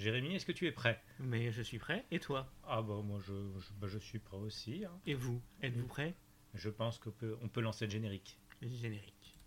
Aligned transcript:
Jérémy, 0.00 0.34
est-ce 0.34 0.46
que 0.46 0.52
tu 0.52 0.66
es 0.66 0.72
prêt? 0.72 0.98
Mais 1.18 1.52
je 1.52 1.60
suis 1.60 1.78
prêt. 1.78 2.06
Et 2.10 2.18
toi? 2.20 2.50
Ah 2.66 2.80
bah 2.80 3.02
moi 3.04 3.20
je, 3.20 3.34
je, 3.58 3.68
bah, 3.78 3.86
je 3.86 3.98
suis 3.98 4.18
prêt 4.18 4.38
aussi. 4.38 4.82
hein. 4.86 4.98
Et 5.06 5.12
vous? 5.12 5.42
Êtes-vous 5.62 5.86
prêt? 5.86 6.14
Je 6.54 6.70
pense 6.70 6.98
qu'on 6.98 7.10
peut, 7.10 7.36
on 7.42 7.48
peut 7.48 7.60
lancer 7.60 7.84
le 7.84 7.90
générique. 7.90 8.38
Générique. 8.62 9.38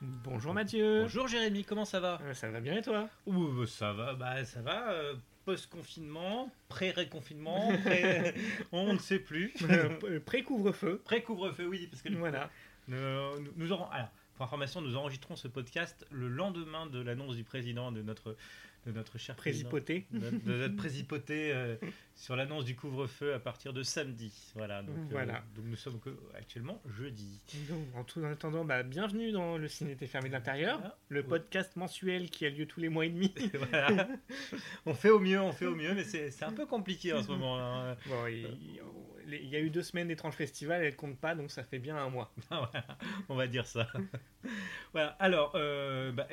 Bonjour 0.00 0.52
Mathieu. 0.52 1.02
Bonjour 1.02 1.26
Jérémy, 1.28 1.64
comment 1.64 1.84
ça 1.84 2.00
va? 2.00 2.18
Euh, 2.22 2.34
Ça 2.34 2.50
va 2.50 2.60
bien 2.60 2.76
et 2.76 2.82
toi? 2.82 3.08
Ouh, 3.26 3.64
ça 3.66 3.92
va, 3.92 4.14
bah 4.14 4.44
ça 4.44 4.60
va. 4.62 4.90
euh, 4.92 5.14
Post-confinement, 5.46 6.50
pré-réconfinement, 6.68 7.72
pré- 7.84 8.34
on 8.72 8.92
ne 8.94 8.98
sait 8.98 9.20
plus. 9.20 9.54
Euh, 9.70 10.20
Pré-couvre-feu. 10.20 11.00
Pré-couvre-feu, 11.04 11.66
oui, 11.66 11.86
parce 11.90 12.02
que 12.02 12.12
Voilà. 12.12 12.50
Nous, 12.88 12.98
nous 13.56 13.72
aurons, 13.72 13.86
alors, 13.90 14.10
pour 14.34 14.44
information, 14.44 14.80
nous 14.80 14.96
enregistrons 14.96 15.36
ce 15.36 15.48
podcast 15.48 16.04
le 16.10 16.28
lendemain 16.28 16.86
de 16.86 17.00
l'annonce 17.00 17.36
du 17.36 17.44
président 17.44 17.90
de 17.92 18.02
notre, 18.02 18.36
de 18.86 18.92
notre 18.92 19.18
cher 19.18 19.34
président, 19.36 19.70
Présipoté. 19.70 20.06
de, 20.10 20.18
notre- 20.18 20.44
de 20.44 20.52
notre 20.56 20.76
présipoté 20.84 21.52
euh, 21.54 21.76
sur 22.16 22.34
l'annonce 22.34 22.64
du 22.64 22.74
couvre-feu 22.74 23.34
à 23.34 23.38
partir 23.38 23.72
de 23.72 23.82
samedi. 23.82 24.32
Voilà. 24.54 24.82
Donc, 24.82 24.96
euh, 25.12 25.26
donc 25.54 25.64
nous 25.66 25.76
sommes 25.76 26.00
actuellement 26.34 26.82
jeudi. 26.86 27.40
Donc, 27.68 27.84
en 27.94 28.04
tout 28.04 28.20
en 28.20 28.30
attendant, 28.30 28.64
bah, 28.64 28.82
bienvenue 28.82 29.32
dans 29.32 29.58
le 29.58 29.68
Ciné 29.68 29.92
était 29.92 30.06
fermé 30.06 30.30
Ah, 30.34 30.96
le 31.08 31.22
podcast 31.22 31.76
mensuel 31.76 32.30
qui 32.30 32.46
a 32.46 32.50
lieu 32.50 32.66
tous 32.66 32.80
les 32.80 32.88
mois 32.88 33.04
et 33.06 33.10
demi. 33.10 33.32
Voilà. 33.70 34.08
on 34.86 34.94
fait 34.94 35.10
au 35.10 35.20
mieux, 35.20 35.40
on 35.40 35.52
fait 35.52 35.66
au 35.66 35.74
mieux, 35.74 35.94
mais 35.94 36.04
c'est 36.04 36.42
un 36.42 36.52
peu 36.52 36.66
compliqué 36.66 37.12
en 37.12 37.22
ce 37.22 37.28
moment. 37.28 37.60
hein. 37.60 37.96
Bon, 38.06 38.26
il, 38.26 39.48
y 39.48 39.56
a 39.56 39.60
eu 39.60 39.70
deux 39.70 39.82
semaines 39.82 40.08
d'étranges 40.08 40.34
festivals, 40.36 40.82
elles 40.82 40.96
comptent 40.96 41.18
pas, 41.18 41.34
donc 41.34 41.50
ça 41.50 41.64
fait 41.64 41.78
bien 41.78 41.96
un 41.96 42.08
mois. 42.08 42.32
Voilà, 42.48 42.98
on 43.28 43.34
va 43.34 43.46
dire 43.46 43.66
ça. 43.66 43.88
voilà. 44.92 45.10
Alors, 45.18 45.52
euh, 45.54 46.12
bah, 46.12 46.28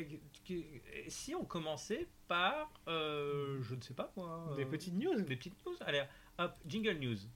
si 1.08 1.36
on 1.36 1.44
commençait 1.44 2.08
par, 2.28 2.72
euh, 2.88 3.60
je 3.62 3.76
ne 3.76 3.82
sais 3.82 3.94
pas 3.94 4.12
moi, 4.16 4.54
Des 4.58 4.66
petites 4.66 4.94
news. 4.94 5.16
Des 5.22 5.36
petites 5.36 5.66
news 5.66 5.73
Allez, 5.82 6.04
hop, 6.38 6.58
jingle 6.66 6.94
news. 6.96 7.28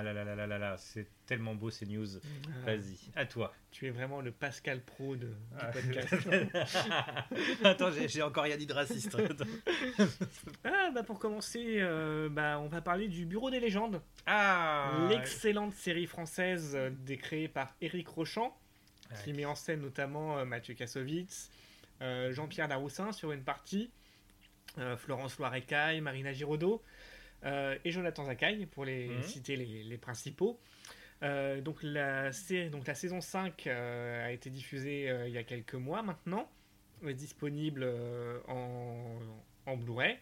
Ah 0.00 0.02
là 0.02 0.14
là 0.14 0.24
là 0.24 0.34
là 0.34 0.46
là 0.46 0.56
là, 0.58 0.76
c'est 0.78 1.06
tellement 1.26 1.54
beau 1.54 1.68
ces 1.70 1.84
news. 1.84 2.06
Ah, 2.16 2.50
Vas-y, 2.64 2.96
à 3.14 3.26
toi. 3.26 3.52
tu 3.70 3.86
es 3.86 3.90
vraiment 3.90 4.22
le 4.22 4.30
Pascal 4.32 4.80
Pro 4.80 5.14
de, 5.14 5.26
du 5.26 5.34
Ah. 5.58 5.66
podcast. 5.66 6.14
Attends, 7.64 7.90
j'ai 7.92 8.22
encore 8.22 8.44
rien 8.44 8.56
dit 8.56 8.66
de 8.66 8.72
raciste. 8.72 9.14
ah, 10.64 10.90
bah 10.94 11.02
pour 11.02 11.18
commencer, 11.18 11.76
euh, 11.80 12.30
bah, 12.30 12.58
on 12.60 12.68
va 12.68 12.80
parler 12.80 13.08
du 13.08 13.26
Bureau 13.26 13.50
des 13.50 13.60
légendes, 13.60 14.00
ah 14.24 15.06
l'excellente 15.10 15.74
série 15.74 16.06
française 16.06 16.72
euh, 16.74 16.88
décréée 17.04 17.48
par 17.48 17.74
Éric 17.82 18.08
Rochant, 18.08 18.56
qui 19.22 19.34
met 19.34 19.44
en 19.44 19.54
scène 19.54 19.82
notamment 19.82 20.38
euh, 20.38 20.44
Mathieu 20.46 20.72
Kassovitz, 20.72 21.50
euh, 22.00 22.32
Jean-Pierre 22.32 22.68
Daroussin 22.68 23.12
sur 23.12 23.32
une 23.32 23.42
partie, 23.42 23.90
Florence 24.98 25.36
Loirecaille, 25.38 26.00
Marina 26.00 26.32
Giraudot 26.32 26.80
et 27.44 27.90
Jonathan 27.90 28.24
Zakaï 28.24 28.66
pour 28.66 28.84
les 28.84 29.08
Mhm. 29.08 29.22
citer 29.22 29.56
les, 29.56 29.82
les 29.84 29.98
principaux. 29.98 30.60
Euh, 31.22 31.60
donc, 31.60 31.82
la 31.82 32.32
série, 32.32 32.70
donc 32.70 32.86
la 32.86 32.94
saison 32.94 33.20
5 33.20 33.66
euh, 33.66 34.26
a 34.26 34.32
été 34.32 34.48
diffusée 34.50 35.10
euh, 35.10 35.28
il 35.28 35.34
y 35.34 35.38
a 35.38 35.42
quelques 35.44 35.74
mois 35.74 36.02
maintenant, 36.02 36.50
est 37.06 37.12
disponible 37.14 37.82
euh, 37.84 38.38
en, 38.48 39.18
en 39.66 39.76
Blu-ray. 39.76 40.12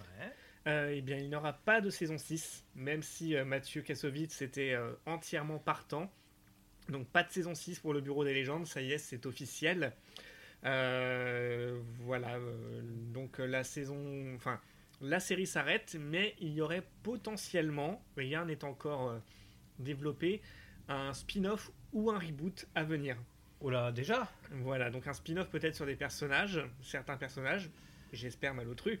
Ouais. 0.00 0.32
Euh, 0.66 0.92
eh 0.96 1.00
bien, 1.00 1.16
il 1.16 1.28
n'y 1.28 1.34
aura 1.36 1.52
pas 1.52 1.80
de 1.80 1.90
saison 1.90 2.18
6, 2.18 2.64
même 2.74 3.02
si 3.02 3.36
euh, 3.36 3.44
Mathieu 3.44 3.82
Kassovitz 3.82 4.42
était 4.42 4.72
euh, 4.72 4.92
entièrement 5.06 5.58
partant. 5.58 6.10
Donc, 6.88 7.06
pas 7.08 7.22
de 7.22 7.30
saison 7.30 7.54
6 7.54 7.78
pour 7.78 7.92
le 7.94 8.00
Bureau 8.00 8.24
des 8.24 8.34
légendes, 8.34 8.66
ça 8.66 8.80
y 8.82 8.92
est, 8.92 8.98
c'est 8.98 9.26
officiel. 9.26 9.92
Euh, 10.64 11.80
voilà, 12.00 12.34
euh, 12.36 12.80
donc 13.12 13.38
euh, 13.40 13.46
la 13.46 13.62
saison. 13.64 14.34
Enfin, 14.34 14.60
la 15.00 15.20
série 15.20 15.46
s'arrête, 15.46 15.96
mais 15.98 16.34
il 16.40 16.52
y 16.52 16.60
aurait 16.60 16.82
potentiellement, 17.02 18.02
rien 18.16 18.44
n'est 18.44 18.64
encore 18.64 19.10
euh, 19.10 19.18
développé, 19.78 20.42
un 20.88 21.12
spin-off 21.12 21.70
ou 21.92 22.10
un 22.10 22.18
reboot 22.18 22.66
à 22.74 22.84
venir. 22.84 23.16
Oh 23.60 23.70
là, 23.70 23.92
déjà? 23.92 24.30
Voilà, 24.50 24.90
donc 24.90 25.06
un 25.06 25.12
spin-off 25.12 25.48
peut-être 25.48 25.74
sur 25.74 25.86
des 25.86 25.96
personnages, 25.96 26.60
certains 26.82 27.16
personnages, 27.16 27.70
j'espère 28.12 28.54
Malotru. 28.54 29.00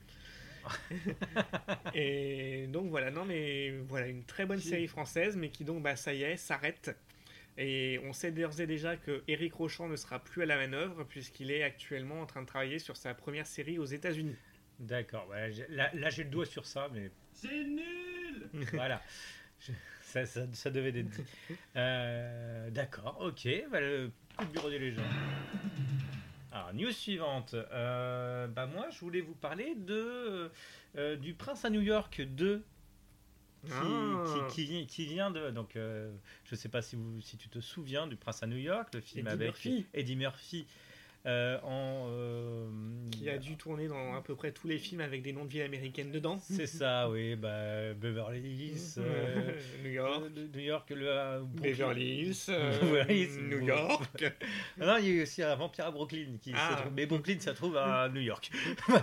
et 1.94 2.66
donc 2.68 2.90
voilà, 2.90 3.10
non 3.10 3.24
mais 3.24 3.70
voilà, 3.88 4.08
une 4.08 4.24
très 4.24 4.44
bonne 4.44 4.60
série 4.60 4.88
française, 4.88 5.36
mais 5.36 5.50
qui 5.50 5.64
donc, 5.64 5.82
bah, 5.82 5.96
ça 5.96 6.12
y 6.12 6.22
est, 6.22 6.36
s'arrête. 6.36 6.96
Et 7.56 8.00
on 8.04 8.12
sait 8.12 8.30
d'ores 8.30 8.60
et 8.60 8.66
déjà 8.66 8.96
que 8.96 9.22
Eric 9.26 9.54
Rochant 9.54 9.88
ne 9.88 9.96
sera 9.96 10.20
plus 10.20 10.42
à 10.42 10.46
la 10.46 10.56
manœuvre, 10.56 11.04
puisqu'il 11.04 11.50
est 11.50 11.64
actuellement 11.64 12.20
en 12.20 12.26
train 12.26 12.42
de 12.42 12.46
travailler 12.46 12.78
sur 12.78 12.96
sa 12.96 13.14
première 13.14 13.46
série 13.46 13.78
aux 13.78 13.84
États-Unis. 13.84 14.36
D'accord, 14.78 15.28
là, 15.70 15.90
là, 15.92 16.10
j'ai 16.10 16.24
le 16.24 16.30
doigt 16.30 16.46
sur 16.46 16.64
ça, 16.64 16.88
mais 16.92 17.10
C'est 17.32 17.64
nul 17.64 18.48
voilà. 18.72 19.02
Je- 19.60 19.72
ça, 20.02 20.24
ça, 20.24 20.46
ça 20.52 20.70
devait 20.70 20.88
être 20.90 21.08
dit. 21.10 21.22
Euh, 21.76 22.70
D'accord, 22.70 23.18
ok. 23.20 23.48
Bah, 23.70 23.80
le 23.80 24.10
coup 24.36 24.44
de 24.44 24.50
bureau 24.52 24.70
des 24.70 24.78
légendes. 24.78 25.04
Alors, 26.52 26.72
news 26.72 26.92
suivante. 26.92 27.54
Euh, 27.54 28.46
bah, 28.46 28.66
moi, 28.66 28.86
je 28.90 29.00
voulais 29.00 29.20
vous 29.20 29.34
parler 29.34 29.74
de, 29.74 30.50
euh, 30.96 31.16
du 31.16 31.34
Prince 31.34 31.64
à 31.64 31.70
New 31.70 31.82
York 31.82 32.22
2. 32.22 32.64
Qui, 33.66 33.72
Ah. 33.72 34.24
qui, 34.48 34.54
qui 34.54 34.64
vient- 34.70 34.86
qui 34.86 35.06
vient 35.06 35.30
de. 35.32 35.50
Donc, 35.50 35.74
euh, 35.74 36.10
je 36.44 36.54
sais 36.54 36.68
pas 36.68 36.80
si, 36.80 36.94
vous, 36.94 37.20
si 37.20 37.36
tu 37.36 37.48
te 37.48 37.58
souviens 37.60 38.06
du 38.06 38.14
Prince 38.14 38.42
à 38.42 38.46
New 38.46 38.56
York, 38.56 38.94
le 38.94 39.00
film 39.00 39.26
Eddie 39.26 39.34
avec 39.34 39.46
Murphy. 39.48 39.86
Eddie 39.92 40.16
Murphy. 40.16 40.66
Euh, 41.28 41.58
en, 41.62 42.08
euh, 42.10 42.66
Qui 43.12 43.28
a 43.30 43.38
dû 43.38 43.56
tourner 43.56 43.86
dans 43.86 44.14
à 44.16 44.22
peu 44.22 44.34
près 44.34 44.50
tous 44.50 44.66
les 44.66 44.78
films 44.78 45.00
avec 45.02 45.22
des 45.22 45.32
noms 45.32 45.44
de 45.44 45.50
villes 45.50 45.62
américaines 45.62 46.10
dedans. 46.10 46.38
C'est 46.40 46.66
ça, 46.66 47.08
oui. 47.10 47.36
Bah, 47.36 47.92
Beverly 47.94 48.40
Hills. 48.40 48.94
euh, 48.98 49.52
New 49.84 49.90
York. 49.90 50.24
New 50.54 50.60
York, 50.60 50.90
le. 50.90 51.42
Beverly 51.62 52.22
Hills, 52.22 52.50
New. 53.48 53.60
York. 53.66 54.24
Ah 54.80 54.86
non, 54.86 54.96
il 54.98 55.04
y 55.04 55.08
a 55.08 55.12
eu 55.12 55.22
aussi 55.22 55.42
un 55.42 55.54
vampire 55.54 55.86
à 55.86 55.90
Brooklyn. 55.90 56.38
Qui 56.40 56.52
Ah. 56.56 56.70
se 56.76 56.80
trouve- 56.82 56.92
Mais 56.94 57.06
Brooklyn, 57.06 57.36
ça 57.40 57.52
se 57.52 57.56
trouve 57.56 57.76
à 57.76 58.08
New 58.08 58.20
York. 58.22 58.50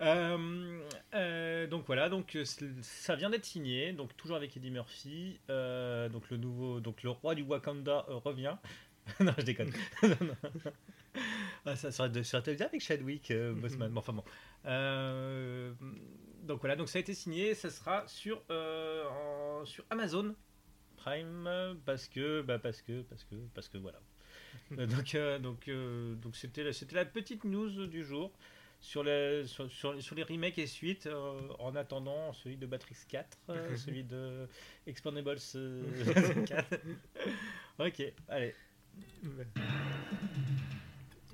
Euh, 0.00 0.80
euh, 1.14 1.66
donc 1.68 1.84
voilà, 1.86 2.08
donc 2.08 2.36
ça 2.80 3.14
vient 3.14 3.30
d'être 3.30 3.44
signé, 3.44 3.92
donc 3.92 4.16
toujours 4.16 4.36
avec 4.36 4.56
Eddie 4.56 4.72
Murphy, 4.72 5.38
euh, 5.48 6.08
donc 6.08 6.28
le 6.30 6.38
nouveau, 6.38 6.80
donc 6.80 7.04
le 7.04 7.10
roi 7.10 7.36
du 7.36 7.42
Wakanda 7.42 8.04
revient. 8.08 8.56
non, 9.20 9.32
je 9.38 9.44
déconne. 9.44 9.70
ah, 11.66 11.76
ça 11.76 11.90
serait 11.92 12.08
de, 12.10 12.20
été 12.20 12.54
bien 12.54 12.66
avec 12.66 12.80
Chadwick 12.80 13.30
euh, 13.30 13.52
Boseman. 13.54 13.90
Bon, 13.90 13.98
enfin 14.00 14.12
bon. 14.12 14.24
Euh, 14.66 15.72
donc 16.42 16.60
voilà, 16.60 16.76
donc 16.76 16.88
ça 16.88 16.98
a 16.98 17.00
été 17.00 17.14
signé, 17.14 17.54
ça 17.54 17.70
sera 17.70 18.06
sur 18.06 18.42
euh, 18.50 19.04
en- 19.08 19.64
sur 19.64 19.84
Amazon 19.90 20.34
Prime 20.96 21.76
parce 21.84 22.08
que 22.08 22.42
bah 22.42 22.58
parce 22.58 22.80
que 22.82 23.02
parce 23.02 23.24
que 23.24 23.34
parce 23.54 23.68
que 23.68 23.78
voilà. 23.78 24.00
Donc 24.70 25.14
euh, 25.14 25.38
donc 25.38 25.68
euh, 25.68 26.14
donc 26.14 26.36
c'était 26.36 26.64
la- 26.64 26.72
c'était 26.72 26.96
la 26.96 27.04
petite 27.04 27.44
news 27.44 27.86
du 27.86 28.04
jour 28.04 28.32
sur 28.80 29.04
les 29.04 29.46
sur, 29.46 29.70
sur, 29.70 30.00
sur 30.02 30.14
les 30.16 30.22
remakes 30.22 30.58
et 30.58 30.66
suites 30.66 31.08
en 31.58 31.74
attendant 31.76 32.32
celui 32.32 32.56
de 32.56 32.66
Matrix 32.66 32.96
4, 33.08 33.38
euh, 33.50 33.76
celui 33.76 34.02
de 34.04 34.48
Expendables 34.86 35.38
euh, 35.56 36.44
4. 36.46 36.74
ok, 37.78 38.12
allez. 38.28 38.54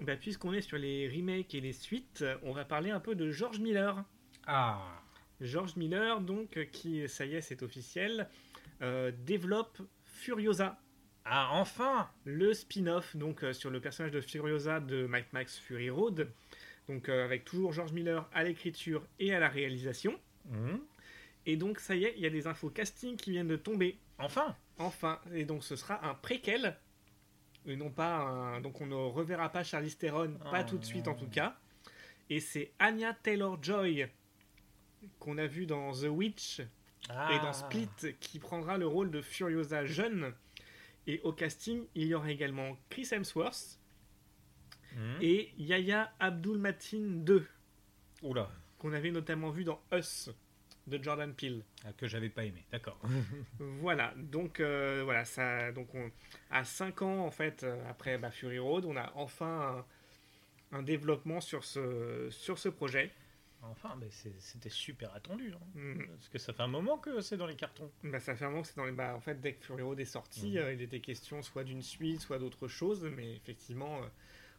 Bah, 0.08 0.16
Puisqu'on 0.16 0.54
est 0.54 0.62
sur 0.62 0.78
les 0.78 1.06
remakes 1.06 1.54
et 1.54 1.60
les 1.60 1.74
suites, 1.74 2.24
on 2.42 2.52
va 2.52 2.64
parler 2.64 2.88
un 2.90 2.98
peu 2.98 3.14
de 3.14 3.30
George 3.30 3.60
Miller. 3.60 4.02
Ah. 4.46 4.80
George 5.42 5.76
Miller, 5.76 6.22
donc, 6.22 6.58
qui, 6.72 7.06
ça 7.10 7.26
y 7.26 7.34
est, 7.34 7.42
c'est 7.42 7.62
officiel, 7.62 8.26
euh, 8.80 9.12
développe 9.26 9.82
Furiosa, 10.06 10.80
Ah 11.26 11.50
enfin. 11.52 12.08
le 12.24 12.54
spin-off 12.54 13.16
donc 13.16 13.44
euh, 13.44 13.52
sur 13.52 13.68
le 13.68 13.80
personnage 13.82 14.12
de 14.12 14.22
Furiosa 14.22 14.80
de 14.80 15.06
Mad 15.06 15.24
Max 15.32 15.58
Fury 15.58 15.90
Road. 15.90 16.32
Donc 16.88 17.10
euh, 17.10 17.22
avec 17.22 17.44
toujours 17.44 17.74
George 17.74 17.92
Miller 17.92 18.26
à 18.32 18.44
l'écriture 18.44 19.04
et 19.18 19.34
à 19.34 19.38
la 19.38 19.50
réalisation. 19.50 20.18
Mhm. 20.46 20.80
Et 21.44 21.56
donc 21.56 21.80
ça 21.80 21.94
y 21.94 22.04
est, 22.04 22.14
il 22.16 22.22
y 22.22 22.26
a 22.26 22.30
des 22.30 22.46
infos 22.46 22.70
casting 22.70 23.18
qui 23.18 23.32
viennent 23.32 23.46
de 23.46 23.56
tomber. 23.56 23.98
Enfin. 24.16 24.56
Enfin, 24.78 25.20
et 25.34 25.44
donc 25.44 25.64
ce 25.64 25.76
sera 25.76 26.02
un 26.08 26.14
préquel. 26.14 26.78
Et 27.68 27.76
non 27.76 27.90
pas 27.90 28.16
un... 28.16 28.60
Donc 28.60 28.80
on 28.80 28.86
ne 28.86 28.94
reverra 28.94 29.50
pas 29.50 29.62
Charlize 29.62 29.96
Theron, 29.98 30.32
pas 30.50 30.62
Oh. 30.64 30.68
tout 30.70 30.78
de 30.78 30.84
suite 30.84 31.06
en 31.08 31.14
tout 31.14 31.28
cas. 31.28 31.56
Et 32.30 32.40
c'est 32.40 32.72
Anya 32.78 33.14
Taylor-Joy 33.14 34.08
qu'on 35.18 35.38
a 35.38 35.46
vu 35.46 35.66
dans 35.66 35.92
The 35.92 36.06
Witch 36.08 36.60
Ah. 37.08 37.30
et 37.32 37.38
dans 37.38 37.52
Split 37.52 37.88
qui 38.20 38.38
prendra 38.38 38.76
le 38.78 38.86
rôle 38.86 39.10
de 39.10 39.20
Furiosa 39.22 39.84
jeune. 39.86 40.34
Et 41.06 41.20
au 41.24 41.32
casting, 41.32 41.84
il 41.94 42.08
y 42.08 42.14
aura 42.14 42.30
également 42.30 42.76
Chris 42.90 43.08
Hemsworth 43.12 43.78
Mhm. 44.94 45.18
et 45.20 45.52
Yahya 45.58 46.12
Abdul 46.18 46.58
Matin 46.58 46.98
2, 47.00 47.46
Oula, 48.22 48.50
qu'on 48.78 48.92
avait 48.92 49.10
notamment 49.10 49.50
vu 49.50 49.64
dans 49.64 49.80
Us 49.92 50.30
de 50.88 51.02
Jordan 51.02 51.32
Peele. 51.34 51.62
ah, 51.84 51.92
que 51.92 52.06
j'avais 52.08 52.28
pas 52.30 52.44
aimé, 52.44 52.64
d'accord. 52.72 52.98
Voilà, 53.80 54.12
donc 54.16 54.60
euh, 54.60 55.02
voilà, 55.04 55.24
ça, 55.24 55.72
donc 55.72 55.94
on, 55.94 56.10
à 56.50 56.64
5 56.64 57.02
ans 57.02 57.24
en 57.26 57.30
fait 57.30 57.62
euh, 57.64 57.76
après 57.88 58.18
bah, 58.18 58.30
Fury 58.30 58.58
Road, 58.58 58.84
on 58.84 58.96
a 58.96 59.12
enfin 59.14 59.84
un, 60.72 60.78
un 60.78 60.82
développement 60.82 61.40
sur 61.40 61.64
ce, 61.64 62.28
sur 62.30 62.58
ce 62.58 62.68
projet. 62.68 63.10
Enfin, 63.62 63.96
mais 63.98 64.06
c'était 64.38 64.68
super 64.68 65.12
attendu. 65.16 65.52
hein. 65.52 65.66
Mm. 65.74 66.06
Parce 66.14 66.28
que 66.28 66.38
ça 66.38 66.52
fait 66.52 66.62
un 66.62 66.68
moment 66.68 66.96
que 66.96 67.20
c'est 67.20 67.36
dans 67.36 67.46
les 67.48 67.56
cartons. 67.56 67.90
Bah, 68.04 68.20
ça 68.20 68.36
fait 68.36 68.44
un 68.44 68.50
moment 68.50 68.62
que 68.62 68.68
c'est 68.68 68.76
dans 68.76 68.84
les. 68.84 68.92
Bah, 68.92 69.14
en 69.16 69.20
fait, 69.20 69.40
dès 69.40 69.54
que 69.54 69.64
Fury 69.64 69.82
Road 69.82 69.98
est 69.98 70.04
sorti, 70.04 70.52
Mhm. 70.52 70.56
euh, 70.58 70.72
il 70.74 70.80
était 70.82 71.00
question 71.00 71.42
soit 71.42 71.64
d'une 71.64 71.82
suite, 71.82 72.20
soit 72.20 72.38
d'autre 72.38 72.68
chose, 72.68 73.02
mais 73.16 73.34
effectivement, 73.34 73.96
euh, 73.96 74.06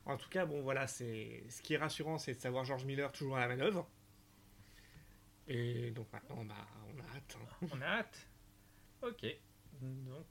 en 0.05 0.17
tout 0.17 0.27
cas, 0.27 0.45
bon 0.45 0.61
voilà, 0.63 0.85
c'est 0.85 1.43
ce 1.47 1.61
qui 1.61 1.75
est 1.75 1.77
rassurant, 1.77 2.17
c'est 2.17 2.33
de 2.33 2.39
savoir 2.41 2.65
George 2.65 2.83
Miller 2.83 3.09
toujours 3.13 3.37
à 3.37 3.39
la 3.39 3.47
manœuvre. 3.47 3.87
Et 5.49 5.91
donc 5.91 6.07
maintenant, 6.13 6.45
bah, 6.45 6.55
on 6.95 6.99
a 6.99 7.17
hâte. 7.17 7.37
hein. 7.41 7.67
On 7.73 7.81
a 7.81 7.85
hâte. 7.85 8.27
Ok. 9.01 9.25
Donc. 9.81 10.25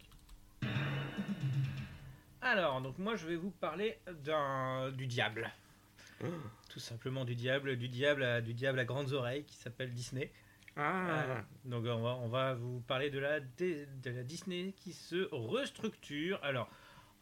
Alors, 2.41 2.81
donc 2.81 2.99
moi 2.99 3.17
je 3.17 3.26
vais 3.26 3.37
vous 3.37 3.50
parler 3.50 3.99
d'un 4.25 4.91
du 4.93 5.06
diable. 5.06 5.50
Tout 6.69 6.79
simplement 6.81 7.25
du 7.25 7.35
diable, 7.35 7.76
du 7.76 7.88
diable 7.88 8.23
à, 8.23 8.41
du 8.41 8.53
diable 8.55 8.79
à 8.79 8.85
grandes 8.85 9.12
oreilles 9.12 9.44
qui 9.44 9.56
s'appelle 9.56 9.93
Disney. 9.93 10.32
Ah, 10.76 11.09
Euh, 11.11 11.41
donc 11.64 11.85
on 11.87 12.03
va, 12.03 12.14
on 12.17 12.29
va 12.29 12.55
vous 12.55 12.81
parler 12.81 13.11
de 13.11 13.19
la, 13.19 13.41
de, 13.41 13.87
de 14.03 14.11
la 14.11 14.23
Disney 14.23 14.73
qui 14.76 14.93
se 14.93 15.29
restructure. 15.32 16.38
Alors, 16.43 16.69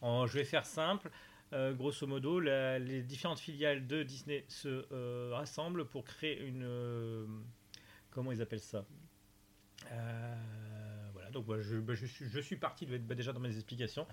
en- 0.01 0.27
je 0.27 0.33
vais 0.37 0.45
faire 0.45 0.65
simple. 0.65 1.09
Euh, 1.53 1.73
grosso 1.73 2.05
modo, 2.05 2.39
la- 2.39 2.77
les 2.77 3.01
différentes 3.01 3.39
filiales 3.39 3.87
de 3.87 4.03
Disney 4.03 4.45
se 4.49 4.85
euh, 4.91 5.31
rassemblent 5.33 5.85
pour 5.85 6.03
créer 6.03 6.41
une... 6.43 7.43
comment 8.17 8.31
ils 8.31 8.41
appellent 8.41 8.59
ça 8.59 8.83
Euh, 9.91 10.35
Voilà, 11.13 11.29
donc 11.29 11.45
je, 11.61 11.75
bah, 11.77 11.93
je 11.93 12.05
suis, 12.07 12.25
je 12.29 12.39
suis 12.39 12.55
parti 12.55 12.85
de- 12.87 12.97
bah, 12.97 13.13
déjà 13.13 13.31
dans 13.31 13.39
mes 13.39 13.53
explications. 13.55 14.07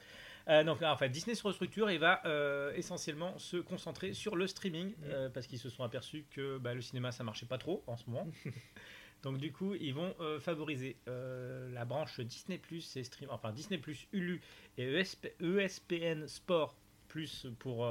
Euh, 0.48 0.62
donc, 0.62 0.82
en 0.82 0.96
fait, 0.98 1.08
Disney 1.08 1.34
se 1.34 1.42
restructure 1.42 1.88
et 1.88 1.96
va 1.96 2.20
euh, 2.26 2.72
essentiellement 2.74 3.38
se 3.38 3.56
concentrer 3.56 4.12
sur 4.12 4.36
le 4.36 4.46
streaming 4.46 4.94
euh, 5.04 5.30
parce 5.30 5.46
qu'ils 5.46 5.58
se 5.58 5.70
sont 5.70 5.84
aperçus 5.84 6.26
que 6.30 6.58
bah, 6.58 6.74
le 6.74 6.82
cinéma 6.82 7.12
ça 7.12 7.24
marchait 7.24 7.46
pas 7.46 7.56
trop 7.58 7.82
en 7.86 7.96
ce 7.96 8.08
moment. 8.10 8.30
Donc 9.22 9.38
du 9.38 9.52
coup, 9.52 9.74
ils 9.74 9.94
vont 9.94 10.14
favoriser 10.40 10.98
la 11.06 11.86
branche 11.86 12.20
Disney 12.20 12.58
Plus 12.58 12.94
et 12.98 13.04
stream, 13.04 13.30
enfin 13.30 13.52
Disney 13.52 13.78
Plus, 13.78 14.06
Hulu 14.12 14.42
et 14.76 14.84
E 14.84 14.98
ESP 14.98 15.28
ESPN 15.40 16.26
Sport 16.26 16.76
Plus 17.08 17.46
pour 17.58 17.86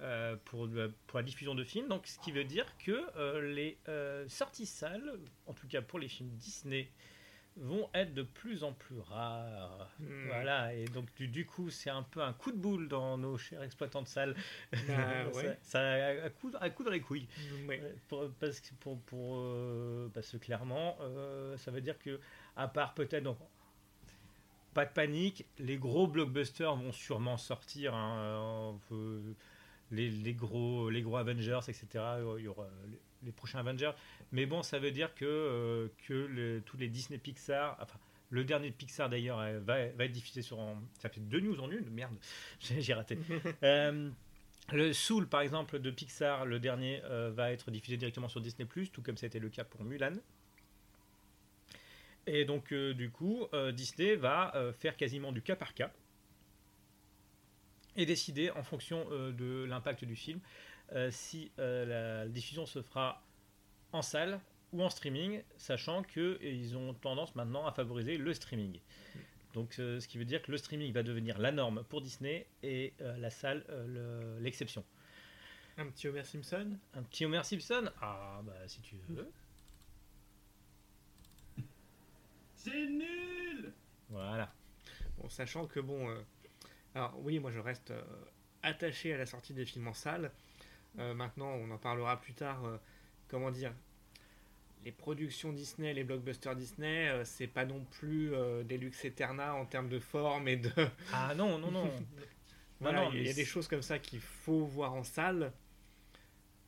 euh, 0.00 0.36
euh, 0.54 0.88
pour, 1.06 1.18
la 1.18 1.22
diffusion 1.22 1.54
de 1.54 1.64
films. 1.64 1.88
Donc 1.88 2.06
ce 2.06 2.18
qui 2.18 2.32
veut 2.32 2.44
dire 2.44 2.66
que 2.78 3.04
euh, 3.16 3.54
les 3.54 3.78
euh, 3.88 4.24
sorties 4.28 4.66
salles, 4.66 5.18
en 5.46 5.52
tout 5.52 5.66
cas 5.68 5.82
pour 5.82 5.98
les 5.98 6.08
films 6.08 6.30
Disney, 6.30 6.88
vont 7.56 7.88
être 7.94 8.12
de 8.14 8.22
plus 8.22 8.64
en 8.64 8.72
plus 8.72 8.98
rares. 8.98 9.88
hmm. 10.00 10.26
Voilà, 10.26 10.74
et 10.74 10.86
donc 10.86 11.06
du, 11.14 11.28
du 11.28 11.46
coup, 11.46 11.70
c'est 11.70 11.90
un 11.90 12.02
peu 12.02 12.20
un 12.20 12.32
coup 12.32 12.50
de 12.50 12.56
boule 12.56 12.88
dans 12.88 13.16
nos 13.16 13.38
chers 13.38 13.62
exploitants 13.62 14.02
de 14.02 14.08
salles. 14.08 14.34
Ouais. 14.72 15.58
ça, 15.62 15.80
ça 15.80 15.80
a 15.80 16.30
coup, 16.30 16.50
coup 16.74 16.84
dans 16.84 16.90
les 16.90 17.00
couilles. 17.00 17.28
Pour- 18.08 18.28
parce 18.40 18.60
que 18.60 18.74
pour, 18.80 19.00
pour 19.02 19.46
parce 20.12 20.30
que 20.32 20.36
clairement, 20.38 20.98
ça 21.56 21.70
veut 21.70 21.80
dire 21.80 21.98
que 21.98 22.18
à 22.56 22.66
part 22.66 22.94
peut-être 22.94 23.24
pas 24.74 24.84
de 24.84 24.90
panique, 24.92 25.46
les 25.58 25.78
gros 25.78 26.06
blockbusters 26.08 26.74
vont 26.74 26.92
sûrement 26.92 27.36
sortir. 27.36 27.94
hein, 27.94 28.72
on 28.74 28.78
peut- 28.88 29.34
les, 29.90 30.10
les 30.10 30.34
gros 30.34 30.90
les 30.90 31.02
gros 31.02 31.16
Avengers, 31.16 31.60
etc. 31.68 31.86
Il 32.38 32.44
y 32.44 32.48
aura 32.48 32.66
les, 32.90 32.98
les 33.24 33.32
prochains 33.32 33.58
Avengers. 33.60 33.92
Mais 34.32 34.46
bon, 34.46 34.62
ça 34.62 34.78
veut 34.78 34.90
dire 34.90 35.14
que 35.14 35.24
euh, 35.24 35.88
que 36.06 36.14
le- 36.14 36.62
tous 36.64 36.76
les 36.76 36.88
Disney 36.88 37.18
Pixar, 37.18 37.76
enfin 37.80 37.98
le 38.30 38.42
dernier 38.44 38.70
de 38.70 38.74
Pixar 38.74 39.08
d'ailleurs 39.08 39.38
euh, 39.38 39.60
va, 39.60 39.88
va 39.88 40.04
être 40.04 40.12
diffusé 40.12 40.42
sur. 40.42 40.58
en- 40.58 40.80
ça 40.98 41.08
fait 41.08 41.20
deux 41.20 41.40
news 41.40 41.60
en 41.60 41.70
une, 41.70 41.88
merde, 41.90 42.16
j'ai 42.60 42.94
raté. 42.94 43.18
Euh, 43.62 44.10
le 44.72 44.92
Soul, 44.94 45.28
par 45.28 45.42
exemple, 45.42 45.78
de 45.78 45.90
Pixar, 45.90 46.46
le 46.46 46.58
dernier, 46.58 47.02
euh, 47.04 47.30
va 47.34 47.52
être 47.52 47.70
diffusé 47.70 47.98
directement 47.98 48.28
sur 48.28 48.40
Disney+, 48.40 48.66
tout 48.90 49.02
comme 49.02 49.18
ça 49.18 49.26
a 49.26 49.28
été 49.28 49.38
le 49.38 49.50
cas 49.50 49.62
pour 49.64 49.84
Mulan. 49.84 50.14
Et 52.26 52.46
donc, 52.46 52.72
du 52.72 53.10
coup, 53.10 53.46
Disney 53.74 54.16
va 54.16 54.54
faire 54.78 54.96
quasiment 54.96 55.30
du 55.32 55.42
cas 55.42 55.56
par 55.56 55.74
cas 55.74 55.92
et 57.96 58.06
décider, 58.06 58.50
en 58.50 58.62
fonction 58.62 59.06
euh, 59.10 59.32
de 59.32 59.64
l'impact 59.64 60.04
du 60.04 60.16
film, 60.16 60.40
euh, 60.92 61.10
si 61.10 61.50
euh, 61.58 62.24
la 62.24 62.28
diffusion 62.28 62.66
se 62.66 62.82
fera 62.82 63.22
en 63.92 64.02
salle 64.02 64.40
ou 64.72 64.82
en 64.82 64.90
streaming, 64.90 65.42
sachant 65.56 66.02
qu'ils 66.02 66.76
ont 66.76 66.94
tendance 66.94 67.34
maintenant 67.36 67.66
à 67.66 67.72
favoriser 67.72 68.16
le 68.16 68.34
streaming. 68.34 68.80
Donc, 69.52 69.76
euh, 69.78 70.00
ce 70.00 70.08
qui 70.08 70.18
veut 70.18 70.24
dire 70.24 70.42
que 70.42 70.50
le 70.50 70.58
streaming 70.58 70.92
va 70.92 71.04
devenir 71.04 71.38
la 71.38 71.52
norme 71.52 71.84
pour 71.84 72.00
Disney 72.00 72.46
et 72.64 72.92
euh, 73.00 73.16
la 73.18 73.30
salle 73.30 73.64
euh, 73.68 74.34
le- 74.36 74.42
l'exception. 74.42 74.84
Un 75.78 75.86
petit 75.86 76.08
Homer 76.08 76.24
Simpson? 76.24 76.76
Un 76.94 77.02
petit 77.04 77.24
Homer 77.24 77.42
Simpson? 77.44 77.88
Ah, 78.00 78.40
bah 78.44 78.52
si 78.66 78.80
tu 78.80 78.96
veux. 79.08 79.30
C'est 82.56 82.86
nul 82.86 83.72
Voilà. 84.08 84.52
Bon, 85.18 85.28
sachant 85.28 85.66
que 85.66 85.80
bon, 85.80 86.08
euh, 86.10 86.16
alors 86.94 87.18
oui, 87.22 87.38
moi 87.38 87.50
je 87.50 87.58
reste 87.58 87.90
euh, 87.90 88.02
attaché 88.62 89.12
à 89.12 89.16
la 89.18 89.26
sortie 89.26 89.52
des 89.54 89.64
films 89.64 89.88
en 89.88 89.94
salle. 89.94 90.30
Euh, 90.98 91.12
maintenant, 91.14 91.48
on 91.50 91.70
en 91.70 91.78
parlera 91.78 92.20
plus 92.20 92.34
tard. 92.34 92.64
euh, 92.64 92.76
comment 93.28 93.50
dire 93.50 93.72
Les 94.84 94.92
productions 94.92 95.52
Disney, 95.52 95.92
les 95.92 96.04
blockbusters 96.04 96.54
Disney, 96.56 97.10
c'est 97.24 97.46
pas 97.48 97.64
non 97.64 97.84
plus 97.84 98.32
des 98.64 98.78
luxe 98.78 99.04
eterna 99.04 99.54
en 99.54 99.66
termes 99.66 99.88
de 99.88 99.98
forme 99.98 100.46
et 100.48 100.56
de. 100.56 100.70
Ah 101.12 101.34
non, 101.34 101.58
non, 101.58 101.70
non. 101.70 101.90
Voilà, 102.80 103.04
il 103.14 103.22
y 103.22 103.28
a- 103.28 103.30
y 103.30 103.34
des 103.34 103.44
choses 103.44 103.66
comme 103.68 103.82
ça 103.82 103.98
qu'il 103.98 104.20
faut 104.20 104.64
voir 104.64 104.92
en 104.94 105.04
salle. 105.04 105.52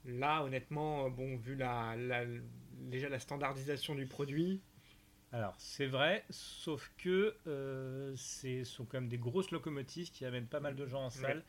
Là, 0.06 0.42
honnêtement, 0.44 1.10
bon, 1.10 1.36
vu 1.36 1.56
la, 1.56 1.94
la- 1.96 2.24
déjà 2.78 3.08
la 3.08 3.18
standardisation 3.18 3.94
du 3.94 4.06
produit, 4.06 4.62
Alors, 5.32 5.54
c'est 5.58 5.86
vrai, 5.86 6.24
sauf 6.30 6.90
que 6.98 7.34
euh, 7.46 8.12
ce 8.16 8.64
sont 8.64 8.84
quand 8.84 9.00
même 9.00 9.08
des 9.08 9.18
grosses 9.18 9.50
locomotives 9.50 10.10
qui 10.10 10.24
amènent 10.24 10.46
pas 10.46 10.60
mal 10.60 10.76
de 10.76 10.86
gens 10.86 11.04
en 11.04 11.10
salle. 11.10 11.42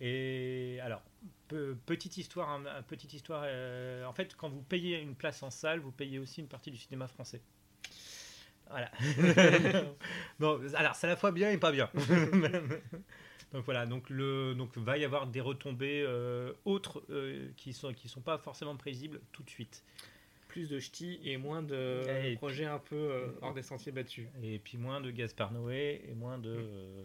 Et 0.00 0.78
alors, 0.82 1.02
pe- 1.48 1.74
petite 1.86 2.18
histoire, 2.18 2.50
hein, 2.50 2.62
petite 2.88 3.14
histoire. 3.14 3.42
euh, 3.46 4.04
en 4.04 4.12
fait, 4.12 4.36
quand 4.36 4.48
vous 4.50 4.62
payez 4.62 5.00
une 5.00 5.14
place 5.14 5.42
en 5.42 5.50
salle, 5.50 5.80
vous 5.80 5.92
payez 5.92 6.18
aussi 6.18 6.40
une 6.40 6.48
partie 6.48 6.70
du 6.70 6.76
cinéma 6.78 7.08
français. 7.08 7.40
Voilà. 8.68 8.90
bon, 10.40 10.60
alors, 10.74 10.94
c'est 10.96 11.06
à 11.06 11.10
la 11.10 11.16
fois 11.16 11.32
bien 11.32 11.50
et 11.50 11.58
pas 11.58 11.72
bien. 11.72 11.88
donc 13.52 13.64
voilà, 13.64 13.86
donc 13.86 14.10
le, 14.10 14.54
donc 14.54 14.76
va 14.76 14.98
y 14.98 15.04
avoir 15.04 15.26
des 15.26 15.40
retombées 15.40 16.02
euh, 16.06 16.52
autres 16.64 17.04
qui 17.56 17.72
sont 17.72 17.92
qui 17.94 18.08
sont 18.08 18.20
pas 18.20 18.38
forcément 18.38 18.76
prévisibles 18.76 19.20
tout 19.32 19.42
de 19.44 19.50
suite. 19.50 19.84
Plus 20.56 20.70
de 20.70 20.80
ch'tis 20.80 21.20
et 21.22 21.36
moins 21.36 21.60
de 21.62 22.00
Et 22.08 22.28
puis- 22.28 22.36
projets 22.36 22.64
un 22.64 22.78
peu 22.78 22.96
euh, 22.96 23.26
hors 23.42 23.52
des 23.52 23.60
sentiers 23.60 23.92
battus. 23.92 24.26
Et 24.42 24.58
puis 24.58 24.78
moins 24.78 25.02
de 25.02 25.10
Gaspard 25.10 25.52
Noé 25.52 26.00
et 26.08 26.14
moins 26.14 26.38
de. 26.38 26.48
Mm. 26.48 26.58
euh, 26.58 27.04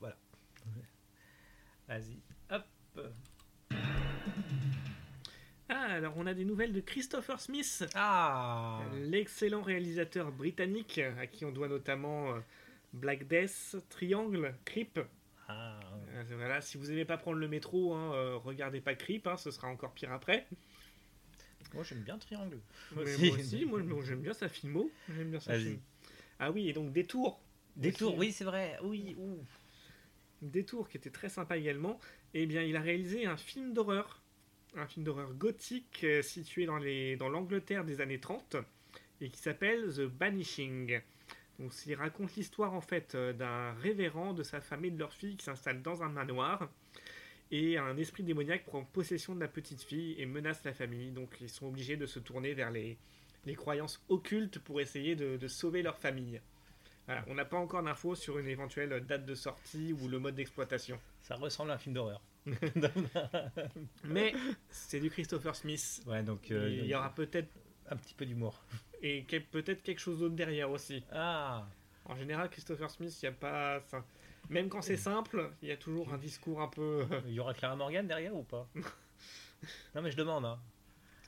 voilà. 0.00 0.16
Vas-y. 1.88 2.18
Hop. 2.50 2.64
Ah, 5.68 5.82
alors 5.90 6.14
on 6.16 6.26
a 6.26 6.32
des 6.32 6.46
nouvelles 6.46 6.72
de 6.72 6.80
Christopher 6.80 7.38
Smith, 7.38 7.84
Ah 7.94 8.80
l'excellent 8.94 9.60
réalisateur 9.60 10.32
britannique 10.32 10.98
à 11.20 11.26
qui 11.26 11.44
on 11.44 11.52
doit 11.52 11.68
notamment 11.68 12.32
euh, 12.34 12.38
Black 12.94 13.28
Death, 13.28 13.76
Triangle, 13.90 14.54
Creep. 14.64 14.98
Ah. 15.48 15.78
Voilà, 16.30 16.62
si 16.62 16.78
vous 16.78 16.86
n'aimez 16.86 17.04
pas 17.04 17.18
prendre 17.18 17.36
le 17.36 17.48
métro, 17.48 17.92
hein, 17.94 18.40
regardez 18.42 18.80
pas 18.80 18.94
Creep, 18.94 19.26
hein, 19.26 19.36
ce 19.36 19.50
sera 19.50 19.68
encore 19.68 19.92
pire 19.92 20.12
après. 20.12 20.46
Moi 21.74 21.82
j'aime 21.84 22.00
bien 22.00 22.18
Triangle. 22.18 22.58
Mais 22.96 23.02
Aussi. 23.02 23.26
moi 23.28 23.36
aussi, 23.38 23.64
moi, 23.64 23.82
moi, 23.82 24.02
j'aime 24.06 24.20
bien 24.20 24.32
sa 24.34 24.48
filmo. 24.48 24.90
J'aime 25.14 25.30
bien 25.30 25.40
sa 25.40 25.58
film. 25.58 25.78
Ah 26.38 26.50
oui, 26.50 26.68
et 26.68 26.72
donc 26.72 26.92
Détour. 26.92 27.40
Détour, 27.76 28.10
Aussi. 28.12 28.18
oui, 28.20 28.32
c'est 28.32 28.44
vrai. 28.44 28.78
Oui, 28.82 29.14
ouh. 29.18 29.38
Détour 30.42 30.88
qui 30.88 30.96
était 30.96 31.10
très 31.10 31.28
sympa 31.28 31.56
également. 31.56 31.98
Eh 32.34 32.46
bien, 32.46 32.62
il 32.62 32.76
a 32.76 32.80
réalisé 32.80 33.26
un 33.26 33.36
film 33.36 33.72
d'horreur. 33.72 34.22
Un 34.76 34.86
film 34.86 35.04
d'horreur 35.04 35.32
gothique 35.34 36.00
euh, 36.04 36.22
situé 36.22 36.66
dans 36.66 36.78
les 36.78 37.16
dans 37.16 37.28
l'Angleterre 37.28 37.84
des 37.84 38.00
années 38.00 38.20
30 38.20 38.56
et 39.20 39.30
qui 39.30 39.40
s'appelle 39.40 39.92
The 39.94 40.02
Banishing. 40.02 41.00
Donc, 41.58 41.72
il 41.86 41.94
raconte 41.94 42.36
l'histoire 42.36 42.72
en 42.74 42.80
fait 42.80 43.14
euh, 43.14 43.32
d'un 43.32 43.72
révérend, 43.74 44.32
de 44.32 44.42
sa 44.42 44.60
femme 44.60 44.84
et 44.84 44.90
de 44.90 44.98
leur 44.98 45.12
fille 45.12 45.36
qui 45.36 45.44
s'installent 45.44 45.82
dans 45.82 46.02
un 46.02 46.08
manoir 46.08 46.70
et 47.50 47.78
un 47.78 47.96
esprit 47.96 48.22
démoniaque 48.22 48.64
prend 48.64 48.84
possession 48.84 49.34
de 49.34 49.40
la 49.40 49.48
petite 49.48 49.82
fille 49.82 50.14
et 50.18 50.26
menace 50.26 50.62
la 50.64 50.72
famille. 50.72 51.10
Donc, 51.10 51.36
ils 51.40 51.48
sont 51.48 51.66
obligés 51.66 51.96
de 51.96 52.06
se 52.06 52.18
tourner 52.18 52.54
vers 52.54 52.70
les 52.70 52.96
les 53.46 53.54
croyances 53.54 54.02
occultes 54.08 54.58
pour 54.58 54.80
essayer 54.80 55.16
de, 55.16 55.36
de 55.36 55.48
sauver 55.48 55.82
leur 55.82 55.96
famille. 55.96 56.40
Voilà, 57.06 57.24
on 57.28 57.34
n'a 57.34 57.46
pas 57.46 57.56
encore 57.56 57.82
d'infos 57.82 58.14
sur 58.14 58.38
une 58.38 58.48
éventuelle 58.48 59.02
date 59.06 59.24
de 59.24 59.34
sortie 59.34 59.94
ou 59.94 60.08
le 60.08 60.18
mode 60.18 60.34
d'exploitation. 60.34 61.00
Ça 61.22 61.36
ressemble 61.36 61.70
à 61.70 61.74
un 61.74 61.78
film 61.78 61.94
d'horreur. 61.94 62.20
Mais 64.04 64.34
c'est 64.68 65.00
du 65.00 65.08
Christopher 65.10 65.54
Smith. 65.56 66.02
ouais, 66.06 66.22
donc 66.22 66.50
euh, 66.50 66.68
il 66.70 66.86
y 66.86 66.94
aura 66.94 67.14
peut-être 67.14 67.48
un 67.88 67.96
petit 67.96 68.12
peu 68.14 68.26
d'humour. 68.26 68.62
et 69.02 69.22
peut-être 69.50 69.82
quelque 69.82 70.00
chose 70.00 70.18
d'autre 70.18 70.34
derrière 70.34 70.70
aussi. 70.70 71.02
Ah, 71.12 71.66
En 72.04 72.16
général, 72.16 72.50
Christopher 72.50 72.90
Smith, 72.90 73.16
il 73.22 73.26
y 73.26 73.28
a 73.28 73.32
pas. 73.32 73.82
Même 74.50 74.68
quand 74.68 74.82
c'est 74.82 74.96
simple, 74.96 75.50
il 75.62 75.68
y 75.68 75.72
a 75.72 75.76
toujours 75.76 76.12
un 76.12 76.18
discours 76.18 76.60
un 76.62 76.68
peu. 76.68 77.06
il 77.26 77.32
y 77.34 77.40
aura 77.40 77.54
Clara 77.54 77.76
Morgan 77.76 78.06
derrière 78.06 78.34
ou 78.34 78.42
pas? 78.42 78.68
Non, 79.94 80.02
mais 80.02 80.10
je 80.10 80.16
demande. 80.16 80.44
Hein. 80.44 80.58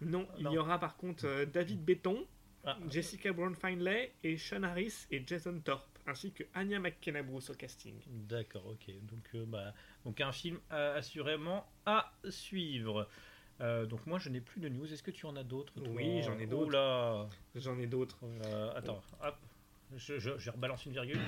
Non, 0.02 0.26
il 0.38 0.50
y 0.50 0.56
aura 0.58 0.78
par 0.78 0.96
contre 0.96 1.26
euh, 1.26 1.44
David 1.46 1.84
Betton, 1.84 2.24
Ah, 2.64 2.76
Jessica 2.88 3.32
Brown 3.32 3.54
Findlay 3.54 4.12
et 4.22 4.36
Sean 4.38 4.62
Harris 4.62 5.06
et 5.10 5.22
Jason 5.26 5.58
Thorpe, 5.60 5.98
ainsi 6.06 6.32
que 6.32 6.44
Anya 6.54 6.78
McKenna 6.78 7.22
Bruce 7.22 7.50
au 7.50 7.54
casting. 7.54 7.94
D'accord, 8.06 8.66
ok. 8.66 8.86
Donc, 9.02 9.28
euh, 9.34 9.44
bah, 9.46 9.74
donc 10.04 10.20
un 10.20 10.32
film 10.32 10.58
euh, 10.72 10.96
assurément 10.98 11.66
à 11.84 12.12
suivre. 12.30 13.08
Euh, 13.60 13.84
donc 13.84 14.06
moi 14.06 14.18
je 14.18 14.30
n'ai 14.30 14.40
plus 14.40 14.58
de 14.60 14.70
news. 14.70 14.90
Est-ce 14.90 15.02
que 15.02 15.10
tu 15.10 15.26
en 15.26 15.36
as 15.36 15.44
d'autres 15.44 15.74
Oui, 15.90 16.22
j'en 16.22 16.38
ai 16.38 16.46
d'autres. 16.46 16.66
Oula. 16.68 17.28
J'en 17.56 17.78
ai 17.78 17.86
d'autres. 17.86 18.18
Euh, 18.46 18.72
attends, 18.74 19.02
hop. 19.22 19.36
Je, 19.96 20.18
je, 20.18 20.38
je 20.38 20.50
rebalance 20.50 20.86
une 20.86 20.92
virgule. 20.92 21.18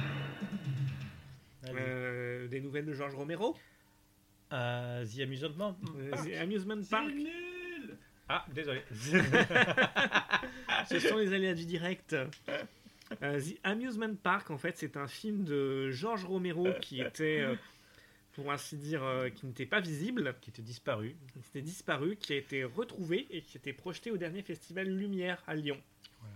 Euh, 1.69 2.49
des 2.49 2.61
nouvelles 2.61 2.87
de 2.87 2.93
George 2.93 3.15
Romero. 3.15 3.57
Euh, 4.53 5.07
The 5.07 5.21
Amusement 5.21 5.77
Euh, 5.97 6.11
Park. 6.11 6.29
The 6.29 6.35
Amusement 6.37 6.83
Park. 6.91 7.15
nul 7.15 7.97
Ah, 8.29 8.45
désolé. 8.53 8.83
Ce 10.89 10.99
sont 10.99 11.17
les 11.17 11.33
aléas 11.33 11.55
du 11.55 11.67
direct. 11.67 12.17
Euh, 13.23 13.41
The 13.41 13.59
Amusement 13.63 14.15
Park, 14.23 14.51
en 14.51 14.59
fait, 14.59 14.77
c'est 14.77 14.97
un 14.97 15.07
film 15.07 15.45
de 15.45 15.91
George 15.91 16.25
Romero 16.25 16.69
qui 16.81 17.01
était, 17.01 17.41
euh, 17.41 17.55
pour 18.33 18.51
ainsi 18.51 18.77
dire, 18.77 19.03
qui 19.35 19.47
n'était 19.47 19.67
pas 19.67 19.81
visible, 19.81 20.35
qui 20.41 20.51
était 20.51 20.63
disparu. 20.63 21.15
qui 21.33 21.39
était 21.51 21.63
disparu, 21.63 22.17
qui 22.17 22.33
a 22.33 22.37
été 22.37 22.65
retrouvé 22.65 23.27
et 23.31 23.43
qui 23.43 23.57
était 23.59 23.73
projeté 23.73 24.11
au 24.11 24.17
dernier 24.17 24.43
festival 24.43 24.89
Lumière 24.89 25.43
à 25.47 25.55
Lyon. 25.55 25.79
Voilà. 26.21 26.35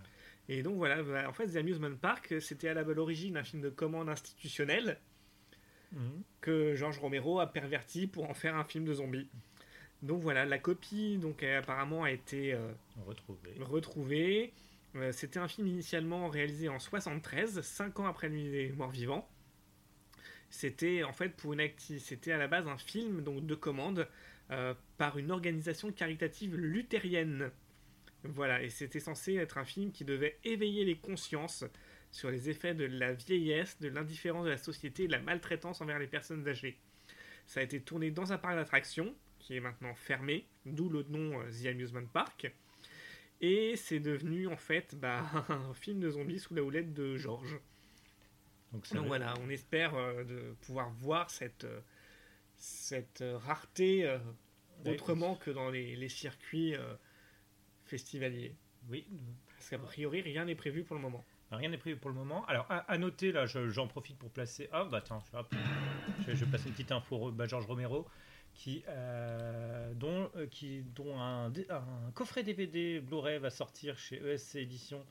Et 0.49 0.62
donc 0.62 0.76
voilà, 0.76 1.02
bah, 1.02 1.28
en 1.28 1.33
fait, 1.33 1.49
The 1.49 1.56
Amusement 1.56 1.95
Park, 2.00 2.35
c'était 2.40 2.68
à 2.68 2.75
la 2.75 2.83
l'origine 2.83 3.37
un 3.37 3.45
film 3.45 3.62
de 3.62 3.71
commande 3.71 4.09
institutionnelle 4.09 4.99
Mhm. 5.93 6.23
que 6.40 6.75
George 6.75 6.99
Romero 6.99 7.40
a 7.40 7.47
perverti 7.47 8.07
pour 8.07 8.28
en 8.28 8.35
faire 8.35 8.57
un 8.57 8.64
film 8.64 8.85
de 8.85 8.95
zombies. 8.95 9.28
Donc 10.02 10.21
voilà, 10.21 10.45
la 10.45 10.59
copie 10.59 11.16
donc 11.19 11.43
apparemment 11.43 12.05
a 12.05 12.11
été 12.11 12.52
euh, 12.52 12.73
Retrouvé. 13.07 13.55
retrouvé. 13.61 14.52
Euh, 14.95 15.12
C'était 15.12 15.38
un 15.38 15.49
film 15.49 15.66
initialement 15.66 16.28
réalisé 16.28 16.69
en 16.69 16.78
73, 16.78 17.61
5 17.62 18.00
ans 18.00 18.07
après 18.07 18.28
Nuit 18.28 18.50
des 18.50 18.69
Morts 18.73 18.90
Vivants. 18.90 19.28
C'était 20.50 21.02
en 21.02 21.12
fait 21.12 21.31
pour 21.31 21.52
une 21.52 21.61
acti- 21.61 21.99
c'était 21.99 22.33
à 22.33 22.38
la 22.38 22.47
base 22.49 22.69
un 22.69 22.78
film 22.78 23.23
donc 23.23 23.45
de 23.47 23.55
commande 23.55 24.09
euh, 24.50 24.75
par 24.97 25.19
une 25.19 25.31
organisation 25.31 25.90
caritative 25.93 26.57
luthérienne. 26.57 27.50
Voilà, 28.25 28.62
et 28.62 28.71
c'était 28.71 29.00
censé 29.00 29.35
être 29.35 29.59
un 29.59 29.64
film 29.64 29.93
qui 29.93 30.05
devait 30.05 30.37
éveiller 30.45 30.85
les 30.85 30.97
consciences 30.97 31.64
sur 32.16 32.30
les 32.30 32.49
effets 32.49 32.75
de 32.75 32.85
la 32.85 33.12
vieillesse, 33.12 33.78
de 33.78 33.88
l'indifférence 33.88 34.46
de 34.46 34.50
la 34.50 34.56
société 34.56 35.04
et 35.04 35.06
de 35.06 35.12
la 35.12 35.20
maltraitance 35.20 35.82
envers 35.82 35.99
les 35.99 36.06
personnes 36.06 36.49
âgées. 36.49 36.78
Ça 37.46 37.61
a 37.61 37.62
été 37.62 37.78
tourné 37.80 38.11
dans 38.11 38.32
un 38.32 38.38
parc 38.38 38.56
d'attractions 38.56 39.14
qui 39.38 39.54
est 39.54 39.61
maintenant 39.61 39.94
fermé, 39.94 40.46
d'où 40.64 40.88
le 40.88 41.02
nom 41.04 41.38
euh, 41.38 41.50
The 41.50 41.66
Amusement 41.66 42.06
Park. 42.12 42.50
Et 43.42 43.76
c'est 43.76 44.00
devenu 44.00 44.46
en 44.49 44.56
fait 44.56 44.94
bah, 44.94 45.25
un 45.50 45.75
film 45.75 46.00
de 46.00 46.08
zombies 46.08 46.40
sous 46.40 46.54
la 46.54 46.62
houlette 46.62 46.94
de 46.94 47.18
Georges. 47.18 47.61
Donc, 48.73 49.06
voilà, 49.06 49.35
on 49.42 49.50
espère 49.50 49.94
euh, 49.94 50.25
de 50.25 50.54
pouvoir 50.62 50.90
voir 50.90 51.30
cette, 51.30 51.64
euh, 51.64 51.80
cette 52.56 53.20
euh, 53.20 53.37
rareté 53.37 54.11
autrement 54.87 55.37
que 55.37 55.50
dans 55.50 55.70
les, 55.70 55.96
les 55.96 56.08
circuits 56.08 56.75
festivaliers. 57.85 58.54
Oui. 58.88 59.06
Parce 59.49 59.70
qu'a 59.70 59.78
priori, 59.78 60.20
rien 60.20 60.44
n'est 60.44 60.54
prévu 60.54 60.82
pour 60.85 60.96
le 60.96 61.02
moment. 61.02 61.25
Rien 61.53 61.69
n'est 61.69 61.79
prévu 61.79 61.97
pour 61.97 62.11
le 62.11 62.17
moment. 62.17 62.45
Alors, 62.47 62.67
à, 62.69 62.99
noter, 62.99 63.31
là, 63.31 63.47
je- 63.47 63.69
j'en 63.69 63.87
profite 63.87 64.19
pour 64.19 64.31
placer. 64.31 64.69
Ah, 64.73 64.85
bah 64.85 64.99
attends, 64.99 65.23
je, 66.26 66.35
je 66.35 66.45
vais 66.45 66.50
passer 66.50 66.67
une 66.67 66.73
petite 66.73 66.91
info. 66.93 67.31
Bah, 67.31 67.47
Georges 67.47 67.67
Romero, 67.67 68.07
qui, 68.57 68.83
euh, 68.88 69.93
dont, 69.95 70.31
euh, 70.37 70.47
qui, 70.47 70.83
dont 70.95 71.21
un, 71.21 71.53
coffret 72.15 72.43
DVD 72.43 73.00
Blu-ray 73.00 73.38
va 73.38 73.50
sortir 73.50 73.97
chez 73.99 74.17
ESC 74.17 74.57
Éditions, 74.57 75.05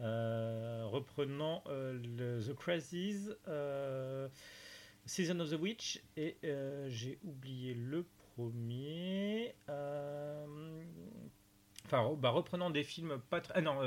euh, 0.00 0.84
reprenant 0.86 1.64
The 1.66 2.54
Crazies, 2.54 3.30
Season 5.06 5.40
of 5.40 5.50
the 5.50 5.60
Witch, 5.60 6.00
et 6.16 6.36
j'ai 6.88 7.18
oublié 7.24 7.74
le 7.74 8.04
premier. 8.36 9.54
Enfin, 11.86 12.14
bah, 12.18 12.30
reprenant 12.30 12.70
des 12.70 12.84
films 12.84 13.18
pas 13.30 13.40
très. 13.40 13.54
Ah 13.56 13.60
non, 13.62 13.80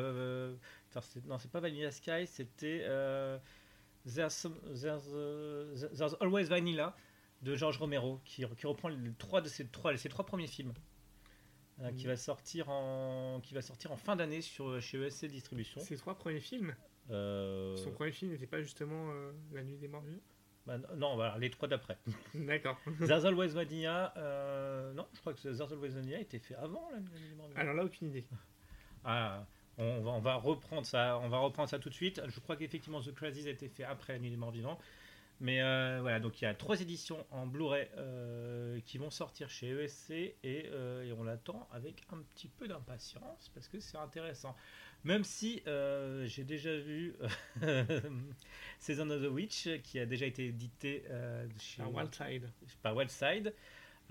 non, 1.26 1.38
c'est 1.38 1.52
pas 1.52 1.60
Vanilla 1.60 1.92
Sky, 1.92 2.26
c'était 2.28 2.82
euh, 2.84 3.38
There's, 4.06 4.34
some- 4.34 4.60
there's, 4.82 5.06
euh, 5.14 5.76
There's 5.96 6.16
Always 6.20 6.46
Vanilla 6.46 6.96
de 7.42 7.56
George 7.56 7.78
Romero, 7.78 8.20
qui, 8.26 8.44
qui 8.58 8.68
reprend 8.68 8.90
les 8.90 9.14
trois 9.18 9.42
de 9.42 9.48
ses 9.48 9.68
trois, 9.68 9.96
ses 9.98 10.10
trois 10.10 10.26
premiers 10.26 10.48
films, 10.48 10.74
euh, 11.82 11.92
qui 11.94 12.04
Mhm. 12.06 12.12
va 12.12 12.18
sortir 12.18 12.70
en 12.70 13.40
qui 13.42 13.54
va 13.54 13.62
sortir 13.62 13.92
en 13.92 13.98
fin 13.98 14.16
d'année 14.16 14.42
sur 14.42 14.80
chez 14.82 15.00
ESC 15.00 15.26
Distribution. 15.28 15.82
Ces 15.82 15.98
trois 15.98 16.16
premiers 16.16 16.40
films, 16.40 16.76
Euh, 17.10 17.76
son 17.78 17.92
premier 17.92 18.12
film 18.12 18.32
n'était 18.32 18.46
pas 18.48 18.62
justement 18.62 19.10
euh, 19.12 19.32
La 19.52 19.64
Nuit 19.64 19.78
des 19.78 19.88
Morts 19.88 20.04
bah, 20.68 20.78
non, 20.96 21.16
voilà, 21.16 21.36
les 21.40 21.50
trois 21.50 21.68
d'après. 21.68 21.98
D'accord. 22.36 22.78
There's 23.00 23.26
Always 23.26 23.50
Vanilla, 23.50 24.14
euh, 24.18 24.94
non, 24.94 25.08
je 25.14 25.20
crois 25.20 25.34
que 25.34 25.42
There's 25.42 25.60
Always 25.60 25.90
Vanilla 25.90 26.20
était 26.20 26.38
fait 26.38 26.54
avant 26.56 26.88
la, 26.92 27.00
la- 27.00 27.60
Alors 27.60 27.74
là, 27.74 27.84
aucune 27.84 28.10
idée. 28.10 28.28
Ah, 29.04 29.48
on 29.78 30.02
va, 30.02 30.12
on 30.12 30.20
va 30.20 30.36
reprendre 30.36 30.86
ça, 30.86 31.20
on 31.24 31.30
va 31.30 31.40
reprendre 31.40 31.70
ça 31.70 31.80
tout 31.80 31.90
de 31.90 31.94
suite. 31.94 32.22
Je 32.28 32.40
crois 32.40 32.56
qu'effectivement 32.56 33.02
The 33.02 33.14
Crazies 33.14 33.48
a 33.48 33.52
été 33.52 33.70
fait 33.70 33.84
après 33.84 34.14
La 34.14 34.20
Nuit 34.20 34.30
des 34.30 34.38
Morts 34.38 34.52
Vivants. 34.52 34.78
Mais 35.42 35.60
euh, 35.60 35.98
voilà, 36.02 36.20
donc 36.20 36.40
il 36.40 36.46
y 36.46 36.48
a 36.48 36.54
trois 36.54 36.80
éditions 36.82 37.26
en 37.32 37.48
Blu-ray 37.48 37.88
euh, 37.98 38.80
qui 38.86 39.00
vont 39.00 39.10
sortir 39.10 39.50
chez 39.50 39.70
ESC 39.70 40.12
et, 40.12 40.36
euh, 40.44 41.04
et 41.04 41.12
on 41.14 41.24
l'attend 41.24 41.68
avec 41.72 42.04
un 42.14 42.20
petit 42.36 42.48
peu 42.48 42.68
d'impatience 42.68 43.50
parce 43.56 43.68
que 43.68 43.80
c'est 43.80 43.98
intéressant. 43.98 44.56
Même 45.04 45.24
si 45.24 45.64
j'ai 46.26 46.44
déjà 46.44 46.78
vu 46.78 47.16
Season 48.80 49.10
of 49.10 49.24
the 49.24 49.32
Witch 49.32 49.68
qui 49.82 50.00
a 50.00 50.06
déjà 50.06 50.28
été 50.28 50.46
édité 50.46 51.04
chez 51.58 51.82
Un 51.82 51.88
Wildside. 51.88 52.48
par 52.84 52.96
Wildside. 52.96 53.52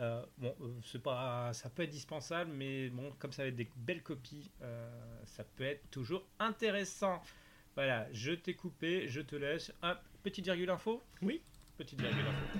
Euh, 0.00 0.24
bon, 0.38 0.54
euh, 0.60 0.72
c'est 0.82 1.02
pas, 1.02 1.52
ça 1.52 1.68
peut 1.68 1.82
être 1.82 1.90
dispensable, 1.90 2.50
mais 2.52 2.88
bon, 2.88 3.12
comme 3.18 3.32
ça 3.32 3.42
va 3.42 3.48
être 3.48 3.56
des 3.56 3.68
belles 3.76 4.02
copies, 4.02 4.50
euh, 4.62 4.88
ça 5.26 5.44
peut 5.44 5.64
être 5.64 5.90
toujours 5.90 6.26
intéressant. 6.38 7.22
Voilà, 7.74 8.06
je 8.12 8.32
t'ai 8.32 8.54
coupé, 8.54 9.08
je 9.08 9.20
te 9.20 9.36
laisse. 9.36 9.72
Hop, 9.82 9.98
petite 10.22 10.46
virgule 10.46 10.70
info? 10.70 11.02
Oui. 11.22 11.42
Petite 11.76 12.00
virgule 12.00 12.26
info. 12.26 12.58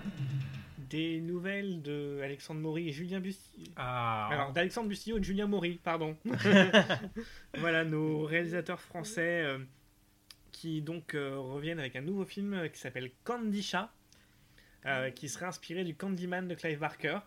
Des 0.78 1.20
nouvelles 1.20 1.82
de 1.82 2.20
Alexandre 2.22 2.60
Maury 2.60 2.88
et 2.88 2.92
Julien 2.92 3.20
Bustillo. 3.20 3.72
Ah, 3.76 4.28
Alors, 4.30 4.52
d'Alexandre 4.52 4.88
Bustillo 4.88 5.16
et 5.16 5.20
de 5.20 5.24
Julien 5.24 5.46
Maury, 5.46 5.80
pardon. 5.82 6.16
voilà, 7.58 7.84
nos 7.84 8.24
réalisateurs 8.24 8.80
français 8.80 9.42
euh, 9.44 9.58
qui 10.52 10.82
donc 10.82 11.14
euh, 11.14 11.38
reviennent 11.38 11.78
avec 11.78 11.96
un 11.96 12.00
nouveau 12.02 12.24
film 12.24 12.68
qui 12.70 12.78
s'appelle 12.78 13.10
Candy 13.24 13.62
Chat, 13.62 13.92
euh, 14.86 15.10
qui 15.10 15.28
serait 15.28 15.46
inspiré 15.46 15.84
du 15.84 15.94
Candyman 15.94 16.48
de 16.48 16.54
Clive 16.54 16.78
Barker 16.78 17.18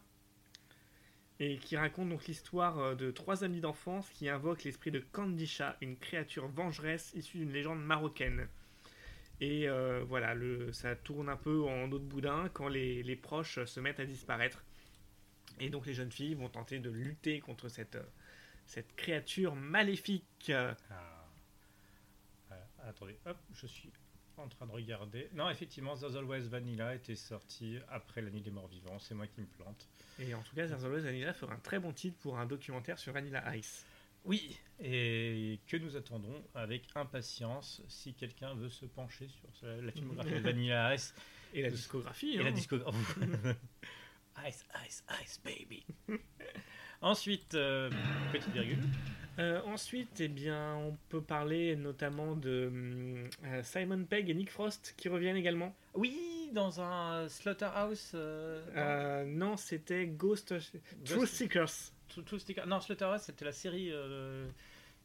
et 1.44 1.58
qui 1.58 1.76
raconte 1.76 2.10
donc 2.10 2.26
l'histoire 2.26 2.80
euh, 2.80 2.96
de 2.96 3.12
trois 3.12 3.44
amis 3.44 3.60
d'enfance 3.60 4.10
qui 4.10 4.30
invoquent 4.30 4.64
l'esprit 4.64 4.92
de 4.92 5.00
Candy 5.00 5.48
Chat, 5.48 5.76
une 5.82 5.98
créature 5.98 6.48
vengeresse 6.48 7.12
issue 7.16 7.40
d'une 7.40 7.52
légende 7.52 7.84
marocaine. 7.84 8.48
Et 9.42 9.68
euh, 9.68 10.06
voilà, 10.08 10.36
ça 10.72 10.96
tourne 10.96 11.28
un 11.28 11.36
peu 11.36 11.64
en 11.64 11.92
eau 11.92 12.00
de 12.00 12.06
boudin 12.06 12.50
quand 12.54 12.70
les, 12.70 13.16
proches 13.22 13.64
se 13.66 13.80
mettent 13.80 14.00
à 14.00 14.06
disparaître. 14.06 14.64
Et 15.60 15.70
donc 15.70 15.86
les 15.86 15.94
jeunes 15.94 16.12
filles 16.12 16.36
vont 16.36 16.50
tenter 16.50 16.80
de 16.80 16.90
lutter 16.90 17.40
contre 17.42 17.68
cette, 17.68 17.96
euh, 17.96 18.82
créature 18.96 19.56
maléfique. 19.56 20.52
Ah. 20.52 20.78
Attendez, 22.86 23.18
hop, 23.26 23.38
je 23.54 23.66
suis 23.66 23.92
en 24.42 24.48
train 24.48 24.66
de 24.66 24.72
regarder. 24.72 25.30
Non, 25.34 25.50
effectivement, 25.50 25.96
There's 25.96 26.16
Always 26.16 26.48
Vanilla 26.48 26.96
était 26.96 27.16
sorti 27.16 27.78
après 27.90 28.22
La 28.22 28.30
Nuit 28.30 28.42
des 28.42 28.52
Morts 28.52 28.68
Vivants, 28.68 29.00
c'est 29.00 29.14
moi 29.14 29.28
qui 29.28 29.42
me 29.42 29.46
plante. 29.46 29.88
Et 30.20 30.34
en 30.34 30.42
tout 30.42 30.56
cas, 30.56 30.68
There's 30.68 30.84
Always 30.84 31.02
Vanilla 31.02 31.34
fera 31.34 31.54
un 31.54 31.60
très 31.60 31.80
bon 31.80 31.92
titre 31.94 32.18
pour 32.20 32.38
un 32.40 32.46
documentaire 32.46 32.98
sur 33.00 33.14
Vanilla 33.14 33.56
Ice. 33.56 33.86
Oui, 34.26 34.58
et 34.80 35.60
que 35.68 35.78
nous 35.78 35.96
attendons 35.98 36.44
avec 36.56 36.84
impatience 36.96 37.82
si 37.90 38.14
quelqu'un 38.14 38.54
veut 38.54 38.70
se 38.70 38.86
pencher 38.86 39.28
sur 39.28 39.68
la 39.68 39.92
filmographie 39.92 40.32
de 40.32 40.40
Vanilla 40.40 40.96
Ice 40.96 41.14
Et 41.54 41.62
la 41.62 41.70
discographie. 41.70 42.36
et 42.36 42.40
hein. 42.40 42.44
la 42.44 42.52
discographie. 42.52 43.00
Ice, 44.48 44.66
ice, 44.88 45.04
ice, 45.22 45.40
baby. 45.44 45.86
Ensuite, 47.04 47.54
euh, 47.56 47.90
petite 48.32 48.50
virgule. 48.54 48.80
Euh, 49.40 49.62
ensuite, 49.66 50.20
eh 50.22 50.28
bien, 50.28 50.76
on 50.76 50.96
peut 51.10 51.22
parler 51.22 51.76
notamment 51.76 52.36
de 52.36 52.72
euh, 53.46 53.64
Simon 53.64 54.04
Pegg 54.06 54.30
et 54.30 54.34
Nick 54.34 54.52
Frost 54.52 54.94
qui 54.96 55.10
reviennent 55.10 55.36
également. 55.36 55.76
Oui, 55.96 56.50
dans 56.54 56.80
un 56.82 57.28
Slaughterhouse. 57.28 58.16
non, 59.26 59.58
c'était 59.58 60.06
Ghost 60.08 60.54
Truth 61.04 61.28
Seekers. 61.28 61.70
True 62.28 62.38
Sticker- 62.40 62.68
Non, 62.68 62.80
Slaughterhouse, 62.80 63.22
c'était 63.22 63.46
la 63.46 63.52
série 63.52 63.90
euh, 63.92 64.48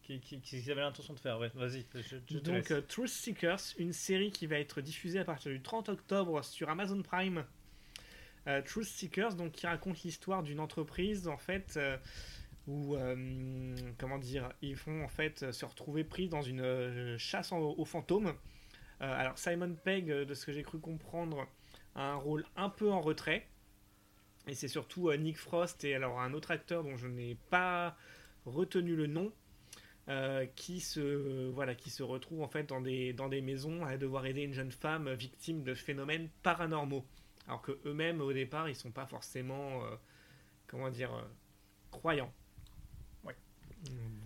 qui- 0.03 0.21
qui- 0.21 0.41
qu'ils 0.43 0.71
avaient 0.71 0.83
l'intention 0.83 1.15
de 1.15 1.19
faire. 1.19 1.39
Ouais, 1.39 1.51
vas-y, 1.55 1.87
je, 1.95 2.01
je 2.03 2.17
te 2.19 2.35
Donc, 2.45 2.87
Truth 2.87 3.09
Seekers, 3.09 3.61
une 3.79 3.95
série 3.95 4.31
qui 4.31 4.47
va 4.47 4.59
être 4.59 4.83
diffusée 4.83 5.19
à 5.21 5.25
partir 5.25 5.51
du 5.51 5.63
30 5.63 5.89
octobre 5.89 6.45
sur 6.45 6.69
Amazon 6.69 7.01
Prime. 7.03 7.45
Euh, 8.49 8.63
Truth 8.63 8.87
Seekers, 8.87 9.35
donc, 9.35 9.53
qui 9.53 9.67
raconte 9.67 10.03
l'histoire 10.03 10.43
d'une 10.43 10.61
entreprise, 10.61 11.29
en 11.29 11.37
fait, 11.37 11.75
euh, 11.77 11.99
où, 12.67 12.97
euh, 12.97 13.77
comment 13.99 14.19
dire, 14.19 14.51
ils 14.63 14.77
vont 14.77 15.05
en 15.05 15.09
fait 15.09 15.53
se 15.53 15.65
retrouver 15.67 16.03
pris 16.03 16.29
dans 16.29 16.43
une 16.43 17.17
chasse 17.19 17.53
aux 17.53 17.85
fantômes. 17.85 18.35
Alors, 19.01 19.39
Simon 19.39 19.75
Pegg, 19.85 20.07
de 20.07 20.35
ce 20.35 20.45
que 20.45 20.53
j'ai 20.53 20.63
cru 20.63 20.79
comprendre, 20.79 21.47
a 21.95 22.11
un 22.11 22.17
rôle 22.17 22.45
un 22.57 22.69
peu 22.69 22.91
en 22.91 23.01
retrait. 23.01 23.47
Et 24.49 24.55
c'est 24.55 24.69
surtout 24.69 25.13
Nick 25.13 25.37
Frost 25.37 25.85
et 25.85 25.95
alors 25.95 26.21
un 26.21 26.33
autre 26.33 26.51
acteur 26.51 26.83
dont 26.83 26.97
je 26.97 27.07
n'ai 27.07 27.37
pas 27.51 27.97
retenu 28.47 28.97
le 28.97 29.07
nom, 29.07 29.31
qui 30.57 30.81
se 30.81 31.51
voilà 31.51 31.75
qui 31.75 31.91
se 31.91 32.03
retrouve 32.03 32.41
en 32.43 32.49
fait 32.49 32.65
dans 32.65 32.81
des 32.81 33.13
dans 33.13 33.29
des 33.29 33.43
maisons 33.43 33.85
à 33.85 33.99
devoir 33.99 34.25
aider 34.25 34.43
une 34.43 34.55
jeune 34.55 34.73
femme 34.73 35.13
victime 35.13 35.63
de 35.63 35.75
phénomènes 35.75 36.31
paranormaux 36.43 37.05
alors 37.49 37.63
que 37.63 37.73
eux-mêmes 37.87 38.21
au 38.21 38.33
départ 38.33 38.69
ils 38.69 38.77
sont 38.77 38.91
pas 38.93 39.07
forcément 39.07 39.85
euh, 39.85 39.97
comment 40.69 40.91
dire 40.91 41.13
euh, 41.15 41.23
croyants 41.91 42.33
Ouais. 43.25 43.35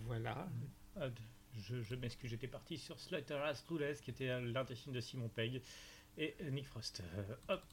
voilà 0.05 0.47
Ah, 0.99 1.07
je 1.57 1.81
je 1.81 1.95
m'excuse, 1.95 2.29
j'étais 2.29 2.47
parti 2.47 2.77
sur 2.77 2.99
Slaughterhouse 2.99 3.63
Clueless, 3.67 4.01
qui 4.01 4.11
était 4.11 4.39
l'un 4.41 4.63
des 4.63 4.75
films 4.75 4.95
de 4.95 4.99
Simon 5.01 5.29
Pegg 5.29 5.61
et 6.17 6.35
Nick 6.51 6.67
Frost. 6.67 7.01
Euh, 7.17 7.35
hop, 7.47 7.63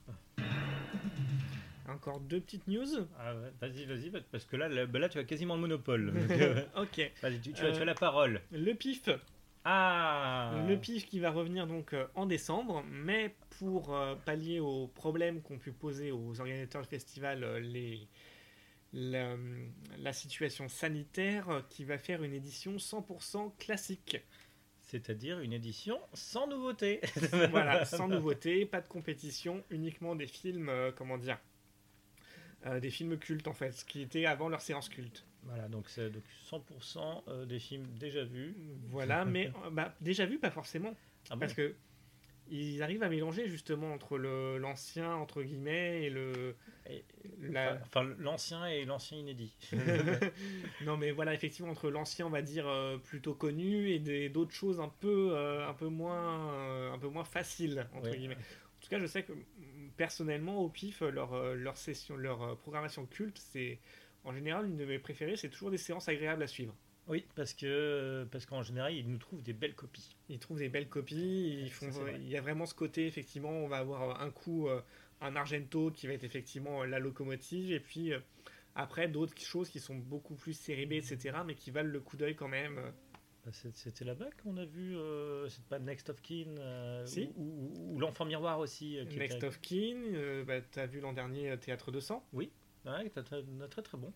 encore 1.89 2.21
deux 2.21 2.41
petites 2.41 2.67
news 2.69 3.07
Ah 3.19 3.35
vas-y, 3.61 3.85
vas-y, 3.85 4.11
parce 4.31 4.45
que 4.45 4.57
là, 4.57 4.69
là, 4.69 4.87
bah 4.87 4.99
là, 4.99 5.09
tu 5.09 5.19
as 5.19 5.25
quasiment 5.25 5.55
le 5.57 5.61
monopole. 5.63 6.13
Donc, 6.29 6.31
ok 6.77 7.13
vas-y, 7.23 7.41
tu, 7.41 7.53
tu 7.53 7.67
as, 7.67 7.73
tu 7.73 7.81
as 7.81 7.85
la 7.85 7.95
parole. 7.95 8.41
le 8.53 8.73
pif 8.75 9.09
Ah 9.65 10.65
Le 10.67 10.77
PIF 10.79 11.07
qui 11.07 11.21
va 11.21 11.31
revenir 11.31 11.67
donc 11.67 11.93
euh, 11.93 12.07
en 12.15 12.27
décembre, 12.27 12.83
mais 12.91 13.35
pour 13.59 13.95
euh, 13.95 14.15
pallier 14.25 14.59
aux 14.59 14.87
problèmes 14.89 15.43
qu'ont 15.43 15.59
pu 15.59 15.73
poser 15.73 16.13
aux 16.13 16.41
organisateurs 16.41 16.83
du 16.83 16.89
festival 16.89 17.45
euh, 17.45 17.61
les, 17.61 18.09
la, 18.93 19.37
la 19.99 20.13
situation 20.13 20.69
sanitaire, 20.69 21.49
euh, 21.51 21.61
qui 21.69 21.85
va 21.85 21.99
faire 21.99 22.23
une 22.23 22.33
édition 22.33 22.77
100% 22.77 23.57
classique. 23.59 24.19
C'est-à-dire 24.81 25.39
une 25.41 25.53
édition 25.53 26.01
sans 26.15 26.49
nouveauté. 26.49 27.01
voilà, 27.51 27.85
sans 27.85 28.09
nouveauté, 28.09 28.67
pas 28.67 28.81
de 28.81 28.89
compétition, 28.89 29.63
uniquement 29.71 30.17
des 30.17 30.27
films, 30.27 30.69
euh, 30.69 30.91
comment 30.91 31.19
dire, 31.19 31.39
euh, 32.67 32.81
des 32.81 32.91
films 32.91 33.17
cultes 33.19 33.47
en 33.47 33.55
fait, 33.55 33.73
ce 33.73 33.85
qui 33.85 34.03
était 34.03 34.27
avant 34.27 34.49
leur 34.49 34.61
séance 34.61 34.89
culte. 34.89 35.25
Voilà, 35.45 35.69
donc 35.69 35.89
c'est 35.89 36.11
donc 36.11 36.23
100% 36.51 37.23
euh, 37.29 37.45
des 37.47 37.59
films 37.59 37.87
déjà 37.99 38.25
vus. 38.25 38.55
Voilà, 38.89 39.25
mais 39.27 39.51
euh, 39.65 39.71
bah, 39.71 39.95
déjà 40.01 40.27
vu, 40.27 40.39
pas 40.39 40.51
forcément. 40.51 40.95
Ah 41.31 41.35
bon? 41.35 41.41
Parce 41.41 41.55
que 41.55 41.75
ils 42.53 42.83
arrivent 42.83 43.05
à 43.05 43.09
mélanger 43.09 43.49
justement 43.49 43.93
entre 43.93 44.19
l'ancien 44.19 45.15
entre 45.15 45.43
guillemets 45.43 46.03
et 46.05 46.11
le 46.11 46.57
Et- 46.89 47.05
la- 47.41 47.79
Enfin, 47.83 48.03
l'ancien 48.19 48.67
et 48.67 48.85
l'ancien 48.85 49.19
inédit. 49.19 49.55
non 50.85 50.97
mais 50.97 51.13
voilà 51.13 51.33
effectivement 51.33 51.71
entre 51.71 51.91
l'ancien 51.91 52.27
on 52.27 52.31
va 52.31 52.43
dire 52.43 52.67
euh, 52.67 52.99
plutôt 52.99 53.35
connu 53.35 53.91
et 53.91 54.29
d'autres 54.31 54.53
choses 54.55 54.81
un 54.81 54.89
peu 55.01 55.31
euh, 55.33 55.69
un 55.69 55.75
peu 55.75 55.87
moins 55.89 56.53
euh, 56.55 56.93
un 56.93 56.99
peu 56.99 57.09
moins 57.09 57.25
faciles 57.25 57.87
entre 57.95 58.11
Ouais. 58.11 58.17
guillemets. 58.19 58.35
En 58.37 58.83
tout 58.83 58.89
cas 58.89 58.99
je 58.99 59.07
sais 59.07 59.23
que 59.23 59.33
personnellement 59.97 60.59
au 60.59 60.69
pif 60.69 61.03
leur 61.03 61.55
leur 61.55 61.77
session 61.77 62.17
leur 62.17 62.57
programmation 62.59 63.07
culte 63.07 63.39
c'est 63.39 63.79
en 64.25 64.33
général 64.33 64.67
une 64.67 64.77
de 64.77 64.85
mes 64.85 64.99
préférées 64.99 65.37
c'est 65.37 65.49
toujours 65.49 65.71
des 65.71 65.79
séances 65.79 66.09
agréables 66.09 66.43
à 66.43 66.47
suivre. 66.47 66.75
Oui, 67.09 67.27
parce 67.35 67.55
que 67.55 68.25
parce 68.31 68.47
qu'en 68.47 68.63
général, 68.63 68.95
ils 68.95 69.09
nous 69.11 69.19
trouvent 69.19 69.43
des 69.43 69.53
belles 69.55 69.75
copies. 69.75 70.15
Ils 70.29 70.39
trouvent 70.39 70.59
des 70.59 70.69
belles 70.69 70.89
copies, 70.89 71.59
ils 71.63 71.71
font, 71.71 71.91
il 72.15 72.29
y 72.29 72.37
a 72.37 72.41
vraiment 72.41 72.67
ce 72.67 72.75
côté, 72.75 73.07
effectivement, 73.07 73.51
on 73.51 73.67
va 73.67 73.79
avoir 73.79 74.21
un 74.23 74.31
coup, 74.31 74.69
euh, 74.69 74.81
un 75.21 75.35
Argento 75.35 75.91
qui 75.91 76.07
va 76.07 76.13
être 76.13 76.23
effectivement 76.25 76.83
euh, 76.83 76.87
la 76.87 77.01
locomotive, 77.01 77.73
et 77.73 77.81
puis 77.81 78.13
euh, 78.13 78.21
après 78.77 79.09
d'autres 79.09 79.37
choses 79.41 79.69
qui 79.71 79.81
sont 79.81 79.97
beaucoup 79.97 80.37
plus 80.37 80.53
série 80.53 80.83
etc., 80.95 81.39
mais 81.45 81.57
qui 81.57 81.73
valent 81.73 81.91
le 81.91 81.99
coup 82.01 82.17
d'œil 82.17 82.37
quand 82.37 82.49
même. 82.49 82.77
Bah, 83.45 83.51
C'était 83.75 84.05
là-bas 84.05 84.29
qu'on 84.45 84.57
a 84.59 84.67
vu, 84.67 84.97
euh, 84.97 85.49
c'est 85.49 85.65
pas 85.65 85.79
Next 85.81 86.11
of 86.11 86.21
Kin, 86.23 86.45
euh, 86.59 87.05
Si. 87.07 87.31
ou, 87.37 87.43
ou- 87.43 87.95
ou 87.95 87.99
l'enfant 87.99 88.25
miroir 88.27 88.61
aussi. 88.61 88.99
euh, 88.99 89.05
qui 89.07 89.19
Next 89.19 89.39
était- 89.39 89.47
of 89.47 89.61
Kin, 89.63 89.97
euh, 90.15 90.45
bah, 90.45 90.61
t'as 90.61 90.87
vu 90.87 91.01
l'an 91.01 91.13
dernier 91.15 91.51
euh, 91.51 91.57
Théâtre 91.57 91.91
200 91.91 92.25
Ouais, 92.85 93.09
très 93.11 93.83
très 93.83 93.99
bon. 93.99 94.13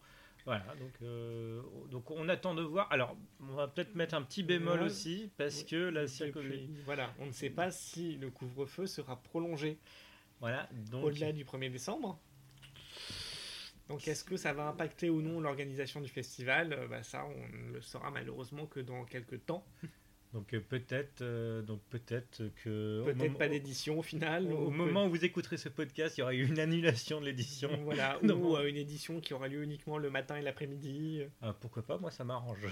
Voilà, 0.46 0.64
donc, 0.78 0.92
euh, 1.02 1.62
donc 1.90 2.10
on 2.10 2.28
attend 2.28 2.54
de 2.54 2.62
voir. 2.62 2.90
Alors, 2.92 3.16
on 3.40 3.54
va 3.54 3.66
peut-être 3.68 3.94
mettre 3.94 4.14
un 4.14 4.22
petit 4.22 4.42
bémol 4.42 4.80
Ouais. 4.80 4.86
aussi, 4.86 5.30
parce 5.38 5.62
que 5.62 5.76
la 5.76 6.04
puis, 6.04 6.70
voilà, 6.84 7.14
on 7.18 7.26
ne 7.26 7.32
sait 7.32 7.48
pas 7.50 7.70
si 7.70 8.16
le 8.16 8.30
couvre-feu 8.30 8.86
sera 8.86 9.16
prolongé 9.22 9.78
Voilà, 10.40 10.68
donc. 10.90 11.04
au-delà 11.04 11.32
du 11.32 11.44
1er 11.44 11.70
décembre. 11.70 12.18
Donc 13.88 14.06
est-ce 14.08 14.24
que 14.24 14.36
ça 14.36 14.52
va 14.54 14.66
impacter 14.68 15.10
ou 15.10 15.20
non 15.20 15.40
l'organisation 15.40 16.00
du 16.00 16.08
festival? 16.08 16.72
Euh, 16.72 16.88
bah, 16.88 17.02
Ça, 17.02 17.24
on 17.26 17.48
ne 17.56 17.72
le 17.74 17.80
saura 17.82 18.10
malheureusement 18.10 18.66
que 18.66 18.80
dans 18.80 19.04
quelques 19.04 19.44
temps. 19.46 19.66
Donc 20.34 20.52
euh, 20.52 20.58
peut-être, 20.60 21.22
euh, 21.22 21.62
donc 21.62 21.80
peut-être 21.90 22.42
que 22.64 23.00
au 23.02 23.04
Peut-être 23.04 23.38
pas 23.38 23.46
d'édition 23.48 24.00
au 24.00 24.02
final. 24.02 24.52
Au, 24.52 24.64
peut- 24.68 24.70
moment 24.76 25.06
où 25.06 25.10
vous 25.10 25.24
écouterez 25.24 25.56
ce 25.56 25.68
podcast, 25.68 26.18
il 26.18 26.20
y 26.20 26.22
aura 26.24 26.34
eu 26.34 26.44
une 26.44 26.58
annulation 26.58 27.20
de 27.20 27.26
l'édition. 27.26 27.70
Voilà, 27.84 28.18
Non. 28.24 28.34
ou 28.34 28.56
euh, 28.56 28.68
une 28.68 28.76
édition 28.76 29.20
qui 29.20 29.32
aura 29.32 29.46
lieu 29.46 29.62
uniquement 29.62 29.96
le 29.96 30.10
matin 30.10 30.36
et 30.36 30.42
l'après-midi. 30.42 31.22
Ah, 31.40 31.54
pourquoi 31.58 31.84
pas 31.84 31.98
Moi, 31.98 32.10
ça 32.10 32.24
m'arrange. 32.24 32.58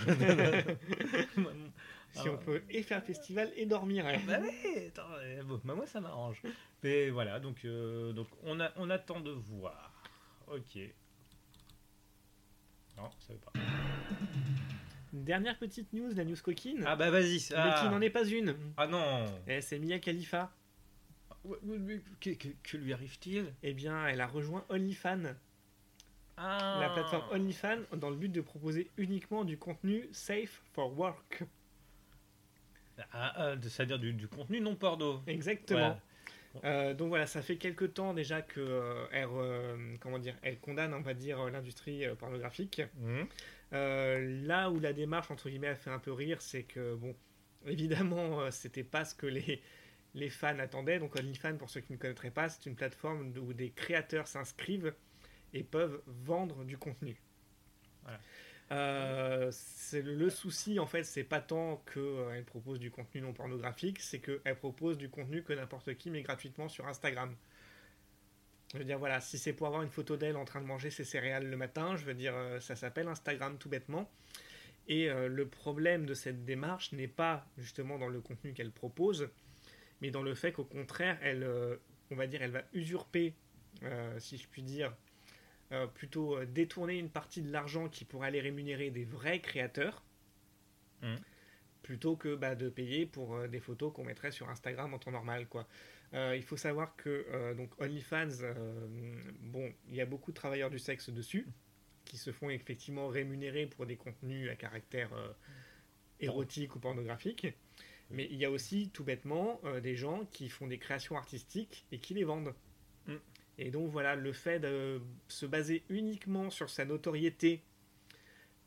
si 2.12 2.29
on 2.29 2.35
Ah. 2.35 2.44
peut 2.44 2.62
et 2.68 2.83
faire 2.83 3.03
festival 3.05 3.53
et 3.57 3.64
dormir. 3.64 4.07
hein. 4.07 4.18
Bah 4.27 4.40
ouais, 4.40 4.88
attends, 4.88 5.07
euh, 5.20 5.42
bon, 5.44 5.61
bah 5.64 5.75
moi 5.77 5.87
ça 5.87 6.01
m'arrange. 6.01 6.42
Mais 6.83 7.11
voilà, 7.11 7.38
donc, 7.38 7.64
euh, 7.64 8.12
donc 8.12 8.27
on, 8.42 8.59
a, 8.59 8.72
on 8.77 8.90
attend 8.90 9.20
de 9.20 9.31
voir. 9.31 9.92
Ok. 10.48 10.79
Non, 12.96 13.09
ça 13.20 13.33
veut 13.33 13.38
pas. 13.38 13.53
Dernière 15.12 15.59
petite 15.59 15.92
news, 15.92 16.11
la 16.14 16.25
news 16.25 16.37
coquine. 16.42 16.85
Ah 16.87 16.96
bah 16.96 17.11
vas-y. 17.11 17.35
mais 17.51 17.75
qui 17.81 17.88
n'en 17.88 18.01
est 18.01 18.11
pas 18.11 18.25
une. 18.25 18.55
Ah 18.77 18.87
non. 18.87 19.25
Eh, 19.46 19.61
c'est 19.61 19.79
Mia 19.79 19.98
Khalifa. 19.98 20.51
Mais 21.64 22.01
Que, 22.20 22.31
que- 22.31 22.48
que 22.62 22.77
lui 22.77 22.92
arrive-t-il? 22.92 23.53
Eh 23.62 23.75
bien, 23.75 24.07
elle 24.07 24.20
a 24.20 24.27
rejoint 24.27 24.64
OnlyFans, 24.68 25.35
Ah. 26.37 26.79
la 26.81 26.88
plateforme 26.90 27.25
OnlyFans, 27.33 27.96
dans 27.96 28.11
le 28.11 28.16
but 28.16 28.31
de 28.31 28.40
proposer 28.40 28.90
uniquement 28.96 29.44
du 29.44 29.59
contenu 29.59 30.09
safe 30.12 30.62
for 30.72 30.96
work. 30.98 31.42
Ah, 33.12 33.33
ah, 33.37 33.55
C'est-à-dire 33.61 33.98
du, 33.98 34.12
du 34.12 34.29
contenu 34.29 34.61
non 34.61 34.77
porno. 34.77 35.20
Exactement. 35.27 35.98
Euh, 36.64 36.92
donc 36.94 37.09
voilà, 37.09 37.27
ça 37.27 37.40
fait 37.42 37.57
quelques 37.57 37.94
temps 37.94 38.12
déjà 38.14 38.42
que 38.42 38.61
euh, 38.61 39.07
elle, 39.11 39.27
euh, 39.33 39.96
comment 40.01 40.18
dire, 40.18 40.37
elle 40.42 40.59
condamne, 40.61 40.92
on 40.94 41.01
va 41.01 41.14
dire, 41.14 41.42
l'industrie 41.51 42.05
pornographique. 42.18 42.83
Euh, 43.72 44.44
là 44.46 44.70
où 44.70 44.80
la 44.80 44.92
démarche 44.92 45.30
entre 45.30 45.48
guillemets 45.48 45.68
a 45.68 45.74
fait 45.74 45.90
un 45.90 45.98
peu 45.98 46.12
rire, 46.12 46.42
c'est 46.42 46.64
que 46.64 46.94
bon, 46.94 47.14
évidemment, 47.66 48.40
euh, 48.40 48.50
c'était 48.50 48.85
pas 48.85 49.04
ce 49.04 49.14
que 49.14 49.26
les 49.26 49.62
les 50.14 50.28
fans 50.28 50.58
attendaient. 50.58 50.98
Donc 50.98 51.16
OnlyFans, 51.16 51.56
pour 51.56 51.70
ceux 51.70 51.80
qui 51.80 51.92
ne 51.92 51.98
connaîtraient 51.98 52.30
pas, 52.30 52.48
c'est 52.48 52.66
une 52.66 52.76
plateforme 52.76 53.32
où 53.38 53.54
des 53.54 53.70
créateurs 53.70 54.28
s'inscrivent 54.28 54.94
et 55.54 55.62
peuvent 55.62 56.02
vendre 56.06 56.64
du 56.64 56.76
contenu. 56.76 57.20
Voilà. 58.02 58.20
Euh, 58.72 59.48
c'est 59.52 60.00
le, 60.00 60.14
le 60.14 60.30
souci 60.30 60.78
en 60.78 60.87
fait, 60.87 61.04
c'est 61.04 61.24
pas 61.24 61.40
tant 61.40 61.82
qu'elle 61.92 62.44
propose 62.44 62.78
du 62.78 62.90
contenu 62.90 63.20
non 63.20 63.32
pornographique, 63.32 64.00
c'est 64.00 64.20
qu'elle 64.20 64.56
propose 64.56 64.96
du 64.96 65.11
contenu 65.11 65.42
que 65.42 65.52
n'importe 65.52 65.94
qui 65.94 66.11
met 66.11 66.22
gratuitement 66.22 66.68
sur 66.68 66.87
Instagram. 66.87 67.35
Je 68.72 68.78
veux 68.78 68.85
dire, 68.85 68.98
voilà, 68.98 69.20
si 69.20 69.38
c'est 69.38 69.52
pour 69.52 69.66
avoir 69.66 69.82
une 69.82 69.90
photo 69.90 70.16
d'elle 70.16 70.37
en 70.37 70.44
train 70.44 70.61
de 70.61 70.66
manger 70.66 70.90
ses 70.90 71.04
céréales 71.04 71.48
le 71.48 71.56
matin, 71.56 71.96
je 71.96 72.04
veux 72.04 72.14
dire, 72.14 72.35
euh, 72.35 72.58
ça 72.61 72.74
s'appelle 72.74 73.06
Instagram 73.08 73.58
tout 73.58 73.68
bêtement. 73.68 74.11
Et 74.88 75.11
euh, 75.11 75.28
le 75.28 75.46
problème 75.46 76.06
de 76.06 76.14
cette 76.14 76.44
démarche 76.44 76.92
n'est 76.92 77.08
pas 77.08 77.46
justement 77.58 77.98
dans 77.98 78.08
le 78.08 78.20
contenu 78.20 78.52
qu'elle 78.52 78.72
propose, 78.72 79.28
mais 80.00 80.11
dans 80.11 80.22
le 80.22 80.35
fait 80.35 80.52
qu'au 80.52 80.64
contraire, 80.64 81.18
elle, 81.22 81.44
euh, 81.44 81.76
on 82.11 82.16
va 82.16 82.26
dire, 82.26 82.42
elle 82.42 82.50
va 82.50 82.62
usurper, 82.72 83.35
euh, 83.82 84.18
si 84.18 84.38
je 84.38 84.48
puis 84.48 84.62
dire, 84.62 84.94
plutôt 85.94 86.44
détourner 86.44 86.98
une 86.98 87.08
partie 87.08 87.40
de 87.40 87.50
l'argent 87.50 87.88
qui 87.88 88.04
pourrait 88.04 88.28
aller 88.28 88.42
rémunérer 88.42 88.90
des 88.90 89.06
vrais 89.06 89.40
créateurs, 89.40 90.02
Mhm. 91.00 91.18
plutôt 91.82 92.14
que 92.14 92.35
bah, 92.35 92.54
de 92.54 92.68
payer 92.68 93.06
pour 93.06 93.48
des 93.48 93.58
photos 93.58 93.90
qu'on 93.90 94.04
mettrait 94.04 94.32
sur 94.32 94.50
Instagram 94.50 94.92
en 94.92 94.98
temps 94.98 95.11
normal, 95.12 95.46
quoi. 95.48 95.66
Euh, 96.14 96.37
il 96.37 96.42
faut 96.42 96.57
savoir 96.57 96.94
que 96.96 97.27
euh, 97.31 97.55
donc 97.55 97.70
OnlyFans, 97.81 98.42
euh, 98.42 98.55
bon, 99.40 99.72
il 99.88 99.94
y 99.94 100.01
a 100.01 100.07
beaucoup 100.07 100.31
de 100.31 100.37
travailleurs 100.37 100.68
du 100.68 100.79
sexe 100.79 101.09
dessus, 101.09 101.46
qui 102.05 102.18
se 102.18 102.33
font 102.33 102.51
effectivement 102.51 103.09
rémunérer 103.09 103.66
pour 103.66 103.87
des 103.87 103.96
contenus 103.96 104.51
à 104.51 104.57
caractère 104.57 105.11
érotique 106.20 106.77
ou 106.77 106.81
pornographique. 106.81 107.46
Mais 108.11 108.29
il 108.31 108.37
y 108.37 108.44
a 108.44 108.51
aussi, 108.51 108.90
tout 108.90 109.05
bêtement, 109.05 109.61
des 109.83 109.96
gens 109.96 110.27
qui 110.33 110.51
font 110.51 110.66
des 110.66 110.79
créations 110.79 111.16
artistiques 111.16 111.87
et 111.92 111.98
qui 111.98 112.12
les 112.12 112.25
vendent. 112.25 112.55
Mm. 113.07 113.14
Et 113.59 113.70
donc 113.70 113.88
voilà, 113.88 114.16
le 114.16 114.33
fait 114.33 114.59
de 114.59 115.01
se 115.29 115.46
baser 115.46 115.85
uniquement 115.88 116.51
sur 116.51 116.68
sa 116.68 116.85
notoriété 116.85 117.62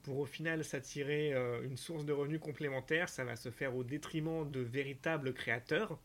pour 0.01 0.17
au 0.17 0.25
final 0.25 0.63
s'attirer 0.63 1.34
une 1.63 1.77
source 1.77 2.05
de 2.05 2.13
revenus 2.13 2.39
complémentaire, 2.39 3.10
ça 3.10 3.25
va 3.25 3.36
se 3.36 3.51
faire 3.51 3.75
au 3.75 3.84
détriment 3.84 4.49
de 4.49 4.62
véritables 4.62 5.34
créateurs. 5.34 5.99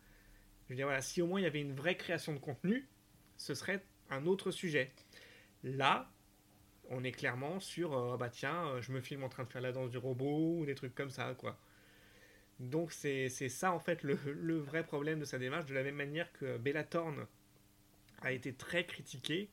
Je 0.70 0.74
veux 0.74 0.76
dire, 0.76 0.86
voilà, 0.86 1.02
si 1.02 1.20
au 1.20 1.26
moins 1.26 1.40
il 1.40 1.42
y 1.42 1.48
avait 1.48 1.60
une 1.60 1.74
vraie 1.74 1.96
création 1.96 2.32
de 2.32 2.38
contenu, 2.38 2.88
ce 3.36 3.54
serait 3.54 3.82
un 4.08 4.24
autre 4.26 4.52
sujet. 4.52 4.92
Là, 5.64 6.12
on 6.90 7.04
est 7.04 7.12
clairement 7.12 7.60
sur, 7.60 7.94
euh, 7.96 8.16
bah 8.16 8.30
tiens, 8.30 8.68
euh, 8.68 8.82
je 8.82 8.92
me 8.92 9.00
filme 9.00 9.24
en 9.24 9.28
train 9.28 9.44
de 9.44 9.50
faire 9.50 9.62
la 9.62 9.72
danse 9.72 9.90
du 9.90 9.98
robot 9.98 10.58
ou 10.60 10.66
des 10.66 10.76
trucs 10.76 10.94
comme 10.94 11.10
ça, 11.10 11.34
quoi. 11.38 11.58
Donc 12.60 12.92
c'est 12.92 13.28
ça 13.28 13.72
en 13.72 13.80
fait 13.80 14.02
le, 14.04 14.16
le 14.26 14.58
vrai 14.58 14.84
problème 14.84 15.18
de 15.18 15.24
sa 15.24 15.38
démarche, 15.38 15.66
de 15.66 15.74
la 15.74 15.82
même 15.82 15.96
manière 15.96 16.32
que 16.32 16.58
Bella 16.58 16.84
Thorne 16.84 17.26
a 18.22 18.32
été 18.32 18.54
très 18.54 18.84
critiquée 18.86 19.50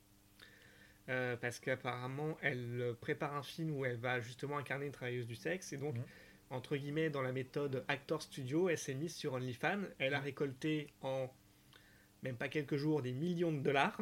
euh, 1.10 1.38
parce 1.38 1.60
qu'apparemment 1.60 2.38
elle 2.42 2.96
prépare 3.00 3.36
un 3.36 3.44
film 3.44 3.72
où 3.76 3.86
elle 3.86 3.98
va 3.98 4.20
justement 4.20 4.58
incarner 4.58 4.86
une 4.88 4.92
travailleuse 4.92 5.28
du 5.28 5.36
sexe 5.36 5.72
et 5.74 5.78
donc 5.78 5.96
Mhm. 5.96 6.04
Entre 6.50 6.78
guillemets 6.78 7.10
dans 7.10 7.22
la 7.22 7.32
méthode 7.32 7.84
Actor 7.88 8.22
Studio 8.22 8.70
elle 8.70 8.78
s'est 8.78 8.94
mise 8.94 9.14
sur 9.16 9.34
OnlyFans 9.34 9.82
elle 10.00 10.14
a 10.14 10.20
récolté 10.20 10.88
en 11.02 11.30
même 12.24 12.38
pas 12.38 12.48
quelques 12.50 12.78
jours 12.78 13.02
des 13.02 13.12
millions 13.14 13.52
de 13.52 13.60
dollars 13.60 14.00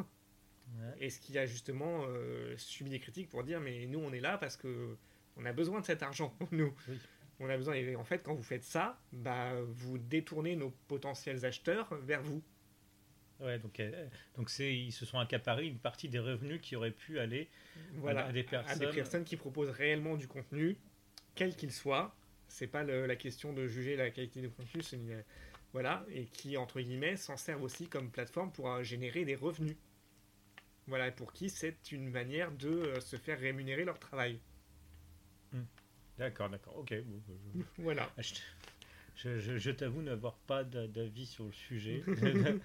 Ouais. 0.80 1.06
et 1.06 1.10
ce 1.10 1.20
qui 1.20 1.38
a 1.38 1.46
justement 1.46 2.06
euh, 2.08 2.56
subi 2.56 2.90
des 2.90 2.98
critiques 2.98 3.28
pour 3.28 3.44
dire 3.44 3.60
mais 3.60 3.86
nous 3.86 4.00
on 4.00 4.12
est 4.12 4.18
là 4.18 4.36
parce 4.36 4.56
que 4.56 4.96
on 5.36 5.44
a 5.44 5.52
besoin 5.52 5.78
de 5.80 5.86
cet 5.86 6.02
argent 6.02 6.36
nous 6.50 6.74
Oui. 6.88 6.98
on 7.38 7.48
a 7.48 7.56
besoin 7.56 7.74
et 7.74 7.94
en 7.94 8.02
fait 8.02 8.24
quand 8.24 8.34
vous 8.34 8.42
faites 8.42 8.64
ça 8.64 8.98
bah 9.12 9.52
vous 9.62 9.96
détournez 9.96 10.56
nos 10.56 10.70
potentiels 10.88 11.44
acheteurs 11.46 11.94
vers 12.02 12.20
vous 12.20 12.42
Ouais, 13.38 13.58
donc 13.60 13.78
euh, 13.78 14.08
donc 14.36 14.50
c'est 14.50 14.74
ils 14.74 14.90
se 14.92 15.04
sont 15.06 15.18
accaparés 15.20 15.66
une 15.66 15.78
partie 15.78 16.08
des 16.08 16.18
revenus 16.18 16.60
qui 16.60 16.74
auraient 16.74 16.90
pu 16.90 17.20
aller 17.20 17.48
voilà 17.94 18.24
à 18.26 18.32
des 18.32 18.40
à 18.40 18.44
personnes. 18.44 18.78
des 18.80 18.86
personnes 18.88 19.24
qui 19.24 19.36
proposent 19.36 19.70
réellement 19.70 20.16
du 20.16 20.26
contenu 20.26 20.76
quel 21.36 21.54
qu'il 21.54 21.70
soit 21.70 22.12
c'est 22.56 22.66
pas 22.66 22.84
le- 22.84 23.04
la 23.06 23.16
question 23.16 23.52
de 23.52 23.66
juger 23.66 23.96
la 23.96 24.10
qualité 24.10 24.40
du 24.40 24.48
contenu 24.48 24.82
c'est 24.82 24.96
une- 24.96 25.22
voilà 25.74 26.06
et 26.10 26.24
qui 26.24 26.56
entre 26.56 26.80
guillemets 26.80 27.16
s'en 27.16 27.36
servent 27.36 27.62
aussi 27.62 27.86
comme 27.86 28.10
plateforme 28.10 28.50
pour 28.50 28.70
euh, 28.70 28.82
générer 28.82 29.24
des 29.26 29.34
revenus 29.34 29.76
voilà 30.86 31.08
et 31.08 31.12
pour 31.12 31.32
qui 31.34 31.50
c'est 31.50 31.92
une 31.92 32.08
manière 32.08 32.50
de 32.52 32.68
euh, 32.70 33.00
se 33.00 33.16
faire 33.16 33.38
rémunérer 33.38 33.84
leur 33.84 33.98
travail 33.98 34.40
D'accord, 36.18 36.48
d'accord. 36.48 36.78
Ok. 36.78 36.94
bah, 36.94 37.34
voilà 37.78 38.10
Je, 38.18 38.34
je- 39.16 39.38
je- 39.38 39.58
je 39.58 39.70
t'avoue 39.70 40.00
n'avoir 40.00 40.38
pas 40.46 40.64
d'a- 40.64 40.86
d'avis 40.88 41.26
sur 41.26 41.44
le 41.44 41.52
sujet. 41.52 42.02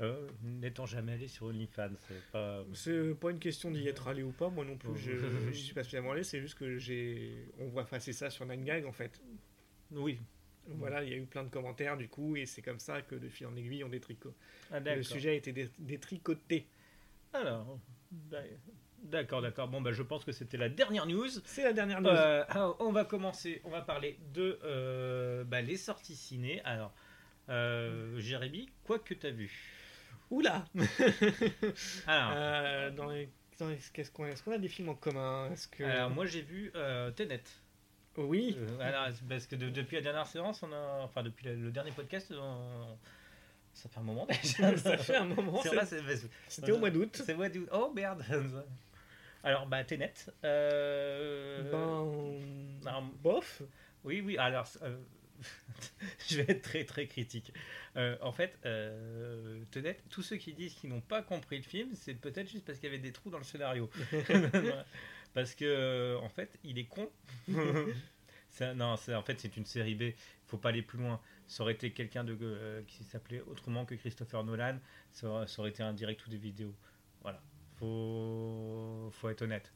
Euh, 0.00 0.28
N'étant 0.42 0.84
jamais 0.84 1.12
allé 1.12 1.26
sur 1.28 1.46
OnlyFans, 1.46 1.90
c'est 2.08 2.22
pas. 2.32 2.62
C'est 2.74 3.14
pas 3.18 3.30
une 3.30 3.38
question 3.38 3.70
d'y 3.70 3.88
être 3.88 4.08
allé 4.08 4.22
ou 4.22 4.30
pas, 4.32 4.50
moi 4.50 4.64
non 4.64 4.76
plus. 4.76 4.90
Oh. 4.90 4.94
Je 4.96 5.52
suis 5.52 5.72
pas 5.74 5.82
spécialement 5.82 6.12
allé, 6.12 6.22
c'est 6.22 6.40
juste 6.40 6.58
que 6.58 6.76
j'ai. 6.78 7.48
On 7.58 7.68
voit 7.68 7.86
passer 7.86 8.12
ça 8.12 8.28
sur 8.28 8.44
9gag 8.46 8.86
en 8.86 8.92
fait. 8.92 9.20
Oui. 9.92 10.18
Voilà, 10.68 11.04
il 11.04 11.10
y 11.10 11.12
a 11.14 11.16
eu 11.16 11.24
plein 11.26 11.44
de 11.44 11.48
commentaires 11.48 11.96
du 11.96 12.08
coup, 12.08 12.34
et 12.36 12.44
c'est 12.44 12.60
comme 12.60 12.80
ça 12.80 13.00
que 13.00 13.14
de 13.14 13.28
fil 13.28 13.46
en 13.46 13.54
aiguille 13.56 13.84
on 13.84 13.88
détricote. 13.88 14.34
Ah, 14.72 14.80
Le 14.80 15.02
sujet 15.04 15.30
a 15.30 15.34
été 15.34 15.52
dé- 15.52 15.70
détricoté. 15.78 16.66
Alors, 17.32 17.78
bah, 18.10 18.38
d'accord, 19.04 19.42
d'accord. 19.42 19.68
Bon, 19.68 19.80
bah, 19.80 19.92
je 19.92 20.02
pense 20.02 20.24
que 20.24 20.32
c'était 20.32 20.56
la 20.56 20.68
dernière 20.68 21.06
news. 21.06 21.28
C'est 21.44 21.62
la 21.62 21.72
dernière 21.72 22.00
news. 22.00 22.08
Euh, 22.08 22.44
alors, 22.48 22.76
on 22.80 22.90
va 22.90 23.04
commencer. 23.04 23.60
On 23.64 23.70
va 23.70 23.80
parler 23.80 24.18
de 24.34 24.58
euh, 24.64 25.44
bah, 25.44 25.62
les 25.62 25.76
sorties 25.76 26.16
ciné. 26.16 26.60
Alors, 26.64 26.92
euh, 27.48 28.18
Jérémy, 28.18 28.68
quoi 28.84 28.98
que 28.98 29.14
t'as 29.14 29.30
vu? 29.30 29.72
Oula 30.30 30.64
Alors, 32.06 32.32
Euh, 32.34 32.90
dans 32.90 33.06
les- 33.10 33.28
dans 33.58 33.68
les- 33.68 33.78
qu'est-ce 33.92 34.10
qu'on 34.10 34.26
Est-ce 34.26 34.42
qu'on 34.42 34.52
a 34.52 34.58
des 34.58 34.68
films 34.68 34.88
en 34.90 34.94
commun? 34.94 35.50
Est-ce 35.52 35.68
que. 35.68 35.84
alors, 35.84 36.10
moi 36.10 36.26
j'ai 36.26 36.42
vu 36.42 36.70
euh, 36.74 37.10
Tenet. 37.12 37.42
Oui 38.16 38.56
Euh, 38.58 38.80
alors, 38.80 39.08
parce 39.28 39.46
que 39.46 39.56
de- 39.56 39.68
depuis 39.70 39.96
la 39.96 40.02
dernière 40.02 40.26
séance, 40.26 40.62
on 40.62 40.72
a, 40.72 41.00
enfin 41.04 41.22
depuis 41.22 41.46
le, 41.46 41.54
le 41.56 41.70
dernier 41.70 41.92
podcast, 41.92 42.32
on- 42.36 42.96
ça 43.74 43.88
fait 43.90 44.00
un 44.00 44.02
moment 44.04 44.26
déjà. 44.26 44.76
ça 44.78 44.96
fait 44.98 45.16
un 45.16 45.26
moment. 45.26 45.60
C'est 45.62 45.68
c'est- 45.68 45.74
vrai, 45.76 45.86
c'est- 45.86 46.16
c'est- 46.16 46.28
C'était 46.48 46.72
au 46.72 46.78
mois 46.78 46.90
d'août. 46.90 47.22
c'est 47.24 47.34
moi 47.34 47.48
d'où- 47.48 47.66
Oh 47.72 47.92
merde. 47.94 48.24
Alors 49.44 49.66
bah 49.66 49.84
Tenet. 49.84 50.12
euh, 50.44 51.62
Ben. 52.82 52.88
alors, 52.88 53.02
Bof. 53.22 53.62
Oui, 54.02 54.20
oui, 54.20 54.36
alors 54.38 54.66
euh, 54.82 54.96
je 56.28 56.36
vais 56.40 56.52
être 56.52 56.62
très 56.62 56.84
très 56.84 57.06
critique. 57.06 57.52
Euh, 57.96 58.16
en 58.20 58.32
fait, 58.32 58.58
euh, 58.66 59.62
Tenet, 59.70 59.98
tous 60.10 60.22
ceux 60.22 60.36
qui 60.36 60.52
disent 60.52 60.74
qu'ils 60.74 60.90
n'ont 60.90 61.00
pas 61.00 61.22
compris 61.22 61.56
le 61.56 61.62
film, 61.62 61.90
c'est 61.94 62.14
peut-être 62.14 62.50
juste 62.50 62.64
parce 62.64 62.78
qu'il 62.78 62.88
y 62.90 62.92
avait 62.92 63.02
des 63.02 63.12
trous 63.12 63.30
dans 63.30 63.38
le 63.38 63.44
scénario. 63.44 63.90
parce 65.34 65.54
que 65.54 65.64
euh, 65.64 66.18
en 66.18 66.28
fait, 66.28 66.58
il 66.64 66.78
est 66.78 66.84
con. 66.84 67.10
Non, 68.74 68.94
en 68.94 69.22
fait 69.22 69.38
c'est 69.38 69.56
une 69.56 69.66
série 69.66 69.94
B. 69.94 70.02
Il 70.02 70.14
faut 70.46 70.58
pas 70.58 70.70
aller 70.70 70.82
plus 70.82 70.98
loin. 70.98 71.20
Ça 71.46 71.62
aurait 71.62 71.74
été 71.74 71.90
quelqu'un 71.92 72.24
de 72.24 72.36
euh, 72.40 72.82
qui 72.86 73.04
s'appelait 73.04 73.40
autrement 73.42 73.84
que 73.84 73.94
Christopher 73.94 74.44
Nolan. 74.44 74.78
Ça 75.12 75.28
aurait, 75.28 75.46
ça 75.46 75.60
aurait 75.60 75.70
été 75.70 75.82
un 75.82 75.92
direct 75.92 76.26
ou 76.26 76.30
des 76.30 76.38
vidéos. 76.38 76.74
Voilà. 77.22 77.40
Faut 77.78 79.10
faut 79.12 79.28
être 79.28 79.42
honnête. 79.42 79.72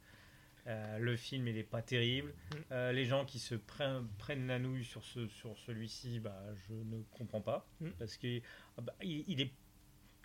Euh, 0.67 0.99
le 0.99 1.15
film, 1.15 1.47
il 1.47 1.57
est 1.57 1.63
pas 1.63 1.81
terrible. 1.81 2.33
Euh, 2.71 2.91
les 2.91 3.05
gens 3.05 3.25
qui 3.25 3.39
se 3.39 3.55
prennent, 3.55 4.07
prennent 4.19 4.45
la 4.47 4.59
nouille 4.59 4.83
sur, 4.85 5.03
ce, 5.03 5.27
sur 5.27 5.57
celui-ci, 5.57 6.19
bah, 6.19 6.39
je 6.67 6.73
ne 6.73 7.01
comprends 7.11 7.41
pas. 7.41 7.65
Mm. 7.79 7.89
Parce 7.97 8.17
qu'il 8.17 8.41
il, 9.01 9.23
il 9.27 9.41
est 9.41 9.51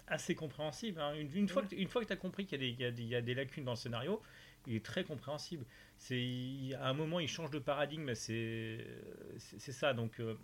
assez 0.08 0.34
compréhensible. 0.34 1.00
hein. 1.00 1.14
Une, 1.14 1.34
une 1.34 1.48
fois 1.48 1.62
que, 1.62 1.74
une 1.74 1.88
fois 1.88 2.02
que 2.02 2.06
tu 2.06 2.12
as 2.12 2.16
compris 2.16 2.44
qu'il 2.46 2.62
y, 2.62 2.84
a 2.84 2.90
des- 2.90 3.02
y 3.02 3.08
y 3.08 3.14
a 3.16 3.20
lacunes 3.34 3.64
dans 3.64 3.72
le 3.72 3.76
scénario, 3.76 4.22
il 4.66 4.74
est 4.74 4.84
très 4.84 5.04
compréhensible. 5.04 5.64
C'est, 5.96 6.74
à 6.78 6.88
un 6.88 6.92
moment, 6.92 7.18
il 7.18 7.28
change 7.28 7.50
de 7.50 7.58
paradigme. 7.58 8.14
C'est, 8.14 8.84
ça. 9.58 9.94
Donc, 9.94 10.20
euh, 10.20 10.36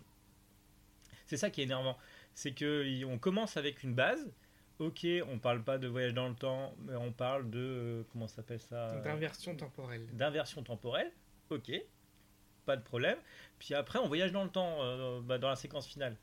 c'est 1.27 1.37
ça 1.37 1.49
qui 1.49 1.61
est 1.61 1.65
énervant. 1.65 1.97
C'est 2.33 2.53
qu'on 2.57 3.17
commence 3.19 3.57
avec 3.57 3.83
une 3.83 3.93
base. 3.93 4.31
Ok, 4.79 5.05
on 5.29 5.37
parle 5.39 5.63
pas 5.63 5.77
de 5.77 5.87
voyage 5.87 6.13
dans 6.13 6.27
le 6.27 6.35
temps, 6.35 6.75
mais 6.85 6.95
on 6.95 7.11
parle 7.11 7.49
de. 7.49 7.59
euh, 7.59 8.03
comment 8.11 8.27
ça 8.27 8.37
s'appelle 8.37 8.59
ça 8.59 8.89
euh, 8.89 9.03
D'inversion 9.03 9.55
temporelle. 9.55 10.05
d'inversion 10.13 10.63
temporelle, 10.63 11.11
ok, 11.49 11.71
pas 12.65 12.75
de 12.75 12.81
problème. 12.81 13.17
Puis 13.59 13.75
après, 13.75 13.99
on 13.99 14.07
voyage 14.07 14.31
dans 14.31 14.43
le 14.43 14.49
temps, 14.49 14.77
euh, 14.81 15.21
bah, 15.21 15.37
dans 15.37 15.49
la 15.49 15.55
séquence 15.55 15.87
finale. 15.87 16.17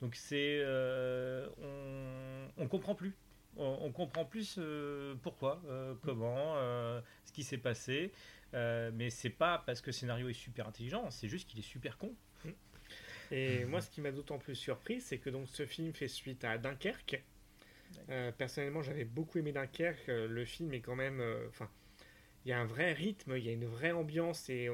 Donc 0.00 0.16
c'est, 0.16 0.58
euh, 0.62 1.48
on, 1.62 2.62
on 2.64 2.66
comprend 2.68 2.94
plus. 2.94 3.14
On, 3.56 3.78
on 3.82 3.92
comprend 3.92 4.24
plus 4.24 4.58
pourquoi, 5.22 5.62
comment, 6.02 6.56
ce 7.24 7.32
qui 7.32 7.44
s'est 7.44 7.58
passé. 7.58 8.12
Mais 8.52 9.10
c'est 9.10 9.30
pas 9.30 9.62
parce 9.64 9.80
que 9.80 9.86
le 9.88 9.92
scénario 9.92 10.28
est 10.28 10.32
super 10.34 10.66
intelligent, 10.66 11.08
c'est 11.10 11.28
juste 11.28 11.48
qu'il 11.48 11.58
est 11.60 11.62
super 11.62 11.98
con. 11.98 12.12
Et 13.30 13.64
moi, 13.64 13.80
ce 13.80 13.88
qui 13.88 14.00
m'a 14.02 14.10
d'autant 14.10 14.38
plus 14.38 14.54
surpris, 14.56 15.00
c'est 15.00 15.18
que 15.18 15.30
donc 15.30 15.48
ce 15.48 15.64
film 15.64 15.92
fait 15.94 16.08
suite 16.08 16.44
à 16.44 16.58
Dunkerque. 16.58 17.22
Euh, 18.10 18.32
personnellement, 18.32 18.82
j'avais 18.82 19.04
beaucoup 19.04 19.38
aimé 19.38 19.52
Dunkerque. 19.52 20.08
Euh, 20.08 20.28
le 20.28 20.44
film 20.44 20.72
est 20.74 20.80
quand 20.80 20.96
même, 20.96 21.20
euh, 21.20 21.46
enfin, 21.48 21.68
il 22.44 22.50
y 22.50 22.52
a 22.52 22.58
un 22.58 22.64
vrai 22.64 22.92
rythme, 22.92 23.34
il 23.36 23.44
y 23.44 23.48
a 23.48 23.52
une 23.52 23.66
vraie 23.66 23.92
ambiance 23.92 24.48
et 24.48 24.68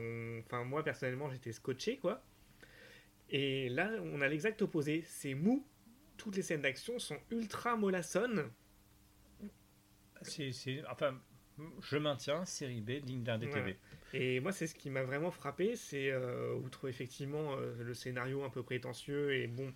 enfin, 0.44 0.64
moi 0.64 0.82
personnellement, 0.82 1.30
j'étais 1.30 1.52
scotché 1.52 1.98
quoi. 1.98 2.22
Et 3.30 3.68
là, 3.68 3.90
on 4.12 4.20
a 4.22 4.28
l'exact 4.28 4.62
opposé. 4.62 5.02
C'est 5.06 5.34
mou. 5.34 5.66
Toutes 6.16 6.34
les 6.36 6.42
scènes 6.42 6.62
d'action 6.62 6.98
sont 6.98 7.18
ultra 7.30 7.76
mollassonnes. 7.76 8.50
C'est, 10.22 10.82
enfin, 10.90 11.16
je 11.82 11.96
maintiens 11.96 12.44
série 12.44 12.80
B 12.80 12.92
digne 13.04 13.22
d'un 13.22 13.38
DTV. 13.38 13.62
Ouais. 13.62 13.78
Et 14.14 14.40
moi, 14.40 14.50
c'est 14.50 14.66
ce 14.66 14.74
qui 14.74 14.90
m'a 14.90 15.02
vraiment 15.04 15.30
frappé, 15.30 15.76
c'est 15.76 16.10
euh, 16.10 16.54
outre 16.54 16.88
effectivement 16.88 17.54
le 17.56 17.94
scénario 17.94 18.42
un 18.42 18.50
peu 18.50 18.62
prétentieux 18.62 19.34
et 19.34 19.46
bon, 19.46 19.72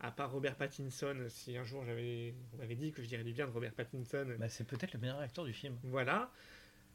à 0.00 0.10
part 0.10 0.30
Robert 0.30 0.54
Pattinson, 0.56 1.26
si 1.28 1.56
un 1.56 1.64
jour 1.64 1.84
j'avais, 1.84 2.34
on 2.54 2.58
m'avait 2.58 2.76
dit 2.76 2.92
que 2.92 3.02
je 3.02 3.08
dirais 3.08 3.24
du 3.24 3.32
bien 3.32 3.46
de 3.46 3.52
Robert 3.52 3.72
Pattinson, 3.72 4.36
Bah, 4.38 4.48
c'est 4.48 4.64
peut-être 4.66 4.92
le 4.92 5.00
meilleur 5.00 5.18
acteur 5.18 5.44
du 5.44 5.52
film. 5.52 5.76
voilà. 5.84 6.30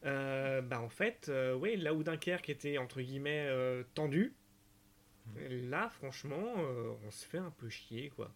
Euh, 0.05 0.61
bah 0.61 0.81
en 0.81 0.89
fait, 0.89 1.27
euh, 1.29 1.55
ouais, 1.55 1.77
là 1.77 1.93
où 1.93 2.03
Dunkerque 2.03 2.49
était 2.49 2.77
entre 2.77 3.01
guillemets 3.01 3.45
euh, 3.47 3.83
tendu, 3.93 4.35
là 5.37 5.87
franchement, 5.89 6.43
on 7.05 7.11
se 7.11 7.25
fait 7.25 7.37
un 7.37 7.51
peu 7.51 7.69
chier 7.69 8.09
quoi. 8.09 8.33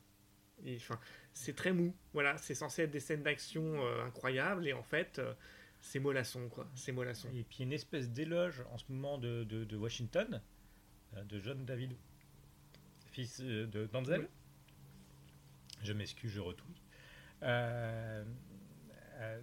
Enfin, 0.75 0.99
c'est 1.34 1.56
très 1.56 1.73
mou. 1.73 1.93
Voilà, 2.13 2.38
c'est 2.38 2.56
censé 2.56 2.84
être 2.84 2.91
des 2.91 3.01
scènes 3.01 3.21
d'action 3.21 3.86
incroyables 4.06 4.67
et 4.67 4.73
en 4.73 4.82
fait, 4.84 5.21
c'est 5.82 5.99
mollasson 5.99 6.47
quoi. 6.49 6.67
C'est 6.73 6.93
mollasson. 6.93 7.30
Et 7.36 7.43
puis 7.43 7.63
une 7.63 7.73
espèce 7.73 8.10
d'éloge 8.10 8.63
en 8.71 8.77
ce 8.77 8.86
moment 8.89 9.17
de, 9.17 9.43
de, 9.43 9.65
de 9.65 9.77
Washington, 9.77 10.41
de 11.21 11.39
John 11.39 11.65
David, 11.65 11.95
fils 13.12 13.41
de 13.41 13.88
Denzel. 13.91 14.21
Oui. 14.21 14.27
Je 15.83 15.93
m'excuse, 15.93 16.31
je 16.31 16.39
retouille. 16.39 16.81
Euh, 17.43 18.23
euh, 19.15 19.41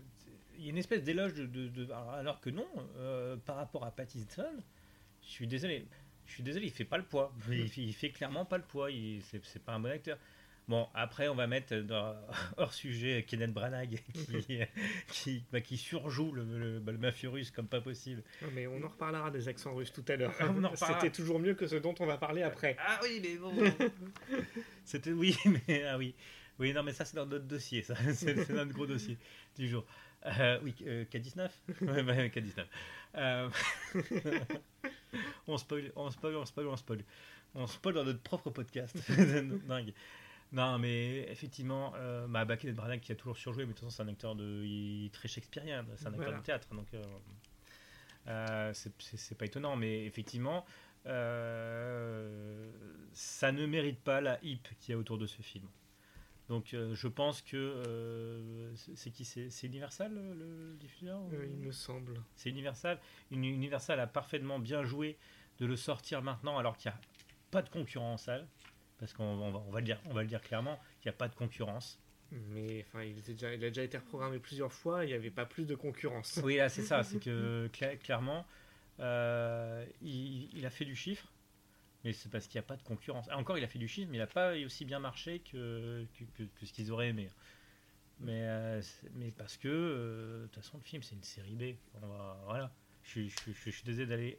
Il 0.56 0.64
y 0.64 0.66
a 0.68 0.70
une 0.70 0.78
espèce 0.78 1.02
d'éloge 1.02 1.34
de, 1.34 1.46
de- 1.46 1.68
de- 1.68 1.92
alors 1.92 2.40
que 2.40 2.50
non, 2.50 2.66
euh, 2.96 3.36
par 3.36 3.56
rapport 3.56 3.84
à 3.84 3.90
Pattinson, 3.90 4.44
je 5.22 5.28
suis 5.28 5.46
désolé, 5.48 5.86
je 6.26 6.32
suis 6.32 6.42
désolé, 6.44 6.66
il 6.66 6.72
fait 6.72 6.84
pas 6.84 6.96
le 6.98 7.04
poids. 7.04 7.32
Il, 7.50 7.66
il 7.78 7.92
fait 7.94 8.10
clairement 8.10 8.44
pas 8.44 8.56
le 8.58 8.62
poids. 8.64 8.90
Il 8.90 9.22
c'est 9.22 9.44
c'est 9.44 9.62
pas 9.62 9.72
un 9.74 9.80
bon 9.80 9.90
acteur. 9.90 10.18
Bon, 10.66 10.88
après, 10.94 11.28
on 11.28 11.34
va 11.34 11.46
mettre 11.46 11.76
dans, 11.76 12.16
hors 12.56 12.72
sujet 12.72 13.24
Kenneth 13.28 13.52
Branagh 13.52 14.02
qui, 14.14 14.60
qui, 15.08 15.44
bah, 15.52 15.60
qui 15.60 15.76
surjoue 15.76 16.32
le, 16.32 16.44
le, 16.44 16.78
bah, 16.78 16.92
le 16.92 16.98
mafieux 16.98 17.28
russe 17.28 17.50
comme 17.50 17.66
pas 17.66 17.80
possible. 17.80 18.22
Non, 18.42 18.48
mais 18.54 18.66
on 18.66 18.82
en 18.82 18.88
reparlera 18.88 19.30
des 19.30 19.48
accents 19.48 19.74
russes 19.74 19.92
tout 19.92 20.04
à 20.08 20.16
l'heure. 20.16 20.32
Reparlera. 20.32 20.74
C'était 20.76 21.10
toujours 21.10 21.38
mieux 21.38 21.54
que 21.54 21.66
ce 21.66 21.76
dont 21.76 21.94
on 22.00 22.06
va 22.06 22.16
parler 22.16 22.42
après. 22.42 22.76
Ah 22.78 22.98
oui, 23.02 23.20
mais 23.22 23.36
bon. 23.36 23.52
C'était 24.84 25.12
oui, 25.12 25.36
mais 25.68 25.84
ah 25.84 25.98
oui. 25.98 26.14
Oui, 26.58 26.72
non, 26.72 26.82
mais 26.82 26.92
ça, 26.92 27.04
c'est 27.04 27.16
dans 27.16 27.26
notre 27.26 27.46
dossier, 27.46 27.82
ça. 27.82 27.96
C'est 28.14 28.44
c'est 28.44 28.52
notre 28.52 28.72
gros 28.72 28.86
dossier 28.86 29.18
du 29.56 29.68
jour. 29.68 29.84
Euh, 30.26 30.58
oui, 30.62 30.74
euh, 30.86 31.04
K19 31.04 31.50
Ouais, 31.82 32.02
bah, 32.02 32.28
K19. 32.28 32.64
Euh, 33.16 33.48
on 35.46 35.58
spoil, 35.58 35.92
on 35.96 36.10
spoil, 36.10 36.36
on 36.36 36.46
spoil, 36.46 36.66
on 36.68 36.76
spoil. 36.76 37.04
On 37.54 37.66
spoil 37.66 37.94
dans 37.94 38.04
notre 38.04 38.20
propre 38.20 38.50
podcast. 38.50 38.96
Dingue. 39.68 39.92
Non, 40.54 40.78
mais 40.78 41.28
effectivement, 41.30 41.92
euh, 41.96 42.26
bah, 42.28 42.46
Kenneth 42.56 42.76
Branagh 42.76 43.00
qui 43.00 43.10
a 43.10 43.16
toujours 43.16 43.36
surjoué, 43.36 43.64
mais 43.64 43.72
de 43.72 43.78
toute 43.78 43.86
façon, 43.88 43.96
c'est 43.96 44.02
un 44.04 44.08
acteur 44.12 44.36
de, 44.36 44.62
il 44.64 45.10
très 45.12 45.26
shakespearien, 45.28 45.84
c'est 45.96 46.06
un 46.06 46.10
acteur 46.10 46.24
Voilà. 46.26 46.38
de 46.38 46.42
théâtre, 46.44 46.74
donc 46.74 46.86
euh, 46.94 47.02
euh, 48.28 48.72
c'est- 48.72 49.34
pas 49.36 49.46
étonnant, 49.46 49.74
mais 49.76 50.04
effectivement, 50.06 50.64
euh, 51.06 52.70
ça 53.12 53.50
ne 53.52 53.66
mérite 53.66 53.98
pas 54.00 54.20
la 54.20 54.38
hype 54.44 54.68
qu'il 54.80 54.92
y 54.92 54.94
a 54.94 54.98
autour 54.98 55.18
de 55.18 55.26
ce 55.26 55.42
film. 55.42 55.66
Donc, 56.48 56.72
euh, 56.74 56.94
je 56.94 57.08
pense 57.08 57.40
que 57.42 57.56
euh, 57.56 58.72
c'est 58.76 59.10
qui 59.10 59.24
C'est 59.24 59.48
c'est 59.50 59.66
Universal 59.66 60.12
le, 60.14 60.34
le 60.34 60.76
diffuseur 60.78 61.20
ou- 61.22 61.32
Euh, 61.32 61.46
il 61.50 61.56
me 61.56 61.72
semble. 61.72 62.22
c'est 62.36 62.50
Universal. 62.50 63.00
Une- 63.30 63.44
Universal 63.44 63.98
a 63.98 64.06
parfaitement 64.06 64.58
bien 64.58 64.84
joué 64.84 65.16
de 65.58 65.66
le 65.66 65.74
sortir 65.76 66.20
maintenant 66.22 66.58
alors 66.58 66.76
qu'il 66.76 66.90
n'y 66.90 66.96
a 66.96 67.00
pas 67.50 67.62
de 67.62 67.70
concurrent 67.70 68.12
en 68.12 68.16
salle. 68.18 68.46
Parce 68.98 69.12
qu'on 69.12 69.24
on 69.24 69.50
va, 69.50 69.58
on 69.66 69.70
va 69.70 69.80
le 69.80 69.84
dire, 69.86 70.00
on 70.06 70.14
va 70.14 70.22
le 70.22 70.28
dire 70.28 70.40
clairement, 70.42 70.78
il 71.02 71.08
n'y 71.08 71.10
a 71.10 71.14
pas 71.14 71.28
de 71.28 71.34
concurrence. 71.34 71.98
Mais 72.30 72.84
enfin, 72.88 73.02
il, 73.04 73.18
était 73.18 73.32
déjà- 73.32 73.54
il 73.54 73.64
a 73.64 73.68
déjà 73.68 73.82
été 73.82 73.98
reprogrammé 73.98 74.38
plusieurs 74.38 74.72
fois. 74.72 75.04
Il 75.04 75.08
n'y 75.08 75.12
avait 75.14 75.30
pas 75.30 75.46
plus 75.46 75.66
de 75.66 75.74
concurrence. 75.74 76.40
Oui, 76.42 76.56
là 76.56 76.68
c'est 76.68 76.82
ça, 76.82 77.02
c'est 77.04 77.18
que 77.24 77.68
cla- 77.72 77.98
clairement, 77.98 78.46
euh, 79.00 79.84
il, 80.02 80.48
il 80.56 80.64
a 80.66 80.70
fait 80.70 80.84
du 80.84 80.96
chiffre, 80.96 81.30
mais 82.04 82.12
c'est 82.12 82.30
parce 82.30 82.46
qu'il 82.46 82.58
n'y 82.58 82.64
a 82.64 82.68
pas 82.68 82.76
de 82.76 82.82
concurrence. 82.82 83.26
Ah, 83.30 83.38
encore, 83.38 83.58
il 83.58 83.64
a 83.64 83.68
fait 83.68 83.78
du 83.78 83.88
chiffre, 83.88 84.08
mais 84.10 84.16
il 84.16 84.20
n'a 84.20 84.26
pas 84.26 84.54
aussi 84.64 84.84
bien 84.84 84.98
marché 85.00 85.40
que, 85.40 86.06
que, 86.18 86.24
que- 86.42 86.48
que 86.60 86.66
ce 86.66 86.72
qu'ils 86.72 86.90
auraient 86.92 87.08
aimé. 87.08 87.28
Mais, 88.20 88.42
euh, 88.44 88.80
mais 89.14 89.32
parce 89.32 89.56
que, 89.56 89.68
euh, 89.68 90.42
de 90.42 90.46
toute 90.46 90.62
façon, 90.62 90.78
le 90.78 90.84
film 90.84 91.02
c'est 91.02 91.16
une 91.16 91.22
série 91.24 91.56
B. 91.56 91.74
On 92.00 92.06
va- 92.06 92.40
voilà. 92.46 92.72
Je, 93.02 93.10
suis- 93.10 93.28
je, 93.28 93.36
suis- 93.52 93.70
je 93.70 93.70
suis 93.70 93.84
désolé 93.84 94.06
d'aller 94.06 94.38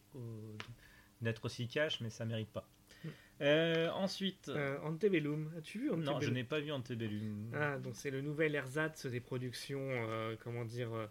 d'être 1.22 1.46
aussi 1.46 1.68
cash, 1.68 2.02
mais 2.02 2.10
ça 2.10 2.26
mérite 2.26 2.50
pas. 2.50 2.68
Euh, 3.42 3.90
ensuite, 3.92 4.48
Euh, 4.50 4.78
Antebellum, 4.84 5.52
as-tu 5.58 5.80
vu 5.80 5.90
non, 5.90 5.96
je 6.06 6.10
Antebellum 6.10 6.34
n'ai 6.34 6.44
pas 6.46 6.60
vu 6.62 6.72
Antebellum. 6.72 7.52
Ah, 7.54 7.78
donc 7.78 7.94
c'est 7.96 8.10
le 8.12 8.22
nouvel 8.22 8.56
ersatz 8.56 9.06
des 9.08 9.20
productions, 9.20 9.82
euh, 9.92 10.36
comment 10.44 10.64
dire, 10.64 10.94
euh, 10.94 11.06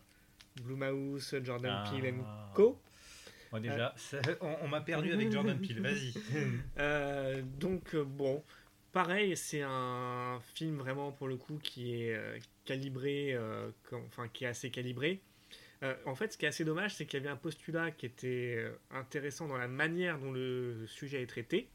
Blumhouse, 0.63 1.35
Jordan 1.43 1.83
Ah. 1.85 1.91
Peele 1.91 2.15
Co. 2.55 2.81
Moi, 3.51 3.61
déjà, 3.61 3.93
ça- 3.97 4.21
on, 4.41 4.57
on 4.63 4.69
m'a 4.69 4.81
perdu 4.81 5.13
avec 5.13 5.31
Jordan 5.31 5.59
Peele. 5.61 5.81
Vas-y. 5.83 6.15
Donc 7.59 7.95
bon, 7.97 8.43
pareil, 8.93 9.37
c'est 9.37 9.63
un 9.63 10.41
film 10.55 10.79
vraiment 10.79 11.13
pour 11.13 11.29
le 11.29 11.37
coup 11.37 11.59
qui 11.63 11.95
est 12.03 12.19
calibré, 12.65 13.37
comme- 13.85 14.05
enfin 14.07 14.29
qui 14.29 14.45
est 14.45 14.49
assez 14.49 14.71
calibré. 14.71 15.21
Euh, 15.83 15.95
en 16.07 16.15
fait, 16.15 16.33
ce 16.33 16.39
qui 16.39 16.47
est 16.47 16.49
assez 16.49 16.65
dommage, 16.65 16.95
c'est 16.95 17.05
qu'il 17.05 17.19
y 17.21 17.23
avait 17.23 17.31
un 17.33 17.37
postulat 17.37 17.91
qui 17.91 18.07
était 18.07 18.65
intéressant 18.91 19.47
dans 19.47 19.59
la 19.59 19.69
manière 19.69 20.19
dont 20.19 20.33
le 20.33 20.87
sujet 20.87 21.21
est 21.23 21.27
traité, 21.27 21.69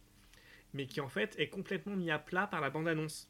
mais 0.73 0.85
qui 0.87 1.01
en 1.01 1.09
fait 1.09 1.37
est 1.39 1.49
complètement 1.49 1.95
mis 1.95 2.11
à 2.11 2.19
plat 2.19 2.47
par 2.47 2.61
la 2.61 2.69
bande-annonce. 2.69 3.29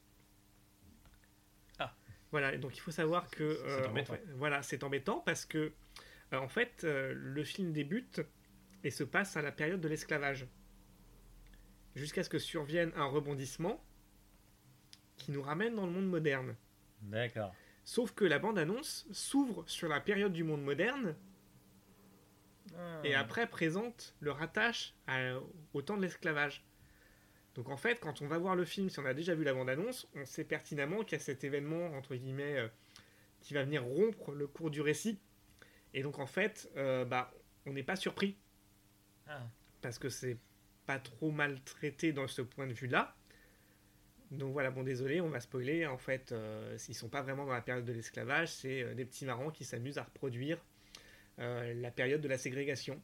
Ah. 1.79 1.95
Voilà, 2.31 2.53
et 2.53 2.57
donc 2.57 2.75
il 2.77 2.79
faut 2.81 2.91
savoir 2.91 3.29
que 3.29 3.55
C'est 3.55 3.63
euh, 3.69 3.87
en 3.87 3.91
embêtant. 3.91 4.13
fait- 4.13 4.25
voilà, 4.35 4.61
c'est 4.63 4.83
embêtant 4.83 5.19
parce 5.19 5.45
que 5.45 5.71
euh, 6.33 6.37
en 6.37 6.47
fait 6.47 6.83
euh, 6.83 7.13
le 7.15 7.43
film 7.43 7.71
débute 7.71 8.21
et 8.83 8.91
se 8.91 9.03
passe 9.03 9.35
à 9.37 9.41
la 9.41 9.51
période 9.51 9.81
de 9.81 9.87
l'esclavage 9.87 10.47
jusqu'à 11.95 12.23
ce 12.23 12.29
que 12.29 12.39
survienne 12.39 12.91
un 12.95 13.05
rebondissement 13.05 13.83
qui 15.17 15.31
nous 15.31 15.41
ramène 15.41 15.75
dans 15.75 15.85
le 15.85 15.91
monde 15.91 16.07
moderne. 16.07 16.55
D'accord. 17.01 17.53
Sauf 17.83 18.11
que 18.13 18.23
la 18.25 18.39
bande-annonce 18.39 19.07
s'ouvre 19.11 19.63
sur 19.67 19.89
la 19.89 19.99
période 19.99 20.31
du 20.31 20.43
monde 20.43 20.63
moderne 20.63 21.15
et 23.03 23.15
Ah. 23.15 23.19
après 23.21 23.47
présente 23.49 24.15
le 24.19 24.31
rattache 24.31 24.93
à- 25.07 25.39
au 25.73 25.81
temps 25.81 25.97
de 25.97 26.03
l'esclavage. 26.03 26.63
Donc 27.59 27.67
en 27.67 27.75
fait, 27.75 27.99
quand 27.99 28.21
on 28.21 28.27
va 28.27 28.37
voir 28.37 28.55
le 28.55 28.63
film, 28.63 28.89
si 28.89 28.99
on 28.99 29.05
a 29.05 29.13
déjà 29.13 29.35
vu 29.35 29.43
la 29.43 29.53
bande-annonce, 29.53 30.07
on 30.15 30.23
sait 30.25 30.45
pertinemment 30.45 31.03
qu'il 31.03 31.17
y 31.17 31.21
a 31.21 31.23
cet 31.23 31.43
événement, 31.43 31.87
entre 31.87 32.15
guillemets, 32.15 32.57
euh, 32.57 32.69
qui 33.41 33.53
va 33.53 33.65
venir 33.65 33.83
rompre 33.83 34.31
le 34.31 34.47
cours 34.47 34.71
du 34.71 34.79
récit. 34.79 35.19
Et 35.93 36.01
donc 36.01 36.19
en 36.19 36.25
fait, 36.25 36.71
euh, 36.77 37.03
bah, 37.03 37.33
on 37.65 37.73
n'est 37.73 37.83
pas 37.83 37.97
surpris 37.97 38.37
Ah. 39.27 39.45
parce 39.81 39.99
que 39.99 40.07
c'est 40.07 40.37
pas 40.85 40.99
trop 40.99 41.31
mal 41.31 41.59
traité 41.63 42.13
dans 42.13 42.27
ce 42.27 42.41
point 42.41 42.65
de 42.65 42.71
vue-là. 42.71 43.13
Donc 44.31 44.53
voilà, 44.53 44.71
bon 44.71 44.83
désolé, 44.83 45.19
on 45.19 45.27
va 45.27 45.41
spoiler. 45.41 45.85
En 45.85 45.97
fait, 45.97 46.31
euh, 46.31 46.77
s'ils 46.77 46.95
sont 46.95 47.09
pas 47.09 47.21
vraiment 47.23 47.45
dans 47.45 47.51
la 47.51 47.61
période 47.61 47.83
de 47.83 47.91
l'esclavage, 47.91 48.53
c'est 48.53 48.83
euh, 48.83 48.93
des 48.93 49.03
petits 49.03 49.25
marrants 49.25 49.51
qui 49.51 49.65
s'amusent 49.65 49.97
à 49.97 50.03
reproduire 50.03 50.63
la 51.37 51.91
période 51.91 52.21
de 52.21 52.27
la 52.29 52.37
ségrégation. 52.37 53.01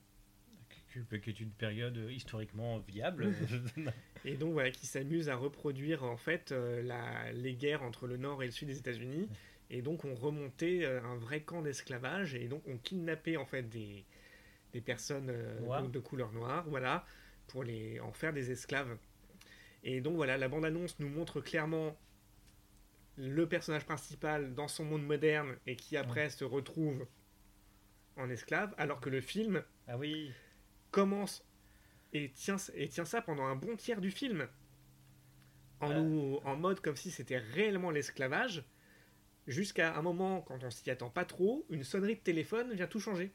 qui 0.89 1.30
est 1.30 1.39
une 1.41 1.52
période 1.52 1.98
historiquement 2.10 2.80
viable. 2.80 3.34
Et 4.25 4.35
donc 4.35 4.53
voilà, 4.53 4.71
qui 4.71 4.88
s'amusent 4.88 5.29
à 5.29 5.35
reproduire 5.35 6.03
en 6.03 6.17
fait 6.17 6.51
euh, 6.51 6.81
la- 6.81 7.31
les 7.31 7.53
guerres 7.53 7.83
entre 7.83 8.07
le 8.07 8.17
nord 8.17 8.41
et 8.43 8.47
le 8.47 8.51
sud 8.51 8.67
des 8.67 8.77
États-Unis. 8.77 9.29
Et 9.69 9.81
donc 9.81 10.05
on 10.05 10.15
remontait 10.15 10.83
euh, 10.83 11.01
un 11.03 11.15
vrai 11.15 11.41
camp 11.41 11.61
d'esclavage 11.61 12.35
et 12.35 12.47
donc 12.47 12.61
on 12.67 12.77
kidnappait 12.77 13.38
en 13.38 13.45
fait 13.45 13.63
des, 13.63 14.05
des 14.73 14.81
personnes 14.81 15.29
euh, 15.29 15.59
donc 15.81 15.91
de 15.91 15.99
couleur 15.99 16.31
noire, 16.31 16.65
voilà, 16.67 17.05
pour 17.47 17.63
les 17.63 17.99
en 17.99 18.11
faire 18.11 18.33
des 18.33 18.51
esclaves. 18.51 18.97
Et 19.83 20.01
donc 20.01 20.15
voilà, 20.15 20.38
la 20.38 20.47
bande-annonce 20.47 20.99
nous 20.99 21.09
montre 21.09 21.41
clairement 21.41 21.95
le 23.17 23.47
personnage 23.47 23.85
principal 23.85 24.53
dans 24.55 24.67
son 24.67 24.83
monde 24.85 25.05
moderne 25.05 25.55
et 25.67 25.75
qui 25.75 25.97
après 25.97 26.29
se 26.29 26.43
retrouve 26.43 27.07
en 28.17 28.29
esclave, 28.29 28.73
alors 28.77 28.99
que 28.99 29.09
le 29.09 29.21
film 29.21 29.63
ah 29.88 29.97
oui. 29.97 30.31
commence 30.91 31.43
et 32.15 32.32
tient, 32.32 32.58
et 32.75 32.88
tient 32.88 33.06
ça 33.06 33.21
pendant 33.21 33.45
un 33.45 33.56
bon 33.56 33.75
tiers 33.75 34.01
du 34.01 34.12
film. 34.12 34.47
En, 35.82 35.93
nous, 35.93 36.39
en 36.45 36.56
mode 36.56 36.80
comme 36.80 36.95
si 36.95 37.12
c'était 37.12 37.38
réellement 37.38 37.91
l'esclavage, 37.91 38.63
jusqu'à 39.47 39.95
un 39.95 40.01
moment, 40.01 40.41
quand 40.41 40.63
on 40.63 40.71
s'y 40.71 40.89
attend 40.89 41.10
pas 41.10 41.25
trop, 41.25 41.65
une 41.69 41.84
sonnerie 41.84 42.15
de 42.15 42.21
téléphone 42.21 42.73
vient 42.73 42.88
tout 42.88 42.99
changer. 42.99 43.32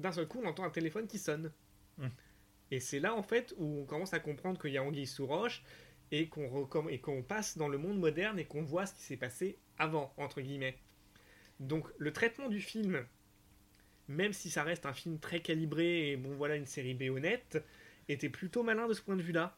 D'un 0.00 0.12
seul 0.12 0.26
coup, 0.26 0.40
on 0.42 0.48
entend 0.48 0.64
un 0.64 0.70
téléphone 0.70 1.06
qui 1.06 1.18
sonne. 1.18 1.52
Hmm. 1.98 2.08
Et 2.70 2.80
c'est 2.80 2.98
là, 2.98 3.14
en 3.14 3.22
fait, 3.22 3.54
où 3.58 3.80
on 3.80 3.84
commence 3.84 4.14
à 4.14 4.20
comprendre 4.20 4.60
qu'il 4.60 4.72
y 4.72 4.78
a 4.78 4.82
anguille 4.82 5.06
sous 5.06 5.26
roche 5.26 5.62
et 6.10 6.28
qu'on 6.28 6.66
qu'on 6.66 7.22
passe 7.22 7.58
dans 7.58 7.68
le 7.68 7.78
monde 7.78 7.98
moderne 7.98 8.38
et 8.38 8.44
qu'on 8.46 8.62
voit 8.62 8.86
ce 8.86 8.94
qui 8.94 9.02
s'est 9.02 9.16
passé 9.16 9.58
avant, 9.78 10.12
entre 10.16 10.40
guillemets. 10.40 10.78
Donc, 11.60 11.86
le 11.98 12.12
traitement 12.12 12.48
du 12.48 12.60
film, 12.60 13.06
même 14.08 14.32
si 14.32 14.50
ça 14.50 14.62
reste 14.64 14.86
un 14.86 14.92
film 14.94 15.18
très 15.18 15.40
calibré 15.40 16.10
et 16.10 16.16
bon, 16.16 16.34
voilà, 16.34 16.56
une 16.56 16.66
série 16.66 16.94
B 16.94 17.02
honnête, 17.10 17.62
était 18.08 18.28
plutôt 18.28 18.62
malin 18.62 18.86
de 18.88 18.92
ce 18.94 19.02
point 19.02 19.16
de 19.16 19.22
vue-là. 19.22 19.56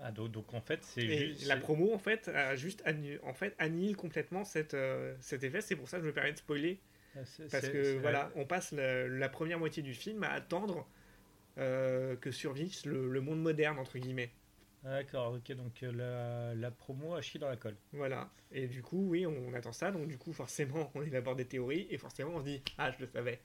Ah, 0.00 0.12
donc, 0.12 0.30
donc, 0.30 0.52
en 0.52 0.60
fait, 0.60 0.84
c'est 0.84 1.06
juste. 1.28 1.46
la 1.46 1.56
promo, 1.56 1.92
en 1.94 1.98
fait, 1.98 2.28
a 2.28 2.54
juste 2.54 2.82
annu- 2.84 3.18
en 3.22 3.32
fait, 3.32 3.54
annihile 3.58 3.96
complètement 3.96 4.44
cette, 4.44 4.74
euh, 4.74 5.14
cet 5.20 5.42
effet. 5.42 5.60
C'est 5.62 5.76
pour 5.76 5.88
ça 5.88 5.96
que 5.96 6.02
je 6.02 6.08
me 6.08 6.12
permets 6.14 6.32
de 6.32 6.38
spoiler. 6.38 6.80
c'est- 7.24 7.50
Parce 7.50 7.68
que 7.68 7.98
voilà, 7.98 8.30
on 8.34 8.44
passe 8.44 8.72
la, 8.72 9.08
la 9.08 9.28
première 9.30 9.58
moitié 9.58 9.82
du 9.82 9.94
film 9.94 10.22
à 10.22 10.30
attendre 10.32 10.86
euh, 11.58 12.14
que 12.16 12.30
survive 12.30 12.74
le, 12.84 13.08
le 13.08 13.20
monde 13.22 13.40
moderne, 13.40 13.78
entre 13.78 13.98
guillemets. 13.98 14.30
D'accord, 14.84 15.32
ok, 15.32 15.50
donc 15.52 15.82
euh, 15.82 15.92
la, 15.92 16.54
la 16.54 16.70
promo 16.70 17.14
a 17.14 17.22
chié 17.22 17.40
dans 17.40 17.48
la 17.48 17.56
colle. 17.56 17.76
Voilà. 17.92 18.30
Et 18.52 18.68
du 18.68 18.82
coup, 18.82 19.08
oui, 19.08 19.26
on 19.26 19.54
attend 19.54 19.72
ça. 19.72 19.90
Donc, 19.90 20.06
du 20.08 20.18
coup, 20.18 20.34
forcément, 20.34 20.90
on 20.94 21.02
élabore 21.02 21.34
des 21.36 21.46
théories. 21.46 21.86
Et 21.90 21.96
forcément, 21.96 22.32
on 22.34 22.40
se 22.40 22.44
dit 22.44 22.62
Ah, 22.76 22.90
je 22.90 22.98
le 23.00 23.06
savais. 23.06 23.40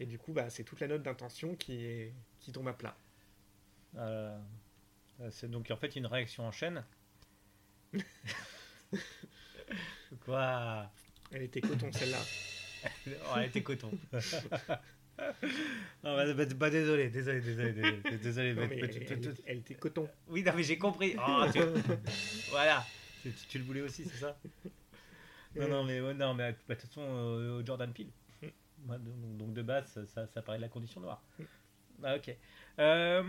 Et 0.00 0.04
du 0.06 0.18
coup, 0.18 0.32
bah, 0.32 0.50
c'est 0.50 0.64
toute 0.64 0.80
la 0.80 0.88
note 0.88 1.02
d'intention 1.02 1.54
qui, 1.54 1.84
est, 1.86 2.12
qui 2.46 2.52
tombe 2.52 2.68
à 2.68 2.72
plat. 2.74 2.96
Euh, 3.96 4.38
euh, 5.20 5.28
c'est 5.32 5.50
donc 5.50 5.68
en 5.72 5.76
fait 5.76 5.96
une 5.96 6.06
réaction 6.06 6.46
en 6.46 6.52
chaîne. 6.52 6.84
Quoi? 10.24 10.90
Elle 11.32 11.42
était 11.42 11.60
coton, 11.60 11.90
celle-là. 11.92 12.18
Oh, 13.08 13.34
elle 13.36 13.46
était 13.46 13.62
coton. 13.64 13.90
Non, 14.12 14.20
bah, 16.04 16.34
bah, 16.34 16.44
bah, 16.54 16.70
désolé, 16.70 17.08
désolé, 17.10 17.40
désolé, 17.40 17.72
désolé, 17.72 18.18
désolé. 18.18 18.54
Non, 18.54 18.60
mais- 18.60 18.76
mais 18.76 18.82
mais 18.82 19.34
elle, 19.46 19.58
était 19.58 19.74
coton. 19.74 20.08
Oui, 20.28 20.44
non, 20.44 20.52
mais 20.54 20.62
j'ai 20.62 20.78
compris. 20.78 21.16
Oh, 21.18 21.46
tu- 21.52 21.58
Voilà. 22.50 22.86
Tu, 23.22 23.32
tu- 23.32 23.46
tu 23.48 23.58
le 23.58 23.64
voulais 23.64 23.80
aussi, 23.80 24.04
c'est 24.04 24.18
ça? 24.18 24.38
Non, 25.56 25.66
non, 25.68 25.82
mais, 25.84 26.00
non, 26.14 26.34
mais 26.34 26.52
bah, 26.68 26.74
de 26.76 26.80
toute 26.80 26.88
façon, 26.90 27.02
euh, 27.02 27.64
Jordan 27.66 27.92
Peele. 27.92 28.10
Mm. 28.42 28.48
Donc, 28.98 29.36
donc, 29.38 29.52
de 29.54 29.62
base, 29.62 29.90
ça, 29.90 30.06
ça, 30.06 30.28
ça 30.28 30.42
paraît 30.42 30.58
de 30.58 30.62
la 30.62 30.68
condition 30.68 31.00
noire. 31.00 31.20
Ah, 32.02 32.16
ok. 32.16 32.34
Euh, 32.78 33.22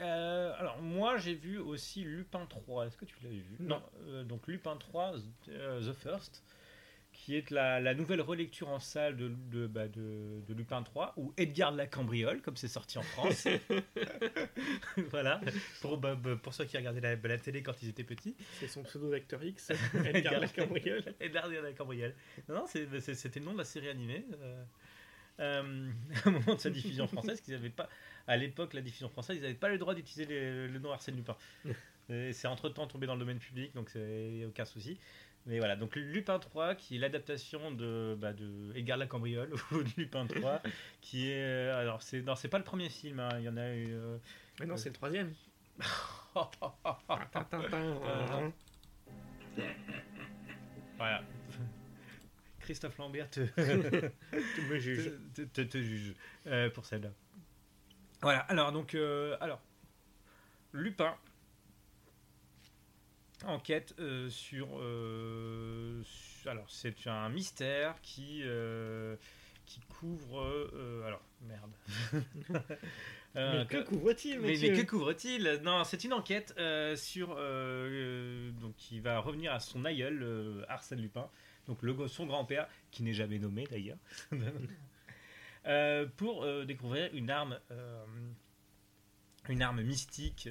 euh, 0.00 0.52
alors, 0.58 0.78
moi, 0.82 1.16
j'ai 1.18 1.34
vu 1.34 1.58
aussi 1.58 2.02
Lupin 2.02 2.46
3. 2.46 2.86
Est-ce 2.86 2.96
que 2.96 3.04
tu 3.04 3.16
l'as 3.22 3.30
vu? 3.30 3.44
Non. 3.60 3.82
Euh, 4.08 4.24
donc, 4.24 4.46
Lupin 4.48 4.76
3, 4.76 5.14
euh, 5.50 5.80
The 5.80 5.94
First, 5.96 6.42
qui 7.12 7.36
est 7.36 7.50
la, 7.50 7.80
la 7.80 7.94
nouvelle 7.94 8.20
relecture 8.20 8.68
en 8.68 8.80
salle 8.80 9.16
de, 9.16 9.28
de, 9.52 9.66
bah, 9.66 9.86
de, 9.88 10.40
de 10.48 10.54
Lupin 10.54 10.82
3, 10.82 11.12
ou 11.16 11.32
Edgar 11.36 11.72
de 11.72 11.76
la 11.78 11.86
Cambriole, 11.86 12.40
comme 12.42 12.56
c'est 12.56 12.68
sorti 12.68 12.98
en 12.98 13.02
France. 13.02 13.46
voilà. 15.10 15.40
Pour, 15.80 15.98
bah, 15.98 16.14
bah, 16.14 16.36
pour 16.42 16.54
ceux 16.54 16.64
qui 16.64 16.76
regardaient 16.76 17.00
la, 17.00 17.16
la 17.16 17.38
télé 17.38 17.62
quand 17.62 17.74
ils 17.82 17.88
étaient 17.90 18.04
petits. 18.04 18.36
C'est 18.58 18.68
son 18.68 18.82
pseudo 18.82 19.10
d'acteur 19.10 19.42
X, 19.44 19.70
Edgar 20.04 20.40
la 20.40 20.48
Cambriole. 20.48 21.04
Edgar 21.20 21.48
de 21.48 21.56
la 21.56 21.72
Cambriole. 21.72 22.14
Non, 22.48 22.56
non, 22.56 22.66
c'est- 22.66 23.14
c'était 23.14 23.38
le 23.40 23.46
nom 23.46 23.52
de 23.52 23.58
la 23.58 23.64
série 23.64 23.88
animée. 23.88 24.24
Euh, 25.40 25.62
euh, 26.26 26.28
au 26.28 26.30
moment 26.30 26.54
de 26.54 26.60
sa 26.60 26.70
diffusion 26.70 27.06
française, 27.06 27.40
qu'ils 27.40 27.54
avaient 27.54 27.70
pas, 27.70 27.88
à 28.26 28.36
l'époque, 28.36 28.74
la 28.74 28.80
diffusion 28.82 29.08
française, 29.08 29.36
ils 29.36 29.42
n'avaient 29.42 29.54
pas 29.54 29.68
le 29.68 29.78
droit 29.78 29.94
d'utiliser 29.94 30.26
le 30.26 30.78
nom 30.78 30.92
Arsène 30.92 31.16
Lupin. 31.16 31.36
C'est 32.08 32.46
entre 32.46 32.68
temps 32.68 32.86
tombé 32.88 33.06
dans 33.06 33.14
le 33.14 33.20
domaine 33.20 33.38
public, 33.38 33.72
donc 33.72 33.88
c'est 33.88 34.44
aucun 34.44 34.64
souci. 34.64 34.98
Mais 35.46 35.58
voilà, 35.60 35.76
donc 35.76 35.94
Lupin 35.94 36.40
3, 36.40 36.74
qui 36.74 36.96
est 36.96 36.98
l'adaptation 36.98 37.70
de, 37.70 38.16
bah, 38.20 38.32
de 38.32 38.72
Edgar 38.74 38.98
la 38.98 39.06
Cambriole, 39.06 39.52
ou 39.70 39.82
de 39.82 39.88
Lupin 39.96 40.26
3, 40.26 40.60
qui 41.00 41.30
est. 41.30 41.40
euh, 41.40 41.80
Alors, 41.80 42.02
c'est 42.02 42.20
non, 42.22 42.34
c'est 42.34 42.48
pas 42.48 42.58
le 42.58 42.64
premier 42.64 42.88
film, 42.88 43.20
hein, 43.20 43.28
il 43.38 43.44
y 43.44 43.48
en 43.48 43.56
a 43.56 43.72
eu. 43.74 43.92
euh, 43.92 44.18
Mais 44.58 44.66
non, 44.66 44.76
c'est 44.76 44.88
le 44.88 44.94
troisième. 44.94 45.32
Voilà. 50.98 51.22
Christophe 52.70 52.98
Lambert 52.98 53.28
te, 53.30 53.40
Tu 54.54 54.62
me 54.62 54.78
juges. 54.78 55.10
te, 55.34 55.42
te- 55.42 55.60
te 55.62 55.82
juge 55.82 56.14
euh, 56.46 56.70
pour 56.70 56.86
celle-là. 56.86 57.10
Voilà, 58.22 58.38
alors 58.42 58.70
donc, 58.70 58.94
euh, 58.94 59.36
alors, 59.40 59.60
Lupin 60.72 61.16
enquête 63.44 63.92
euh, 63.98 64.30
sur, 64.30 64.68
su- 66.04 66.48
alors 66.48 66.70
c'est 66.70 67.08
un 67.08 67.28
mystère 67.30 68.00
qui 68.02 68.44
qui 69.66 69.80
couvre, 69.88 70.40
alors 71.04 71.22
merde. 71.40 71.72
Mais 73.34 73.66
que 73.66 73.82
couvre-t-il, 73.82 74.40
mais, 74.40 74.54
que 74.56 74.82
couvre-t-il? 74.82 75.60
Non, 75.64 75.82
c'est 75.82 76.04
une 76.04 76.12
enquête 76.12 76.54
sur 76.94 77.34
donc 78.60 78.76
qui 78.76 79.00
va 79.00 79.18
revenir 79.18 79.52
à 79.52 79.58
son 79.58 79.84
aïeul 79.84 80.64
Arsène 80.68 81.00
Lupin, 81.00 81.28
donc 81.70 81.82
le 81.82 82.08
son 82.08 82.26
grand-père 82.26 82.66
qui 82.90 83.02
n'est 83.04 83.12
jamais 83.14 83.38
nommé 83.38 83.64
d'ailleurs, 83.70 83.98
Euh, 85.66 86.06
pour 86.16 86.42
euh, 86.42 86.64
découvrir 86.64 87.10
une 87.12 87.28
arme 87.28 87.58
euh, 87.70 88.02
une 89.50 89.60
arme 89.60 89.82
mystique 89.82 90.48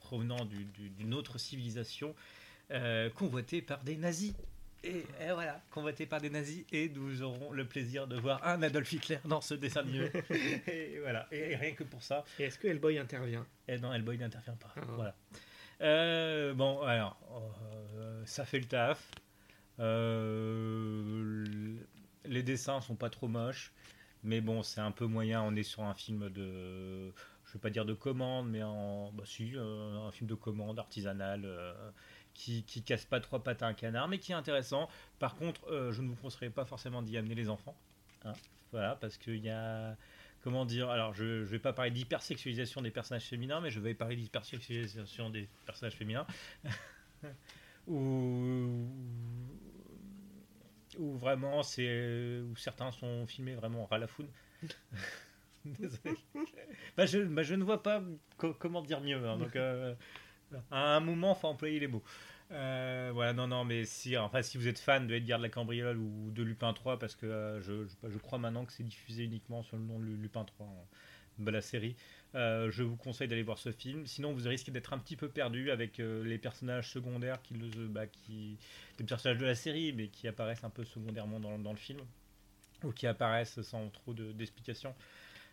provenant 0.00 0.44
du- 0.44 0.64
du- 0.64 0.90
d'une 0.90 1.14
autre 1.14 1.38
civilisation 1.38 2.14
convoitée 3.14 3.62
par 3.62 3.84
des 3.84 3.96
nazis. 3.96 4.34
Et, 4.82 4.98
et 5.20 5.32
voilà, 5.32 5.62
convoitée 5.70 6.04
par 6.06 6.20
des 6.20 6.30
nazis, 6.30 6.64
et 6.72 6.88
nous 6.90 7.22
aurons 7.22 7.52
le 7.52 7.64
plaisir 7.64 8.06
de 8.08 8.16
voir 8.18 8.44
un 8.46 8.60
Adolf 8.62 8.92
Hitler 8.92 9.18
dans 9.24 9.40
ce 9.40 9.54
dessin 9.54 9.80
animé. 9.80 10.10
et 10.66 10.98
voilà, 11.00 11.26
et- 11.32 11.52
et 11.52 11.56
rien 11.56 11.72
que 11.72 11.84
pour 11.84 12.02
ça, 12.02 12.24
Et 12.38 12.44
est-ce 12.44 12.58
que 12.58 12.66
Hellboy 12.68 12.98
intervient? 12.98 13.46
Et 13.68 13.78
non, 13.78 13.92
Hellboy 13.94 14.18
n'intervient 14.18 14.56
pas. 14.56 14.74
Ah. 14.76 14.80
Voilà. 14.96 15.14
Euh, 15.80 16.54
bon, 16.54 16.80
alors, 16.82 17.16
euh, 17.96 18.22
ça 18.26 18.44
fait 18.44 18.58
le 18.58 18.66
taf. 18.66 19.10
Euh, 19.80 21.44
les 22.24 22.42
dessins 22.42 22.80
sont 22.80 22.96
pas 22.96 23.10
trop 23.10 23.28
moches, 23.28 23.72
mais 24.22 24.40
bon, 24.40 24.62
c'est 24.62 24.80
un 24.80 24.92
peu 24.92 25.06
moyen. 25.06 25.42
On 25.42 25.54
est 25.56 25.62
sur 25.62 25.82
un 25.82 25.94
film 25.94 26.30
de, 26.30 27.10
je 27.44 27.52
vais 27.54 27.58
pas 27.60 27.70
dire 27.70 27.84
de 27.84 27.94
commande, 27.94 28.48
mais 28.50 28.62
en, 28.62 29.12
bah 29.12 29.24
si, 29.26 29.52
euh, 29.56 30.06
un 30.06 30.10
film 30.10 30.28
de 30.28 30.34
commande 30.34 30.78
artisanal 30.78 31.42
euh, 31.44 31.72
qui, 32.34 32.64
qui 32.64 32.82
casse 32.82 33.04
pas 33.04 33.20
trois 33.20 33.42
pattes 33.42 33.62
à 33.62 33.66
un 33.66 33.74
canard, 33.74 34.08
mais 34.08 34.18
qui 34.18 34.32
est 34.32 34.36
intéressant. 34.36 34.88
Par 35.18 35.34
contre, 35.36 35.90
je 35.92 36.02
ne 36.02 36.08
vous 36.08 36.16
conseillerais 36.16 36.50
pas 36.54 36.64
forcément 36.64 37.02
d'y 37.02 37.16
amener 37.16 37.34
les 37.34 37.48
enfants. 37.48 37.76
hein. 38.24 38.32
voilà, 38.72 38.96
parce 38.96 39.18
qu'il 39.18 39.44
y 39.44 39.50
a 39.50 39.96
comment 40.42 40.66
dire 40.66 40.90
Alors, 40.90 41.14
je 41.14 41.24
ne 41.24 41.44
vais 41.44 41.58
pas 41.58 41.72
parler 41.72 41.90
d'hypersexualisation 41.90 42.82
des 42.82 42.90
personnages 42.90 43.24
féminins, 43.24 43.60
mais 43.60 43.70
je 43.70 43.80
vais 43.80 43.94
parler 43.94 44.16
d'hypersexualisation 44.16 45.30
des 45.30 45.48
personnages 45.66 45.96
féminins. 45.96 46.26
où, 47.86 48.86
vraiment, 50.98 51.62
c'est 51.62 52.40
où 52.40 52.56
certains 52.56 52.90
sont 52.90 53.26
filmés 53.26 53.54
vraiment 53.54 53.86
ras 53.86 53.98
la 53.98 54.06
foune. 54.06 54.28
Désolé. 55.64 56.16
Bah, 56.96 57.06
je, 57.06 57.18
bah, 57.20 57.42
je 57.42 57.54
ne 57.54 57.64
vois 57.64 57.82
pas 57.82 58.02
co- 58.36 58.54
comment 58.54 58.82
dire 58.82 59.00
mieux. 59.00 59.26
hein, 59.26 59.38
donc, 59.38 59.56
euh, 59.56 59.94
à 60.70 60.96
un 60.96 61.00
moment, 61.00 61.34
il 61.36 61.40
faut 61.40 61.48
employer 61.48 61.80
les 61.80 61.88
mots. 61.88 62.02
Euh, 62.52 63.10
voilà, 63.12 63.32
non, 63.32 63.48
non, 63.48 63.64
mais 63.64 63.84
si, 63.84 64.16
enfin, 64.16 64.42
si 64.42 64.58
vous 64.58 64.68
êtes 64.68 64.78
fan 64.78 65.06
de 65.06 65.14
Edgar 65.14 65.38
de 65.38 65.44
la 65.44 65.48
Cambriole 65.48 65.96
ou 65.96 66.30
de 66.30 66.42
Lupin 66.42 66.72
3, 66.72 66.98
parce 66.98 67.16
que 67.16 67.26
euh, 67.26 67.60
je, 67.62 68.18
crois 68.18 68.38
maintenant 68.38 68.64
que 68.64 68.72
c'est 68.72 68.84
diffusé 68.84 69.24
uniquement 69.24 69.62
sur 69.62 69.76
le 69.76 69.82
nom 69.82 69.98
de 69.98 70.04
Lupin 70.04 70.44
3, 70.44 70.66
hein, 70.66 70.86
de 71.38 71.50
la 71.50 71.60
série, 71.60 71.96
euh, 72.34 72.70
je 72.70 72.82
vous 72.82 72.96
conseille 72.96 73.28
d'aller 73.28 73.42
voir 73.42 73.58
ce 73.58 73.72
film. 73.72 74.06
Sinon, 74.06 74.32
vous 74.32 74.48
risquez 74.48 74.70
d'être 74.70 74.92
un 74.92 74.98
petit 74.98 75.16
peu 75.16 75.28
perdu 75.28 75.70
avec 75.70 76.00
euh, 76.00 76.22
les 76.24 76.38
personnages 76.38 76.90
secondaires 76.90 77.40
qui, 77.42 77.54
le, 77.54 77.86
bah, 77.88 78.06
qui, 78.06 78.56
des 78.98 79.04
personnages 79.04 79.38
de 79.38 79.46
la 79.46 79.54
série, 79.54 79.92
mais 79.92 80.08
qui 80.08 80.28
apparaissent 80.28 80.64
un 80.64 80.70
peu 80.70 80.84
secondairement 80.84 81.40
dans, 81.40 81.58
dans 81.58 81.72
le 81.72 81.78
film, 81.78 82.00
ou 82.82 82.92
qui 82.92 83.06
apparaissent 83.06 83.60
sans 83.62 83.88
trop 83.90 84.12
de- 84.14 84.32
d'explications. 84.32 84.94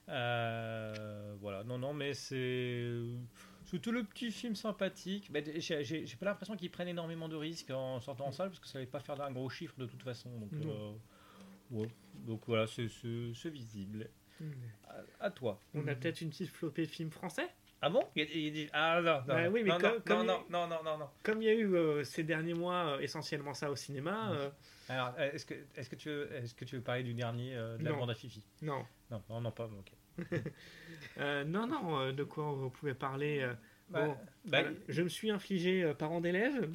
Euh, 0.09 1.35
voilà, 1.39 1.63
non, 1.63 1.77
non, 1.77 1.93
mais 1.93 2.13
c'est. 2.13 2.91
C'était 3.65 3.91
le 3.91 4.03
petit 4.03 4.31
film 4.31 4.55
sympathique. 4.55 5.29
Mais 5.31 5.43
j'ai 5.61 6.15
pas 6.19 6.25
l'impression 6.25 6.55
qu'ils 6.57 6.71
prennent 6.71 6.87
énormément 6.89 7.29
de 7.29 7.35
risques 7.35 7.69
en 7.71 8.01
sortant 8.01 8.27
en 8.27 8.31
salle 8.31 8.49
parce 8.49 8.59
que 8.59 8.67
ça 8.67 8.79
allait 8.79 8.87
pas 8.87 8.99
faire 8.99 9.15
d'un 9.15 9.31
gros 9.31 9.49
chiffre 9.49 9.75
de 9.77 9.85
toute 9.85 10.01
façon. 10.03 10.29
Donc, 10.39 10.51
Non. 10.51 10.99
ouais. 11.71 11.87
donc 12.25 12.41
voilà, 12.47 12.65
c'est 12.67 12.87
visible. 13.49 14.09
À, 14.87 15.25
à 15.25 15.31
toi. 15.31 15.59
On 15.73 15.87
a 15.87 15.95
peut-être 15.95 16.21
une 16.21 16.29
petite 16.29 16.49
flopée 16.49 16.85
film 16.85 17.09
français 17.11 17.47
Ah 17.81 17.89
bon? 17.89 18.03
Il 18.15 18.23
y 18.23 18.25
a- 18.25 18.29
il 18.33 18.41
y 18.41 18.47
a 18.47 18.51
des- 18.65 18.69
Ah 18.73 19.01
non, 19.01 19.11
non, 19.11 19.21
Bah 19.27 19.43
non, 19.45 19.51
oui, 19.53 19.63
mais 19.63 19.69
non, 19.69 19.77
comme- 19.79 19.91
non, 19.93 20.01
comme 20.05 20.25
non, 20.27 20.43
il- 20.47 20.51
non, 20.51 20.67
non, 20.67 20.83
non, 20.83 20.97
non. 20.99 21.09
Comme 21.23 21.41
il 21.41 21.45
y 21.45 21.49
a 21.49 21.53
eu 21.53 21.73
euh, 21.75 22.03
ces 22.03 22.23
derniers 22.23 22.53
mois 22.53 22.95
euh, 22.95 22.99
essentiellement 22.99 23.53
ça 23.53 23.71
au 23.71 23.75
cinéma, 23.75 24.31
euh, 24.33 24.49
Alors, 24.89 25.13
euh, 25.17 25.31
est-ce 25.31 25.45
que, 25.45 25.53
est 25.53 25.89
que, 25.89 25.95
tu 25.95 26.09
veux- 26.09 26.31
est 26.35 26.55
que 26.55 26.65
tu 26.65 26.75
veux 26.75 26.81
parler 26.83 27.03
du 27.03 27.13
dernier 27.13 27.55
euh, 27.55 27.77
de 27.77 27.83
la 27.83 27.91
Non. 27.91 27.97
bande 27.97 28.09
à 28.11 28.15
Fifi? 28.15 28.43
Non. 28.61 28.85
Non, 29.09 29.21
non, 29.29 29.41
non, 29.41 29.51
pas. 29.51 29.65
Ok. 29.65 29.91
Euh, 31.17 31.43
non, 31.43 31.67
non, 31.67 31.99
euh, 31.99 32.11
de 32.11 32.23
quoi 32.23 32.51
vous 32.53 32.69
pouvez 32.69 32.93
parler 32.93 33.39
euh, 33.41 33.53
Bah, 33.89 34.05
Bon, 34.05 34.13
bah, 34.45 34.61
voilà. 34.61 34.69
Je 34.87 35.01
me 35.01 35.09
suis 35.09 35.29
infligé 35.31 35.83
euh, 35.83 35.93
parent 35.93 36.21
d'élève, 36.21 36.69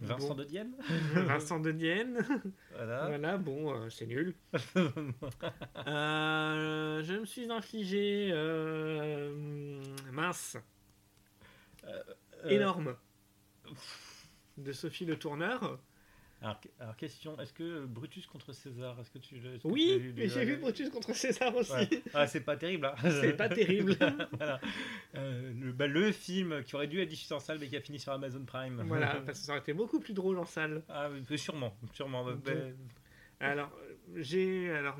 Vincent 0.00 0.28
bon. 0.28 0.34
de 0.34 0.44
Dienne 0.44 0.72
Vincent 1.14 1.60
de 1.60 1.72
Dienne. 1.72 2.24
Voilà. 2.74 3.06
Voilà, 3.06 3.36
bon, 3.38 3.72
euh, 3.74 3.90
c'est 3.90 4.06
nul. 4.06 4.34
Euh, 5.86 7.02
je 7.04 7.14
me 7.14 7.24
suis 7.24 7.50
infligé 7.50 8.30
euh, 8.32 9.80
mince, 10.12 10.56
Euh, 11.84 12.02
énorme 12.48 12.96
de 14.56 14.72
Sophie 14.72 15.04
Le 15.04 15.16
Tourneur. 15.18 15.78
Alors, 16.42 16.60
alors, 16.78 16.96
question, 16.96 17.38
est-ce 17.40 17.52
que 17.52 17.86
Brutus 17.86 18.26
contre 18.26 18.52
César, 18.52 18.98
est-ce 19.00 19.10
que 19.10 19.18
tu 19.18 19.36
Oui, 19.64 19.98
vu, 19.98 20.12
mais 20.16 20.28
j'ai 20.28 20.44
vu. 20.44 20.56
Brutus 20.58 20.90
contre 20.90 21.14
César 21.14 21.54
aussi. 21.56 21.72
Ouais. 21.72 22.02
Ah, 22.12 22.26
c'est 22.26 22.42
pas 22.42 22.56
terrible. 22.56 22.86
hein. 22.86 22.94
C'est 23.22 23.32
pas 23.36 23.48
terrible. 23.48 23.96
Voilà. 24.36 24.60
Euh, 25.14 25.52
le, 25.58 25.72
bah, 25.72 25.86
le 25.86 26.12
film 26.12 26.62
qui 26.62 26.74
aurait 26.74 26.88
dû 26.88 27.00
être 27.00 27.08
diffusé 27.08 27.34
en 27.34 27.40
salle 27.40 27.58
mais 27.58 27.68
qui 27.68 27.76
a 27.76 27.80
fini 27.80 27.98
sur 27.98 28.12
Amazon 28.12 28.44
Prime. 28.44 28.82
voilà, 28.86 29.14
parce 29.26 29.38
que 29.40 29.44
ça 29.46 29.52
aurait 29.52 29.60
été 29.62 29.72
beaucoup 29.72 29.98
plus 29.98 30.12
drôle 30.12 30.38
en 30.38 30.44
salle. 30.44 30.82
Ah, 30.90 31.08
sûrement, 31.36 31.74
sûrement. 31.94 32.22
Donc, 32.24 32.44
bah, 32.44 32.52
Alors, 33.40 33.70
j'ai 34.14 34.70
alors 34.70 34.98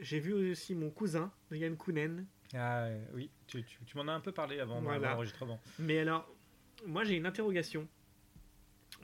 j'ai 0.00 0.20
vu 0.20 0.32
aussi 0.52 0.74
mon 0.74 0.90
cousin, 0.90 1.30
Yann 1.52 1.76
Kounen. 1.76 2.24
ah, 2.54 2.88
oui, 3.14 3.30
tu, 3.46 3.62
tu- 3.62 3.78
tu 3.84 3.96
m'en 3.98 4.08
as 4.08 4.12
un 4.12 4.20
peu 4.20 4.32
parlé 4.32 4.58
avant 4.58 4.80
Voilà. 4.80 5.10
l'enregistrement. 5.10 5.60
Mais 5.78 5.98
alors, 5.98 6.26
moi 6.86 7.04
j'ai 7.04 7.16
une 7.16 7.26
interrogation. 7.26 7.86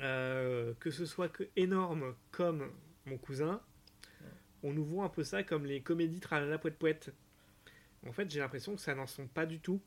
Euh, 0.00 0.74
que 0.80 0.90
ce 0.90 1.06
soit 1.06 1.28
que 1.28 1.44
énorme 1.56 2.14
comme 2.32 2.70
mon 3.06 3.16
cousin, 3.16 3.60
on 4.62 4.72
nous 4.72 4.84
voit 4.84 5.04
un 5.04 5.08
peu 5.08 5.22
ça 5.24 5.42
comme 5.44 5.66
les 5.66 5.82
comédies 5.82 6.20
tralala 6.20 6.58
poète 6.58 6.78
poète. 6.78 7.12
En 8.06 8.12
fait, 8.12 8.30
j'ai 8.30 8.40
l'impression 8.40 8.74
que 8.74 8.80
ça 8.80 8.94
n'en 8.94 9.06
sont 9.06 9.26
pas 9.28 9.46
du 9.46 9.60
tout. 9.60 9.80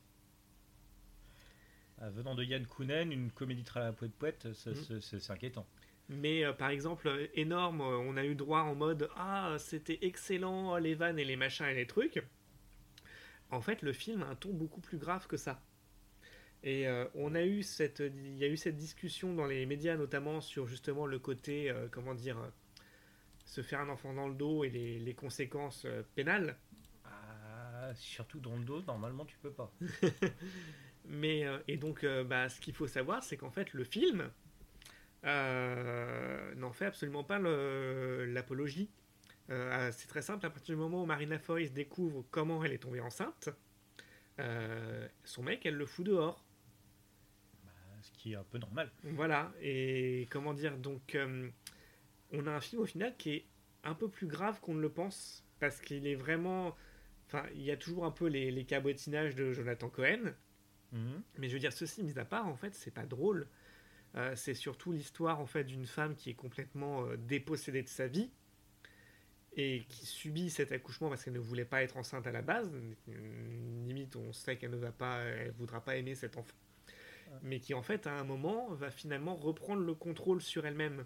Ah, 2.00 2.10
venant 2.10 2.34
de 2.34 2.44
Yann 2.44 2.64
Kounen, 2.66 3.12
une 3.12 3.30
comédie 3.30 3.64
très 3.64 3.92
poète 3.92 4.12
poète, 4.14 4.46
Mhm. 4.66 5.00
c'est- 5.00 5.30
inquiétant. 5.30 5.66
Mais 6.08 6.44
euh, 6.44 6.52
par 6.52 6.70
exemple, 6.70 7.08
euh, 7.08 7.26
énorme, 7.34 7.80
euh, 7.82 7.98
on 7.98 8.16
a 8.16 8.24
eu 8.24 8.34
droit 8.34 8.60
en 8.60 8.74
mode 8.74 9.10
Ah, 9.16 9.56
c'était 9.58 9.98
excellent, 10.02 10.76
les 10.78 10.94
vannes 10.94 11.18
et 11.18 11.24
les 11.24 11.36
machins 11.36 11.66
et 11.66 11.74
les 11.74 11.86
trucs. 11.86 12.22
En 13.50 13.60
fait, 13.60 13.82
le 13.82 13.92
film 13.92 14.22
a 14.22 14.26
un 14.26 14.34
ton 14.36 14.52
beaucoup 14.52 14.80
plus 14.80 14.98
grave 14.98 15.26
que 15.26 15.36
ça. 15.36 15.60
Et 16.64 16.88
euh, 16.88 17.04
on 17.14 17.34
a 17.34 17.44
eu 17.44 17.62
cette, 17.62 18.00
il 18.00 18.36
y 18.36 18.44
a 18.44 18.48
eu 18.48 18.56
cette 18.56 18.76
discussion 18.76 19.32
dans 19.32 19.46
les 19.46 19.64
médias 19.64 19.96
notamment 19.96 20.40
sur 20.40 20.66
justement 20.66 21.06
le 21.06 21.18
côté, 21.18 21.70
euh, 21.70 21.86
comment 21.90 22.14
dire, 22.14 22.38
euh, 22.38 22.48
se 23.44 23.62
faire 23.62 23.80
un 23.80 23.88
enfant 23.88 24.12
dans 24.12 24.28
le 24.28 24.34
dos 24.34 24.64
et 24.64 24.70
les, 24.70 24.98
les 24.98 25.14
conséquences 25.14 25.86
pénales. 26.14 26.56
Ah, 27.04 27.92
surtout 27.94 28.40
dans 28.40 28.56
le 28.56 28.64
dos, 28.64 28.82
normalement 28.82 29.24
tu 29.24 29.38
peux 29.38 29.52
pas. 29.52 29.72
Mais 31.06 31.46
et 31.66 31.78
donc, 31.78 32.04
bah, 32.26 32.50
ce 32.50 32.60
qu'il 32.60 32.74
faut 32.74 32.86
savoir, 32.86 33.22
c'est 33.22 33.38
qu'en 33.38 33.50
fait, 33.50 33.72
le 33.72 33.84
film 33.84 34.30
n'en 35.24 36.72
fait 36.72 36.84
absolument 36.84 37.24
pas 37.24 37.38
l'apologie. 37.38 38.90
Euh, 39.48 39.90
c'est 39.92 40.08
très 40.08 40.20
simple. 40.20 40.44
À 40.44 40.50
partir 40.50 40.74
du 40.74 40.80
moment 40.80 41.02
où 41.02 41.06
Marina 41.06 41.38
Foïs 41.38 41.72
découvre 41.72 42.26
comment 42.30 42.62
elle 42.62 42.72
est 42.72 42.78
tombée 42.82 43.00
enceinte, 43.00 43.48
son 45.24 45.42
mec, 45.42 45.64
elle 45.64 45.76
le 45.76 45.86
fout 45.86 46.04
dehors. 46.04 46.44
Qui 48.18 48.32
est 48.32 48.36
un 48.36 48.44
peu 48.44 48.58
normal. 48.58 48.90
Voilà. 49.02 49.52
Et 49.62 50.26
comment 50.30 50.52
dire 50.52 50.76
Donc, 50.76 51.14
euh, 51.14 51.48
on 52.32 52.46
a 52.46 52.50
un 52.50 52.60
film 52.60 52.82
au 52.82 52.86
final 52.86 53.16
qui 53.16 53.30
est 53.30 53.44
un 53.84 53.94
peu 53.94 54.08
plus 54.08 54.26
grave 54.26 54.60
qu'on 54.60 54.74
ne 54.74 54.82
le 54.82 54.90
pense 54.90 55.44
parce 55.58 55.80
qu'il 55.80 56.06
est 56.06 56.16
vraiment. 56.16 56.76
Enfin, 57.26 57.44
il 57.54 57.62
y 57.62 57.70
a 57.70 57.76
toujours 57.76 58.04
un 58.04 58.10
peu 58.10 58.26
les, 58.26 58.50
les 58.50 58.64
cabotinages 58.64 59.34
de 59.34 59.52
Jonathan 59.52 59.88
Cohen. 59.88 60.34
Mhm. 60.92 61.22
Mais 61.38 61.48
je 61.48 61.54
veux 61.54 61.60
dire, 61.60 61.72
ceci 61.72 62.02
mis 62.02 62.18
à 62.18 62.24
part, 62.24 62.46
en 62.46 62.56
fait, 62.56 62.74
c'est 62.74 62.90
pas 62.90 63.06
drôle. 63.06 63.46
Euh, 64.16 64.34
c'est 64.36 64.54
surtout 64.54 64.92
l'histoire 64.92 65.38
en 65.38 65.46
fait 65.46 65.64
d'une 65.64 65.86
femme 65.86 66.14
qui 66.14 66.30
est 66.30 66.34
complètement 66.34 67.04
euh, 67.04 67.16
dépossédée 67.16 67.82
de 67.82 67.88
sa 67.88 68.06
vie 68.06 68.30
et 69.54 69.84
qui 69.88 70.06
subit 70.06 70.50
cet 70.50 70.72
accouchement 70.72 71.08
parce 71.08 71.24
qu'elle 71.24 71.34
ne 71.34 71.38
voulait 71.38 71.64
pas 71.64 71.82
être 71.82 71.96
enceinte 71.96 72.26
à 72.26 72.32
la 72.32 72.42
base. 72.42 72.70
Limite, 73.86 74.16
on 74.16 74.32
sait 74.32 74.56
qu'elle 74.56 74.70
ne 74.70 74.76
va 74.76 74.92
pas, 74.92 75.20
elle 75.20 75.52
voudra 75.52 75.82
pas 75.82 75.96
aimer 75.96 76.14
cet 76.14 76.36
enfant, 76.36 76.54
mais 77.42 77.60
qui 77.60 77.74
en 77.74 77.82
fait 77.82 78.06
à 78.06 78.12
un 78.12 78.24
moment 78.24 78.68
va 78.74 78.90
finalement 78.90 79.36
reprendre 79.36 79.82
le 79.82 79.94
contrôle 79.94 80.40
sur 80.40 80.66
elle-même. 80.66 81.04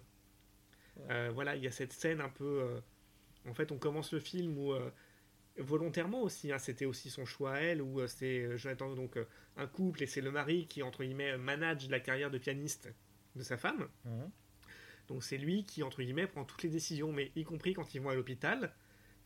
Euh, 1.09 1.31
voilà, 1.33 1.55
il 1.55 1.63
y 1.63 1.67
a 1.67 1.71
cette 1.71 1.93
scène 1.93 2.21
un 2.21 2.29
peu. 2.29 2.61
euh, 2.61 2.79
en 3.49 3.53
fait, 3.53 3.71
on 3.71 3.77
commence 3.77 4.13
le 4.13 4.19
film 4.19 4.57
où 4.57 4.73
euh, 4.73 4.89
volontairement 5.57 6.21
aussi, 6.21 6.51
hein, 6.51 6.59
c'était 6.59 6.85
aussi 6.85 7.09
son 7.09 7.25
choix 7.25 7.53
à 7.53 7.59
elle, 7.59 7.81
où 7.81 8.05
c'est 8.07 8.57
Jonathan 8.57 8.93
donc 8.95 9.17
un 9.57 9.67
couple 9.67 10.03
et 10.03 10.07
c'est 10.07 10.21
le 10.21 10.31
mari 10.31 10.67
qui, 10.67 10.81
entre 10.81 11.03
guillemets, 11.03 11.37
manage 11.37 11.89
la 11.89 11.99
carrière 11.99 12.31
de 12.31 12.37
pianiste 12.37 12.93
de 13.35 13.43
sa 13.43 13.57
femme. 13.57 13.87
Mhm. 14.05 14.31
Donc 15.09 15.23
c'est 15.23 15.37
lui 15.37 15.65
qui, 15.65 15.83
entre 15.83 16.01
guillemets, 16.01 16.27
prend 16.27 16.45
toutes 16.45 16.63
les 16.63 16.69
décisions, 16.69 17.11
mais 17.11 17.31
y 17.35 17.43
compris 17.43 17.73
quand 17.73 17.93
ils 17.93 17.99
vont 17.99 18.09
à 18.09 18.15
l'hôpital, 18.15 18.73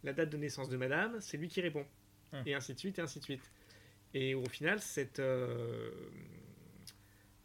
la 0.04 0.14
date 0.14 0.30
de 0.30 0.38
naissance 0.38 0.70
de 0.70 0.78
madame, 0.78 1.20
c'est 1.22 1.38
lui 1.38 1.48
qui 1.48 1.62
répond. 1.62 1.86
Hum. 2.34 2.44
Et 2.46 2.56
ainsi 2.56 2.74
de 2.74 2.80
suite, 2.80 3.00
et 3.00 3.02
ainsi 3.02 3.20
de 3.20 3.24
suite. 3.24 3.52
Et 4.14 4.34
au 4.34 4.46
final, 4.46 4.82
cette, 4.82 5.22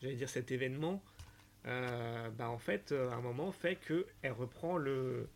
j'allais 0.02 0.16
dire 0.16 0.28
cet 0.28 0.50
événement, 0.50 1.02
euh, 1.66 2.28
bah 2.30 2.50
en 2.50 2.58
fait, 2.58 2.92
euh, 2.92 3.10
à 3.10 3.14
un 3.14 3.20
moment, 3.20 3.52
fait 3.52 3.76
que 3.76 4.06
elle 4.22 4.32
reprend 4.32 4.76
le... 4.76 5.30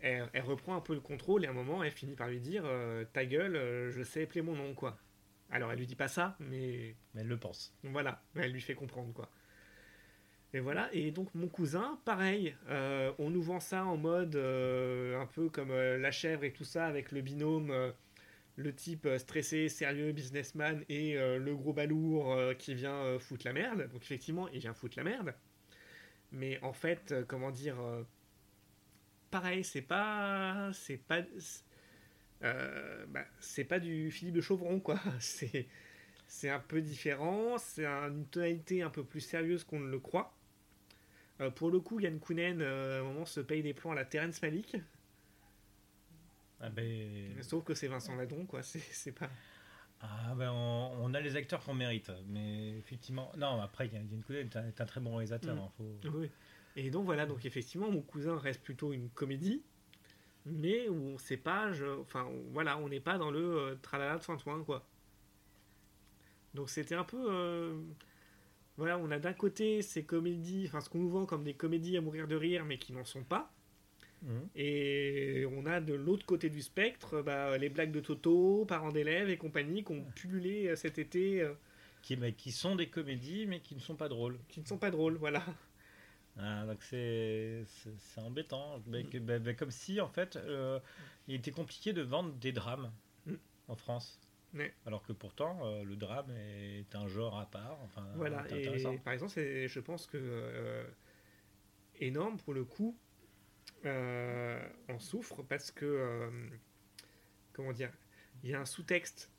Elle, 0.00 0.28
elle 0.34 0.42
reprend 0.42 0.76
un 0.76 0.80
peu 0.80 0.94
le 0.94 1.00
contrôle 1.00 1.44
et 1.44 1.46
à 1.46 1.50
un 1.50 1.54
moment, 1.54 1.82
elle 1.82 1.90
finit 1.90 2.14
par 2.14 2.28
lui 2.28 2.38
dire 2.40 2.62
euh, 2.66 3.04
Ta 3.12 3.24
gueule, 3.24 3.90
je 3.90 4.02
sais 4.02 4.24
appeler 4.24 4.42
mon 4.42 4.54
nom, 4.54 4.74
quoi. 4.74 4.98
Alors, 5.50 5.72
elle 5.72 5.78
lui 5.78 5.86
dit 5.86 5.96
pas 5.96 6.08
ça, 6.08 6.36
mais 6.40 6.94
Mais 7.14 7.22
elle 7.22 7.28
le 7.28 7.38
pense. 7.38 7.74
voilà, 7.82 8.22
elle 8.36 8.52
lui 8.52 8.60
fait 8.60 8.74
comprendre 8.74 9.12
quoi. 9.14 9.30
Et 10.54 10.60
voilà, 10.60 10.88
et 10.92 11.10
donc 11.10 11.34
mon 11.34 11.48
cousin, 11.48 11.98
pareil, 12.04 12.54
euh, 12.68 13.12
on 13.18 13.28
nous 13.28 13.42
vend 13.42 13.58
ça 13.58 13.84
en 13.84 13.96
mode 13.96 14.36
euh, 14.36 15.20
un 15.20 15.26
peu 15.26 15.48
comme 15.48 15.72
euh, 15.72 15.98
la 15.98 16.12
chèvre 16.12 16.44
et 16.44 16.52
tout 16.52 16.62
ça, 16.62 16.86
avec 16.86 17.10
le 17.10 17.22
binôme, 17.22 17.92
le 18.56 18.74
type 18.74 19.06
euh, 19.06 19.18
stressé, 19.18 19.68
sérieux, 19.68 20.12
businessman, 20.12 20.84
et 20.88 21.18
euh, 21.18 21.38
le 21.38 21.54
gros 21.56 21.72
balourd 21.72 22.32
euh, 22.34 22.54
qui 22.54 22.74
vient 22.74 23.18
foutre 23.18 23.46
la 23.46 23.52
merde. 23.52 23.88
Donc 23.92 24.02
effectivement, 24.02 24.48
il 24.50 24.60
vient 24.60 24.74
foutre 24.74 24.96
la 24.98 25.04
merde. 25.04 25.34
Mais 26.32 26.58
en 26.62 26.72
fait, 26.72 27.14
comment 27.28 27.50
dire, 27.50 27.76
pareil, 29.30 29.64
c'est 29.64 29.82
pas, 29.82 30.70
c'est 30.72 30.96
pas, 30.96 31.22
bah, 33.08 33.24
c'est 33.40 33.64
pas 33.64 33.78
du 33.78 34.10
Philippe 34.10 34.34
de 34.36 34.40
Chauvron 34.40 34.80
quoi. 34.80 34.98
C'est 35.20 35.66
c'est 36.28 36.50
un 36.50 36.60
peu 36.60 36.80
différent, 36.82 37.58
c'est 37.58 37.86
un- 37.86 38.08
une 38.10 38.26
tonalité 38.26 38.82
un 38.82 38.90
peu 38.90 39.04
plus 39.04 39.20
sérieuse 39.20 39.64
qu'on 39.64 39.80
ne 39.80 39.90
le 39.90 39.98
croit. 40.00 40.34
Pour 41.56 41.70
le 41.70 41.80
coup, 41.80 42.00
Yann 42.00 42.18
Kounen, 42.18 42.62
à 42.62 42.98
un 43.00 43.02
moment, 43.02 43.24
se 43.26 43.40
paye 43.40 43.62
des 43.62 43.74
plans 43.74 43.92
à 43.92 43.94
la 43.94 44.04
Terrence 44.04 44.40
Malik, 44.42 44.76
Ah 46.60 46.70
ben, 46.70 47.42
sauf 47.42 47.64
que 47.64 47.74
c'est 47.74 47.88
Vincent 47.88 48.14
Ladon, 48.16 48.46
quoi. 48.46 48.62
C'est 48.62 49.12
pas. 49.12 49.28
ah 50.00 50.34
ben 50.36 50.50
on, 50.52 50.92
on 51.00 51.14
a 51.14 51.20
les 51.20 51.36
acteurs 51.36 51.62
qu'on 51.64 51.74
mérite. 51.74 52.10
Mais 52.28 52.78
effectivement, 52.78 53.30
non, 53.36 53.60
après, 53.60 53.88
Yann 53.88 54.06
Coudet 54.26 54.40
est 54.42 54.56
un, 54.56 54.66
est 54.66 54.80
un 54.80 54.86
très 54.86 55.00
bon 55.00 55.16
réalisateur. 55.16 55.56
Hein, 55.56 55.70
faut- 55.76 56.10
Oui. 56.18 56.30
Et 56.76 56.90
donc 56.90 57.04
voilà, 57.04 57.26
donc 57.26 57.44
effectivement, 57.44 57.90
mon 57.90 58.00
cousin 58.02 58.36
reste 58.38 58.62
plutôt 58.62 58.92
une 58.92 59.08
comédie, 59.10 59.62
mais 60.46 60.88
où 60.88 60.94
on 61.14 61.18
sait 61.18 61.36
pas, 61.36 61.72
je- 61.72 62.00
enfin 62.00 62.24
on- 62.24 62.50
voilà, 62.52 62.78
on 62.78 62.88
n'est 62.88 63.00
pas 63.00 63.16
dans 63.18 63.30
le 63.30 63.38
euh, 63.58 63.74
tralala 63.82 64.18
de 64.18 64.22
Saint-Ouen, 64.22 64.64
quoi. 64.64 64.84
Donc 66.54 66.70
c'était 66.70 66.94
un 66.94 67.04
peu. 67.04 67.26
euh, 67.30 67.80
Voilà, 68.76 68.98
on 68.98 69.10
a 69.12 69.20
d'un 69.20 69.32
côté 69.34 69.82
ces 69.82 70.04
comédies, 70.04 70.64
enfin 70.66 70.80
ce 70.80 70.88
qu'on 70.90 70.98
nous 70.98 71.08
vend 71.10 71.26
comme 71.26 71.44
des 71.44 71.54
comédies 71.54 71.96
à 71.96 72.00
mourir 72.00 72.26
de 72.26 72.34
rire, 72.34 72.64
mais 72.64 72.76
qui 72.78 72.92
n'en 72.92 73.04
sont 73.04 73.22
pas. 73.22 73.52
Mhm. 74.24 74.48
Et 74.56 75.44
on 75.52 75.66
a 75.66 75.80
de 75.80 75.94
l'autre 75.94 76.24
côté 76.26 76.48
du 76.50 76.62
spectre 76.62 77.22
bah, 77.22 77.56
les 77.58 77.68
blagues 77.68 77.92
de 77.92 78.00
Toto, 78.00 78.64
parents 78.64 78.90
d'élèves 78.90 79.28
et 79.30 79.36
compagnie 79.36 79.84
qui 79.84 79.92
ont 79.92 80.04
pullulé 80.16 80.68
euh, 80.68 80.76
cet 80.76 80.98
été, 80.98 81.42
euh, 81.42 81.52
Qui, 82.02 82.16
mais 82.16 82.32
qui 82.32 82.50
sont 82.50 82.74
des 82.74 82.88
comédies, 82.88 83.46
mais 83.46 83.60
qui 83.60 83.74
ne 83.74 83.80
sont 83.80 83.96
pas 83.96 84.08
drôles. 84.08 84.38
qui 84.48 84.60
ne 84.60 84.66
sont 84.66 84.78
pas 84.78 84.90
drôles, 84.90 85.16
voilà. 85.16 85.42
Ah, 86.38 86.64
donc 86.66 86.82
c'est 86.82 87.64
embêtant. 88.16 88.82
Que- 89.12 89.18
bah, 89.18 89.38
bah, 89.38 89.54
comme 89.54 89.70
si, 89.70 90.00
en 90.00 90.08
fait, 90.08 90.36
euh, 90.36 90.80
il 91.28 91.36
était 91.36 91.52
compliqué 91.52 91.92
de 91.92 92.02
vendre 92.02 92.32
des 92.34 92.50
drames 92.52 92.90
Mm. 93.26 93.34
en 93.68 93.76
France. 93.76 94.18
Alors 94.86 95.02
que 95.02 95.12
pourtant, 95.12 95.58
euh, 95.66 95.82
le 95.84 95.96
drame 95.96 96.30
est 96.36 96.94
un 96.94 97.08
genre 97.08 97.38
à 97.38 97.46
part. 97.50 97.78
Enfin, 97.82 98.06
Voilà, 98.14 98.44
et 98.56 98.98
par 98.98 99.12
exemple, 99.12 99.32
je 99.36 99.80
pense 99.80 100.06
que 100.06 100.16
euh, 100.16 100.84
énorme 102.00 102.36
pour 102.38 102.54
le 102.54 102.64
coup, 102.64 102.96
euh, 103.84 104.68
on 104.88 104.98
souffre 104.98 105.42
parce 105.42 105.70
que, 105.70 105.84
euh, 105.84 106.30
comment 107.52 107.72
dire, 107.72 107.90
il 108.42 108.50
y 108.50 108.54
a 108.54 108.60
un 108.60 108.64
sous-texte. 108.66 109.30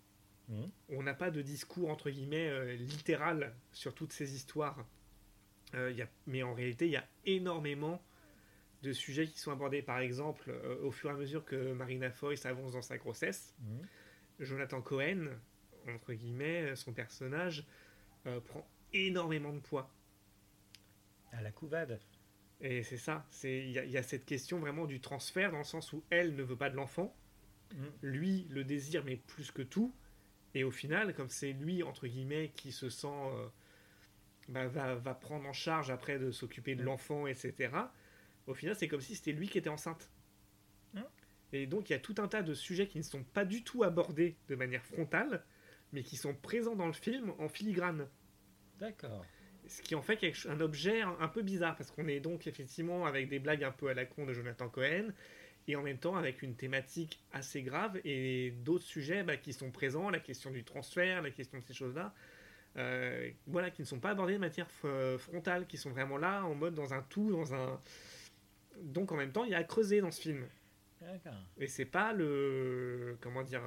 Mhm. 0.49 0.69
On 0.89 1.03
n'a 1.03 1.13
pas 1.13 1.31
de 1.31 1.41
discours 1.41 1.89
entre 1.89 2.09
guillemets 2.09 2.47
euh, 2.49 2.75
littéral 2.75 3.55
sur 3.71 3.93
toutes 3.95 4.13
ces 4.13 4.35
histoires. 4.35 4.85
Euh, 5.73 5.91
il 5.91 5.97
y 5.97 6.01
a, 6.01 6.09
mais 6.27 6.43
en 6.43 6.53
réalité, 6.53 6.85
il 6.85 6.91
y 6.91 6.97
a 6.97 7.07
énormément 7.25 8.01
de 8.83 8.93
sujets 8.93 9.25
qui 9.27 9.39
sont 9.39 9.51
abordés. 9.51 9.81
Par 9.81 9.99
exemple, 9.99 10.51
au 10.83 10.91
fur 10.91 11.09
et 11.09 11.13
à 11.13 11.17
mesure 11.17 11.43
que 11.43 11.73
Marina 11.73 12.11
Foïs 12.11 12.45
avance 12.45 12.73
dans 12.73 12.83
sa 12.83 12.97
grossesse, 12.97 13.55
Mhm. 13.59 13.87
Jonathan 14.41 14.81
Cohen, 14.81 15.29
entre 15.87 16.13
guillemets, 16.13 16.75
son 16.75 16.93
personnage, 16.93 17.65
prend 18.45 18.67
énormément 18.93 19.53
de 19.53 19.59
poids. 19.59 19.89
À 21.31 21.41
la 21.41 21.51
couvade. 21.51 21.99
Et 22.61 22.83
c'est 22.83 22.97
ça, 22.97 23.25
c'est 23.29 23.59
il 23.65 23.71
y, 23.71 23.79
a- 23.79 23.85
il 23.85 23.91
y 23.91 23.97
a 23.97 24.03
cette 24.03 24.25
question 24.25 24.59
vraiment 24.59 24.85
du 24.85 24.99
transfert 25.01 25.51
dans 25.51 25.57
le 25.59 25.63
sens 25.65 25.91
où 25.93 26.03
elle 26.09 26.35
ne 26.35 26.43
veut 26.43 26.55
pas 26.55 26.69
de 26.69 26.75
l'enfant, 26.75 27.15
Mhm. 27.75 27.91
lui 28.01 28.47
le 28.49 28.63
désire 28.63 29.03
mais 29.03 29.17
plus 29.17 29.51
que 29.51 29.61
tout, 29.61 29.93
et 30.53 30.63
au 30.63 30.71
final, 30.71 31.13
comme 31.13 31.29
c'est 31.29 31.51
lui 31.53 31.83
entre 31.83 32.07
guillemets 32.07 32.53
qui 32.55 32.71
se 32.71 32.89
sent 32.89 33.07
euh, 33.07 33.47
bah, 34.47 34.67
va, 34.67 34.95
va 34.95 35.13
prendre 35.13 35.47
en 35.47 35.53
charge 35.53 35.89
après 35.89 36.17
de 36.19 36.31
s'occuper 36.31 36.75
de 36.75 36.81
Mhm. 36.81 36.85
l'enfant, 36.85 37.27
etc. 37.27 37.93
Au 38.47 38.53
final, 38.53 38.75
c'est 38.75 38.87
comme 38.87 39.01
si 39.01 39.15
c'était 39.15 39.31
lui 39.33 39.49
qui 39.49 39.57
était 39.57 39.69
enceinte. 39.69 40.09
Mhm. 40.93 41.03
Et 41.53 41.67
donc 41.67 41.89
il 41.89 41.93
y 41.93 41.95
a 41.95 41.99
tout 41.99 42.15
un 42.19 42.27
tas 42.27 42.41
de 42.41 42.53
sujets 42.53 42.87
qui 42.87 42.97
ne 42.99 43.03
sont 43.03 43.23
pas 43.23 43.43
du 43.45 43.63
tout 43.63 43.83
abordés 43.83 44.37
de 44.47 44.55
manière 44.55 44.83
frontale, 44.85 45.43
mais 45.93 46.03
qui 46.03 46.15
sont 46.15 46.33
présents 46.33 46.75
dans 46.75 46.87
le 46.87 46.93
film 46.93 47.33
en 47.39 47.49
filigrane. 47.49 48.07
D'accord. 48.79 49.25
Ce 49.67 49.81
qui 49.81 49.95
en 49.95 50.01
fait 50.01 50.17
quelque 50.17 50.47
un 50.47 50.59
objet 50.61 51.01
un, 51.01 51.27
peu 51.27 51.41
bizarre, 51.41 51.75
parce 51.75 51.91
qu'on 51.91 52.07
est 52.07 52.19
donc 52.19 52.47
effectivement 52.47 53.05
avec 53.05 53.29
des 53.29 53.39
blagues 53.39 53.63
un 53.63 53.71
peu 53.71 53.87
à 53.87 53.93
la 53.93 54.05
con 54.05 54.25
de 54.25 54.33
Jonathan 54.33 54.69
Cohen, 54.69 55.11
et 55.67 55.75
en 55.75 55.81
même 55.81 55.97
temps 55.97 56.15
avec 56.15 56.43
une 56.43 56.55
thématique 56.55 57.19
assez 57.33 57.63
grave 57.63 57.99
et 58.05 58.51
d'autres 58.63 58.83
sujets 58.83 59.23
bah, 59.23 59.37
qui 59.37 59.53
sont 59.53 59.71
présents, 59.71 60.09
la 60.09 60.19
question 60.19 60.51
du 60.51 60.63
transfert, 60.63 61.21
la 61.21 61.31
question 61.31 61.57
de 61.57 61.63
ces 61.63 61.73
choses-là, 61.73 62.13
euh, 62.77 63.31
voilà, 63.47 63.71
qui 63.71 63.81
ne 63.81 63.87
sont 63.87 63.99
pas 63.99 64.11
abordés 64.11 64.33
de 64.33 64.39
manière 64.39 64.67
f- 64.83 65.17
frontale, 65.17 65.65
qui 65.65 65.77
sont 65.77 65.89
vraiment 65.89 66.17
là 66.17 66.43
en 66.45 66.53
mode 66.53 66.75
dans 66.75 66.93
un 66.93 67.01
tout, 67.03 67.31
dans 67.31 67.53
un. 67.53 67.79
Donc 68.81 69.11
en 69.11 69.15
même 69.15 69.31
temps, 69.31 69.45
il 69.45 69.51
y 69.51 69.55
a 69.55 69.59
à 69.59 69.63
creuser 69.63 70.01
dans 70.01 70.11
ce 70.11 70.21
film. 70.21 70.45
D'accord. 71.01 71.41
Et 71.57 71.67
c'est 71.67 71.85
pas 71.85 72.13
le. 72.13 73.17
Comment 73.21 73.43
dire. 73.43 73.61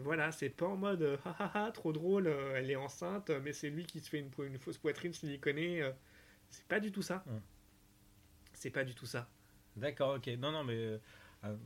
Euh, 0.00 0.02
voilà, 0.02 0.32
c'est 0.32 0.50
pas 0.50 0.66
en 0.66 0.76
mode 0.76 1.02
euh, 1.02 1.16
ah, 1.24 1.36
ah, 1.38 1.50
ah, 1.66 1.70
trop 1.72 1.92
drôle, 1.92 2.26
euh, 2.26 2.54
elle 2.56 2.70
est 2.70 2.76
enceinte, 2.76 3.30
mais 3.42 3.52
c'est 3.52 3.70
lui 3.70 3.84
qui 3.86 4.00
se 4.00 4.08
fait 4.10 4.18
une, 4.20 4.58
fausse 4.58 4.78
poitrine 4.78 5.12
s'il 5.12 5.32
y 5.32 5.40
connaît. 5.40 5.82
euh, 5.82 5.92
c'est 6.50 6.66
pas 6.66 6.80
du 6.80 6.92
tout 6.92 7.02
ça. 7.02 7.24
Hum. 7.26 7.40
C'est 8.54 8.70
pas 8.70 8.84
du 8.84 8.94
tout 8.94 9.06
ça. 9.06 9.28
D'accord, 9.76 10.16
ok. 10.16 10.26
Non, 10.38 10.52
non, 10.52 10.64
mais. 10.64 10.74
euh, 10.74 10.98
euh, 11.44 11.56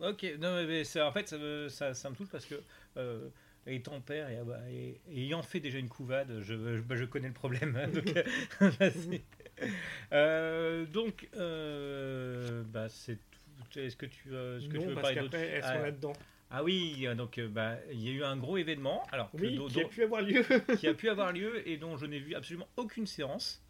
ok, 0.00 0.24
non, 0.38 0.64
mais, 0.66 0.84
c'est- 0.84 1.00
en 1.02 1.12
fait, 1.12 1.28
ça 1.28 1.38
me, 1.38 1.68
ça, 1.68 1.94
ça 1.94 2.10
me 2.10 2.16
touche 2.16 2.28
parce 2.30 2.46
que. 2.46 2.62
euh, 2.96 3.28
étant 3.66 4.00
père 4.00 4.28
et, 4.30 4.38
ah 4.38 4.70
et- 4.70 5.00
et 5.08 5.24
ayant 5.26 5.42
fait 5.42 5.60
déjà 5.60 5.78
une 5.78 5.88
couvade, 5.90 6.40
je, 6.40 6.54
je, 6.76 6.80
bah, 6.82 6.96
je 6.96 7.04
connais 7.04 7.28
le 7.28 7.34
problème. 7.34 7.76
hein, 7.76 7.88
donc, 7.88 8.16
euh. 8.82 9.18
Euh, 10.12 10.86
donc, 10.86 11.28
euh, 11.36 12.62
bah, 12.64 12.88
c'est 12.88 13.16
tout. 13.16 13.78
Est-ce 13.78 13.96
que 13.96 14.06
tu, 14.06 14.34
euh, 14.34 14.58
est-ce 14.58 14.68
que 14.68 14.72
tu 14.78 14.78
non, 14.78 14.88
veux 14.88 14.94
parce 14.94 15.02
parler 15.02 15.16
d'autres 15.20 15.36
elles 15.38 15.62
ah, 15.62 15.74
sont 15.74 15.82
là-dedans. 15.82 16.12
Ah 16.50 16.62
oui, 16.64 17.06
euh, 17.06 17.14
donc 17.14 17.38
euh, 17.38 17.48
bah, 17.48 17.76
il 17.92 18.00
y 18.02 18.08
a 18.08 18.12
eu 18.12 18.22
un 18.24 18.36
gros 18.36 18.56
événement, 18.56 19.02
alors 19.12 19.30
que 19.30 19.36
Oui, 19.38 19.56
dont- 19.56 19.68
qui 19.68 19.80
a 19.80 19.88
pu 19.88 20.02
avoir 20.02 20.22
lieu. 20.22 20.42
qui 20.78 20.86
a 20.88 20.94
pu 20.94 21.08
avoir 21.08 21.32
lieu 21.32 21.66
et 21.68 21.76
dont 21.76 21.96
je 21.96 22.06
n'ai 22.06 22.18
vu 22.18 22.34
absolument 22.34 22.68
aucune 22.76 23.06
séance. 23.06 23.62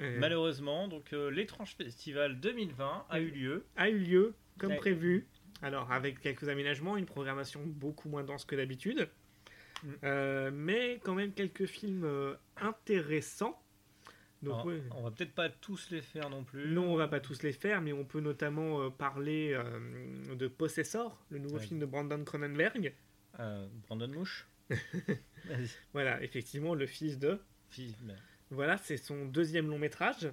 Euh, 0.00 0.18
Malheureusement, 0.20 0.86
donc 0.88 1.12
euh, 1.12 1.30
l'étrange 1.30 1.74
festival 1.74 2.38
2020 2.38 3.06
a 3.10 3.20
eu 3.20 3.30
lieu. 3.30 3.64
a 3.76 3.88
eu 3.88 3.98
lieu 3.98 4.34
comme 4.58 4.70
Ouais. 4.72 4.76
prévu. 4.76 5.26
Alors 5.62 5.90
avec 5.90 6.20
quelques 6.20 6.48
aménagements, 6.48 6.96
une 6.96 7.06
programmation 7.06 7.60
beaucoup 7.64 8.08
moins 8.08 8.22
dense 8.24 8.44
que 8.44 8.54
d'habitude, 8.56 9.08
Mm. 9.84 10.50
Mais 10.54 10.98
quand 11.04 11.14
même 11.14 11.32
quelques 11.32 11.66
films 11.66 12.36
intéressants. 12.56 13.62
Donc 14.42 14.52
Alors, 14.54 14.66
ouais. 14.66 14.82
On 14.94 15.02
va 15.02 15.10
peut-être 15.10 15.34
pas 15.34 15.48
tous 15.48 15.90
les 15.90 16.00
faire 16.00 16.30
non 16.30 16.44
plus. 16.44 16.68
Non, 16.70 16.92
on 16.92 16.96
va 16.96 17.08
pas 17.08 17.18
tous 17.20 17.42
les 17.42 17.52
faire, 17.52 17.80
mais 17.80 17.92
on 17.92 18.04
peut 18.04 18.20
notamment 18.20 18.82
euh, 18.82 18.90
parler 18.90 19.52
euh, 19.52 20.34
de 20.36 20.46
Possessor, 20.46 21.20
le 21.30 21.38
nouveau 21.38 21.56
Ouais. 21.56 21.66
film 21.66 21.80
de 21.80 21.86
Brandon 21.86 22.22
Cronenberg. 22.24 22.94
Euh, 23.40 23.66
Brandon 23.86 24.08
Mouche. 24.08 24.46
Voilà, 25.92 26.22
effectivement, 26.22 26.74
le 26.74 26.86
fils 26.86 27.18
de. 27.18 27.40
Mais- 27.78 28.14
Voilà, 28.50 28.76
c'est 28.78 28.96
son 28.96 29.24
deuxième 29.26 29.68
long 29.68 29.78
métrage. 29.78 30.30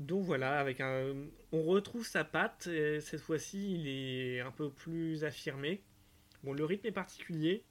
Donc 0.00 0.24
voilà, 0.24 0.58
avec 0.58 0.80
un, 0.80 1.14
on 1.52 1.62
retrouve 1.62 2.06
sa 2.06 2.24
patte. 2.24 2.66
et 2.66 3.00
cette 3.00 3.20
fois-ci, 3.20 3.74
il 3.74 3.86
est 3.88 4.40
un 4.40 4.50
peu 4.50 4.70
plus 4.70 5.22
affirmé. 5.24 5.82
Bon, 6.42 6.52
le 6.52 6.64
rythme 6.64 6.86
est 6.86 6.92
particulier, 6.92 7.62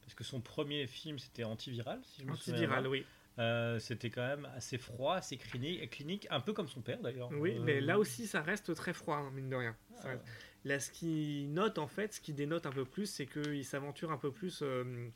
Parce 0.00 0.14
que 0.14 0.24
son 0.24 0.40
premier 0.40 0.86
film 0.86 1.18
c'était 1.18 1.44
Antiviral, 1.44 2.00
si 2.04 2.22
je 2.22 2.26
me 2.26 2.34
souviens. 2.34 2.54
antiviral, 2.54 2.86
oui. 2.88 3.04
Euh, 3.38 3.78
c'était 3.78 4.10
quand 4.10 4.26
même 4.26 4.46
assez 4.54 4.76
froid, 4.76 5.14
assez 5.16 5.38
clinique, 5.38 5.88
clinique, 5.90 6.26
un 6.30 6.40
peu 6.40 6.52
comme 6.52 6.68
son 6.68 6.82
père 6.82 7.00
d'ailleurs. 7.00 7.30
Oui, 7.32 7.56
Euh, 7.56 7.62
mais 7.62 7.80
là 7.80 7.98
aussi, 7.98 8.26
ça 8.26 8.42
reste 8.42 8.74
très 8.74 8.92
froid, 8.92 9.16
hein, 9.16 9.30
mine 9.34 9.48
de 9.48 9.56
rien. 9.56 9.76
Ça 10.02 10.08
reste- 10.10 10.24
Là, 10.64 10.78
ce 10.78 10.90
qui 10.90 11.46
note, 11.48 11.78
en 11.78 11.88
fait, 11.88 12.12
ce 12.14 12.20
qui 12.20 12.34
dénote 12.34 12.66
un 12.66 12.70
peu 12.72 12.84
plus, 12.84 13.06
c'est 13.06 13.26
qu'il 13.26 13.64
s'aventure 13.64 14.12
un 14.12 14.18
peu 14.18 14.30
plus, 14.30 14.60
euh, 14.62 15.08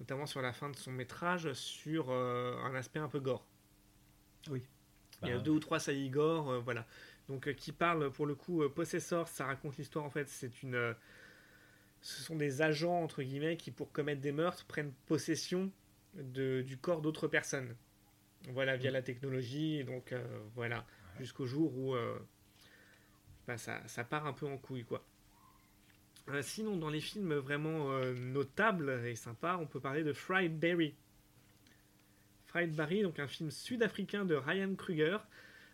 notamment 0.00 0.26
sur 0.26 0.40
la 0.42 0.52
fin 0.52 0.68
de 0.70 0.76
son 0.76 0.90
métrage, 0.90 1.52
sur 1.52 2.06
euh, 2.10 2.56
un 2.64 2.74
aspect 2.74 2.98
un 2.98 3.08
peu 3.08 3.20
gore. 3.20 3.46
Il 5.22 5.28
y 5.28 5.32
a 5.32 5.36
bah, 5.36 5.42
deux 5.42 5.50
ou 5.52 5.60
trois 5.60 5.78
saillies 5.78 6.10
gore, 6.10 6.50
euh, 6.50 6.58
voilà. 6.60 6.86
Donc, 7.28 7.46
euh, 7.46 7.52
qui 7.52 7.72
parle, 7.72 8.10
pour 8.10 8.26
le 8.26 8.34
coup, 8.34 8.62
euh, 8.62 8.68
Possessor, 8.68 9.28
ça 9.28 9.44
raconte 9.44 9.76
l'histoire, 9.76 10.04
en 10.04 10.10
fait, 10.10 10.28
c'est 10.28 10.62
une... 10.62 10.74
euh, 10.74 10.94
ce 12.00 12.22
sont 12.22 12.34
des 12.36 12.62
agents, 12.62 13.02
entre 13.02 13.22
guillemets, 13.22 13.56
qui, 13.58 13.70
pour 13.70 13.92
commettre 13.92 14.22
des 14.22 14.32
meurtres, 14.32 14.64
prennent 14.64 14.92
possession 15.06 15.70
de, 16.14 16.62
du 16.62 16.76
corps 16.76 17.00
d'autres 17.00 17.28
personnes. 17.28 17.74
Voilà, 18.48 18.76
via 18.76 18.90
Mm. 18.90 18.94
la 18.94 19.02
technologie, 19.02 19.84
donc, 19.84 20.12
euh, 20.12 20.24
voilà, 20.54 20.86
jusqu'au 21.18 21.46
jour 21.46 21.76
où... 21.76 21.94
euh, 21.94 22.18
bah, 23.46 23.58
ça, 23.58 23.86
ça 23.86 24.04
part 24.04 24.26
un 24.26 24.32
peu 24.32 24.46
en 24.46 24.56
couille, 24.58 24.84
quoi. 24.84 25.04
Euh, 26.28 26.42
sinon, 26.42 26.76
dans 26.76 26.90
les 26.90 27.00
films 27.00 27.34
vraiment 27.34 27.90
notables 28.14 29.04
et 29.06 29.16
sympas, 29.16 29.56
on 29.56 29.66
peut 29.66 29.80
parler 29.80 30.04
de 30.04 30.12
Fried 30.12 30.56
Berry. 30.58 30.94
Fried 32.46 32.72
Berry, 32.74 33.02
donc 33.02 33.18
un 33.18 33.26
film 33.26 33.50
sud-africain 33.50 34.24
de 34.24 34.34
Ryan 34.34 34.74
Kruger, 34.74 35.18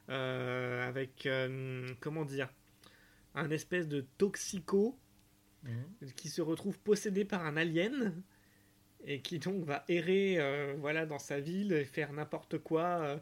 avec, 0.09 1.29
comment 2.01 2.25
dire, 2.25 2.49
un 3.35 3.51
espèce 3.51 3.89
de 3.89 4.07
toxico 4.17 4.99
mhm. 5.65 6.13
qui 6.17 6.29
se 6.29 6.41
retrouve 6.41 6.79
possédé 6.79 7.25
par 7.25 7.45
un 7.45 7.57
alien 7.57 8.23
et 9.07 9.21
qui 9.21 9.39
donc 9.39 9.65
va 9.65 9.85
errer 9.89 10.39
euh, 10.39 10.75
voilà, 10.79 11.07
dans 11.07 11.19
sa 11.19 11.41
ville 11.41 11.73
et 11.73 11.85
faire 11.85 12.13
n'importe 12.13 12.59
quoi. 12.59 12.85
euh. 13.03 13.19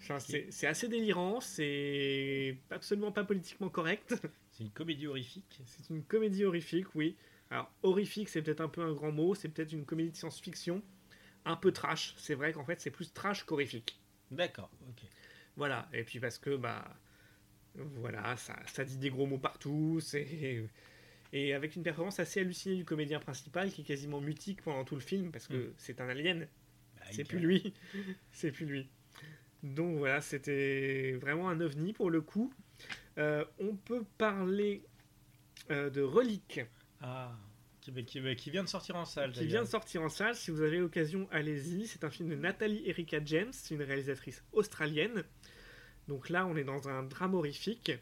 Enfin, 0.00 0.18
c'est 0.18 0.46
c'est 0.50 0.66
assez 0.66 0.88
délirant, 0.88 1.40
c'est 1.40 2.56
absolument 2.70 3.12
pas 3.12 3.24
politiquement 3.24 3.68
correct. 3.68 4.14
C'est 4.50 4.64
une 4.64 4.70
comédie 4.70 5.06
horrifique. 5.06 5.60
C'est 5.66 5.88
une 5.90 6.02
comédie 6.04 6.44
horrifique, 6.44 6.94
oui. 6.94 7.16
Alors, 7.50 7.70
horrifique, 7.82 8.28
c'est 8.28 8.42
peut-être 8.42 8.60
un 8.60 8.68
peu 8.68 8.82
un 8.82 8.92
grand 8.92 9.12
mot, 9.12 9.34
c'est 9.34 9.48
peut-être 9.48 9.72
une 9.72 9.84
comédie 9.84 10.10
de 10.10 10.16
science-fiction, 10.16 10.82
un 11.44 11.56
peu 11.56 11.72
trash. 11.72 12.14
C'est 12.18 12.34
vrai 12.34 12.52
qu'en 12.52 12.64
fait, 12.64 12.80
c'est 12.80 12.90
plus 12.90 13.12
trash 13.12 13.44
qu'horrifique. 13.44 13.98
D'accord, 14.30 14.70
ok. 14.88 15.02
Voilà, 15.56 15.88
et 15.92 16.02
puis 16.04 16.18
parce 16.20 16.38
que, 16.38 16.56
bah, 16.56 16.84
voilà, 17.76 18.36
ça, 18.36 18.56
ça 18.66 18.84
dit 18.84 18.98
des 18.98 19.10
gros 19.10 19.26
mots 19.26 19.38
partout, 19.38 20.00
c'est. 20.00 20.64
Et 21.32 21.54
avec 21.54 21.76
une 21.76 21.82
performance 21.82 22.20
assez 22.20 22.40
hallucinée 22.40 22.76
du 22.76 22.84
comédien 22.84 23.18
principal 23.18 23.70
qui 23.70 23.80
est 23.80 23.84
quasiment 23.84 24.20
mutique 24.20 24.62
pendant 24.62 24.84
tout 24.84 24.94
le 24.94 25.00
film 25.00 25.30
parce 25.32 25.46
que 25.48 25.56
Mm. 25.68 25.72
c'est 25.78 26.00
un 26.00 26.08
alien, 26.08 26.46
Bah, 26.98 27.02
c'est 27.10 27.24
plus 27.24 27.38
lui, 27.38 27.72
c'est 28.32 28.52
plus 28.52 28.66
lui. 28.66 28.88
Donc 29.62 29.96
voilà, 29.98 30.20
c'était 30.20 31.12
vraiment 31.20 31.48
un 31.48 31.60
ovni 31.60 31.92
pour 31.92 32.10
le 32.10 32.20
coup. 32.20 32.52
Euh, 33.18 33.44
on 33.58 33.74
peut 33.76 34.04
parler 34.18 34.82
euh, 35.70 35.88
de 35.90 36.02
Relique 36.02 36.60
Ah, 37.00 37.32
qui, 37.80 37.92
qui- 38.04 38.36
qui 38.36 38.50
vient 38.50 38.64
de 38.64 38.68
sortir 38.68 38.96
en 38.96 39.04
salle. 39.04 39.32
qui 39.32 39.46
vient 39.46 39.62
de 39.62 39.68
sortir 39.68 40.02
en 40.02 40.08
salle. 40.08 40.34
Si 40.34 40.50
vous 40.50 40.60
avez 40.62 40.78
l'occasion, 40.78 41.28
allez-y. 41.30 41.86
C'est 41.86 42.04
un 42.04 42.10
film 42.10 42.28
de 42.30 42.34
Nathalie 42.34 42.82
Erika 42.88 43.20
James, 43.24 43.52
une 43.70 43.82
réalisatrice 43.82 44.42
australienne. 44.52 45.24
Donc 46.08 46.28
là, 46.28 46.44
on 46.46 46.56
est 46.56 46.64
dans 46.64 46.88
un 46.88 47.04
drame 47.04 47.34
horrifique. 47.34 47.92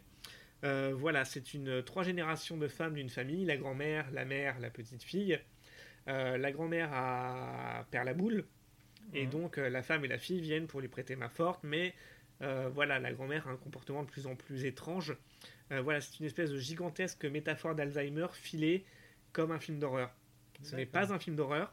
Euh, 0.64 0.92
voilà, 0.94 1.24
c'est 1.24 1.54
une 1.54 1.82
trois 1.82 2.02
générations 2.02 2.56
de 2.56 2.68
femmes 2.68 2.94
d'une 2.94 3.08
famille 3.08 3.44
la 3.46 3.56
grand-mère, 3.56 4.10
la 4.12 4.24
mère, 4.24 4.58
la 4.60 4.70
petite 4.70 5.02
fille. 5.02 5.38
Euh, 6.08 6.36
la 6.36 6.52
grand-mère 6.52 6.90
a 6.92 7.86
perd 7.90 8.06
la 8.06 8.14
boule 8.14 8.44
et 9.14 9.24
Mhm. 9.24 9.30
donc 9.30 9.58
euh, 9.58 9.68
la 9.70 9.82
femme 9.82 10.04
et 10.04 10.08
la 10.08 10.18
fille 10.18 10.40
viennent 10.40 10.66
pour 10.66 10.80
lui 10.80 10.88
prêter 10.88 11.16
main 11.16 11.28
forte, 11.28 11.60
mais 11.64 11.94
voilà, 12.72 12.98
la 12.98 13.12
grand-mère 13.12 13.46
a 13.48 13.50
un 13.50 13.56
comportement 13.56 14.02
de 14.02 14.08
plus 14.08 14.26
en 14.26 14.34
plus 14.34 14.64
étrange. 14.64 15.14
Voilà, 15.68 16.00
c'est 16.00 16.18
une 16.20 16.26
espèce 16.26 16.50
de 16.50 16.58
gigantesque 16.58 17.26
métaphore 17.26 17.74
d'Alzheimer 17.74 18.28
filée 18.32 18.86
comme 19.32 19.52
un 19.52 19.60
film 19.60 19.78
d'horreur. 19.78 20.10
Ce 20.62 20.74
n'est 20.74 20.86
pas 20.86 21.12
un 21.12 21.18
film 21.18 21.36
d'horreur, 21.36 21.70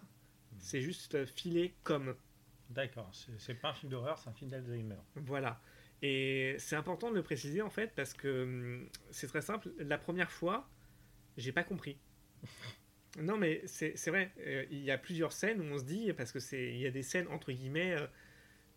c'est 0.59 0.81
juste 0.81 1.25
filé 1.25 1.73
comme. 1.83 2.15
D'accord, 2.69 3.09
c'est 3.37 3.53
pas 3.53 3.69
un 3.69 3.73
film 3.73 3.91
d'horreur, 3.91 4.19
c'est 4.19 4.29
un 4.29 4.33
film 4.33 4.51
d'Alzheimer. 4.51 4.97
Voilà. 5.15 5.61
Et 6.01 6.55
c'est 6.59 6.75
important 6.75 7.09
de 7.09 7.15
le 7.15 7.23
préciser 7.23 7.61
en 7.61 7.69
fait 7.69 7.91
parce 7.95 8.13
que 8.13 8.43
hum, 8.43 8.89
c'est 9.11 9.27
très 9.27 9.41
simple. 9.41 9.71
La 9.79 9.97
première 9.97 10.31
fois, 10.31 10.69
j'ai 11.37 11.51
pas 11.51 11.63
compris. 11.63 11.97
non 13.19 13.37
mais 13.37 13.61
c'est 13.65 13.95
vrai, 14.07 14.31
euh, 14.39 14.65
il 14.69 14.79
y 14.79 14.91
a 14.91 14.97
plusieurs 14.97 15.31
scènes 15.31 15.59
où 15.61 15.63
on 15.73 15.79
se 15.79 15.83
dit, 15.83 16.13
parce 16.13 16.31
que 16.31 16.39
c'est 16.39 16.69
il 16.69 16.77
y 16.77 16.85
a 16.85 16.91
des 16.91 17.01
scènes 17.01 17.27
entre 17.29 17.51
guillemets 17.51 17.93
euh, 17.93 18.05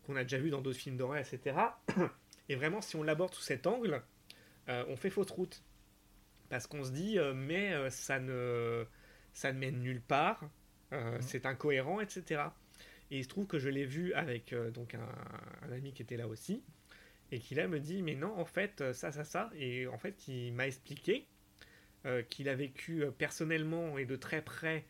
qu'on 0.03 0.15
a 0.15 0.23
déjà 0.23 0.39
vues 0.39 0.49
dans 0.49 0.61
d'autres 0.61 0.79
films 0.79 0.97
d'horreur, 0.97 1.19
etc. 1.19 1.55
Et 2.49 2.55
vraiment, 2.55 2.81
si 2.81 2.95
on 2.95 3.03
l'aborde 3.03 3.33
sous 3.35 3.43
cet 3.43 3.67
angle, 3.67 4.01
euh, 4.67 4.83
on 4.87 4.95
fait 4.97 5.11
fausse 5.11 5.29
route. 5.29 5.63
Parce 6.49 6.67
qu'on 6.67 6.83
se 6.83 6.91
dit, 6.91 7.17
mais 7.33 7.89
ça, 7.91 8.19
ne, 8.19 8.83
ça 9.31 9.53
ne 9.53 9.59
mène 9.59 9.79
nulle 9.79 10.01
part, 10.01 10.49
Mhm. 10.91 11.21
c'est 11.21 11.45
incohérent, 11.45 12.01
etc. 12.01 12.41
Et 13.09 13.19
il 13.19 13.23
se 13.23 13.29
trouve 13.29 13.47
que 13.47 13.57
je 13.57 13.69
l'ai 13.69 13.85
vu 13.85 14.11
avec 14.13 14.53
donc 14.73 14.93
un, 14.93 15.07
un 15.61 15.71
ami 15.71 15.93
qui 15.93 16.01
était 16.01 16.17
là 16.17 16.27
aussi, 16.27 16.61
et 17.31 17.39
qui 17.39 17.55
là 17.55 17.67
me 17.67 17.79
dit, 17.79 18.01
mais 18.03 18.15
non, 18.15 18.37
en 18.39 18.45
fait, 18.45 18.81
euh, 18.81 18.93
ça, 18.93 19.11
ça, 19.11 19.23
ça. 19.23 19.49
Et 19.55 19.87
en 19.87 19.97
fait, 19.97 20.27
il 20.27 20.53
m'a 20.53 20.67
expliqué 20.67 21.27
euh, 22.05 22.23
qu'il 22.23 22.49
a 22.49 22.55
vécu 22.55 23.03
euh, 23.03 23.11
personnellement 23.11 23.97
et 23.97 24.05
de 24.05 24.15
très 24.15 24.41
près 24.41 24.85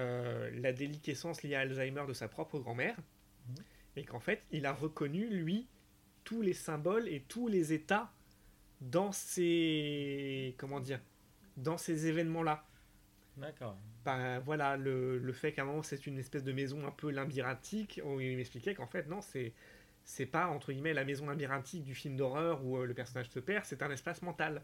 euh, 0.00 0.50
la 0.60 0.72
déliquescence 0.72 1.42
liée 1.42 1.54
à 1.54 1.60
Alzheimer 1.60 2.04
de 2.08 2.12
sa 2.12 2.28
propre 2.28 2.58
grand-mère, 2.58 2.96
Mhm. 3.48 3.64
et 3.96 4.04
qu'en 4.04 4.20
fait, 4.20 4.42
il 4.50 4.66
a 4.66 4.72
reconnu, 4.72 5.28
lui, 5.28 5.68
tous 6.24 6.42
les 6.42 6.54
symboles 6.54 7.08
et 7.08 7.20
tous 7.28 7.48
les 7.48 7.72
états 7.72 8.12
dans 8.80 9.12
ces 9.12 10.54
comment 10.58 10.80
dire 10.80 11.00
dans 11.56 11.78
ces 11.78 12.06
événements 12.06 12.42
là 12.42 12.66
D'accord. 13.36 13.76
bah, 14.04 14.38
voilà 14.40 14.76
le, 14.76 15.18
le 15.18 15.32
fait 15.32 15.52
qu'à 15.52 15.62
un 15.62 15.64
moment 15.64 15.82
c'est 15.82 16.06
une 16.06 16.18
espèce 16.18 16.44
de 16.44 16.52
maison 16.52 16.86
un 16.86 16.90
peu 16.90 17.10
labyrinthique 17.10 18.00
où 18.04 18.20
il 18.20 18.36
m'expliquait 18.36 18.74
qu'en 18.74 18.86
fait 18.86 19.08
non 19.08 19.20
c'est 19.20 19.52
c'est 20.04 20.26
pas 20.26 20.48
entre 20.48 20.72
guillemets 20.72 20.94
la 20.94 21.04
maison 21.04 21.26
labyrinthique 21.26 21.82
du 21.82 21.94
film 21.94 22.16
d'horreur 22.16 22.64
où 22.64 22.78
euh, 22.78 22.86
le 22.86 22.94
personnage 22.94 23.30
se 23.30 23.40
perd 23.40 23.64
c'est 23.64 23.82
un 23.82 23.90
espace 23.90 24.22
mental 24.22 24.62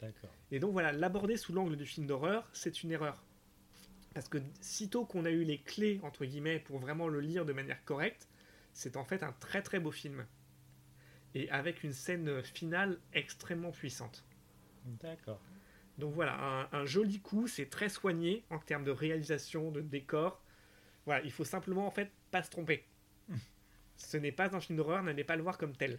D'accord. 0.00 0.30
et 0.50 0.58
donc 0.58 0.72
voilà 0.72 0.92
l'aborder 0.92 1.36
sous 1.36 1.52
l'angle 1.52 1.76
du 1.76 1.86
film 1.86 2.06
d'horreur 2.06 2.48
c'est 2.52 2.82
une 2.82 2.92
erreur 2.92 3.22
parce 4.14 4.28
que 4.28 4.38
sitôt 4.60 5.04
qu'on 5.04 5.24
a 5.24 5.30
eu 5.30 5.42
les 5.42 5.58
clés 5.58 6.00
entre 6.02 6.24
guillemets 6.24 6.58
pour 6.58 6.78
vraiment 6.78 7.08
le 7.08 7.20
lire 7.20 7.44
de 7.44 7.52
manière 7.52 7.84
correcte 7.84 8.28
c'est 8.72 8.96
en 8.96 9.04
fait 9.04 9.22
un 9.22 9.32
très 9.32 9.62
très 9.62 9.80
beau 9.80 9.90
film 9.90 10.26
et 11.34 11.50
avec 11.50 11.82
une 11.82 11.92
scène 11.92 12.42
finale 12.42 12.98
extrêmement 13.12 13.72
puissante 13.72 14.24
D'accord. 14.86 15.40
Donc 15.98 16.14
voilà, 16.14 16.38
un, 16.38 16.68
un 16.72 16.84
joli 16.84 17.20
coup, 17.20 17.48
c'est 17.48 17.66
très 17.66 17.88
soigné 17.88 18.44
en 18.50 18.58
termes 18.58 18.84
de 18.84 18.90
réalisation, 18.90 19.70
de 19.70 19.80
décor. 19.80 20.42
Voilà, 21.06 21.24
il 21.24 21.32
faut 21.32 21.44
simplement 21.44 21.86
en 21.86 21.90
fait 21.90 22.10
pas 22.30 22.42
se 22.42 22.50
tromper. 22.50 22.84
Ce 23.96 24.16
n'est 24.16 24.32
pas 24.32 24.54
un 24.54 24.60
film 24.60 24.76
d'horreur, 24.76 25.02
n'allez 25.02 25.24
pas 25.24 25.36
le 25.36 25.42
voir 25.42 25.58
comme 25.58 25.74
tel. 25.74 25.98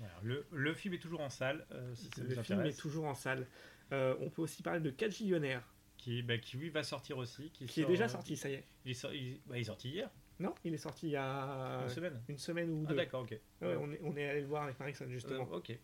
Alors, 0.00 0.20
le, 0.22 0.46
le 0.50 0.74
film 0.74 0.94
est 0.94 0.98
toujours 0.98 1.20
en 1.20 1.30
salle. 1.30 1.64
euh, 1.72 1.94
si 1.94 2.06
ça 2.06 2.22
Le 2.22 2.34
vous 2.34 2.42
film 2.42 2.66
est 2.66 2.78
toujours 2.78 3.04
en 3.06 3.14
salle. 3.14 3.46
Euh, 3.92 4.14
on 4.20 4.30
peut 4.30 4.42
aussi 4.42 4.62
parler 4.62 4.80
de 4.80 4.90
4 4.90 5.12
Gillionnaires, 5.12 5.62
Qui, 5.96 6.22
bah, 6.22 6.38
qui 6.38 6.56
lui 6.56 6.70
va 6.70 6.82
sortir 6.82 7.18
aussi. 7.18 7.50
Qui, 7.50 7.66
qui 7.66 7.82
est 7.82 7.86
déjà 7.86 8.04
euh, 8.04 8.08
sorti, 8.08 8.36
ça 8.36 8.48
y 8.48 8.54
est. 8.54 8.64
Il 8.84 8.90
est, 8.90 8.94
sor- 8.94 9.12
il- 9.14 9.40
bah, 9.46 9.56
il 9.56 9.60
est 9.60 9.64
sorti 9.64 9.90
hier, 9.90 10.10
Non, 10.40 10.54
il 10.64 10.74
est 10.74 10.78
sorti 10.78 11.06
il 11.08 11.12
y 11.12 11.16
a 11.16 11.82
une 11.84 11.88
semaine. 11.88 12.20
une 12.28 12.38
semaine 12.38 12.70
ou 12.70 12.84
Ah 12.86 12.90
deux. 12.90 12.96
d'accord, 12.96 13.22
ok. 13.22 13.30
Ouais, 13.60 13.76
on, 13.80 13.92
est, 13.92 14.00
on 14.02 14.16
est 14.16 14.28
allé 14.28 14.40
le 14.40 14.46
voir 14.46 14.64
avec 14.64 14.78
Marixon 14.80 15.06
justement. 15.08 15.48
Euh, 15.52 15.56
ok. 15.58 15.78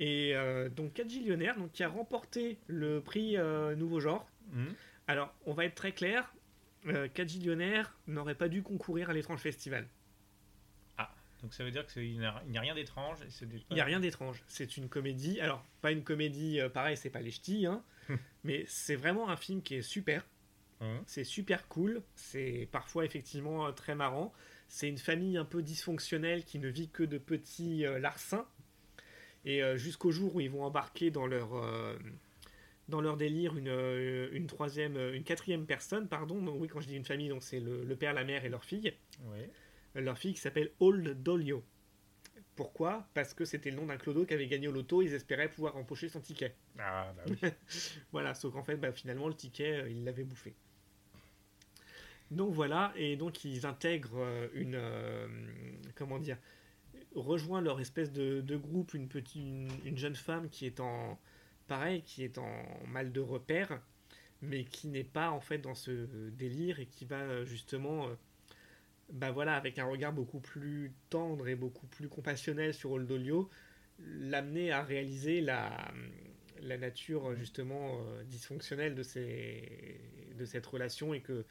Et 0.00 0.34
euh, 0.36 0.68
donc 0.68 0.94
4 0.94 1.10
Gillionnaires, 1.10 1.58
donc, 1.58 1.72
qui 1.72 1.82
a 1.82 1.88
remporté 1.88 2.58
le 2.66 3.00
prix 3.00 3.36
euh, 3.36 3.74
Nouveau 3.74 4.00
Genre. 4.00 4.26
Mhm. 4.52 4.72
Alors, 5.08 5.34
on 5.44 5.52
va 5.52 5.64
être 5.64 5.74
très 5.74 5.92
clair, 5.92 6.32
euh, 6.86 7.08
4 7.08 7.28
Gillionnaires 7.28 7.96
n'aurait 8.06 8.36
pas 8.36 8.48
dû 8.48 8.62
concourir 8.62 9.10
à 9.10 9.12
l'étrange 9.12 9.40
festival. 9.40 9.86
Donc 11.42 11.54
ça 11.54 11.64
veut 11.64 11.70
dire 11.70 11.86
qu'il 11.86 12.18
n'y 12.18 12.26
a, 12.26 12.60
rien 12.60 12.74
d'étrange. 12.74 13.18
Il 13.40 13.74
n'y 13.74 13.80
a 13.80 13.84
rien 13.84 14.00
d'étrange. 14.00 14.42
C'est 14.48 14.76
une 14.76 14.88
comédie. 14.88 15.40
Alors, 15.40 15.64
pas 15.80 15.92
une 15.92 16.02
comédie, 16.02 16.60
euh, 16.60 16.68
pareil, 16.68 16.96
c'est 16.96 17.10
pas 17.10 17.20
les 17.20 17.30
ch'tis, 17.30 17.66
hein, 17.66 17.82
mais 18.44 18.64
c'est 18.66 18.96
vraiment 18.96 19.28
un 19.28 19.36
film 19.36 19.62
qui 19.62 19.76
est 19.76 19.82
super. 19.82 20.24
Mhm. 20.80 21.02
C'est 21.06 21.24
super 21.24 21.68
cool. 21.68 22.02
C'est 22.14 22.68
parfois 22.70 23.04
effectivement 23.04 23.66
euh, 23.66 23.72
très 23.72 23.94
marrant. 23.94 24.32
C'est 24.68 24.88
une 24.88 24.98
famille 24.98 25.36
un 25.36 25.44
peu 25.44 25.62
dysfonctionnelle 25.62 26.44
qui 26.44 26.58
ne 26.58 26.68
vit 26.68 26.88
que 26.88 27.02
de 27.02 27.18
petits 27.18 27.86
euh, 27.86 27.98
larcins. 27.98 28.46
Et 29.44 29.62
euh, 29.62 29.76
jusqu'au 29.76 30.10
jour 30.10 30.34
où 30.34 30.40
ils 30.40 30.50
vont 30.50 30.64
embarquer 30.64 31.10
dans 31.10 31.26
leur, 31.26 31.50
dans 32.88 33.00
leur 33.00 33.16
délire 33.16 33.56
une, 33.56 34.28
une 34.32 34.46
troisième, 34.46 34.96
une 35.14 35.24
quatrième 35.24 35.64
personne, 35.64 36.08
pardon. 36.08 36.42
Donc, 36.42 36.60
oui, 36.60 36.68
quand 36.68 36.80
je 36.80 36.88
dis 36.88 36.96
une 36.96 37.04
famille, 37.04 37.28
donc 37.28 37.42
c'est 37.42 37.60
le, 37.60 37.84
le 37.84 37.96
père, 37.96 38.12
la 38.12 38.24
mère 38.24 38.44
et 38.44 38.48
leur 38.48 38.64
fille. 38.64 38.92
Leur 39.98 40.18
fille 40.18 40.34
qui 40.34 40.40
s'appelle 40.40 40.72
Old 40.80 41.22
Dolio. 41.22 41.64
Pourquoi? 42.56 43.08
Parce 43.14 43.34
que 43.34 43.44
c'était 43.44 43.70
le 43.70 43.76
nom 43.76 43.86
d'un 43.86 43.96
clodo 43.98 44.26
qui 44.26 44.34
avait 44.34 44.48
gagné 44.48 44.68
au 44.68 44.72
loto. 44.72 45.02
Ils 45.02 45.14
espéraient 45.14 45.50
pouvoir 45.50 45.76
empocher 45.76 46.08
son 46.08 46.20
ticket. 46.20 46.54
Ah 46.78 47.12
bah 47.16 47.24
oui. 47.28 47.38
Voilà, 48.12 48.34
sauf 48.34 48.52
qu'en 48.52 48.62
fait, 48.64 48.76
bah, 48.76 48.92
finalement, 48.92 49.28
le 49.28 49.34
ticket, 49.34 49.82
euh, 49.82 49.88
il 49.90 50.04
l'avait 50.04 50.24
bouffé. 50.24 50.54
Donc 52.30 52.52
voilà, 52.52 52.92
et 52.96 53.16
donc 53.16 53.44
ils 53.44 53.64
intègrent 53.66 54.18
euh, 54.20 54.48
une. 54.54 54.74
euh, 54.76 55.26
comment 55.94 56.18
dire 56.18 56.36
Rejoint 57.14 57.60
leur 57.62 57.80
espèce 57.80 58.12
de, 58.12 58.40
de 58.42 58.56
groupe 58.56 58.94
une, 58.94 59.08
petite, 59.08 59.36
une, 59.36 59.70
une 59.84 59.98
jeune 59.98 60.16
femme 60.16 60.48
qui 60.50 60.66
est 60.66 60.80
en. 60.80 61.18
Pareil, 61.68 62.02
qui 62.02 62.24
est 62.24 62.38
en 62.38 62.64
mal 62.88 63.12
de 63.12 63.20
repère, 63.20 63.80
mais 64.42 64.64
qui 64.64 64.88
n'est 64.88 65.04
pas 65.04 65.30
en 65.30 65.40
fait 65.40 65.58
dans 65.58 65.74
ce 65.74 66.30
délire 66.30 66.80
et 66.80 66.86
qui 66.86 67.04
va 67.06 67.18
euh, 67.20 67.44
justement. 67.46 68.08
Bah 69.10 69.30
voilà, 69.30 69.54
avec 69.56 69.78
un 69.78 69.86
regard 69.86 70.12
beaucoup 70.12 70.40
plus 70.40 70.92
tendre 71.10 71.48
et 71.48 71.54
beaucoup 71.54 71.86
plus 71.86 72.08
compassionnel 72.08 72.74
sur 72.74 72.92
Oldolio, 72.92 73.48
l'amener 73.98 74.70
à 74.70 74.82
réaliser 74.82 75.40
la, 75.40 75.92
la 76.62 76.76
nature 76.78 77.34
justement 77.34 78.00
euh, 78.00 78.22
dysfonctionnelle 78.24 78.94
de, 78.94 79.02
ces, 79.02 80.00
de 80.36 80.44
cette 80.44 80.66
relation 80.66 81.14
et 81.14 81.20
que 81.20 81.44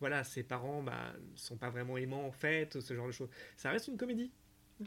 voilà 0.00 0.24
ses 0.24 0.42
parents 0.42 0.82
bah, 0.82 1.14
sont 1.34 1.56
pas 1.56 1.70
vraiment 1.70 1.96
aimants 1.96 2.26
en 2.26 2.32
fait 2.32 2.80
ce 2.80 2.94
genre 2.94 3.06
de 3.06 3.12
choses. 3.12 3.30
Ça 3.56 3.70
reste 3.70 3.88
une 3.88 3.96
comédie. 3.96 4.32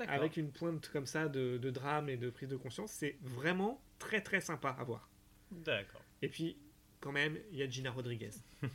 Avec 0.07 0.35
une 0.35 0.51
pointe 0.51 0.89
comme 0.89 1.05
ça 1.05 1.29
de, 1.29 1.57
de 1.57 1.69
drame 1.71 2.09
et 2.09 2.17
de 2.17 2.29
prise 2.29 2.49
de 2.49 2.57
conscience 2.57 2.91
c'est 2.91 3.17
vraiment 3.21 3.81
très 3.99 4.21
très 4.21 4.41
sympa 4.41 4.75
à 4.77 4.83
voir. 4.83 5.09
D'accord. 5.49 6.01
et 6.21 6.27
puis 6.27 6.57
quand 6.99 7.13
même 7.13 7.37
il 7.51 7.57
y 7.57 7.63
a 7.63 7.69
Gina 7.69 7.89
Rodriguez 7.89 8.31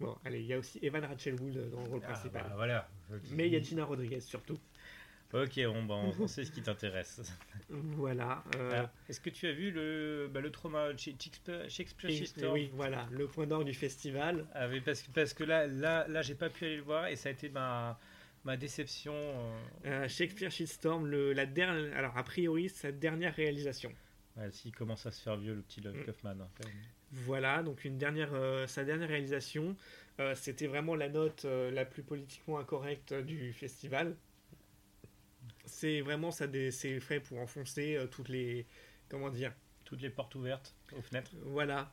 bon 0.00 0.16
allez 0.24 0.40
il 0.40 0.46
y 0.46 0.54
a 0.54 0.58
aussi 0.58 0.78
Evan 0.82 1.04
Rachel 1.04 1.34
Wood 1.40 1.70
dans 1.70 1.82
le 1.82 1.88
rôle 1.88 2.00
Ah, 2.04 2.06
principal 2.12 2.42
bah, 2.44 2.52
voilà. 2.56 2.88
mais 3.32 3.46
il 3.48 3.52
y 3.52 3.56
a 3.56 3.60
Gina 3.60 3.84
Rodriguez 3.84 4.20
surtout 4.20 4.58
Ok, 5.32 5.60
bon, 5.64 5.84
bah, 5.84 5.94
on, 5.94 6.22
on 6.22 6.26
sait 6.26 6.44
ce 6.44 6.50
qui 6.50 6.60
t'intéresse. 6.60 7.20
voilà 7.68 8.42
euh, 8.56 8.72
Alors, 8.72 8.90
Est-ce 9.08 9.20
que 9.20 9.30
tu 9.30 9.46
as 9.46 9.52
vu 9.52 9.70
le, 9.70 10.28
bah, 10.32 10.40
le 10.40 10.50
trauma 10.50 10.88
Shakespeare, 10.96 11.70
Shakespeare 11.70 12.10
et- 12.10 12.52
oui 12.52 12.70
voilà 12.74 13.06
le 13.12 13.28
point 13.28 13.46
d'or 13.46 13.64
du 13.64 13.72
festival 13.72 14.44
Ah 14.54 14.66
oui, 14.68 14.80
parce 14.80 15.02
que, 15.02 15.10
parce 15.12 15.32
que 15.34 15.44
là, 15.44 15.68
là, 15.68 16.08
là 16.08 16.22
j'ai 16.22 16.34
pas 16.34 16.50
pu 16.50 16.64
aller 16.64 16.76
le 16.78 16.82
voir 16.82 17.06
et 17.06 17.14
ça 17.14 17.28
a 17.28 17.32
été 17.32 17.48
ma, 17.48 17.96
ma 18.44 18.56
déception. 18.56 19.14
euh, 19.14 19.58
Euh, 19.86 20.08
Shakespeare 20.08 20.50
Shitstorm, 20.50 21.06
le, 21.06 21.32
la 21.32 21.46
dernière, 21.46 21.96
alors 21.96 22.18
a 22.18 22.24
priori 22.24 22.68
sa 22.68 22.90
dernière 22.90 23.34
réalisation. 23.36 23.92
ouais, 24.36 24.50
S'il 24.50 24.74
commence 24.74 25.06
à 25.06 25.12
se 25.12 25.22
faire 25.22 25.36
vieux, 25.36 25.54
le 25.54 25.62
petit 25.62 25.80
Love 25.80 25.94
Mm. 25.96 26.04
Kaufman. 26.06 26.40
hein, 26.40 26.48
quand 26.58 26.66
même. 26.66 26.74
Voilà, 27.12 27.62
donc 27.62 27.84
une 27.84 27.98
dernière, 27.98 28.30
euh, 28.34 28.66
sa 28.66 28.84
dernière 28.84 29.08
réalisation, 29.08 29.76
euh, 30.20 30.34
c'était 30.36 30.68
vraiment 30.68 30.94
la 30.94 31.08
note 31.08 31.44
euh, 31.44 31.70
la 31.72 31.84
plus 31.84 32.02
politiquement 32.02 32.58
incorrecte 32.58 33.12
du 33.14 33.52
festival. 33.52 34.16
C'est 35.64 36.00
vraiment 36.02 36.30
ça, 36.30 36.46
c'est 36.70 37.00
fait 37.00 37.20
pour 37.20 37.38
enfoncer 37.38 37.98
toutes 38.10 38.28
les, 38.28 38.66
comment 39.08 39.30
dire, 39.30 39.52
Toutes 39.84 40.02
les 40.02 40.10
portes 40.10 40.34
ouvertes 40.34 40.74
aux 40.96 41.02
fenêtres. 41.02 41.32
voilà, 41.46 41.92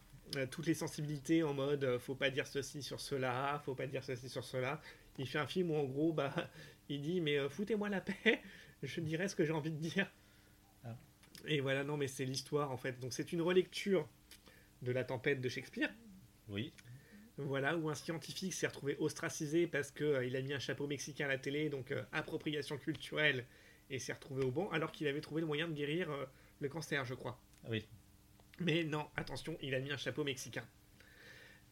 toutes 0.51 0.65
les 0.65 0.73
sensibilités 0.73 1.43
en 1.43 1.53
mode, 1.53 1.97
faut 1.99 2.15
pas 2.15 2.29
dire 2.29 2.47
ceci 2.47 2.81
sur 2.81 2.99
cela, 2.99 3.61
faut 3.65 3.75
pas 3.75 3.87
dire 3.87 4.03
ceci 4.03 4.29
sur 4.29 4.43
cela. 4.43 4.81
Il 5.19 5.27
fait 5.27 5.39
un 5.39 5.47
film 5.47 5.71
où 5.71 5.75
en 5.75 5.83
gros, 5.83 6.11
bah, 6.11 6.33
il 6.89 7.01
dit 7.01 7.21
mais 7.21 7.49
foutez-moi 7.49 7.89
la 7.89 8.01
paix, 8.01 8.41
je 8.83 8.99
dirai 8.99 9.27
ce 9.27 9.35
que 9.35 9.45
j'ai 9.45 9.53
envie 9.53 9.71
de 9.71 9.77
dire. 9.79 10.11
Ah. 10.83 10.95
Et 11.47 11.59
voilà, 11.59 11.83
non 11.83 11.97
mais 11.97 12.07
c'est 12.07 12.25
l'histoire 12.25 12.71
en 12.71 12.77
fait. 12.77 12.99
Donc 12.99 13.13
c'est 13.13 13.31
une 13.31 13.41
relecture 13.41 14.07
de 14.81 14.91
la 14.91 15.03
tempête 15.03 15.41
de 15.41 15.49
Shakespeare. 15.49 15.89
Oui. 16.49 16.73
Voilà, 17.37 17.77
où 17.77 17.89
un 17.89 17.95
scientifique 17.95 18.53
s'est 18.53 18.67
retrouvé 18.67 18.95
ostracisé 18.99 19.67
parce 19.67 19.91
qu'il 19.91 20.35
a 20.35 20.41
mis 20.41 20.53
un 20.53 20.59
chapeau 20.59 20.87
mexicain 20.87 21.25
à 21.25 21.29
la 21.29 21.37
télé, 21.37 21.69
donc 21.69 21.91
euh, 21.91 22.03
appropriation 22.11 22.77
culturelle, 22.77 23.45
et 23.89 23.99
s'est 23.99 24.13
retrouvé 24.13 24.43
au 24.43 24.51
banc, 24.51 24.69
alors 24.71 24.91
qu'il 24.91 25.07
avait 25.07 25.21
trouvé 25.21 25.41
le 25.41 25.47
moyen 25.47 25.67
de 25.67 25.73
guérir 25.73 26.09
euh, 26.09 26.25
le 26.59 26.69
cancer, 26.69 27.05
je 27.05 27.13
crois. 27.13 27.39
Ah 27.63 27.67
oui. 27.69 27.85
Mais 28.59 28.83
non, 28.83 29.07
attention, 29.15 29.55
il 29.61 29.75
a 29.75 29.79
mis 29.79 29.91
un 29.91 29.97
chapeau 29.97 30.23
mexicain. 30.23 30.65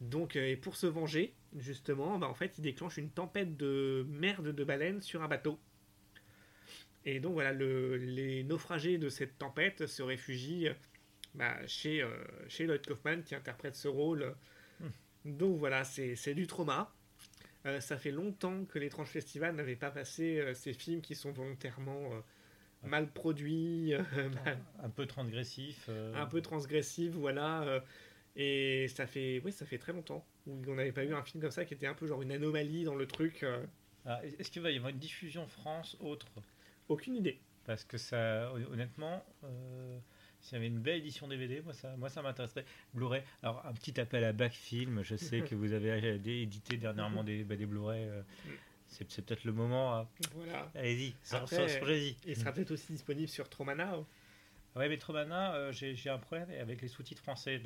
Donc, 0.01 0.35
euh, 0.35 0.47
et 0.47 0.55
pour 0.55 0.75
se 0.75 0.85
venger, 0.85 1.33
justement, 1.57 2.19
bah, 2.19 2.27
en 2.27 2.35
fait, 2.35 2.57
il 2.59 2.61
déclenche 2.61 2.97
une 2.97 3.09
tempête 3.09 3.57
de 3.57 4.05
merde 4.07 4.49
de 4.53 4.63
baleines 4.63 5.01
sur 5.01 5.23
un 5.23 5.27
bateau. 5.27 5.59
Et 7.05 7.19
donc, 7.19 7.33
voilà, 7.33 7.53
le- 7.53 7.97
les 7.97 8.43
naufragés 8.43 8.97
de 8.97 9.09
cette 9.09 9.37
tempête 9.37 9.87
se 9.87 10.03
réfugient 10.03 10.67
euh, 10.67 10.73
bah, 11.35 11.55
chez, 11.67 12.01
euh, 12.01 12.09
chez 12.47 12.65
Lloyd 12.65 12.85
Kaufman, 12.85 13.21
qui 13.23 13.35
interprète 13.35 13.75
ce 13.75 13.87
rôle. 13.87 14.35
Donc, 15.25 15.57
voilà, 15.57 15.83
c'est 15.83 16.33
du 16.35 16.47
trauma. 16.47 16.93
Euh, 17.65 17.79
ça 17.81 17.97
fait 17.97 18.11
longtemps 18.11 18.63
que 18.65 18.77
l'étrange 18.77 19.07
festival 19.07 19.55
n'avait 19.55 19.75
pas 19.75 19.89
passé 19.89 20.39
euh, 20.39 20.53
ces 20.53 20.73
films 20.73 21.01
qui 21.01 21.15
sont 21.15 21.31
volontairement 21.31 22.13
euh, 22.13 22.19
mal 22.83 23.11
produits, 23.11 23.93
mal- 24.45 24.59
Un 24.83 24.89
peu 24.89 25.07
transgressif. 25.07 25.85
euh, 25.89 26.13
un 26.13 26.27
peu 26.27 26.41
transgressif, 26.41 27.13
voilà. 27.13 27.83
et 28.35 28.87
ça 28.89 29.07
fait, 29.07 29.41
oui, 29.43 29.51
ça 29.51 29.65
fait 29.65 29.79
très 29.79 29.93
longtemps 29.93 30.23
où 30.45 30.61
on 30.67 30.75
n'avait 30.75 30.91
pas 30.91 31.03
eu 31.05 31.13
un 31.15 31.23
film 31.23 31.41
comme 31.41 31.49
ça 31.49 31.65
qui 31.65 31.73
était 31.73 31.87
un 31.87 31.95
peu 31.95 32.05
genre 32.05 32.21
une 32.21 32.31
anomalie 32.31 32.83
dans 32.83 32.93
le 32.95 33.07
truc. 33.07 33.43
ah, 34.05 34.21
Est-ce 34.23 34.51
qu'il 34.51 34.61
va 34.61 34.69
y 34.69 34.75
avoir 34.77 34.91
une 34.91 34.99
diffusion 34.99 35.47
France 35.47 35.97
autre? 35.99 36.27
Aucune 36.87 37.15
idée. 37.15 37.39
Parce 37.65 37.83
que 37.83 37.97
ça, 37.97 38.51
hon- 38.53 38.73
honnêtement, 38.73 39.25
euh, 39.43 39.97
s'il 40.45 40.53
y 40.53 40.57
avait 40.57 40.67
une 40.67 40.79
belle 40.79 40.97
édition 40.99 41.27
DVD, 41.27 41.61
moi 41.61 41.73
ça, 41.73 41.95
moi 41.97 42.09
ça 42.09 42.21
m'intéresserait. 42.21 42.65
Blu-ray. 42.93 43.21
Alors 43.43 43.65
un 43.65 43.73
petit 43.73 43.99
appel 43.99 44.23
à 44.23 44.31
Backfilm. 44.33 45.01
Je 45.03 45.15
sais 45.15 45.41
que 45.41 45.55
vous 45.55 45.73
avez 45.73 45.91
euh, 45.91 46.17
édité 46.25 46.77
dernièrement 46.77 47.23
des, 47.23 47.43
bah, 47.43 47.55
des 47.55 47.65
Blu-ray. 47.65 48.03
euh, 48.05 48.21
c'est 48.87 49.09
c'est 49.11 49.23
peut-être 49.25 49.43
le 49.45 49.51
moment. 49.53 49.95
hein. 49.97 50.07
Voilà. 50.35 50.69
Allez-y, 50.75 51.15
sor- 51.23 51.41
Après, 51.41 51.55
sor- 51.55 51.69
sorgez-y. 51.69 52.15
Il 52.27 52.35
sera 52.37 52.51
peut-être 52.51 52.71
aussi 52.71 52.91
disponible 52.93 53.27
sur 53.27 53.49
Tromana. 53.49 53.93
hein. 53.95 54.05
Ouais, 54.75 54.89
mais 54.89 54.97
Tromana, 54.97 55.55
euh, 55.55 55.71
j'ai 55.71 55.95
j'ai 55.95 56.09
un 56.09 56.17
problème 56.19 56.49
avec 56.61 56.81
les 56.81 56.87
sous-titres 56.89 57.21
français. 57.23 57.61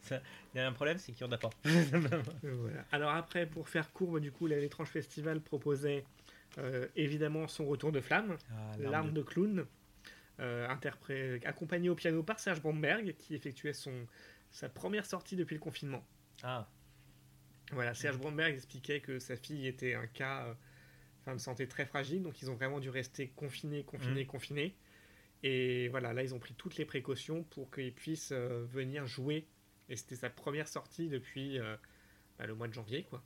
Ça- 0.00 0.20
Il 0.54 0.58
y 0.58 0.60
a 0.60 0.66
un 0.68 0.72
problème, 0.72 0.98
c'est 0.98 1.12
qu'il 1.12 1.26
n'y 1.26 1.32
en 1.32 1.36
a 1.36 1.38
pas. 1.38 1.50
Voilà. 2.42 2.84
Alors 2.92 3.10
après, 3.10 3.46
pour 3.46 3.68
faire 3.68 3.90
court, 3.92 4.12
bah, 4.12 4.20
du 4.20 4.30
coup, 4.30 4.46
l'étrange 4.46 4.88
festival 4.88 5.40
proposait 5.40 6.04
euh, 6.58 6.86
évidemment 6.94 7.48
son 7.48 7.64
retour 7.66 7.90
de 7.90 8.00
flamme, 8.00 8.36
Ah, 8.50 8.72
l'arme 8.78 9.12
de 9.12 9.22
clown, 9.22 9.60
euh, 9.60 9.64
interpré- 10.38 11.44
accompagné 11.46 11.88
au 11.88 11.94
piano 11.94 12.22
par 12.22 12.40
Serge 12.40 12.60
Bromberg, 12.60 13.14
qui 13.18 13.34
effectuait 13.34 13.72
son 13.72 14.06
sa 14.50 14.68
première 14.68 15.04
sortie 15.06 15.34
depuis 15.36 15.54
le 15.54 15.60
confinement. 15.60 16.06
Ah, 16.42 16.68
Voilà, 17.72 17.92
Serge 17.94 18.18
Bromberg 18.18 18.54
expliquait 18.54 19.00
que 19.00 19.18
sa 19.18 19.36
fille 19.36 19.66
était 19.66 19.94
un 19.94 20.06
cas 20.06 20.46
euh, 21.26 21.34
de 21.34 21.38
santé 21.40 21.66
très 21.66 21.86
fragile, 21.86 22.22
donc 22.22 22.40
ils 22.42 22.50
ont 22.50 22.54
vraiment 22.54 22.78
dû 22.78 22.88
rester 22.90 23.28
confinés, 23.30 23.82
confinés, 23.84 24.26
confinés. 24.26 24.76
Et 25.42 25.88
voilà, 25.88 26.12
là, 26.12 26.22
ils 26.22 26.34
ont 26.34 26.38
pris 26.38 26.54
toutes 26.54 26.76
les 26.76 26.84
précautions 26.84 27.42
pour 27.44 27.70
qu'il 27.70 27.92
puisse 27.92 28.30
euh, 28.32 28.64
venir 28.66 29.06
jouer. 29.06 29.46
Et 29.88 29.96
c'était 29.96 30.16
sa 30.16 30.30
première 30.30 30.68
sortie 30.68 31.08
depuis 31.08 31.58
euh, 31.58 31.76
bah, 32.38 32.46
le 32.46 32.54
mois 32.54 32.68
de 32.68 32.72
janvier, 32.74 33.02
quoi. 33.04 33.22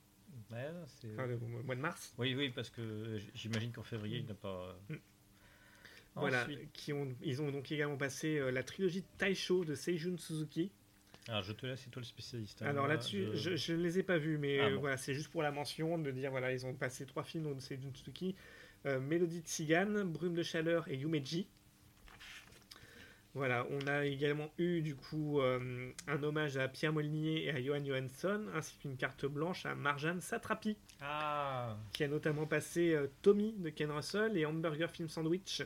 ouais, 0.51 0.67
Enfin, 1.13 1.27
le 1.27 1.37
mois 1.39 1.77
de 1.77 1.81
mars. 1.81 2.15
Oui, 2.19 2.35
oui, 2.35 2.51
parce 2.51 2.71
que 2.71 3.19
j'imagine 3.35 3.71
qu'en 3.73 3.83
février, 3.85 4.19
il 4.19 4.27
n'a 4.27 4.35
pas. 4.35 4.77
Mm. 4.89 4.95
Voilà, 6.21 6.43
Ensuite, 6.43 6.73
qui 6.73 6.93
ont, 6.93 7.09
ils 7.23 7.41
ont 7.43 7.51
donc 7.51 7.71
également 7.73 7.97
passé 7.97 8.39
euh, 8.39 8.51
la 8.51 8.63
trilogie 8.63 9.01
de 9.03 9.07
Taisho 9.19 9.65
de 9.65 9.75
Seijun 9.75 10.17
Suzuki. 10.19 10.71
Alors 11.29 11.43
je 11.43 11.53
te 11.53 11.67
laisse, 11.67 11.81
c'est 11.85 11.91
toi 11.91 12.01
le 12.01 12.07
spécialiste. 12.07 12.63
hein. 12.63 12.67
Alors 12.67 12.87
là-dessus, 12.87 13.27
je- 13.35 13.55
je 13.57 13.73
ne 13.75 13.83
les 13.83 13.99
ai 13.99 14.03
pas 14.03 14.17
vus, 14.19 14.39
mais 14.39 14.59
Ah 14.61 14.67
euh, 14.69 14.75
bon. 14.75 14.81
voilà, 14.81 14.97
c'est 14.97 15.13
juste 15.15 15.29
pour 15.31 15.43
la 15.43 15.51
mention 15.51 15.99
de 15.99 16.11
dire 16.11 16.31
voilà, 16.31 16.53
ils 16.53 16.65
ont 16.65 16.73
passé 16.75 17.05
trois 17.07 17.23
films 17.23 17.45
donc 17.45 17.57
c'est 17.61 17.79
Junsuki, 17.81 18.35
euh, 18.87 18.99
Mélodie 18.99 19.43
de 19.43 19.47
Cigane, 19.49 20.03
Brume 20.05 20.35
de 20.35 20.43
chaleur 20.43 20.89
et 20.89 20.97
Yumeji. 20.97 21.47
Voilà, 23.35 23.67
on 23.71 23.87
a 23.87 24.07
également 24.07 24.51
eu 24.59 24.81
du 24.81 24.97
coup 24.97 25.41
euh, 25.41 25.93
un 26.09 26.23
hommage 26.23 26.57
à 26.57 26.67
Pierre 26.67 26.93
Molinier 26.93 27.45
et 27.45 27.51
à 27.51 27.63
Johan 27.63 27.85
Johansson, 27.85 28.47
ainsi 28.55 28.77
qu'une 28.79 28.97
carte 28.97 29.27
blanche 29.27 29.67
à 29.67 29.75
Marjane 29.75 30.21
Satrapi, 30.21 30.77
Ah 31.01 31.77
qui 31.93 32.03
a 32.05 32.09
notamment 32.09 32.47
passé 32.47 32.95
euh, 32.95 33.07
Tommy 33.23 33.53
de 33.59 33.69
Ken 33.69 33.91
Russell 33.91 34.37
et 34.37 34.47
Hamburger 34.47 34.91
Film 34.91 35.09
Sandwich. 35.09 35.63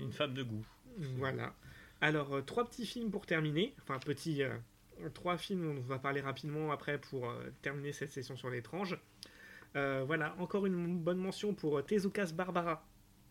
Une 0.00 0.12
femme 0.12 0.34
de 0.34 0.42
goût. 0.42 0.64
Voilà. 1.16 1.54
Alors, 2.00 2.34
euh, 2.34 2.42
trois 2.42 2.68
petits 2.68 2.84
films 2.84 3.10
pour 3.10 3.26
terminer. 3.26 3.74
Enfin, 3.82 3.98
petits. 3.98 4.42
euh, 4.42 4.50
trois 5.14 5.38
films 5.38 5.62
dont 5.74 5.80
on 5.80 5.84
va 5.84 5.98
parler 5.98 6.20
rapidement 6.20 6.70
après 6.72 6.98
pour 6.98 7.30
euh, 7.30 7.50
terminer 7.62 7.92
cette 7.92 8.10
session 8.10 8.36
sur 8.36 8.50
l'étrange. 8.50 8.98
Voilà, 9.74 10.34
encore 10.38 10.66
une 10.66 10.98
bonne 10.98 11.16
mention 11.16 11.54
pour 11.54 11.82
Tezuka's 11.82 12.34
Barbara, 12.34 12.86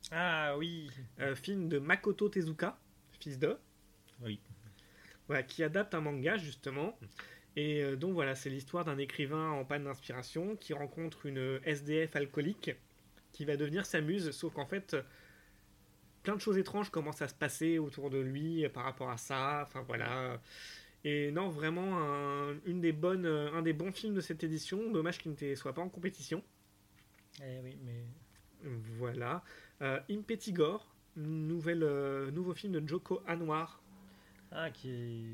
Ah 0.09 0.57
oui 0.57 0.89
film 1.36 1.70
de 1.70 1.78
Makoto 1.78 2.30
Tezuka, 2.30 2.80
fils 3.20 3.38
de. 3.38 3.55
Oui. 4.24 4.39
Voilà, 5.28 5.43
qui 5.43 5.64
adapte 5.64 5.93
un 5.93 6.01
manga 6.01 6.38
justement. 6.38 6.97
Et 7.55 7.95
donc 7.95 8.14
voilà, 8.14 8.34
c'est 8.34 8.49
l'histoire 8.49 8.86
d'un 8.86 8.97
écrivain 8.97 9.51
en 9.51 9.66
panne 9.66 9.84
d'inspiration 9.84 10.55
qui 10.55 10.74
rencontre 10.74 11.28
une 11.28 11.59
SDF 11.64 12.16
alcoolique 12.16 12.72
qui 13.34 13.45
va 13.45 13.55
devenir 13.55 13.86
sa 13.86 14.01
muse, 14.01 14.32
sauf 14.32 14.53
qu'en 14.53 14.66
fait, 14.66 14.97
plein 16.24 16.36
de 16.36 16.41
choses 16.41 16.57
étranges 16.57 16.89
commencent 16.89 17.22
à 17.22 17.28
se 17.28 17.34
passer 17.36 17.80
autour 17.80 18.09
de 18.09 18.19
lui 18.19 18.65
euh, 18.65 18.69
par 18.69 18.84
rapport 18.84 19.09
à 19.09 19.17
ça. 19.17 19.61
Enfin 19.63 19.82
voilà. 19.88 20.39
Et 21.03 21.32
non, 21.32 21.49
vraiment 21.49 21.99
un, 21.99 22.53
une 22.65 22.80
des 22.80 22.91
bonnes, 22.91 23.26
euh, 23.26 23.51
un 23.53 23.61
des 23.63 23.74
bons 23.74 23.91
films 23.91 24.13
de 24.13 24.22
cette 24.22 24.43
édition. 24.43 24.91
Dommage 24.91 25.17
qu'il 25.17 25.34
ne 25.39 25.55
soit 25.55 25.74
pas 25.74 25.82
en 25.82 25.89
compétition. 25.89 26.43
Eh 27.43 27.59
oui, 27.63 27.78
mais... 27.84 28.05
Voilà. 28.97 29.43
Euh, 29.82 29.99
Impetigore, 30.11 30.93
nouvelle, 31.15 31.82
euh, 31.82 32.30
nouveau 32.30 32.53
film 32.53 32.74
de 32.80 32.88
Joko 32.88 33.24
Anwar. 33.28 33.82
Ah, 34.51 34.69
qui. 34.69 35.26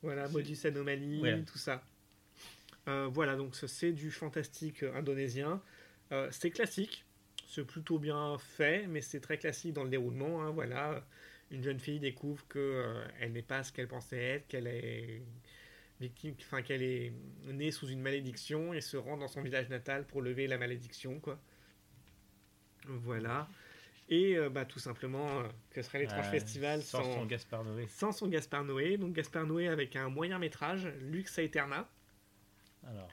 Voilà, 0.00 0.26
Modus 0.28 0.56
Anomaly, 0.64 1.20
Ouais. 1.20 1.42
tout 1.42 1.58
ça. 1.58 1.82
Euh, 2.88 3.08
voilà, 3.12 3.36
donc 3.36 3.54
c'est 3.54 3.92
du 3.92 4.10
fantastique 4.10 4.82
indonésien. 4.82 5.60
C'est 6.30 6.50
classique, 6.50 7.04
c'est 7.54 7.64
plutôt 7.64 7.98
bien 7.98 8.38
fait, 8.38 8.86
mais 8.86 9.02
c'est 9.02 9.20
très 9.20 9.36
classique 9.36 9.74
dans 9.74 9.84
le 9.84 9.90
déroulement. 9.90 10.42
hein, 10.42 10.50
voilà, 10.50 11.04
une 11.50 11.62
jeune 11.62 11.78
fille 11.78 12.00
découvre 12.00 12.46
que 12.48 12.58
euh, 12.58 13.04
elle 13.20 13.32
n'est 13.32 13.42
pas 13.42 13.62
ce 13.62 13.72
qu'elle 13.72 13.88
pensait 13.88 14.22
être, 14.22 14.48
qu'elle 14.48 14.66
est 14.66 15.22
victime, 16.00 16.34
enfin 16.40 16.62
qu'elle 16.62 16.82
est 16.82 17.12
née 17.44 17.70
sous 17.70 17.88
une 17.88 18.00
malédiction 18.00 18.72
et 18.72 18.80
se 18.80 18.96
rend 18.96 19.18
dans 19.18 19.28
son 19.28 19.42
village 19.42 19.68
natal 19.68 20.06
pour 20.06 20.22
lever 20.22 20.46
la 20.46 20.56
malédiction, 20.56 21.20
quoi. 21.20 21.38
Voilà. 22.86 23.48
Et 24.08 24.36
euh, 24.36 24.48
bah, 24.48 24.64
tout 24.64 24.80
simplement, 24.80 25.40
euh, 25.40 25.48
que 25.70 25.82
serait 25.82 26.00
l'étrange 26.00 26.30
festival 26.30 26.82
sans 26.82 27.04
sans, 27.04 27.14
son 27.14 27.26
Gaspard 27.26 27.64
Noé. 27.64 27.86
sans 27.86 28.12
son 28.12 28.28
Gaspard 28.28 28.64
Noé. 28.64 28.96
Donc 28.96 29.12
Gaspard 29.12 29.46
Noé 29.46 29.68
avec 29.68 29.94
un 29.94 30.08
moyen 30.08 30.38
métrage, 30.38 30.86
Lux 31.02 31.38
Aeterna, 31.38 31.86
Alors... 32.86 33.08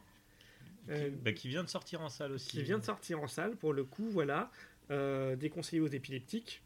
Euh, 0.89 1.09
qui, 1.09 1.15
bah, 1.17 1.33
qui 1.33 1.47
vient 1.49 1.63
de 1.63 1.69
sortir 1.69 2.01
en 2.01 2.09
salle 2.09 2.31
aussi. 2.31 2.49
qui 2.49 2.63
vient 2.63 2.79
de 2.79 2.83
sortir 2.83 3.19
en 3.21 3.27
salle 3.27 3.55
pour 3.55 3.73
le 3.73 3.83
coup, 3.83 4.09
voilà, 4.09 4.51
euh, 4.91 5.35
déconseillé 5.35 5.81
aux 5.81 5.87
épileptiques, 5.87 6.63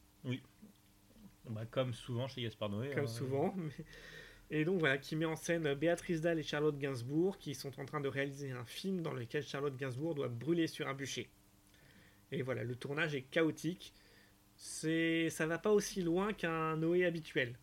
Bah, 1.50 1.66
comme 1.70 1.94
souvent 1.94 2.28
chez 2.28 2.42
Gaspard 2.42 2.70
Noé. 2.70 2.92
comme 2.94 3.04
hein. 3.04 3.08
souvent. 3.08 3.54
mais- 3.58 3.86
Et 4.50 4.66
donc 4.66 4.80
voilà, 4.80 4.98
qui 4.98 5.16
met 5.16 5.26
en 5.26 5.36
scène 5.36 5.74
Béatrice 5.74 6.22
Dalle 6.22 6.40
et 6.40 6.44
Charlotte 6.44 6.78
Gainsbourg, 6.78 7.38
qui 7.38 7.54
sont 7.56 7.78
en 7.80 7.86
train 7.86 8.00
de 8.02 8.08
réaliser 8.08 8.52
un 8.52 8.66
film 8.66 9.02
dans 9.02 9.14
lequel 9.14 9.44
Charlotte 9.44 9.76
Gainsbourg 9.76 10.16
doit 10.16 10.28
brûler 10.30 10.68
sur 10.68 10.88
un 10.88 10.94
bûcher. 10.94 11.30
Et 12.32 12.42
voilà, 12.44 12.64
le 12.64 12.76
tournage 12.76 13.14
est 13.16 13.24
chaotique. 13.24 13.94
C'est, 14.56 15.30
ça 15.30 15.48
va 15.48 15.58
pas 15.58 15.72
aussi 15.72 16.02
loin 16.02 16.32
qu'un 16.34 16.78
Noé 16.78 17.06
habituel. 17.06 17.58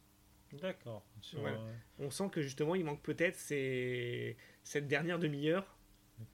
D'accord. 0.61 1.05
Sur, 1.21 1.41
Voilà. 1.41 1.59
euh, 1.59 1.73
On 2.01 2.11
sent 2.11 2.29
que 2.33 2.43
justement, 2.43 2.75
il 2.75 2.85
manque 2.85 3.03
peut-être 3.03 3.37
ces- 3.37 4.37
cette 4.65 4.89
dernière 4.89 5.19
demi-heure 5.21 5.77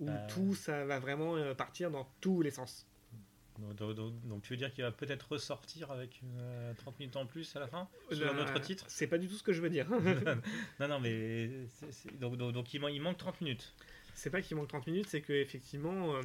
où 0.00 0.06
bah, 0.06 0.26
tout 0.28 0.54
ça 0.54 0.84
va 0.84 0.98
vraiment 0.98 1.36
euh, 1.36 1.54
partir 1.54 1.90
dans 1.90 2.08
tous 2.20 2.42
les 2.42 2.50
sens. 2.50 2.86
Donc, 3.58 3.74
donc- 3.76 3.94
donc- 3.94 4.26
donc 4.28 4.42
tu 4.42 4.52
veux 4.52 4.56
dire 4.58 4.72
qu'il 4.74 4.84
va 4.84 4.92
peut-être 4.92 5.32
ressortir 5.32 5.90
avec 5.90 6.20
euh, 6.36 6.74
30 6.74 6.98
minutes 6.98 7.16
en 7.16 7.24
plus 7.26 7.56
à 7.56 7.60
la 7.60 7.66
fin 7.66 7.88
Sur 8.12 8.26
Là, 8.26 8.32
un 8.34 8.38
autre 8.42 8.58
titre 8.60 8.84
C'est 8.88 9.06
pas 9.06 9.16
du 9.16 9.28
tout 9.28 9.34
ce 9.34 9.42
que 9.42 9.52
je 9.54 9.62
veux 9.62 9.70
dire. 9.70 9.88
Non, 10.80 10.88
non, 10.88 11.00
mais 11.00 11.48
donc, 12.20 12.36
donc, 12.36 12.52
donc 12.52 12.74
il, 12.74 12.80
man- 12.80 12.92
il 12.92 13.00
manque 13.00 13.16
30 13.16 13.40
minutes. 13.40 13.74
c'est 14.14 14.28
pas 14.30 14.42
qu'il 14.42 14.56
manque 14.58 14.68
30 14.68 14.86
minutes, 14.88 15.06
c'est 15.08 15.22
que 15.22 15.32
effectivement, 15.32 16.16
euh, 16.16 16.22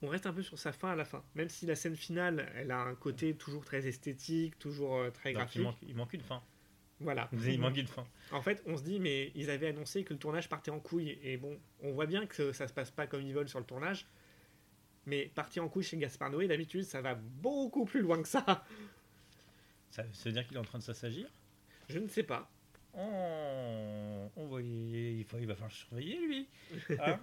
on 0.00 0.08
reste 0.08 0.26
un 0.26 0.32
peu 0.32 0.42
sur 0.42 0.58
sa 0.58 0.72
fin 0.72 0.90
à 0.92 0.94
la 0.96 1.04
fin. 1.04 1.22
Même 1.34 1.48
si 1.48 1.66
la 1.66 1.74
scène 1.74 1.96
finale, 1.96 2.50
elle 2.54 2.70
a 2.70 2.80
un 2.80 2.94
côté 2.94 3.34
toujours 3.34 3.64
très 3.64 3.86
esthétique, 3.86 4.58
toujours 4.58 4.96
euh, 4.96 5.10
très 5.10 5.32
il, 5.32 5.34
graphique. 5.34 5.62
manque, 5.62 5.76
il 5.82 5.94
manque 5.96 6.12
une 6.14 6.20
fin. 6.22 6.42
Voilà. 7.00 7.28
Il 7.32 7.60
manque 7.60 7.76
une 7.76 7.86
fin. 7.86 8.04
En 8.32 8.42
fait, 8.42 8.62
on 8.66 8.76
se 8.76 8.82
dit, 8.82 8.98
mais 8.98 9.30
ils 9.34 9.50
avaient 9.50 9.68
annoncé 9.68 10.04
que 10.04 10.12
le 10.12 10.18
tournage 10.18 10.48
partait 10.48 10.70
en 10.70 10.80
couille. 10.80 11.18
Et 11.22 11.36
bon, 11.36 11.58
on 11.82 11.92
voit 11.92 12.06
bien 12.06 12.26
que 12.26 12.52
ça 12.52 12.66
se 12.66 12.72
passe 12.72 12.90
pas 12.90 13.06
comme 13.06 13.22
ils 13.22 13.32
veulent 13.32 13.48
sur 13.48 13.60
le 13.60 13.64
tournage. 13.64 14.06
Mais 15.06 15.26
partir 15.34 15.64
en 15.64 15.68
couille 15.68 15.84
chez 15.84 15.96
Gaspard 15.96 16.30
Noé, 16.30 16.48
d'habitude, 16.48 16.84
ça 16.84 17.00
va 17.00 17.14
beaucoup 17.14 17.84
plus 17.84 18.02
loin 18.02 18.20
que 18.20 18.28
ça. 18.28 18.64
Ça, 19.90 20.02
veut 20.24 20.32
dire 20.32 20.46
qu'il 20.46 20.56
est 20.56 20.60
en 20.60 20.64
train 20.64 20.78
de 20.78 20.82
s'assagir? 20.82 21.28
Je 21.88 21.98
ne 21.98 22.08
sais 22.08 22.22
pas. 22.22 22.50
Oh, 22.94 24.30
on 24.36 24.46
va, 24.48 24.60
il, 24.60 25.24
va 25.24 25.54
falloir 25.54 25.72
surveiller 25.72 26.18
lui. 26.18 26.48
Hein? 27.00 27.20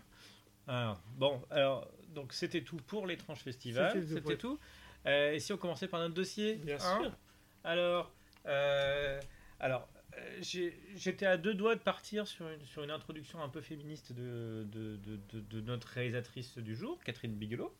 Alors, 0.68 1.02
bon, 1.16 1.44
alors, 1.52 1.88
donc 2.10 2.34
c'était 2.34 2.64
tout 2.64 2.78
pour 2.78 3.06
l'étrange 3.06 3.40
festival. 3.40 4.04
C'était 4.08 4.38
tout. 4.38 4.58
Euh, 5.06 5.34
et 5.34 5.40
si 5.40 5.54
on 5.54 5.58
commençait 5.58 5.88
par 5.88 6.00
notre 6.00 6.16
dossier? 6.16 6.56
Bien 6.56 6.78
hein? 6.82 7.02
sûr. 7.02 7.12
Alors, 7.64 8.12
euh, 8.48 9.22
alors 9.60 9.88
euh, 10.18 10.42
j'étais 10.42 11.26
à 11.26 11.38
deux 11.38 11.54
doigts 11.54 11.76
de 11.76 11.82
partir 11.82 12.28
sur 12.28 12.48
une, 12.50 12.64
sur 12.66 12.84
une 12.84 12.92
introduction 12.92 13.42
un 13.42 13.50
peu 13.50 13.62
féministe 13.62 14.14
de, 14.14 14.66
de, 14.72 14.96
de- 14.98 15.20
de- 15.32 15.42
de 15.42 15.62
notre 15.62 15.88
réalisatrice 15.90 16.58
du 16.58 16.76
jour, 16.76 17.00
Catherine 17.04 17.36
Bigelow. 17.36 17.76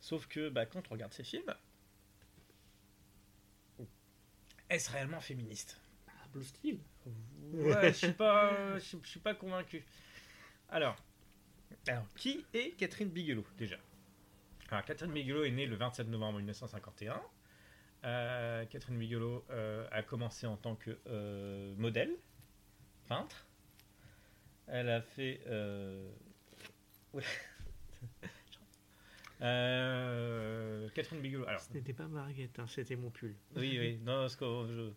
Sauf 0.00 0.26
que 0.28 0.48
bah, 0.48 0.66
quand 0.66 0.82
on 0.90 0.94
regarde 0.94 1.12
ses 1.12 1.24
films, 1.24 1.54
est-ce 4.70 4.90
réellement 4.90 5.20
féministe? 5.20 5.80
Ah, 6.08 6.12
Blue 6.32 6.44
Steel. 6.44 6.78
Ouais, 7.52 7.92
je 7.92 7.98
suis 7.98 8.12
pas, 8.12 8.78
je 8.78 8.96
suis 9.04 9.20
pas 9.20 9.34
convaincu. 9.34 9.84
Alors, 10.68 10.96
alors, 11.88 12.06
qui 12.16 12.44
est 12.54 12.72
Catherine 12.76 13.08
Bigelow 13.10 13.46
déjà? 13.58 13.76
Alors, 14.70 14.84
Catherine 14.84 15.12
Bigelow 15.12 15.44
est 15.44 15.50
née 15.50 15.66
le 15.66 15.76
27 15.76 16.08
novembre 16.08 16.38
1951. 16.38 17.22
Euh, 18.06 18.64
Catherine 18.66 18.98
Bigelow 18.98 19.44
euh, 19.50 19.86
a 19.90 20.02
commencé 20.02 20.46
en 20.46 20.56
tant 20.56 20.76
que 20.76 20.96
euh, 21.08 21.74
modèle, 21.76 22.12
peintre. 23.08 23.46
Elle 24.68 24.88
a 24.88 25.02
fait. 25.02 25.40
euh, 25.46 26.08
ouais. 27.12 27.22
Catherine 30.94 31.20
Bigelow. 31.20 31.46
Alors, 31.46 31.60
Ce 31.60 31.72
n'était 31.74 31.92
pas 31.92 32.06
Marguerite, 32.06 32.58
hein, 32.58 32.66
c'était 32.68 32.96
mon 32.96 33.10
pull. 33.10 33.34
oui, 33.56 33.76
oui, 33.78 33.98
non, 33.98 34.20
parce 34.22 34.36
que 34.36 34.44
je- 34.44 34.92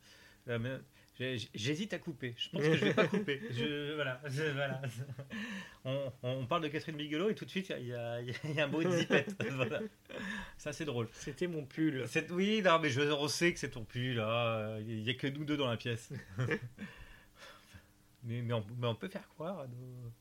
j'hésite 1.54 1.94
à 1.94 2.00
couper. 2.00 2.34
Je 2.38 2.50
pense 2.50 2.62
que 2.64 2.76
je 2.76 2.86
vais 2.86 2.94
pas 2.94 3.08
couper. 3.08 3.42
Je, 3.52 3.94
voilà, 3.96 4.22
je- 4.26 4.52
voilà. 4.52 4.82
On, 5.86 6.12
on 6.24 6.46
parle 6.46 6.64
de 6.64 6.68
Catherine 6.68 6.98
Bigelow 6.98 7.30
et 7.30 7.36
tout 7.36 7.46
de 7.46 7.50
suite 7.50 7.74
il 7.80 7.88
y 7.88 7.94
a, 7.94 8.22
y 8.22 8.34
y 8.54 8.60
un 8.60 8.68
bruit 8.68 8.86
de 8.86 8.92
zipette. 8.92 9.34
Voilà. 9.54 9.80
Ça 10.58 10.74
c'est 10.74 10.84
drôle. 10.86 11.08
C'était 11.14 11.48
mon 11.48 11.66
pull. 11.66 12.06
Oui, 12.32 12.62
non, 12.62 12.80
mais 12.80 12.90
je 12.90 13.02
on 13.02 13.28
sait 13.30 13.54
que 13.54 13.60
c'est 13.60 13.70
ton 13.72 13.86
pull 13.86 14.16
là. 14.16 14.78
Il 14.82 15.02
y 15.02 15.10
a 15.10 15.14
que 15.14 15.28
nous 15.28 15.46
deux 15.46 15.56
dans 15.58 15.70
la 15.70 15.78
pièce. 15.78 16.12
mais, 18.24 18.42
mais, 18.42 18.54
on, 18.54 18.66
mais 18.78 18.88
on 18.88 18.96
peut 18.96 19.08
faire 19.08 19.28
croire 19.30 19.60
à 19.62 19.68
nos, 19.68 20.12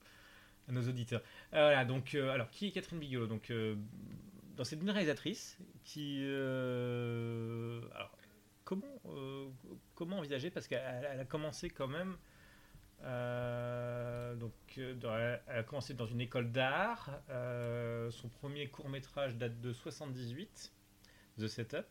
à 0.69 0.73
nos 0.73 0.89
auditeurs. 0.89 1.23
Euh, 1.55 1.67
voilà, 1.69 1.85
donc, 1.85 2.15
euh, 2.15 2.31
alors, 2.31 2.51
qui 2.51 2.69
est 2.69 2.71
Catherine 2.71 3.01
Bigelow? 3.01 3.27
Donc, 3.27 3.51
euh, 3.51 3.75
dans 4.57 4.65
c'est 4.65 4.77
une 4.77 4.91
réalisatrice 4.91 5.59
qui. 5.85 6.21
euh, 6.23 7.81
alors, 7.95 8.13
comment, 8.69 9.01
euh, 9.07 9.49
comment 9.95 10.19
envisager 10.19 10.51
Parce 10.51 10.67
qu'elle 10.69 11.07
elle 11.11 11.21
a 11.21 11.25
commencé 11.25 11.71
quand 11.71 11.89
même. 11.89 12.19
euh, 13.03 14.35
donc, 14.35 14.53
euh, 14.77 14.93
dans- 14.95 15.17
elle 15.17 15.41
a 15.47 15.63
commencé 15.63 15.95
dans 15.95 16.05
une 16.07 16.21
école 16.21 16.51
d'art. 16.53 17.11
Euh, 17.31 18.11
son 18.11 18.29
premier 18.29 18.69
court 18.69 18.89
métrage 18.91 19.37
date 19.37 19.59
de 19.63 19.73
78, 19.73 20.73
The 21.39 21.47
Setup, 21.47 21.87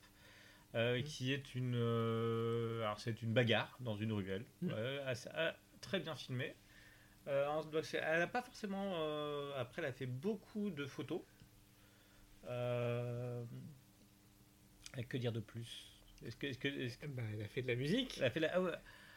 euh, 0.75 0.97
Mhm. 0.97 1.03
qui 1.03 1.33
est 1.33 1.55
une, 1.55 1.75
alors 2.83 2.99
c'est 2.99 3.21
une 3.23 3.33
bagarre 3.33 3.75
dans 3.79 3.95
une 3.95 4.11
ruelle, 4.11 4.45
Mhm. 4.61 4.71
Assez- 5.05 5.29
ah, 5.33 5.55
très 5.81 5.99
bien 5.99 6.15
filmé. 6.15 6.55
En- 7.25 7.63
donc 7.65 7.85
c'est- 7.85 7.97
elle 7.97 8.19
n'a 8.19 8.27
pas 8.27 8.41
forcément. 8.43 8.93
après, 9.55 9.81
elle 9.81 9.87
a 9.89 9.91
fait 9.93 10.05
beaucoup 10.05 10.69
de 10.69 10.85
photos. 10.85 11.21
Que 15.09 15.17
dire 15.17 15.31
de 15.31 15.39
plus? 15.39 15.96
Est-ce 16.25 16.35
que, 16.35 16.47
est-ce 16.47 16.57
que, 16.57 16.67
est-ce 16.67 16.97
que- 16.97 17.07
Bah, 17.07 17.23
elle 17.33 17.43
a 17.43 17.47
fait 17.47 17.61
de 17.61 17.67
la 17.67 17.75
musique, 17.75 18.15
elle 18.17 18.25
a 18.25 18.29
fait 18.29 18.39
la... 18.39 18.53
ah 18.55 18.61
ouais. 18.61 18.71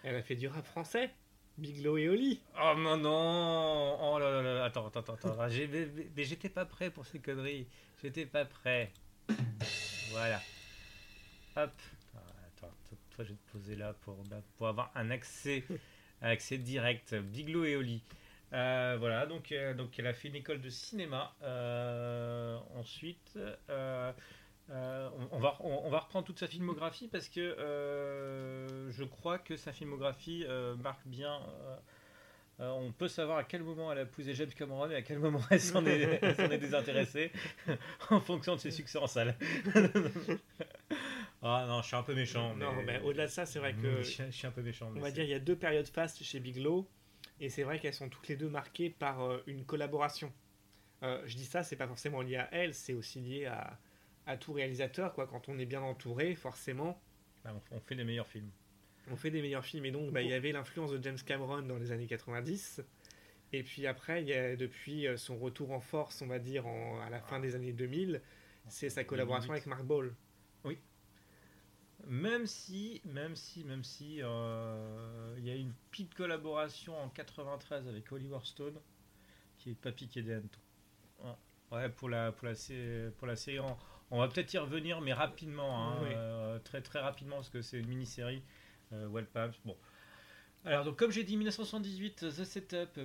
elle 0.04 0.16
a 0.16 0.22
fait 0.22 0.36
du 0.36 0.48
rap 0.48 0.64
français. 0.66 1.10
Biglo 1.58 1.98
et 1.98 2.08
Oli. 2.08 2.40
Oh 2.58 2.74
non, 2.76 2.96
non 2.96 3.98
Oh 4.00 4.18
là 4.18 4.30
là 4.30 4.42
là, 4.42 4.64
attends, 4.64 4.86
attends, 4.86 5.00
attends, 5.14 5.36
mais, 6.16 6.24
j'étais 6.24 6.48
pas 6.48 6.64
prêt 6.64 6.90
pour 6.90 7.04
ces 7.06 7.18
conneries. 7.18 7.66
J'étais 8.02 8.24
pas 8.24 8.44
prêt. 8.46 8.92
Voilà. 10.10 10.40
Hop. 11.56 11.72
Ah, 12.14 12.18
Attends, 12.46 12.72
toi, 13.10 13.24
je 13.24 13.30
vais 13.30 13.36
te 13.36 13.50
poser 13.52 13.76
là 13.76 13.92
pour, 14.00 14.16
bah, 14.24 14.40
pour 14.56 14.68
avoir 14.68 14.90
un 14.94 15.10
accès, 15.10 15.64
un 16.22 16.30
accès 16.30 16.56
direct. 16.56 17.14
Biglo 17.14 17.64
et 17.64 17.76
Oli. 17.76 18.02
Euh, 18.52 18.96
voilà, 18.98 19.26
donc, 19.26 19.52
euh, 19.52 19.74
donc 19.74 19.96
elle 19.98 20.06
a 20.06 20.14
fait 20.14 20.28
une 20.28 20.36
école 20.36 20.60
de 20.60 20.70
cinéma. 20.70 21.34
Euh, 21.42 22.58
ensuite, 22.74 23.38
euh, 24.70 25.08
on, 25.32 25.36
on 25.36 25.40
va, 25.40 25.56
on, 25.60 25.82
on 25.84 25.90
va 25.90 25.98
reprendre 25.98 26.24
toute 26.26 26.38
sa 26.38 26.46
filmographie 26.46 27.08
parce 27.08 27.28
que 27.28 27.40
euh, 27.40 28.90
je 28.90 29.04
crois 29.04 29.38
que 29.38 29.56
sa 29.56 29.72
filmographie 29.72 30.44
euh, 30.48 30.76
marque 30.76 31.06
bien. 31.06 31.40
on 32.60 32.92
peut 32.92 33.08
savoir 33.08 33.38
à 33.38 33.44
quel 33.44 33.62
moment 33.62 33.90
elle 33.90 33.98
a 33.98 34.02
épousé 34.02 34.34
James 34.34 34.50
Cameron 34.56 34.88
et 34.90 34.94
à 34.94 35.02
quel 35.02 35.18
moment 35.18 35.40
elle 35.50 35.60
s'en 35.60 35.84
est, 35.86 36.58
désintéressée 36.58 37.32
en 38.10 38.20
fonction 38.20 38.54
de 38.54 38.60
ses 38.60 38.70
succès 38.70 38.98
en 38.98 39.06
salle. 39.06 39.34
ah 41.42 41.64
non, 41.66 41.82
je 41.82 41.86
suis 41.88 41.96
un 41.96 42.02
peu 42.02 42.14
méchant. 42.14 42.54
Non, 42.54 42.72
mais 42.84 43.00
au-delà 43.00 43.26
de 43.26 43.30
ça, 43.32 43.46
c'est 43.46 43.58
vrai 43.58 43.72
que 43.74 44.02
je, 44.02 44.08
suis- 44.10 44.24
je 44.26 44.30
suis 44.30 44.46
un 44.46 44.50
peu 44.52 44.62
méchant. 44.62 44.90
On 44.94 45.00
va 45.00 45.10
dire 45.10 45.24
il 45.24 45.30
y 45.30 45.34
a 45.34 45.38
deux 45.40 45.56
périodes 45.56 45.88
fastes 45.88 46.22
chez 46.22 46.38
Biglow 46.38 46.86
et 47.40 47.48
c'est 47.48 47.62
vrai 47.62 47.78
qu'elles 47.80 47.94
sont 47.94 48.08
toutes 48.08 48.28
les 48.28 48.36
deux 48.36 48.50
marquées 48.50 48.90
par 48.90 49.18
une 49.46 49.64
collaboration. 49.64 50.32
Je 51.02 51.34
dis 51.34 51.46
ça, 51.46 51.62
c'est 51.64 51.76
pas 51.76 51.88
forcément 51.88 52.20
lié 52.20 52.36
à 52.36 52.48
elle, 52.52 52.74
c'est 52.74 52.92
aussi 52.92 53.20
lié 53.20 53.46
à, 53.46 53.78
à 54.26 54.36
tout 54.36 54.52
réalisateur. 54.52 55.12
Quoi. 55.14 55.26
Quand 55.26 55.48
on 55.48 55.58
est 55.58 55.66
bien 55.66 55.80
entouré, 55.82 56.34
forcément, 56.34 57.00
Ah, 57.44 57.52
on- 57.54 57.76
on 57.76 57.80
fait 57.80 57.94
des 57.96 58.04
meilleurs 58.04 58.26
films. 58.28 58.50
on 59.10 59.16
fait 59.16 59.30
des 59.30 59.42
meilleurs 59.42 59.64
films. 59.64 59.86
Et 59.86 59.90
donc, 59.90 60.12
bah, 60.12 60.22
il 60.22 60.28
y 60.28 60.34
avait 60.34 60.52
l'influence 60.52 60.90
de 60.92 61.02
James 61.02 61.18
Cameron 61.24 61.62
dans 61.62 61.78
les 61.78 61.90
années 61.92 62.06
90. 62.06 62.82
Et 63.52 63.62
puis 63.64 63.86
après, 63.86 64.22
il 64.22 64.28
y 64.28 64.34
a, 64.34 64.54
depuis 64.56 65.06
euh, 65.08 65.16
son 65.16 65.36
retour 65.38 65.72
en 65.72 65.80
force, 65.80 66.22
on 66.22 66.26
va 66.28 66.38
dire, 66.38 66.66
en- 66.66 67.00
à 67.00 67.10
la 67.10 67.20
fin 67.20 67.40
des 67.40 67.54
années 67.56 67.72
2000, 67.72 68.20
c'est 68.68 68.90
sa 68.90 69.02
collaboration 69.04 69.50
avec 69.52 69.66
Mark 69.66 69.82
Ball. 69.84 70.14
Même 72.06 72.46
si, 72.46 73.02
même 73.04 73.36
si, 73.36 73.62
même 73.64 73.84
si, 73.84 74.20
euh, 74.22 75.34
il 75.38 75.46
y 75.46 75.50
a 75.50 75.54
une 75.54 75.72
petite 75.90 76.14
collaboration 76.14 76.96
en 76.98 77.08
93 77.10 77.86
avec 77.88 78.10
Oliver 78.10 78.38
Stone, 78.42 78.80
qui 79.58 79.72
est 79.72 79.74
pas 79.74 79.92
piqué 79.92 80.22
des 80.22 80.32
hannetons. 80.32 80.60
Ouais. 81.72 81.88
Pour 81.90 82.08
la, 82.08 82.32
pour 82.32 82.46
la, 82.48 82.54
sé- 82.54 83.10
pour 83.18 83.26
la 83.26 83.36
série, 83.36 83.60
on, 83.60 83.76
on 84.10 84.18
va 84.18 84.28
peut-être 84.28 84.52
y 84.54 84.58
revenir, 84.58 85.00
mais 85.00 85.12
rapidement, 85.12 85.88
hein, 85.92 85.98
Oui. 86.02 86.08
euh, 86.14 86.58
très 86.60 86.82
très 86.82 87.00
rapidement, 87.00 87.36
parce 87.36 87.50
que 87.50 87.62
c'est 87.62 87.78
une 87.78 87.86
mini-série. 87.88 88.42
Euh, 88.92 89.06
Wild 89.06 89.28
Palms, 89.28 89.52
bon. 89.64 89.76
Alors, 90.64 90.84
donc, 90.84 90.96
comme 90.98 91.10
j'ai 91.10 91.24
dit, 91.24 91.36
1978, 91.38 92.16
The 92.36 92.44
Setup, 92.44 93.00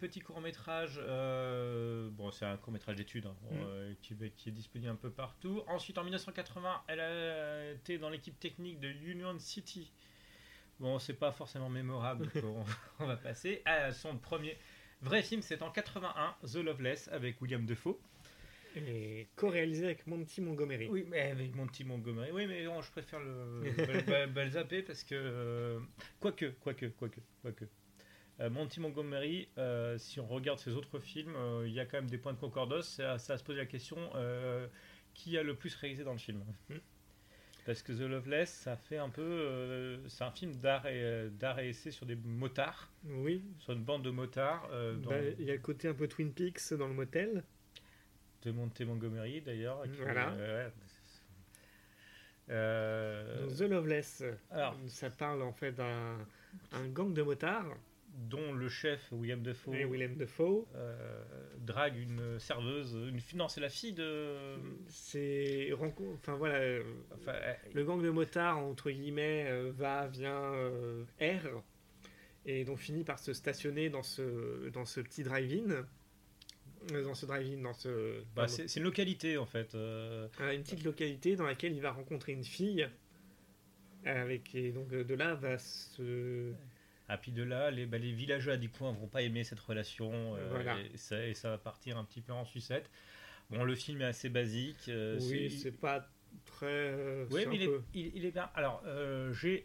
petit 0.00 0.18
court-métrage. 0.20 0.98
euh, 1.00 2.08
bon, 2.10 2.30
c'est 2.32 2.44
un 2.44 2.56
court-métrage 2.56 2.96
d'études 2.96 3.26
hein, 3.26 3.36
Mm. 3.50 3.56
euh, 3.60 3.94
qui, 4.02 4.14
est 4.48 4.50
disponible 4.52 4.90
un 4.90 4.96
peu 4.96 5.10
partout. 5.10 5.62
Ensuite, 5.68 5.96
en 5.98 6.02
1980, 6.02 6.82
elle 6.88 7.00
a 7.00 7.70
été 7.72 7.98
dans 7.98 8.08
l'équipe 8.10 8.38
technique 8.40 8.80
de 8.80 8.88
Union 8.88 9.38
City. 9.38 9.92
Bon, 10.80 10.98
c'est 10.98 11.14
pas 11.14 11.30
forcément 11.30 11.68
mémorable, 11.68 12.30
on 13.00 13.06
va 13.06 13.16
passer 13.16 13.62
à 13.64 13.92
son 13.92 14.16
premier 14.16 14.56
vrai 15.02 15.22
film. 15.22 15.42
C'est 15.42 15.62
en 15.62 15.70
81, 15.70 16.34
The 16.46 16.56
Loveless, 16.56 17.08
avec 17.12 17.40
William 17.40 17.64
Defoe. 17.64 17.96
Et 18.86 19.28
co-réalisé 19.36 19.84
avec 19.86 20.06
Monty 20.06 20.40
Montgomery. 20.40 20.88
Oui, 20.88 21.04
mais 21.08 21.30
avec 21.30 21.54
Monty 21.54 21.84
Montgomery. 21.84 22.30
Oui, 22.32 22.46
mais 22.46 22.64
non, 22.64 22.80
je 22.82 22.90
préfère 22.90 23.20
le, 23.20 23.62
zapper 24.50 24.82
parce 24.82 25.02
que. 25.04 25.14
euh, 25.14 25.80
quoique, 26.20 26.46
quoique, 26.60 26.86
quoique, 26.86 27.20
quoique. 27.42 27.64
Euh, 28.40 28.50
Monty 28.50 28.78
Montgomery, 28.80 29.48
euh, 29.58 29.98
si 29.98 30.20
on 30.20 30.26
regarde 30.26 30.58
ses 30.60 30.72
autres 30.74 31.00
films, 31.00 31.36
il 31.66 31.72
y 31.72 31.80
a 31.80 31.86
quand 31.86 31.98
même 31.98 32.10
des 32.10 32.18
points 32.18 32.32
de 32.34 32.38
concordance. 32.38 32.88
Ça, 32.88 33.18
ça 33.18 33.36
se 33.36 33.42
pose 33.44 33.56
la 33.56 33.66
question 33.66 33.98
qui 35.14 35.36
a 35.36 35.42
le 35.42 35.54
plus 35.56 35.74
réalisé 35.74 36.04
dans 36.04 36.12
le 36.12 36.18
film 36.18 36.44
Hmm. 36.68 36.76
Parce 37.66 37.82
que 37.82 37.92
The 37.92 38.08
Loveless, 38.08 38.48
ça 38.50 38.76
fait 38.76 38.96
un 38.96 39.10
peu. 39.10 39.98
c'est 40.06 40.24
un 40.24 40.30
film 40.30 40.54
d'art 40.56 40.86
et, 40.86 41.28
d'art 41.32 41.58
et 41.58 41.68
essai 41.70 41.90
sur 41.90 42.06
des 42.06 42.14
motards, 42.16 42.90
Oui, 43.04 43.42
sur 43.58 43.72
une 43.74 43.82
bande 43.84 44.02
de 44.04 44.10
motards. 44.10 44.68
dans- 45.02 45.10
Bah, 45.10 45.20
il 45.38 45.44
y 45.44 45.50
a 45.50 45.54
le 45.54 45.60
côté 45.60 45.88
un 45.88 45.92
peu 45.94 46.08
Twin 46.08 46.32
Peaks 46.32 46.72
dans 46.78 46.88
le 46.88 46.94
motel. 46.94 47.44
De 48.52 48.84
Montgomery 48.84 49.40
d'ailleurs. 49.40 49.82
Voilà. 50.00 50.32
euh. 50.32 50.68
Euh, 52.50 53.46
The 53.56 53.62
Loveless, 53.62 54.24
alors, 54.50 54.74
ça 54.86 55.10
parle 55.10 55.42
en 55.42 55.52
fait 55.52 55.72
d'un 55.72 56.16
un 56.72 56.88
gang 56.88 57.12
de 57.12 57.22
motards 57.22 57.76
dont 58.14 58.52
le 58.52 58.68
chef 58.68 59.12
William 59.12 59.42
Defoe 59.42 59.74
et 59.74 59.84
Willem 59.84 60.16
Dafoe. 60.16 60.66
euh, 60.74 61.22
drague 61.60 61.96
une 61.96 62.38
serveuse, 62.38 62.94
une 62.94 63.20
non 63.38 63.48
c'est 63.48 63.60
la 63.60 63.68
fille 63.68 63.92
de, 63.92 64.34
C'est 64.88 65.72
enfin 66.14 66.34
voilà, 66.34 66.56
euh, 66.56 66.82
enfin, 67.14 67.34
le 67.74 67.84
gang 67.84 68.02
de 68.02 68.10
motards 68.10 68.58
entre 68.58 68.90
guillemets 68.90 69.46
euh, 69.48 69.70
va, 69.76 70.06
vient, 70.08 70.52
erre 71.20 71.48
et 72.46 72.64
donc 72.64 72.78
finit 72.78 73.04
par 73.04 73.18
se 73.18 73.32
stationner 73.32 73.90
dans 73.90 74.02
ce 74.02 74.70
dans 74.70 74.84
ce 74.84 75.00
petit 75.00 75.22
drive-in, 75.22 75.86
dans 76.90 77.14
ce 77.14 77.26
drive-in, 77.26 77.62
dans 77.62 77.74
ce 77.74 78.22
bah, 78.34 78.48
c'est 78.48 78.74
une 78.76 78.82
localité 78.84 79.36
en 79.38 79.46
fait. 79.46 79.74
euh, 79.74 80.28
Euh, 80.40 80.52
une 80.54 80.62
petite 80.62 80.84
localité 80.84 81.36
dans 81.36 81.44
laquelle 81.46 81.72
il 81.74 81.80
va 81.82 81.92
rencontrer 81.92 82.32
une 82.32 82.44
fille. 82.44 82.88
Avec, 84.04 84.54
et 84.54 84.70
donc 84.70 84.88
de 84.88 85.14
là 85.14 85.34
va 85.34 85.58
se. 85.58 86.52
ah 87.08 87.18
puis 87.18 87.32
de 87.32 87.42
là 87.42 87.70
les, 87.70 87.84
bah, 87.84 87.98
les 87.98 88.12
villageois 88.12 88.56
du 88.56 88.68
coin 88.70 88.92
vont 88.92 89.08
pas 89.08 89.22
aimer 89.22 89.42
cette 89.44 89.58
relation 89.60 90.36
euh, 90.36 90.48
Voilà. 90.50 90.78
et, 90.80 90.96
ça, 90.96 91.26
et 91.26 91.34
ça 91.34 91.50
va 91.50 91.58
partir 91.58 91.98
un 91.98 92.04
petit 92.04 92.20
peu 92.20 92.32
en 92.32 92.44
sucette. 92.44 92.88
Bon 93.50 93.64
le 93.64 93.74
film 93.74 94.00
est 94.02 94.06
assez 94.06 94.28
basique. 94.28 94.88
euh, 94.88 95.18
oui, 95.22 95.50
c'est- 95.50 95.72
pas 95.72 96.08
très. 96.46 96.94
Oui, 97.30 97.44
mais 97.48 97.56
il 97.56 97.62
est, 97.62 97.66
peu- 97.66 97.82
il, 97.92 98.16
il 98.16 98.24
est 98.24 98.30
bien. 98.30 98.48
Alors, 98.54 98.82
euh, 98.86 99.32
j'ai 99.32 99.64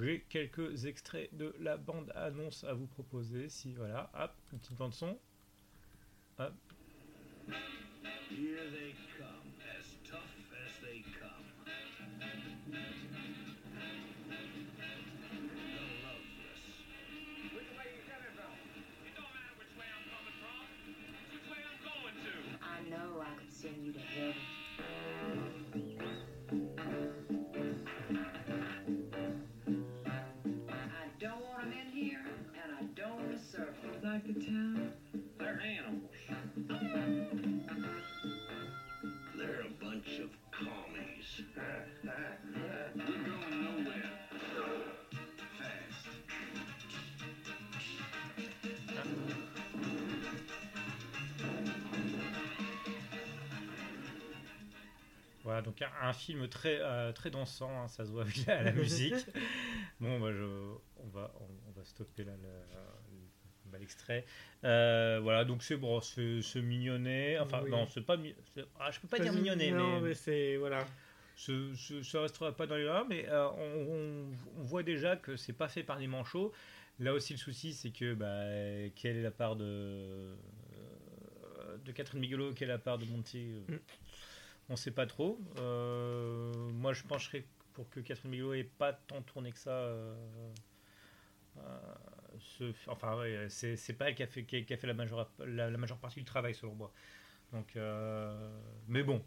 j'ai 0.00 0.24
quelques 0.28 0.84
extraits 0.86 1.28
de 1.36 1.54
la 1.58 1.76
bande-annonce 1.76 2.62
à 2.64 2.72
vous 2.72 2.86
proposer. 2.86 3.48
Si, 3.48 3.74
voilà, 3.74 4.10
hop, 4.14 4.30
une 4.52 4.58
petite 4.60 4.76
bande-son. 4.76 5.08
Here 5.08 5.16
they 7.46 8.94
come, 9.18 9.46
as 9.78 9.86
tough 10.10 10.34
as 10.66 10.72
they 10.82 11.04
come. 11.20 11.46
The 12.66 12.78
Loveless. 16.02 16.62
Which 17.54 17.70
way 17.78 17.86
you 17.94 18.02
coming 18.10 18.34
from? 18.34 18.54
It 19.06 19.14
don't 19.14 19.30
matter 19.30 19.54
which 19.58 19.74
way 19.78 19.86
I'm 19.86 20.02
coming 20.10 20.36
from. 20.42 20.66
It's 21.22 21.30
which 21.32 21.46
way 21.50 21.60
I'm 21.62 21.78
going 21.86 22.16
to. 22.26 22.34
I 22.62 22.82
know 22.90 23.22
I 23.22 23.24
could 23.38 23.52
send 23.52 23.78
you 23.86 23.92
to 23.92 24.00
heaven. 24.00 24.34
I 30.58 31.06
don't 31.20 31.42
want 31.42 31.60
them 31.62 31.72
in 31.72 31.88
here, 31.92 32.26
and 32.62 32.72
I 32.74 32.82
don't 33.00 33.16
want 33.16 33.30
to 33.32 33.38
serve 33.38 33.74
them. 33.82 33.92
Like 34.02 34.26
the 34.26 34.34
town? 34.44 34.92
They're 35.38 35.60
animals. 35.60 36.10
Oh, 36.70 37.35
Voilà, 55.46 55.62
donc 55.62 55.80
un, 55.80 55.88
un 56.02 56.12
film 56.12 56.48
très, 56.48 56.78
euh, 56.80 57.12
très 57.12 57.30
dansant, 57.30 57.70
hein, 57.82 57.88
ça 57.88 58.04
se 58.04 58.10
voit 58.10 58.22
avec 58.22 58.44
la, 58.46 58.62
la 58.64 58.72
musique. 58.82 59.14
bon, 60.00 60.18
bah, 60.20 60.32
je, 60.32 60.42
on, 60.42 61.08
va, 61.08 61.32
on, 61.40 61.68
on 61.68 61.70
va 61.72 61.84
stopper 61.84 62.24
là 62.24 62.32
le- 62.42 62.48
le- 63.72 63.78
l'extrait. 63.78 64.24
Euh, 64.64 65.20
voilà, 65.22 65.44
donc 65.44 65.62
c'est 65.62 65.76
bon, 65.76 66.00
c'est 66.00 66.42
mignonnet. 66.62 67.38
Enfin, 67.38 67.60
Oui. 67.62 67.70
non, 67.70 67.86
c'est 67.86 68.00
pas. 68.00 68.16
Ah, 68.80 68.90
je 68.90 68.98
peux 69.00 69.06
pas 69.08 69.18
dire 69.20 69.32
mignonnet, 69.32 69.70
Non, 69.70 70.00
mais. 70.00 70.08
mais 70.08 70.14
c'est. 70.14 70.56
Voilà. 70.56 70.84
Ce, 71.36 71.74
ce- 71.74 72.02
ça 72.02 72.22
restera 72.22 72.50
pas 72.56 72.66
dans 72.66 72.76
les 72.76 72.84
là, 72.84 73.04
mais 73.08 73.28
euh, 73.28 73.46
on, 73.50 73.92
on- 73.92 74.60
on 74.60 74.62
voit 74.64 74.82
déjà 74.82 75.14
que 75.16 75.36
c'est 75.36 75.52
pas 75.52 75.68
fait 75.68 75.82
par 75.84 75.98
des 75.98 76.06
manchots. 76.06 76.52
Là 76.98 77.12
aussi, 77.12 77.34
le 77.34 77.38
souci, 77.38 77.72
c'est 77.74 77.90
que 77.90 78.14
bah, 78.14 78.90
quelle 78.96 79.18
est 79.18 79.22
la 79.22 79.30
part 79.30 79.54
de 79.54 80.34
de 81.84 81.92
Catherine 81.92 82.20
Bigelow, 82.20 82.52
quelle 82.54 82.68
est 82.70 82.72
la 82.72 82.78
part 82.78 82.98
de 82.98 83.04
Monty 83.04 83.60
Mm. 83.68 83.74
On 84.68 84.76
sait 84.76 84.90
pas 84.90 85.06
trop. 85.06 85.38
Euh, 85.58 86.52
moi, 86.72 86.92
je 86.92 87.02
pencherais 87.04 87.44
pour 87.72 87.88
que 87.90 88.00
Catherine 88.00 88.30
Bigelow 88.30 88.54
ait 88.54 88.64
pas 88.64 88.92
tant 88.92 89.22
tourné 89.22 89.52
que 89.52 89.58
ça. 89.58 89.70
euh, 89.70 90.14
euh, 91.58 91.78
ce- 92.40 92.72
enfin, 92.88 93.16
ouais, 93.18 93.46
c'est 93.48 93.92
pas 93.94 94.08
elle 94.08 94.14
qui 94.14 94.22
a 94.22 94.26
fait, 94.26 94.44
qui 94.44 94.56
a, 94.56 94.62
qui 94.62 94.74
a 94.74 94.76
fait 94.76 94.86
la, 94.86 94.94
majeure, 94.94 95.30
la, 95.38 95.70
la 95.70 95.78
majeure 95.78 95.98
partie 95.98 96.18
du 96.20 96.24
travail, 96.24 96.54
selon 96.54 96.74
moi. 96.74 96.92
Donc, 97.52 97.76
mais 98.88 99.02
bon, 99.02 99.22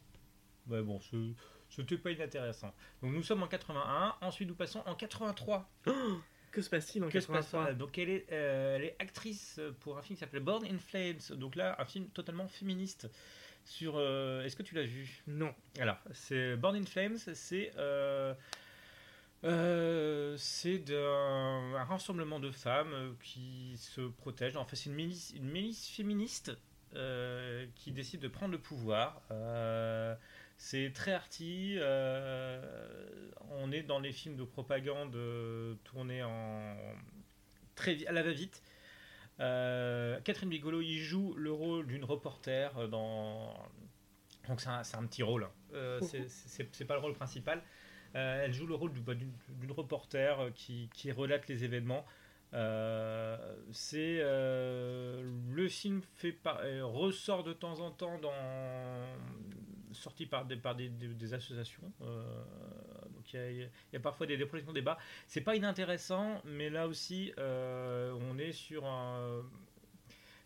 mais 0.68 0.82
bon, 0.82 1.00
C'était 1.70 1.98
pas 1.98 2.12
inintéressant. 2.12 2.74
Donc 3.02 3.14
nous 3.14 3.24
sommes 3.24 3.44
en 3.44 3.48
81, 3.48 4.16
ensuite 4.22 4.48
nous 4.50 4.56
passons 4.56 4.84
en 4.86 4.96
83. 4.96 5.70
Que 6.52 6.62
se 6.64 6.70
passe-t-il 6.70 7.04
en 7.04 7.10
Que 7.10 7.20
se 7.20 7.28
passe 7.28 7.46
83 7.52 7.74
Donc 7.74 7.98
elle 7.98 8.10
est, 8.10 8.26
euh, 8.32 8.76
elle 8.76 8.84
est 8.86 8.96
actrice 9.00 9.60
pour 9.80 9.98
un 9.98 10.02
film 10.02 10.16
qui 10.18 10.20
s'appelle 10.20 10.42
Born 10.44 10.66
in 10.66 10.80
Flames. 10.80 11.20
Donc 11.38 11.56
là, 11.56 11.76
un 11.80 11.86
film 11.86 12.08
totalement 12.10 12.48
féministe. 12.48 13.08
Sur, 13.66 13.94
euh, 13.98 14.44
est-ce 14.44 14.56
que 14.56 14.64
tu 14.64 14.76
l'as 14.76 14.84
vu? 14.84 15.22
Non. 15.28 15.54
Alors, 15.80 15.98
c'est 16.12 16.56
Born 16.56 16.76
in 16.76 16.86
Flames, 16.86 17.18
c'est 17.18 17.72
euh, 17.78 18.34
euh, 19.44 20.36
c'est 20.38 20.80
d'un- 20.80 21.76
un 21.76 21.84
rassemblement 21.84 22.40
de 22.40 22.52
femmes 22.52 23.16
qui 23.24 23.78
se 23.78 24.02
protègent. 24.02 24.58
En 24.58 24.66
fait, 24.66 24.76
c'est 24.76 24.90
une 24.90 24.96
milice, 24.96 25.32
une 25.36 25.50
milice 25.50 25.88
féministe 25.90 26.52
qui 27.76 27.92
décide 27.92 28.20
de 28.22 28.28
prendre 28.28 28.52
le 28.52 28.58
pouvoir. 28.60 29.22
C'est 30.58 30.92
très 30.94 31.14
arty. 31.14 31.78
on 33.52 33.72
est 33.72 33.84
dans 33.84 34.00
les 34.00 34.12
films 34.12 34.36
de 34.36 34.44
propagande 34.44 35.16
tournés 35.84 36.24
en 36.24 36.76
très 37.76 38.06
à 38.08 38.12
la 38.12 38.24
va-vite. 38.24 38.62
Euh, 39.40 40.20
Catherine 40.22 40.50
Bigolo 40.50 40.82
y 40.82 40.98
joue 41.00 41.34
le 41.36 41.52
rôle 41.52 41.88
d'une 41.88 42.04
reporter 42.04 42.78
euh, 42.78 42.88
dans. 42.88 43.54
Donc 44.48 44.60
c'est 44.62 44.70
un, 44.70 45.06
petit 45.06 45.24
rôle. 45.24 45.44
hein. 45.44 45.52
Euh, 45.74 46.00
c'est- 46.02 46.28
c'est 46.72 46.86
pas 46.86 46.96
le 46.96 47.00
rôle 47.02 47.14
principal. 47.14 47.62
Euh, 48.16 48.44
elle 48.44 48.54
joue 48.54 48.66
le 48.66 48.74
rôle 48.76 48.92
bah, 49.02 49.14
d'une 49.14 49.72
reporter 49.72 50.52
qui, 50.56 50.90
qui 50.94 51.12
relate 51.12 51.48
les 51.48 51.64
événements. 51.64 52.06
C'est 53.72 54.18
le 54.22 55.68
film 55.70 56.02
fait 56.16 56.32
par- 56.32 56.62
ressort 56.82 57.44
de 57.44 57.54
temps 57.54 57.80
en 57.80 57.92
temps 57.92 58.18
dans 58.20 58.34
sorti 60.00 60.26
par 60.26 60.46
des 60.46 61.34
associations. 61.34 61.92
Donc 63.20 63.34
il 63.34 63.70
y 63.94 63.96
a, 63.96 64.00
parfois 64.00 64.26
des, 64.28 64.38
des 64.38 64.46
projections 64.46 64.74
débat. 64.74 64.98
C'est 65.28 65.42
pas 65.42 65.56
inintéressant, 65.56 66.42
mais 66.46 66.70
là 66.70 66.88
aussi 66.88 67.34
euh, 67.38 68.18
on 68.30 68.38
est 68.38 68.54
sur 68.54 68.86
un 68.86 69.44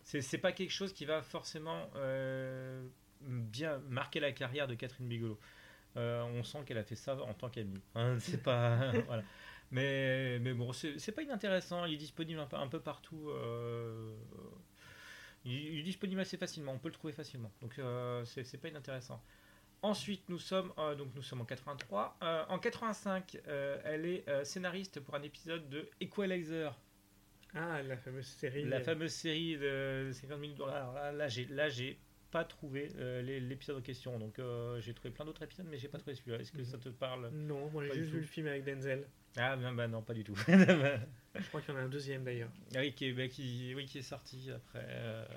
c'est 0.03 0.37
pas 0.37 0.51
quelque 0.51 0.71
chose 0.71 0.91
qui 0.91 1.05
va 1.05 1.21
forcément 1.21 1.89
euh, 1.95 2.85
bien 3.21 3.79
marquer 3.89 4.19
la 4.19 4.31
carrière 4.31 4.67
de 4.67 4.75
Catherine 4.75 5.07
Bigolo. 5.07 5.39
Euh, 5.95 6.23
on 6.23 6.43
sent 6.43 6.59
qu'elle 6.65 6.77
a 6.79 6.83
fait 6.83 6.95
ça 6.95 7.15
en 7.15 7.33
tant 7.33 7.49
qu'amie. 7.49 7.81
Hein, 7.95 8.17
c'est 8.19 8.41
pas. 8.41 8.91
Mais 9.71 10.37
mais 10.39 10.53
bon, 10.53 10.71
c'est 10.71 11.11
pas 11.13 11.23
inintéressant. 11.23 11.85
Il 11.85 11.93
est 11.95 11.97
disponible 11.97 12.39
un 12.39 12.67
peu, 12.67 12.79
partout. 12.79 13.31
il, 15.45 15.79
est 15.79 15.83
disponible 15.83 16.21
assez 16.21 16.37
facilement. 16.37 16.73
On 16.73 16.77
peut 16.77 16.89
le 16.89 16.93
trouver 16.93 17.13
facilement. 17.13 17.51
Donc 17.59 17.79
euh, 17.79 18.23
c'est 18.25 18.61
pas 18.61 18.67
inintéressant. 18.67 19.19
Ensuite, 19.83 20.29
nous 20.29 20.39
sommes 20.39 20.71
euh, 20.77 20.95
donc 20.95 21.09
nous 21.13 21.21
sommes 21.21 21.41
en 21.41 21.45
83. 21.45 22.17
Euh, 22.23 22.45
en 22.47 22.57
85, 22.57 23.37
euh, 23.47 23.77
elle 23.83 24.05
est 24.05 24.29
euh, 24.29 24.45
scénariste 24.45 25.01
pour 25.01 25.13
un 25.13 25.21
épisode 25.21 25.67
de 25.67 25.89
Equalizer. 25.99 26.73
Ah, 27.53 27.83
la 27.83 27.97
fameuse 27.97 28.25
série. 28.25 28.63
La 28.63 28.79
fameuse 28.79 29.11
série 29.11 29.57
de 29.57 30.09
50 30.13 30.39
minutes. 30.39 30.61
Alors 30.61 30.93
là, 30.93 31.11
là, 31.11 31.27
j'ai, 31.27 31.45
là, 31.47 31.67
j'ai 31.67 31.99
pas 32.31 32.45
trouvé 32.45 32.93
euh, 32.95 33.21
l'épisode 33.21 33.75
en 33.75 33.81
question. 33.81 34.17
Donc, 34.17 34.39
j'ai 34.79 34.93
trouvé 34.93 35.11
plein 35.13 35.25
d'autres 35.25 35.43
épisodes, 35.43 35.67
mais 35.69 35.77
j'ai 35.77 35.89
pas 35.89 35.97
trouvé 35.97 36.15
celui-là. 36.15 36.39
Est-ce 36.39 36.53
que 36.53 36.63
ça 36.63 36.77
te 36.77 36.87
parle 36.87 37.29
Non, 37.33 37.69
moi 37.69 37.83
j'ai 37.85 37.95
juste 37.95 38.11
vu 38.11 38.21
le 38.21 38.25
film 38.25 38.47
avec 38.47 38.63
Denzel. 38.63 39.05
Ah, 39.35 39.57
ben, 39.57 39.73
ben 39.73 39.89
non, 39.89 40.01
pas 40.01 40.13
du 40.13 40.23
tout. 40.23 40.35
Je 40.47 41.47
crois 41.49 41.59
qu'il 41.65 41.73
y 41.73 41.77
en 41.77 41.81
a 41.81 41.83
un 41.83 41.89
deuxième 41.89 42.23
d'ailleurs. 42.23 42.49
Ah 42.73 42.79
oui, 42.79 42.93
qui 42.93 43.07
est, 43.07 43.11
ben, 43.11 43.27
qui, 43.27 43.73
oui, 43.75 43.85
qui 43.85 43.97
est 43.97 44.01
sorti 44.01 44.49
après. 44.49 45.27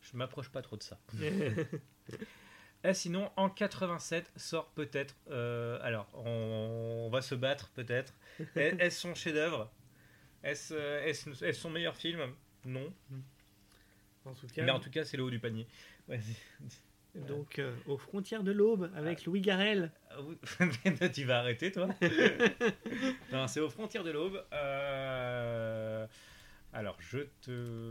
je 0.00 0.16
m'approche 0.16 0.48
pas 0.48 0.62
trop 0.62 0.78
de 0.78 0.82
ça. 0.82 0.98
Et 2.82 2.94
sinon, 2.94 3.30
en 3.36 3.50
87 3.50 4.32
sort 4.36 4.70
peut-être. 4.70 5.14
euh, 5.30 5.78
alors, 5.82 6.08
on, 6.14 7.04
on 7.06 7.10
va 7.10 7.20
se 7.20 7.34
battre 7.34 7.68
peut-être. 7.74 8.14
Est- 8.56 8.80
Est-ce 8.80 9.00
son 9.00 9.14
chef-d'œuvre? 9.14 9.70
Est-ce 10.42 10.72
euh, 10.74 11.04
est-ce- 11.04 11.44
est-ce 11.44 11.60
son 11.60 11.70
meilleur 11.70 11.94
film? 11.96 12.20
Non. 12.64 12.92
en 14.24 14.32
tout 14.34 14.46
cas, 14.46 14.62
Mais 14.62 14.70
en 14.70 14.80
tout 14.80 14.90
cas, 14.90 15.04
c'est 15.04 15.16
le 15.18 15.22
haut 15.24 15.30
du 15.30 15.38
panier. 15.40 15.66
Ouais, 16.08 16.20
donc 17.14 17.58
euh, 17.58 17.74
aux 17.86 17.98
frontières 17.98 18.42
de 18.42 18.52
l'aube 18.52 18.90
avec 18.96 19.24
Louis 19.26 19.40
Garrel. 19.42 19.92
Ah 20.10 20.16
tu 21.12 21.24
vas 21.24 21.40
arrêter, 21.40 21.72
toi? 21.72 21.88
Non, 23.32 23.46
c'est 23.46 23.60
aux 23.60 23.68
frontières 23.70 24.04
de 24.04 24.10
l'aube. 24.10 24.42
Euh, 24.52 26.06
Alors, 26.72 26.96
je 27.00 27.18
te. 27.42 27.50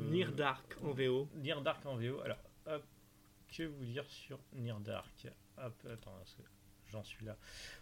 Near 0.09 0.31
Dark 0.31 0.75
en 0.83 0.91
VO. 0.91 1.29
Near 1.35 1.61
Dark 1.61 1.85
en 1.85 1.95
VO. 1.95 2.19
Alors, 2.21 2.37
hop, 2.67 2.83
que 3.55 3.63
vous 3.63 3.85
dire 3.85 4.05
sur 4.07 4.39
Near 4.53 4.79
Dark 4.79 5.27
Hop, 5.57 5.73
attends, 5.91 6.17
j'en 6.91 7.03
suis 7.03 7.25
là. 7.25 7.35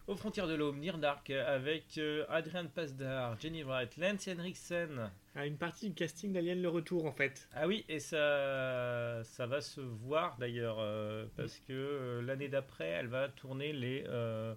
Aux 0.07 0.15
frontières 0.15 0.47
de 0.47 0.55
l'aube, 0.55 0.77
Near 0.77 0.97
Dark, 0.97 1.29
avec 1.29 1.97
euh, 1.97 2.25
Adrian 2.29 2.67
Pasdar, 2.67 3.39
Jenny 3.39 3.63
Wright, 3.63 3.95
Lance 3.97 4.27
Henriksen. 4.27 5.11
À 5.35 5.45
une 5.45 5.57
partie 5.57 5.89
du 5.89 5.95
casting 5.95 6.33
d'Alien 6.33 6.61
le 6.61 6.69
Retour 6.69 7.05
en 7.05 7.11
fait. 7.11 7.47
Ah 7.53 7.67
oui, 7.67 7.85
et 7.87 7.99
ça, 7.99 9.23
ça 9.23 9.45
va 9.45 9.61
se 9.61 9.81
voir 9.81 10.37
d'ailleurs, 10.37 10.77
euh, 10.79 11.25
parce 11.35 11.59
que 11.59 11.73
euh, 11.73 12.21
l'année 12.23 12.49
d'après, 12.49 12.87
elle 12.87 13.07
va 13.07 13.29
tourner 13.29 13.73
les, 13.73 14.03
euh, 14.07 14.55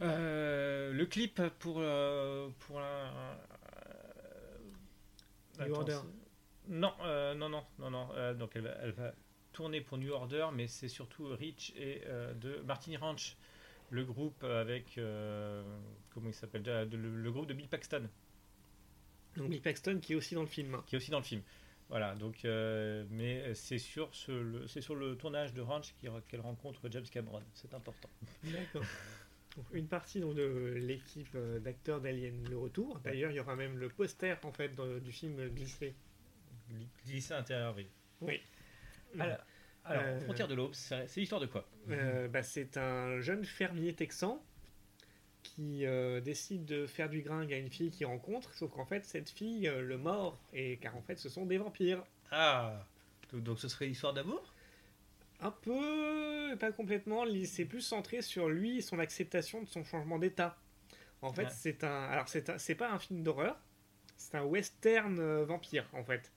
le 0.00 1.06
clip 1.06 1.42
pour, 1.58 1.82
pour 2.60 2.80
un. 2.80 3.36
Attends, 5.58 6.04
Non, 6.68 6.92
euh, 7.02 7.34
non, 7.34 7.48
non, 7.48 7.64
non, 7.78 7.90
non. 7.90 8.08
euh, 8.14 8.34
donc 8.34 8.52
elle 8.54 8.62
va, 8.62 8.70
elle 8.82 8.92
va 8.92 9.12
tourner 9.58 9.80
pour 9.80 9.98
New 9.98 10.12
Order, 10.12 10.46
mais 10.54 10.68
c'est 10.68 10.86
surtout 10.86 11.26
Rich 11.34 11.72
et 11.76 12.02
euh, 12.06 12.32
de 12.34 12.60
Martini 12.64 12.96
Ranch, 12.96 13.36
le 13.90 14.04
groupe 14.04 14.44
avec. 14.44 14.96
euh, 14.98 15.64
comment 16.14 16.28
il 16.28 16.32
s'appelle 16.34 16.62
le, 16.62 16.96
le 16.96 17.32
groupe 17.32 17.48
de 17.48 17.54
Bill 17.54 17.66
Paxton 17.66 18.08
Donc 19.36 19.50
Bill 19.50 19.60
Paxton 19.60 19.98
qui 20.00 20.12
est 20.12 20.16
aussi 20.16 20.36
dans 20.36 20.42
le 20.42 20.46
film. 20.46 20.80
qui 20.86 20.94
est 20.94 20.98
aussi 20.98 21.10
dans 21.10 21.18
le 21.18 21.24
film. 21.24 21.42
Voilà, 21.88 22.14
donc, 22.14 22.44
euh, 22.44 23.04
mais 23.10 23.52
c'est 23.54 23.78
sur, 23.78 24.14
ce, 24.14 24.64
c'est 24.68 24.80
sur 24.82 24.94
le 24.94 25.16
tournage 25.16 25.54
de 25.54 25.60
Ranch 25.62 25.92
qu'elle 26.28 26.40
rencontre 26.40 26.88
James 26.90 27.06
Cameron, 27.10 27.42
c'est 27.54 27.74
important. 27.74 28.10
D'accord. 28.44 28.84
Une 29.72 29.88
partie 29.88 30.20
donc, 30.20 30.36
de 30.36 30.74
l'équipe 30.76 31.36
d'acteurs 31.64 32.00
d'Alien 32.00 32.44
le 32.48 32.56
Retour. 32.58 33.00
D'ailleurs, 33.00 33.32
il 33.32 33.36
y 33.36 33.40
aura 33.40 33.56
même 33.56 33.76
le 33.76 33.88
poster 33.88 34.36
en 34.44 34.52
fait 34.52 34.72
du 35.02 35.10
film 35.10 35.48
glissé. 35.48 35.96
Lycée 37.06 37.34
intérieur, 37.34 37.74
oui. 37.76 37.88
Oui. 38.20 38.40
Alors, 39.18 39.38
alors, 39.84 40.02
Euh, 40.04 40.20
Frontière 40.20 40.48
de 40.48 40.54
l'Aube, 40.54 40.74
c'est 40.74 41.06
l'histoire 41.16 41.40
de 41.40 41.46
quoi 41.46 41.66
Euh, 41.90 42.28
bah, 42.28 42.42
c'est 42.42 42.76
un 42.76 43.20
jeune 43.20 43.44
fermier 43.44 43.94
texan 43.94 44.42
qui 45.42 45.86
euh, 45.86 46.20
décide 46.20 46.64
de 46.66 46.86
faire 46.86 47.08
du 47.08 47.22
gringue 47.22 47.52
à 47.52 47.56
une 47.56 47.70
fille 47.70 47.90
qu'il 47.90 48.06
rencontre, 48.06 48.52
sauf 48.54 48.70
qu'en 48.72 48.84
fait 48.84 49.04
cette 49.06 49.30
fille 49.30 49.66
le 49.66 49.96
mord, 49.96 50.38
et 50.52 50.76
car 50.78 50.96
en 50.96 51.02
fait 51.02 51.18
ce 51.18 51.28
sont 51.28 51.46
des 51.46 51.58
vampires. 51.58 52.04
Ah 52.30 52.86
donc, 53.32 53.42
donc 53.42 53.58
ce 53.60 53.68
serait 53.68 53.86
l'histoire 53.86 54.12
d'amour? 54.14 54.54
Un 55.40 55.50
peu, 55.52 56.56
pas 56.58 56.72
complètement, 56.72 57.24
c'est 57.44 57.64
plus 57.64 57.80
centré 57.80 58.22
sur 58.22 58.48
lui 58.48 58.78
et 58.78 58.80
son 58.80 58.98
acceptation 58.98 59.62
de 59.62 59.68
son 59.68 59.84
changement 59.84 60.18
d'état. 60.18 60.58
En 61.22 61.32
fait, 61.32 61.44
Ouais. 61.44 61.50
c'est 61.50 61.84
un, 61.84 62.04
alors 62.04 62.28
c'est 62.28 62.74
pas 62.74 62.90
un 62.90 62.98
film 62.98 63.22
d'horreur, 63.22 63.58
c'est 64.16 64.36
un 64.36 64.44
western 64.44 65.42
vampire 65.44 65.88
en 65.92 66.04
fait. 66.04 66.32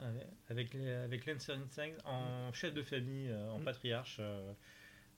Avec, 0.00 0.26
avec, 0.48 0.74
les- 0.74 0.90
avec 0.90 1.26
Lance 1.26 1.50
en 2.04 2.52
chef 2.52 2.72
de 2.74 2.82
famille, 2.82 3.28
euh, 3.28 3.50
en 3.50 3.58
Mm. 3.60 3.64
patriarche, 3.64 4.16
euh, 4.20 4.52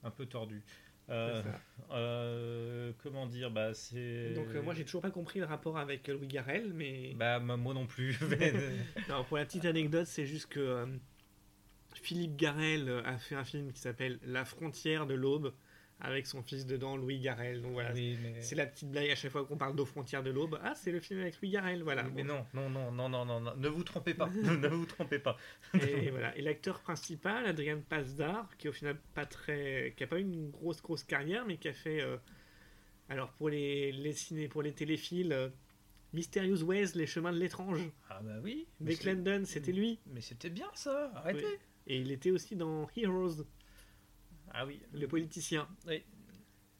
un 0.02 0.10
peu 0.10 0.26
tordu. 0.26 0.62
Euh, 1.10 1.42
euh, 1.90 2.92
comment 3.02 3.26
dire 3.26 3.50
bah 3.50 3.74
c'est 3.74 4.34
Donc 4.34 4.54
euh, 4.54 4.62
moi 4.62 4.72
j'ai 4.72 4.84
toujours 4.84 5.02
pas 5.02 5.10
compris 5.10 5.40
le 5.40 5.46
rapport 5.46 5.76
avec 5.76 6.06
Louis 6.08 6.28
Garrel, 6.28 6.72
mais 6.72 7.12
bah 7.16 7.40
moi 7.40 7.56
moi 7.56 7.74
non 7.74 7.86
plus 7.86 8.16
Non, 9.08 9.24
pour 9.24 9.36
la 9.36 9.44
petite 9.44 9.64
anecdote, 9.64 10.06
c'est 10.06 10.26
juste 10.26 10.46
que 10.46 10.86
Philippe 11.94 12.36
Garrel 12.36 12.88
a 13.04 13.18
fait 13.18 13.34
un 13.34 13.44
film 13.44 13.72
qui 13.72 13.80
s'appelle 13.80 14.18
La 14.24 14.44
frontière 14.44 15.06
de 15.06 15.14
l'aube 15.14 15.52
avec 16.04 16.26
son 16.26 16.42
fils 16.42 16.66
dedans, 16.66 16.96
Louis 16.96 17.20
Garrel. 17.20 17.62
Donc 17.62 17.72
voilà, 17.72 17.92
Oui, 17.92 18.18
mais... 18.22 18.42
c'est 18.42 18.56
la 18.56 18.66
petite 18.66 18.90
blague 18.90 19.08
à 19.10 19.14
chaque 19.14 19.30
fois 19.30 19.44
qu'on 19.46 19.56
parle 19.56 19.76
d'aux 19.76 19.84
frontières 19.86 20.22
de 20.22 20.30
l'aube. 20.30 20.58
Ah, 20.62 20.74
c'est 20.74 20.90
le 20.90 21.00
film 21.00 21.20
avec 21.20 21.40
Louis 21.40 21.50
Garrel, 21.50 21.82
voilà. 21.82 22.02
mais 22.14 22.24
non, 22.24 22.44
non, 22.54 22.68
non, 22.68 22.90
non, 22.90 23.08
non, 23.08 23.24
non, 23.24 23.40
non, 23.40 23.54
ne 23.56 23.68
vous 23.68 23.84
trompez 23.84 24.12
pas, 24.14 24.28
ne 24.34 24.68
vous 24.68 24.84
trompez 24.86 25.18
pas. 25.20 25.36
Et, 25.80 26.10
voilà. 26.10 26.36
Et 26.36 26.42
l'acteur 26.42 26.80
principal, 26.80 27.46
Adrien 27.46 27.78
Pasdar, 27.78 28.56
qui 28.58 28.68
au 28.68 28.72
final 28.72 28.96
pas 29.14 29.26
très, 29.26 29.94
qui 29.96 30.04
a 30.04 30.06
pas 30.06 30.18
eu 30.18 30.22
une 30.22 30.50
grosse 30.50 30.82
grosse 30.82 31.04
carrière, 31.04 31.44
mais 31.46 31.56
qui 31.56 31.68
a 31.68 31.72
fait, 31.72 32.00
euh, 32.00 32.16
alors 33.08 33.30
pour 33.32 33.48
les 33.48 33.92
les 33.92 34.12
ciné, 34.12 34.48
pour 34.48 34.62
les 34.62 34.72
téléfilms, 34.72 35.32
euh, 35.32 35.48
Mysterious 36.12 36.62
Ways, 36.64 36.88
les 36.94 37.06
chemins 37.06 37.32
de 37.32 37.38
l'étrange. 37.38 37.80
Ah 38.10 38.20
bah 38.22 38.34
oui. 38.42 38.66
c'est- 38.86 39.04
London, 39.04 39.42
c'était 39.46 39.72
lui. 39.72 39.98
Mais 40.06 40.20
c'était 40.20 40.50
bien 40.50 40.68
ça, 40.74 41.10
arrêtez. 41.14 41.44
Oui. 41.46 41.58
Et 41.86 41.98
il 41.98 42.12
était 42.12 42.30
aussi 42.30 42.54
dans 42.54 42.88
Heroes, 42.96 43.44
Ah 44.52 44.66
oui, 44.66 44.80
le 44.92 45.06
politicien. 45.08 45.66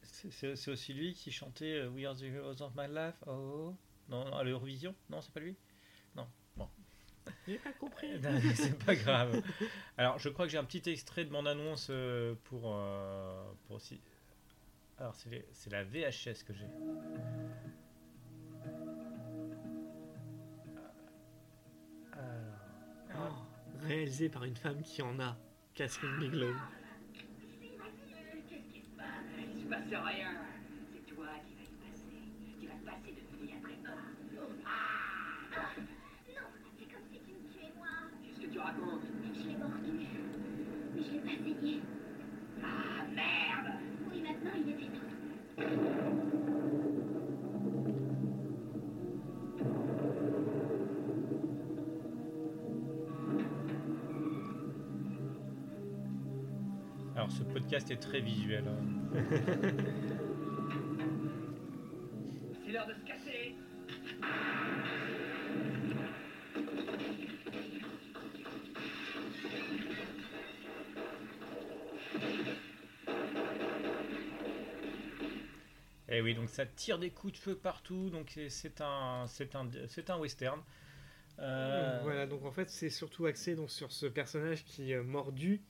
c'est- 0.03 0.31
c'est 0.31 0.57
c'est 0.57 0.71
aussi 0.71 0.93
lui 0.93 1.15
qui 1.15 1.33
chantait 1.33 1.81
euh, 1.81 1.89
We 1.89 2.05
Are 2.05 2.15
the 2.17 2.23
Heroes 2.23 2.61
of 2.63 2.73
My 2.77 2.87
Life. 2.89 3.15
Oh, 3.27 3.75
non, 4.09 4.25
non, 4.27 4.37
à 4.37 4.45
l'Eurovision 4.45 4.95
Non, 5.11 5.21
c'est 5.23 5.33
pas 5.33 5.41
lui? 5.41 5.57
Non, 6.15 6.27
bon. 6.57 6.69
J'ai 7.47 7.59
pas 7.59 7.73
compris. 7.73 8.09
C'est 8.57 8.77
pas 8.85 8.95
grave. 8.97 9.43
Alors, 9.97 10.19
je 10.19 10.29
crois 10.29 10.45
que 10.47 10.51
j'ai 10.53 10.59
un 10.59 10.65
petit 10.65 10.91
extrait 10.91 11.25
de 11.25 11.31
mon 11.31 11.47
annonce 11.47 11.87
euh, 11.91 12.35
pour, 12.45 12.73
euh, 12.75 13.45
pour 13.67 13.77
aussi. 13.77 14.01
Alors, 14.99 15.15
c'est 15.15 15.31
les- 15.31 15.47
c'est 15.53 15.71
la 15.71 15.85
VHS 15.85 16.43
que 16.45 16.53
j'ai. 16.53 16.67
Alors, 23.11 23.47
Réalisé 23.83 24.29
par 24.29 24.45
une 24.45 24.55
femme 24.57 24.81
qui 24.83 25.03
en 25.03 25.19
a, 25.19 25.37
Catherine 25.75 26.17
Bigelow. 26.19 26.53
Ce 57.39 57.43
podcast 57.45 57.91
est 57.91 57.97
très 57.97 58.21
visuel. 58.21 58.65
hein. 58.69 59.15
C'est 62.65 62.73
l'heure 62.73 62.87
de 62.87 62.95
se 62.95 63.01
casser 63.07 63.55
Et 76.09 76.21
oui, 76.21 76.35
donc 76.35 76.49
ça 76.51 76.67
tire 76.67 76.99
des 76.99 77.11
coups 77.11 77.33
de 77.35 77.39
feu 77.39 77.55
partout. 77.57 78.11
Donc, 78.11 78.39
c'est- 78.49 78.81
un, 78.81 79.25
c'est 79.29 79.55
un, 79.57 79.69
c'est 79.89 80.11
un 80.11 80.19
western. 80.19 80.61
Euh, 81.39 82.01
Voilà, 82.03 82.27
donc 82.27 82.45
en 82.45 82.53
fait, 82.53 82.69
c'est 82.69 82.91
surtout 82.91 83.27
axé 83.27 83.55
donc, 83.55 83.71
sur 83.71 83.91
ce 83.93 84.07
personnage 84.07 84.65
qui, 84.65 84.93
euh, 84.93 85.03
mordu, 85.03 85.63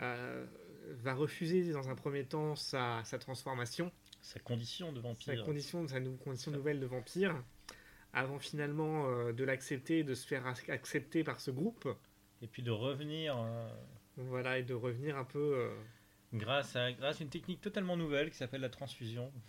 euh, 0.00 0.46
va 0.92 1.14
refuser 1.14 1.72
dans 1.72 1.88
un 1.88 1.94
premier 1.94 2.24
temps 2.24 2.56
sa, 2.56 3.02
sa 3.04 3.18
transformation, 3.18 3.90
Sa 4.22 4.40
condition 4.40 4.92
de 4.92 5.00
sa 5.00 5.08
vampire. 5.08 5.44
condition, 5.44 5.86
sa 5.88 6.00
nou- 6.00 6.16
condition 6.16 6.50
nouvelle 6.50 6.80
de 6.80 6.86
vampire, 6.86 7.42
avant 8.12 8.38
finalement 8.38 9.08
euh, 9.08 9.32
de 9.32 9.44
l'accepter, 9.44 10.04
de 10.04 10.14
se 10.14 10.26
faire 10.26 10.44
ac- 10.46 10.70
accepter 10.70 11.24
par 11.24 11.40
ce 11.40 11.50
groupe. 11.50 11.88
Et 12.42 12.46
puis 12.46 12.62
de 12.62 12.70
revenir 12.70 13.36
euh, 13.38 13.68
Voilà, 14.16 14.58
et 14.58 14.62
de 14.62 14.74
revenir 14.74 15.16
un 15.16 15.24
peu. 15.24 15.38
euh, 15.56 15.74
grâce, 16.32 16.74
à, 16.76 16.92
grâce 16.92 17.20
à 17.20 17.24
une 17.24 17.30
technique 17.30 17.60
totalement 17.60 17.96
nouvelle 17.96 18.30
qui 18.30 18.36
s'appelle 18.36 18.60
la 18.60 18.68
transfusion. 18.68 19.32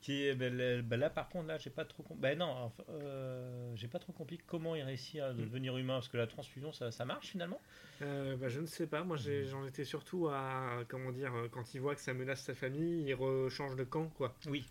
qui 0.00 0.24
est, 0.24 0.34
ben, 0.34 0.82
ben 0.82 1.00
là, 1.00 1.10
par 1.10 1.28
contre, 1.28 1.48
là, 1.48 1.58
j'ai 1.58 1.70
pas 1.70 1.84
trop 1.84 2.02
compris. 2.02 2.20
Ben 2.22 2.38
non, 2.38 2.46
enfin, 2.46 2.84
euh, 2.90 3.72
j'ai 3.74 3.88
pas 3.88 3.98
trop 3.98 4.12
compris 4.12 4.38
comment 4.46 4.74
il 4.74 4.82
réussit 4.82 5.20
à 5.20 5.32
devenir 5.32 5.76
humain 5.76 5.94
parce 5.94 6.08
que 6.08 6.16
la 6.16 6.26
transfusion, 6.26 6.72
ça, 6.72 6.90
ça 6.90 7.04
marche 7.04 7.28
finalement? 7.28 7.60
euh, 8.02 8.36
bah, 8.36 8.48
je 8.48 8.60
ne 8.60 8.66
sais 8.66 8.86
pas, 8.86 9.02
moi 9.02 9.16
j'ai- 9.16 9.44
j'en 9.46 9.66
étais 9.66 9.84
surtout 9.84 10.28
à. 10.28 10.84
Comment 10.88 11.10
dire, 11.12 11.34
euh, 11.34 11.48
quand 11.50 11.74
il 11.74 11.80
voit 11.80 11.94
que 11.94 12.00
ça 12.00 12.14
menace 12.14 12.42
sa 12.42 12.54
famille, 12.54 13.02
il 13.06 13.14
rechange 13.14 13.76
de 13.76 13.84
camp, 13.84 14.08
quoi. 14.16 14.34
Oui. 14.46 14.64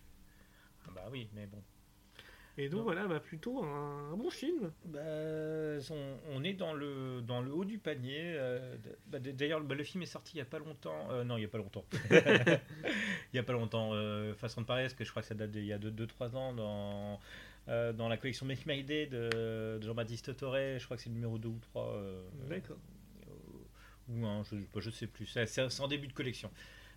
Ah 0.86 0.90
bah 0.94 1.08
oui, 1.10 1.28
mais 1.34 1.46
bon. 1.46 1.62
Et 2.60 2.68
donc 2.68 2.82
voilà, 2.82 3.06
bah, 3.06 3.20
plutôt 3.20 3.62
un, 3.62 4.12
un 4.12 4.16
bon 4.16 4.30
film. 4.30 4.72
Bah, 4.86 4.98
on, 5.90 6.16
on 6.32 6.42
est 6.44 6.54
dans 6.54 6.72
le, 6.72 7.20
dans 7.22 7.40
le 7.40 7.52
haut 7.52 7.64
du 7.64 7.78
panier. 7.78 8.18
euh, 8.36 8.76
bah, 9.06 9.20
D'ailleurs, 9.20 9.60
bah, 9.62 9.76
le 9.76 9.84
film 9.84 10.02
est 10.02 10.06
sorti 10.06 10.34
il 10.36 10.38
y 10.38 10.42
a 10.42 10.44
pas 10.44 10.58
longtemps. 10.58 11.08
Euh, 11.12 11.22
non, 11.22 11.36
il 11.36 11.42
y 11.42 11.44
a 11.44 11.48
pas 11.48 11.58
longtemps. 11.58 11.84
il 12.10 13.36
y 13.36 13.38
a 13.38 13.42
pas 13.44 13.52
longtemps. 13.52 13.90
euh, 13.94 14.34
façon 14.34 14.60
de 14.62 14.66
parler, 14.66 14.82
parce 14.84 14.94
que 14.94 15.04
je 15.04 15.10
crois 15.10 15.22
que 15.22 15.28
ça 15.28 15.34
date 15.36 15.52
d'il 15.52 15.64
y 15.66 15.72
a 15.72 15.78
2-3 15.78 16.34
ans 16.34 16.52
dans, 16.52 17.20
euh, 17.68 17.92
dans 17.92 18.08
la 18.08 18.16
collection 18.16 18.44
Make 18.44 18.66
My 18.66 18.82
Day 18.82 19.06
de, 19.06 19.78
de 19.78 19.82
Jean-Baptiste 19.86 20.36
Toré. 20.36 20.78
Je 20.80 20.84
crois 20.84 20.96
que 20.96 21.02
c'est 21.04 21.10
le 21.10 21.14
numéro 21.14 21.38
2 21.38 21.48
ou 21.48 21.58
3. 21.60 21.94
euh, 21.94 22.22
D'accord. 22.48 22.76
euh, 23.28 23.32
ou 24.08 24.26
un, 24.26 24.42
je, 24.42 24.56
bah, 24.56 24.80
je 24.80 24.90
sais 24.90 25.06
plus. 25.06 25.26
C'est 25.26 25.80
en 25.80 25.86
début 25.88 26.08
de 26.08 26.12
collection. 26.12 26.50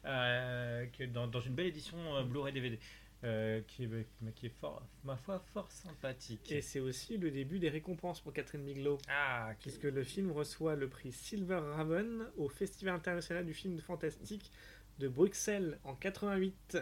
Que 0.03 1.05
dans, 1.05 1.27
dans 1.27 1.41
une 1.41 1.53
belle 1.53 1.67
édition 1.67 1.97
Blu-ray 2.25 2.51
DVD. 2.51 2.79
Euh, 3.23 3.61
qui, 3.67 3.83
est, 3.83 4.07
qui 4.35 4.47
est 4.47 4.55
fort, 4.59 4.85
ma 5.03 5.15
foi, 5.15 5.39
fort 5.53 5.71
sympathique. 5.71 6.51
Et 6.51 6.61
c'est 6.61 6.79
aussi 6.79 7.17
le 7.17 7.29
début 7.31 7.59
des 7.59 7.69
récompenses 7.69 8.19
pour 8.21 8.33
Catherine 8.33 8.63
Bigelow. 8.65 8.97
Ah, 9.07 9.51
qui- 9.59 9.69
puisque 9.69 9.83
le 9.83 10.03
film 10.03 10.31
reçoit 10.31 10.75
le 10.75 10.89
prix 10.89 11.11
Silver 11.11 11.59
Raven 11.75 12.27
au 12.37 12.49
Festival 12.49 12.95
international 12.95 13.45
du 13.45 13.53
film 13.53 13.79
fantastique 13.79 14.51
de 14.99 15.07
Bruxelles 15.07 15.79
en 15.83 15.95
88. 15.95 16.77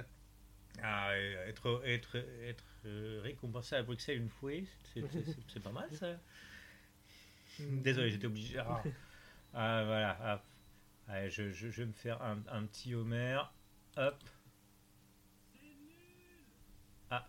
Ah, 0.81 1.11
être, 1.17 1.81
être, 1.85 2.15
être 2.43 2.63
récompensé 3.21 3.75
à 3.75 3.83
Bruxelles 3.83 4.17
une 4.17 4.29
fois, 4.29 4.51
c'est- 4.93 5.59
pas 5.61 5.71
mal 5.71 5.89
ça. 5.93 6.17
Désolé, 7.59 8.11
j'étais 8.11 8.27
obligé. 8.27 8.57
Ah, 8.59 8.81
Ah, 9.53 9.83
voilà. 9.85 10.17
ah. 11.09 11.27
Je, 11.27 11.49
je- 11.51 11.69
je 11.69 11.81
vais 11.81 11.87
me 11.87 11.93
faire 11.93 12.21
un, 12.21 12.37
un 12.49 12.63
petit 12.65 12.93
Homer. 12.95 13.39
Hop. 13.97 14.15
Ah, 17.11 17.25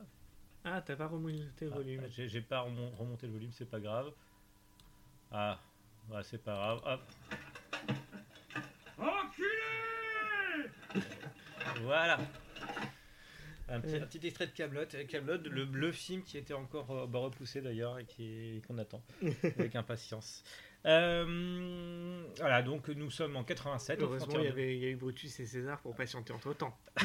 Ah, 0.64 0.82
t'as 0.82 0.96
pas 0.96 1.06
remonté 1.06 1.64
le 1.64 1.70
ah, 1.72 1.76
volume. 1.76 2.02
j'ai 2.10 2.28
j'ai 2.28 2.40
pas 2.42 2.60
remon- 2.62 2.94
remonté 2.96 3.26
le 3.26 3.32
volume, 3.32 3.50
c'est 3.52 3.68
pas 3.70 3.80
grave. 3.80 4.12
Ah, 5.32 5.58
c'est 6.22 6.42
pas 6.42 6.52
grave. 6.54 6.80
Hop. 6.84 7.00
Enculé 8.98 10.70
Voilà. 11.82 12.18
Un 13.68 13.80
petit, 13.80 13.96
un 13.96 14.00
petit 14.06 14.26
extrait 14.26 14.48
de 14.48 14.52
Camelot, 14.52 14.84
Camelot, 15.08 15.38
le, 15.48 15.64
le 15.64 15.92
film 15.92 16.24
qui 16.24 16.36
était 16.38 16.54
encore 16.54 16.90
euh, 16.90 17.06
bah, 17.06 17.20
repoussé 17.20 17.62
d'ailleurs 17.62 18.00
et 18.00 18.04
qui 18.04 18.60
qu'on 18.66 18.76
attend 18.78 19.00
avec 19.44 19.76
impatience. 19.76 20.42
Euh, 20.86 22.24
voilà, 22.38 22.62
donc 22.62 22.88
nous 22.88 23.10
sommes 23.10 23.36
en 23.36 23.44
87. 23.44 24.00
aux 24.00 24.04
Heureusement, 24.04 24.38
il 24.38 24.44
y, 24.44 24.48
avait, 24.48 24.76
il 24.76 24.82
y 24.82 24.86
a 24.86 24.88
eu 24.88 24.96
Brutus 24.96 25.38
et 25.40 25.46
César 25.46 25.78
pour 25.80 25.94
patienter 25.94 26.32
entre 26.32 26.54
temps. 26.54 26.76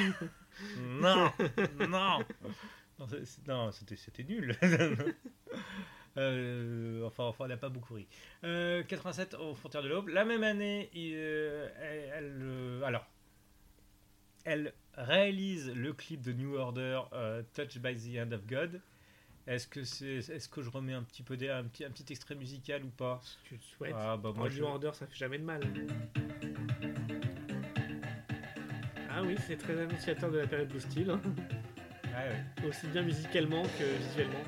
Non, 0.80 1.30
non, 1.90 2.20
non, 3.46 3.72
c'était 3.72 4.24
nul. 4.24 4.56
Euh, 6.18 7.04
enfin, 7.04 7.26
enfin, 7.26 7.44
elle 7.44 7.52
n'a 7.52 7.58
pas 7.58 7.68
beaucoup 7.68 7.96
ri. 7.96 8.08
Euh, 8.46 8.84
87 8.84 9.34
aux 9.34 9.54
frontières 9.54 9.84
de 9.84 9.90
l'Aube. 9.90 10.08
La 10.08 10.24
même 10.24 10.44
année, 10.44 10.90
il, 10.94 11.14
euh, 11.14 11.68
elle, 11.82 12.10
elle, 12.14 12.40
euh, 12.42 12.84
alors, 12.84 13.06
elle 14.46 14.74
réalise 14.94 15.72
le 15.76 15.92
clip 15.92 16.22
de 16.22 16.32
New 16.32 16.56
Order, 16.56 17.02
euh, 17.12 17.44
Touched 17.54 17.82
by 17.82 17.96
the 17.96 18.18
Hand 18.18 18.32
of 18.32 18.46
God. 18.46 18.80
Est-ce 19.48 19.68
que 19.68 19.84
c'est, 19.84 20.16
est-ce 20.16 20.50
que 20.50 20.64
je 20.64 20.70
remets 20.70 20.94
un 20.94 21.04
petit 21.04 21.22
peu 21.22 21.38
des, 21.38 21.50
un 21.50 21.64
petit, 21.64 21.86
un 21.86 21.92
petit 21.92 22.12
extrait 22.12 22.34
musical 22.36 22.84
ou 22.84 22.90
pas 22.90 23.22
Si 23.24 23.38
tu 23.44 23.54
le 23.56 23.62
souhaites. 23.62 23.94
Ah 23.96 24.18
bah 24.18 24.34
moi 24.36 24.48
en 24.48 24.50
je. 24.50 24.64
Order, 24.64 24.92
ça 24.94 25.06
fait 25.06 25.16
jamais 25.16 25.38
de 25.38 25.44
mal. 25.44 25.62
Ah 29.10 29.22
oui, 29.24 29.36
c'est 29.48 29.58
très 29.58 29.80
annonciateur 29.80 30.32
de 30.32 30.40
la 30.40 30.48
période 30.48 30.68
Blue 30.70 30.80
Steel, 30.80 31.10
hein. 31.12 31.22
Ouais. 32.06 32.68
aussi 32.68 32.88
bien 32.88 33.04
musicalement 33.04 33.64
que 33.64 33.84
visuellement. 34.08 34.44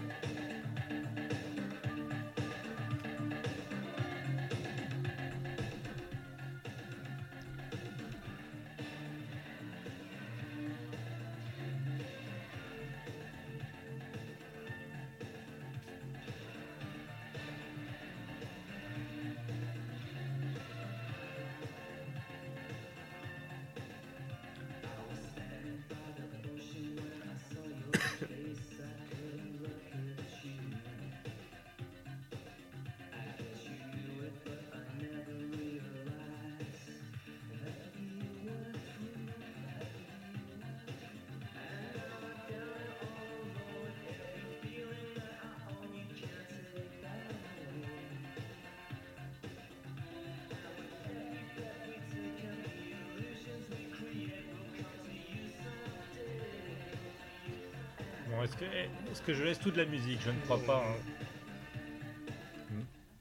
Est-ce 59.11 59.21
que, 59.21 59.33
je 59.33 59.43
laisse 59.43 59.59
toute 59.59 59.75
la 59.75 59.85
musique? 59.85 60.19
Je 60.21 60.31
ne 60.31 60.39
crois 60.41 60.59
pas. 60.65 60.83
hein. 60.87 60.95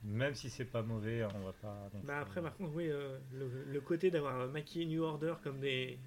même 0.03 0.33
si 0.35 0.49
c'est 0.49 0.65
pas 0.65 0.81
mauvais, 0.81 1.23
on 1.23 1.39
va 1.39 1.53
pas. 1.61 1.89
donc, 1.93 2.05
Bah 2.05 2.19
après, 2.21 2.41
par 2.41 2.55
contre, 2.55 2.71
oui, 2.73 2.89
euh, 2.89 3.17
le, 3.33 3.65
le 3.67 3.81
côté 3.81 4.09
d'avoir 4.09 4.47
maquillé 4.47 4.85
New 4.85 5.03
Order 5.03 5.33
comme 5.43 5.59
des, 5.59 5.99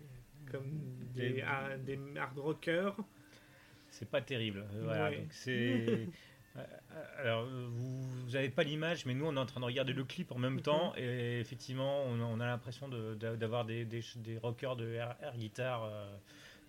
comme 0.51 0.71
des, 1.15 1.31
Des- 1.33 1.97
des 1.97 2.19
hard 2.19 2.39
rockers. 2.39 2.97
c'est 3.91 4.09
pas 4.09 4.21
terrible. 4.23 4.65
euh, 4.75 4.83
Voilà, 4.85 5.11
Ouais. 5.11 5.17
donc 5.19 5.33
c'est. 5.33 6.09
euh, 6.57 6.65
Alors, 7.19 7.45
vous 7.47 8.03
vous 8.25 8.37
avez 8.37 8.49
pas 8.49 8.63
l'image, 8.65 9.05
mais 9.07 9.15
nous, 9.15 9.27
on 9.27 9.37
est 9.37 9.41
en 9.41 9.47
train 9.47 9.61
de 9.61 9.67
regarder 9.67 9.93
le 9.93 10.05
clip 10.05 10.33
en 10.33 10.39
même 10.39 10.55
Mhm. 10.55 10.61
temps, 10.63 10.93
et 10.97 11.39
effectivement, 11.41 12.03
on 12.05 12.21
a, 12.21 12.25
on 12.25 12.41
a 12.41 12.47
l'impression 12.47 12.89
de- 12.89 13.15
d'avoir 13.15 13.65
des, 13.67 13.85
des, 13.85 14.03
des 14.17 14.39
rockers 14.39 14.77
de 14.77 14.93
air, 14.95 15.15
air 15.23 15.37
guitar, 15.37 15.85
euh, 15.85 16.17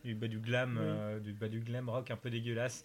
du, 0.04 0.16
bah, 0.16 0.28
du 0.28 0.40
glam, 0.40 0.78
Oui. 0.78 0.84
euh, 0.86 1.20
du, 1.20 1.34
bah, 1.34 1.48
du 1.48 1.60
glam 1.60 1.90
rock 1.90 2.12
un 2.12 2.18
peu 2.18 2.30
dégueulasse. 2.30 2.84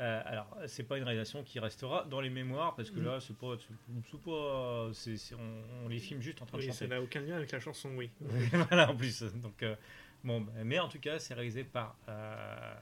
Euh, 0.00 0.22
alors, 0.26 0.48
c'est 0.66 0.82
pas 0.82 0.98
une 0.98 1.04
réalisation 1.04 1.44
qui 1.44 1.60
restera 1.60 2.04
dans 2.10 2.20
les 2.20 2.28
mémoires 2.30 2.74
parce 2.74 2.90
que 2.90 2.98
là, 2.98 3.20
c'est 3.20 3.36
pas, 3.36 3.54
c'est- 3.58 4.18
pas, 4.24 4.90
c'est- 4.92 5.16
c'est- 5.16 5.34
on, 5.36 5.84
on 5.84 5.88
les 5.88 6.00
filme 6.00 6.20
juste 6.20 6.42
en 6.42 6.46
train 6.46 6.58
de 6.58 6.62
Oui, 6.62 6.68
chanter. 6.68 6.78
ça 6.80 6.86
n'a 6.88 7.00
aucun 7.00 7.20
lien 7.20 7.36
avec 7.36 7.52
la 7.52 7.60
chanson, 7.60 7.90
oui. 7.94 8.10
voilà 8.70 8.90
en 8.90 8.96
plus. 8.96 9.22
Donc 9.22 9.62
euh, 9.62 9.76
bon, 10.24 10.40
bah, 10.40 10.52
mais 10.64 10.80
en 10.80 10.88
tout 10.88 10.98
cas, 10.98 11.20
c'est 11.20 11.34
réalisé 11.34 11.62
par 11.62 11.96
euh, 12.08 12.74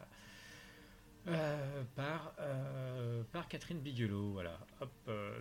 par 1.95 2.33
par 3.31 3.47
Catherine 3.49 3.81
Bigelow. 3.81 4.33
Voilà. 4.33 4.59
Hop. 4.81 4.91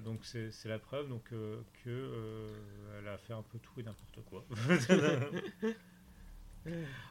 donc 0.03 0.19
c'est 0.25 0.51
c'est 0.51 0.67
la 0.69 0.77
preuve 0.77 1.07
donc 1.07 1.23
que 1.29 2.47
elle 2.99 3.07
a 3.07 3.17
fait 3.17 3.33
un 3.33 3.43
peu 3.43 3.59
tout 3.59 3.79
et 3.79 3.83
n'importe 3.83 4.19
quoi. 4.29 4.43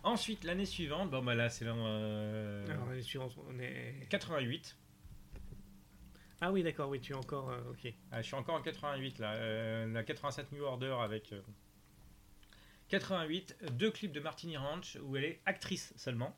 Ensuite, 0.03 0.45
l'année 0.45 0.65
suivante, 0.65 1.11
bon 1.11 1.23
bah 1.23 1.35
là 1.35 1.51
c'est 1.51 1.67
euh, 1.67 2.67
Alors, 2.69 2.91
les 2.91 3.03
suivantes, 3.03 3.35
on 3.49 3.59
est... 3.59 4.07
88. 4.09 4.77
Ah 6.41 6.53
oui, 6.53 6.63
d'accord, 6.63 6.89
oui, 6.89 7.01
tu 7.01 7.13
es 7.13 7.17
encore... 7.17 7.51
euh, 7.51 7.71
ok. 7.71 7.93
Ah, 8.13 8.23
je 8.23 8.27
suis 8.27 8.35
encore 8.35 8.55
en 8.55 8.63
88 8.63 9.19
là. 9.19 9.35
Euh, 9.35 9.93
la 9.93 10.03
87 10.03 10.53
New 10.53 10.63
Order 10.63 10.97
avec 11.03 11.33
euh, 11.33 11.41
88, 12.89 13.57
deux 13.73 13.91
clips 13.91 14.13
de 14.13 14.21
Martini 14.21 14.57
Ranch 14.57 14.97
où 15.03 15.17
elle 15.17 15.25
est 15.25 15.41
actrice 15.47 15.93
seulement. 15.97 16.37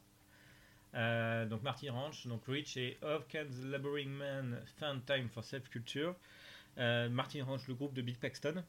Donc 0.95 1.63
Martini 1.63 1.89
Ranch, 1.89 2.27
donc 2.27 2.43
Rich 2.47 2.77
et 2.77 2.99
the 3.01 3.65
Laboring 3.65 4.11
Man 4.11 4.63
Find 4.79 5.03
Time 5.07 5.29
for 5.31 5.43
Self-Culture. 5.43 6.15
Euh, 6.79 7.09
Martini 7.09 7.43
Ranch, 7.43 7.67
le 7.69 7.75
groupe 7.75 7.95
de 7.95 8.03
Bill 8.03 8.19
Paxton. 8.19 8.65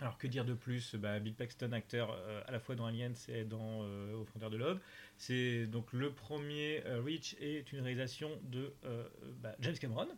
Alors 0.00 0.18
que 0.18 0.26
dire 0.26 0.44
de 0.44 0.54
plus? 0.54 0.96
Bah, 0.96 1.20
Bill 1.20 1.34
Paxton, 1.34 1.72
acteur 1.72 2.10
euh, 2.10 2.42
à 2.46 2.50
la 2.50 2.58
fois 2.58 2.74
dans 2.74 2.86
Aliens 2.86 3.12
et 3.28 3.44
dans 3.44 3.82
euh, 3.82 4.14
Au 4.14 4.24
frontières 4.24 4.50
de 4.50 4.56
l'aube. 4.56 4.80
C'est 5.18 5.66
donc 5.66 5.92
le 5.92 6.10
premier 6.10 6.82
euh, 6.86 7.00
Rich 7.00 7.36
est 7.40 7.72
une 7.72 7.80
réalisation 7.80 8.30
de 8.42 8.72
euh, 8.84 9.06
bah, 9.40 9.54
James 9.60 9.78
Cameron. 9.78 10.08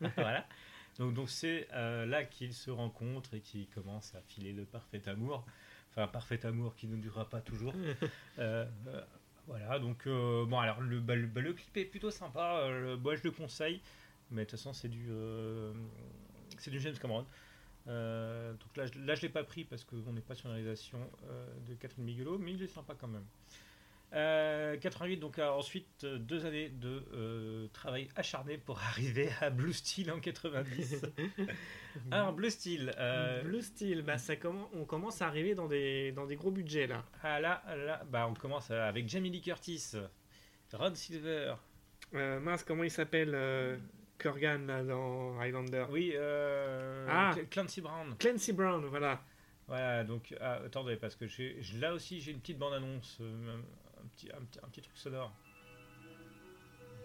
voilà. 0.16 0.46
Donc 0.98 1.14
donc 1.14 1.30
c'est 1.30 1.68
là 1.72 2.24
qu'ils 2.24 2.54
se 2.54 2.70
rencontrent 2.70 3.34
et 3.34 3.40
qu'ils 3.40 3.68
commencent 3.68 4.14
à 4.14 4.20
filer 4.22 4.52
le 4.52 4.64
parfait 4.64 5.06
amour. 5.08 5.46
Enfin, 5.90 6.08
parfait 6.08 6.44
amour 6.44 6.74
qui 6.74 6.88
ne 6.88 6.96
durera 6.96 7.28
pas 7.28 7.40
toujours. 7.40 7.74
Voilà, 9.46 9.78
donc 9.78 10.06
bon, 10.06 10.58
alors 10.58 10.82
le, 10.82 11.00
bah, 11.00 11.14
le, 11.14 11.26
bah, 11.26 11.40
le 11.40 11.54
clip 11.54 11.74
est 11.78 11.86
plutôt 11.86 12.10
sympa. 12.10 12.68
moi, 13.00 13.16
je 13.16 13.22
le 13.24 13.30
conseille, 13.30 13.80
mais 14.30 14.44
de 14.44 14.50
toute 14.50 14.58
façon, 14.58 14.74
c'est 14.74 14.90
du, 14.90 15.08
c'est 16.58 16.70
du 16.70 16.78
James 16.80 16.98
Cameron. 17.00 17.24
Euh, 17.88 18.52
donc 18.52 18.76
là, 18.76 18.86
je, 18.86 18.98
là, 19.00 19.14
je 19.14 19.22
l'ai 19.22 19.28
pas 19.28 19.44
pris 19.44 19.64
parce 19.64 19.84
qu'on 19.84 20.12
n'est 20.12 20.20
pas 20.20 20.34
sur 20.34 20.48
une 20.48 20.56
réalisation 20.56 20.98
euh, 21.28 21.46
de 21.66 21.74
Catherine 21.74 22.04
Bigelow, 22.04 22.38
mais 22.38 22.52
il 22.52 22.62
est 22.62 22.68
sympa 22.68 22.94
quand 22.98 23.08
même. 23.08 23.24
Euh, 24.14 24.78
88, 24.78 25.18
donc 25.18 25.38
euh, 25.38 25.48
ensuite 25.50 26.06
deux 26.06 26.46
années 26.46 26.70
de 26.70 27.68
travail 27.74 28.08
acharné 28.16 28.56
pour 28.56 28.78
arriver 28.90 29.28
à 29.40 29.50
Blue 29.50 29.72
Steel 29.72 30.10
en 30.10 30.18
90. 30.18 31.02
Alors 32.10 32.32
Blue 32.32 32.50
Steel, 32.50 32.94
Blue 33.44 33.60
Steel, 33.60 34.02
bah, 34.02 34.16
ça 34.16 34.36
commence, 34.36 34.68
on 34.74 34.84
commence 34.84 35.20
à 35.20 35.26
arriver 35.26 35.54
dans 35.54 35.66
des, 35.66 36.12
dans 36.12 36.26
des 36.26 36.36
gros 36.36 36.50
budgets, 36.50 36.86
là. 36.86 37.04
ah, 37.22 37.40
là, 37.40 37.62
là, 37.76 38.02
bah, 38.10 38.26
on 38.28 38.34
commence 38.34 38.70
avec 38.70 39.08
Jamie 39.08 39.30
Lee 39.30 39.42
Curtis, 39.42 39.92
Rod 40.72 40.96
Silver, 40.96 41.54
mince, 42.12 42.64
comment 42.64 42.84
il 42.84 42.90
s'appelle 42.90 43.34
Kurgan, 44.18 44.66
là, 44.66 44.82
dans 44.82 45.38
Highlander 45.40 45.86
oui, 45.90 46.12
euh, 46.16 47.06
Ah. 47.08 47.32
Cl- 47.34 47.48
Clancy 47.48 47.80
Brown. 47.80 48.16
Clancy 48.18 48.52
Brown, 48.52 48.84
voilà. 48.86 49.22
Voilà, 49.66 50.02
donc 50.02 50.34
ah, 50.40 50.60
attendez, 50.64 50.96
parce 50.96 51.14
que 51.14 51.26
là 51.78 51.92
aussi 51.92 52.20
j'ai 52.20 52.32
une 52.32 52.40
petite 52.40 52.58
bande-annonce, 52.58 53.18
euh, 53.20 53.58
un, 54.02 54.06
petit, 54.08 54.28
un, 54.32 54.40
petit, 54.44 54.58
un 54.64 54.68
petit 54.68 54.80
truc 54.82 54.96
sonore. 54.96 55.32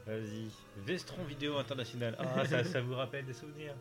Vas-y, 0.05 0.49
Vestron 0.77 1.23
Vidéo 1.25 1.57
International. 1.57 2.15
Ah, 2.19 2.45
ça, 2.45 2.63
ça 2.63 2.81
vous 2.81 2.95
rappelle 2.95 3.25
des 3.25 3.33
souvenirs 3.33 3.75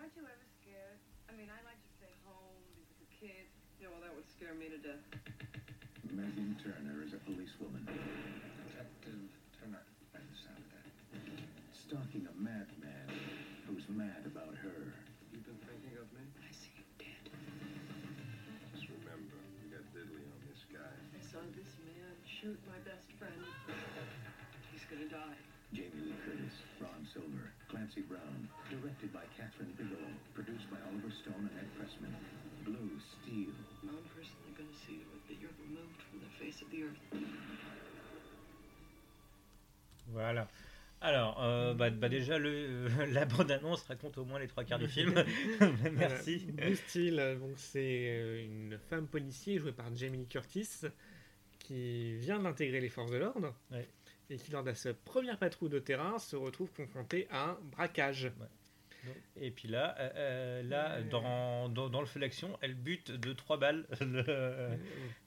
ever 0.00 0.36
scared? 0.60 0.98
I 1.28 1.32
mean, 1.36 1.48
I 1.48 1.60
like 1.64 1.80
to 1.80 1.90
stay 1.96 2.12
home, 2.26 2.60
be 2.74 2.82
with 2.82 2.98
the 3.00 3.10
kids. 3.14 3.50
Yeah, 3.80 3.88
well, 3.92 4.02
that 4.04 4.12
would 4.14 4.28
scare 4.28 4.54
me 4.54 4.68
to 4.68 4.78
death. 4.78 5.00
Megan 6.10 6.56
Turner 6.60 7.00
is 7.06 7.14
a 7.14 7.20
policewoman. 7.24 7.86
Detective 7.86 9.30
Turner. 9.56 9.84
By 10.12 10.20
the 10.20 10.36
sound 10.36 10.60
of 10.60 10.70
that. 10.74 10.90
Stalking 11.72 12.26
a 12.26 12.34
madman 12.36 13.08
who's 13.66 13.86
mad 13.88 14.26
about 14.26 14.52
her. 14.58 14.92
You've 15.32 15.46
been 15.46 15.60
thinking 15.62 15.94
of 15.96 16.06
me? 16.12 16.24
I 16.42 16.50
see 16.50 16.74
you 16.74 16.84
dead. 16.98 17.24
Just 18.74 18.90
remember, 18.90 19.38
we 19.62 19.70
got 19.70 19.86
diddly 19.94 20.26
on 20.26 20.40
this 20.50 20.66
guy. 20.66 20.82
I 21.14 21.20
saw 21.22 21.40
this 21.54 21.70
man 21.86 22.10
shoot 22.26 22.58
my 22.66 22.78
best 22.82 23.06
friend. 23.16 23.38
He's 24.74 24.84
gonna 24.90 25.06
die. 25.08 25.38
Jamie 25.72 26.02
Lee 26.10 26.18
Curtis, 26.26 26.58
Ron 26.82 27.06
Silver, 27.06 27.54
Clancy 27.90 28.06
Brown. 28.08 28.48
Directed 28.70 29.12
by 29.12 29.22
Catherine 29.36 29.72
Bigelow. 29.76 30.10
Produced 30.34 30.70
by 30.70 30.76
Oliver 30.86 31.10
Stone 31.10 31.50
and 31.50 31.58
Ed 31.58 31.70
Pressman. 31.74 32.14
Blue 32.64 32.90
Steel. 32.98 33.50
I'm 33.82 33.98
personally 34.14 34.54
gonna 34.56 34.70
see 34.86 35.02
to 35.02 35.10
it 35.10 35.22
that 35.26 35.36
you're 35.40 35.56
removed 35.66 35.98
from 36.08 36.20
the 36.20 36.30
face 36.38 36.62
of 36.62 36.70
the 36.70 36.84
earth. 36.84 37.00
Voilà. 40.12 40.48
Alors, 41.00 41.42
euh, 41.42 41.74
bah, 41.74 41.90
bah 41.90 42.08
déjà, 42.08 42.38
le, 42.38 42.88
la 43.12 43.24
bande-annonce 43.24 43.82
raconte 43.84 44.18
au 44.18 44.24
moins 44.24 44.38
les 44.38 44.48
trois 44.48 44.64
quarts 44.64 44.78
du 44.78 44.88
film. 44.88 45.14
Merci. 45.92 46.46
Voilà. 46.46 46.66
Blue 46.66 46.76
Steel, 46.76 47.18
euh, 47.18 47.36
donc 47.36 47.54
c'est 47.56 48.08
euh, 48.08 48.44
une 48.44 48.78
femme 48.88 49.06
policier 49.08 49.58
jouée 49.58 49.72
par 49.72 49.92
Jamie 49.96 50.26
Curtis 50.26 50.68
qui 51.58 52.16
vient 52.18 52.38
d'intégrer 52.38 52.80
les 52.80 52.88
forces 52.88 53.10
de 53.10 53.16
l'ordre 53.16 53.54
Ouais. 53.72 53.88
Et 54.30 54.36
qui, 54.36 54.50
lors 54.52 54.62
de 54.64 54.72
sa 54.72 54.94
première 54.94 55.38
patrouille 55.38 55.68
de 55.70 55.78
terrain, 55.78 56.18
se 56.18 56.36
retrouve 56.36 56.70
confrontée 56.72 57.26
à 57.30 57.50
un 57.50 57.58
braquage. 57.72 58.30
Et 59.36 59.50
puis 59.50 59.66
là, 59.66 59.96
euh, 59.98 60.10
euh, 60.14 60.62
là 60.62 61.00
dans, 61.02 61.68
dans, 61.70 61.88
dans 61.88 62.00
le 62.00 62.06
feu 62.06 62.20
d'action, 62.20 62.58
elle 62.60 62.74
bute 62.74 63.10
de 63.10 63.32
trois 63.32 63.56
balles 63.58 63.86
le, 64.00 64.76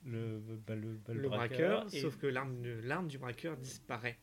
le, 0.05 0.39
bah, 0.67 0.75
le, 0.75 0.93
bah, 1.05 1.13
le 1.13 1.27
braqueur, 1.27 1.85
et- 1.91 1.99
sauf 2.01 2.17
que 2.17 2.27
l'arme 2.27 3.07
du 3.07 3.17
braqueur 3.17 3.57
disparaît. 3.57 4.17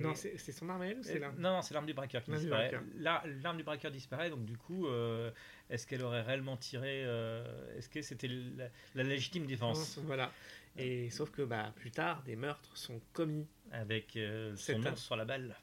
Non, 0.00 0.14
c'est 0.14 0.38
son 0.52 0.68
arme 0.68 0.82
à 0.82 0.86
elle 0.86 0.98
ou 0.98 1.02
c'est 1.02 1.16
Euh, 1.16 1.20
l'arme? 1.20 1.36
Non, 1.38 1.52
non, 1.56 1.62
c'est 1.62 1.74
l'arme 1.74 1.86
du 1.86 1.94
braqueur 1.94 2.22
qui 2.22 2.30
disparaît. 2.32 2.72
L'arme 2.96 3.56
du 3.56 3.62
braqueur 3.64 3.90
disparaît, 3.90 4.30
donc 4.30 4.44
du 4.44 4.56
coup, 4.56 4.86
euh, 4.86 5.30
est-ce 5.68 5.86
qu'elle 5.86 6.02
aurait 6.02 6.22
réellement 6.22 6.56
tiré 6.56 7.02
euh, 7.04 7.76
Est-ce 7.76 7.88
que 7.88 8.00
c'était 8.02 8.28
la, 8.28 8.68
la 8.94 9.02
légitime 9.02 9.46
défense? 9.46 9.98
Voilà. 9.98 10.32
Et 10.76 11.10
sauf 11.10 11.30
que 11.30 11.42
bah, 11.42 11.72
plus 11.76 11.90
tard, 11.90 12.22
des 12.22 12.36
meurtres 12.36 12.76
sont 12.76 13.00
commis. 13.12 13.46
avec 13.72 14.16
euh, 14.16 14.54
son 14.56 14.78
nom 14.78 14.96
sur 14.96 15.16
la 15.16 15.24
balle 15.24 15.54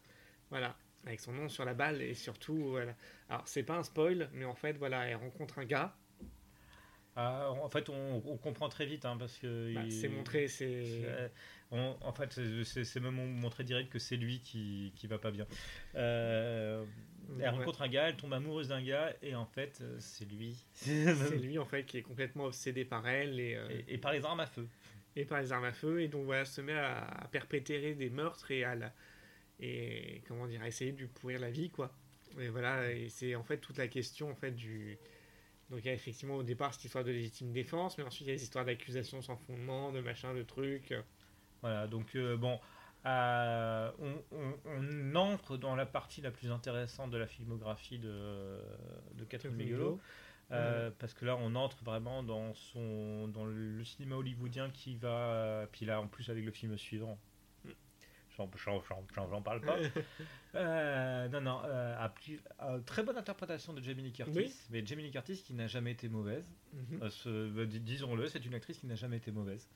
Voilà. 0.50 0.76
Avec 1.06 1.22
son 1.22 1.32
nom 1.32 1.48
sur 1.48 1.64
la 1.64 1.74
balle 1.74 2.02
et 2.02 2.14
surtout, 2.14 2.70
voilà. 2.70 2.94
Alors, 3.30 3.48
c'est 3.48 3.64
pas 3.64 3.78
un 3.78 3.84
spoil, 3.84 4.30
mais 4.34 4.46
en 4.46 4.56
fait, 4.56 4.74
voilà, 4.74 5.06
elle 5.06 5.16
rencontre 5.16 5.60
un 5.60 5.66
gars. 5.66 5.96
Ah, 7.16 7.50
En 7.52 7.70
fait, 7.70 7.90
on, 7.90 8.22
on 8.26 8.38
comprend 8.38 8.70
très 8.70 8.86
vite, 8.86 9.06
hein, 9.06 9.16
parce 9.18 9.38
que 9.38 9.74
Bah, 9.74 9.82
il- 9.86 9.92
c'est 9.92 10.10
montré, 10.10 10.48
c'est. 10.48 11.30
On- 11.72 11.98
en 12.02 12.14
fait, 12.14 12.32
c'est- 12.64 13.00
même 13.00 13.16
montré 13.40 13.64
direct 13.66 13.92
que 13.92 14.00
c'est 14.00 14.16
lui 14.16 14.40
qui, 14.40 14.94
qui 14.96 15.06
va 15.08 15.18
pas 15.18 15.32
bien. 15.32 15.46
Euh, 15.96 16.86
elle 17.30 17.42
Ouais. 17.42 17.50
rencontre 17.50 17.82
un 17.82 17.90
gars, 17.90 18.08
elle 18.10 18.16
tombe 18.16 18.34
amoureuse 18.34 18.70
d'un 18.70 18.82
gars, 18.82 19.14
et 19.22 19.36
en 19.36 19.46
fait, 19.46 19.80
euh, 19.82 19.98
c'est 20.00 20.24
lui. 20.26 20.56
C'est 20.74 21.38
lui 21.38 21.60
en 21.60 21.66
fait 21.66 21.84
qui 21.86 21.98
est 21.98 22.02
complètement 22.02 22.46
obsédé 22.46 22.86
par 22.86 23.06
elle 23.08 23.40
et, 23.40 23.56
euh, 23.56 23.68
et, 23.88 23.96
et 23.96 23.98
par 23.98 24.14
les 24.14 24.24
armes 24.24 24.40
à 24.40 24.46
feu. 24.48 24.68
et 25.18 25.26
par 25.26 25.42
les 25.42 25.52
armes 25.52 25.66
à 25.66 25.74
feu 25.74 26.02
et 26.02 26.08
donc 26.08 26.26
voilà 26.26 26.46
se 26.46 26.62
met 26.62 26.74
à, 26.78 27.04
à 27.06 27.28
perpétrer 27.28 27.96
des 27.96 28.10
meurtres 28.12 28.52
et 28.52 28.64
à 28.64 28.76
la- 28.76 28.94
et 29.60 30.22
comment 30.28 30.46
dire 30.48 30.62
à 30.62 30.68
essayer 30.68 30.92
de 30.92 31.00
lui 31.00 31.08
pourrir 31.08 31.40
la 31.40 31.50
vie 31.50 31.70
quoi 31.72 31.92
et 32.40 32.50
voilà 32.50 32.92
et 32.94 33.10
c'est 33.10 33.34
en 33.36 33.44
fait 33.44 33.58
toute 33.58 33.78
la 33.80 33.88
question 33.88 34.30
en 34.30 34.36
fait 34.36 34.52
du 34.52 34.98
donc 35.72 35.80
il 35.84 35.88
y 35.88 35.90
a 35.90 35.94
effectivement 35.94 36.36
au 36.36 36.44
départ 36.44 36.72
cette 36.74 36.86
histoire 36.86 37.04
de 37.04 37.10
légitime 37.12 37.52
défense 37.52 37.98
mais 37.98 38.04
ensuite 38.04 38.28
il 38.28 38.30
y 38.30 38.32
a 38.32 38.36
les 38.36 38.44
histoires 38.44 38.64
d'accusations 38.66 39.22
sans 39.24 39.36
fondement 39.38 39.92
de 39.92 40.02
machin 40.02 40.36
de 40.36 40.44
trucs 40.44 40.94
Voilà, 41.68 41.88
donc 41.88 42.16
euh, 42.16 42.38
bon, 42.38 42.60
euh, 43.06 43.92
on, 44.00 44.14
on- 44.32 44.56
on 44.66 45.16
entre 45.16 45.58
dans 45.58 45.76
la 45.76 45.86
partie 45.86 46.22
la 46.22 46.32
plus 46.32 46.50
intéressante 46.52 47.12
de 47.12 47.18
la 47.18 47.28
filmographie 47.28 48.00
de, 48.00 48.60
de 49.16 49.24
Catherine 49.26 49.56
Bigelow. 49.56 50.00
Euh, 50.52 50.92
parce 50.98 51.14
que 51.14 51.26
là 51.26 51.36
on 51.36 51.56
entre 51.56 51.84
vraiment 51.84 52.24
dans 52.24 52.54
son 52.54 53.28
dans 53.28 53.44
le 53.46 53.84
cinéma 53.84 54.16
hollywoodien 54.16 54.70
qui 54.70 54.96
va 54.96 55.68
puis 55.74 55.86
là 55.86 56.00
en 56.00 56.08
plus 56.08 56.30
avec 56.30 56.46
le 56.46 56.52
film 56.52 56.78
suivant 56.78 57.18
j'en, 58.38 59.42
parle 59.42 59.62
pas. 59.62 59.78
Euh, 60.56 61.28
non, 61.28 61.42
non, 61.42 61.62
euh, 61.66 61.96
à 62.04 62.10
plus- 62.10 62.40
très 62.86 63.04
bonne 63.04 63.18
interprétation 63.18 63.74
de 63.74 63.84
Jamie 63.84 64.02
Lee 64.04 64.12
Curtis, 64.14 64.34
Oui. 64.36 64.56
mais 64.72 64.84
Jamie 64.86 65.04
Lee 65.04 65.12
Curtis 65.12 65.44
qui 65.46 65.54
n'a 65.54 65.68
jamais 65.68 65.92
été 65.92 66.08
mauvaise. 66.10 66.50
Mhm. 66.74 67.00
Euh, 67.28 67.66
disons-le, 67.66 68.28
c'est 68.28 68.44
une 68.46 68.56
actrice 68.56 68.78
qui 68.80 68.88
n'a 68.88 68.96
jamais 68.96 69.18
été 69.18 69.32
mauvaise. 69.32 69.68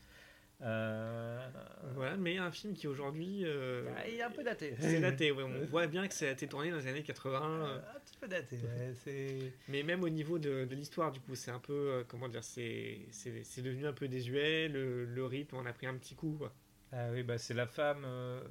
Euh, 0.64 1.40
Voilà, 1.96 2.16
mais 2.18 2.38
un 2.38 2.52
film 2.52 2.74
qui 2.74 2.88
aujourd'hui. 2.88 3.42
euh, 3.46 3.84
ah, 3.98 4.08
il 4.08 4.16
est 4.16 4.22
un 4.22 4.30
peu 4.32 4.44
daté. 4.44 4.76
c'est 4.80 5.00
daté, 5.02 5.32
ouais, 5.32 5.44
on 5.44 5.66
voit 5.66 5.88
bien 5.88 6.08
que 6.08 6.14
ça 6.14 6.28
a 6.28 6.32
été 6.32 6.48
tourné 6.48 6.70
dans 6.72 6.78
les 6.78 6.88
années 6.88 7.04
80. 7.04 7.66
euh, 7.66 7.78
un 7.96 8.00
petit 8.00 8.18
peu 8.18 8.28
daté. 8.28 8.56
ouais, 8.58 8.94
c'est... 9.04 9.54
Mais 9.68 9.84
même 9.84 10.04
au 10.04 10.10
niveau 10.10 10.40
de, 10.40 10.66
de 10.66 10.76
l'histoire, 10.76 11.12
du 11.12 11.20
coup, 11.20 11.36
c'est 11.36 11.52
un 11.52 11.60
peu. 11.60 11.74
euh, 11.74 12.04
comment 12.08 12.28
dire 12.30 12.44
C'est 12.44 13.00
c'est- 13.12 13.44
c'est 13.44 13.62
devenu 13.62 13.86
un 13.88 13.94
peu 13.94 14.08
désuet. 14.08 14.68
Le, 14.68 15.06
le 15.06 15.26
rythme, 15.26 15.56
on 15.58 15.66
a 15.66 15.74
pris 15.74 15.88
un 15.88 15.96
petit 15.96 16.16
coup. 16.16 16.36
quoi. 16.38 16.54
Ah 16.94 17.08
oui, 17.12 17.24
bah 17.24 17.38
c'est 17.38 17.54
la 17.54 17.68
femme. 17.68 18.04
euh, 18.06 18.42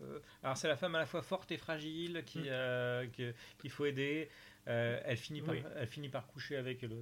Alors 0.43 0.57
c'est 0.57 0.69
la 0.69 0.77
femme 0.77 0.95
à 0.95 0.99
la 0.99 1.07
fois 1.07 1.23
forte 1.23 1.53
et 1.53 1.59
fragile 1.59 2.23
qui 2.27 2.41
Mm. 2.41 2.45
euh, 2.49 3.07
que- 3.16 3.35
qu'il 3.59 3.70
faut 3.70 3.85
aider. 3.87 4.28
Euh, 4.69 5.01
elle 5.05 5.16
finit 5.16 5.43
par 5.43 5.55
Oui. 5.55 5.62
elle 5.77 5.87
finit 5.87 6.09
par 6.09 6.27
coucher 6.27 6.57
avec 6.57 6.82
le. 6.82 6.97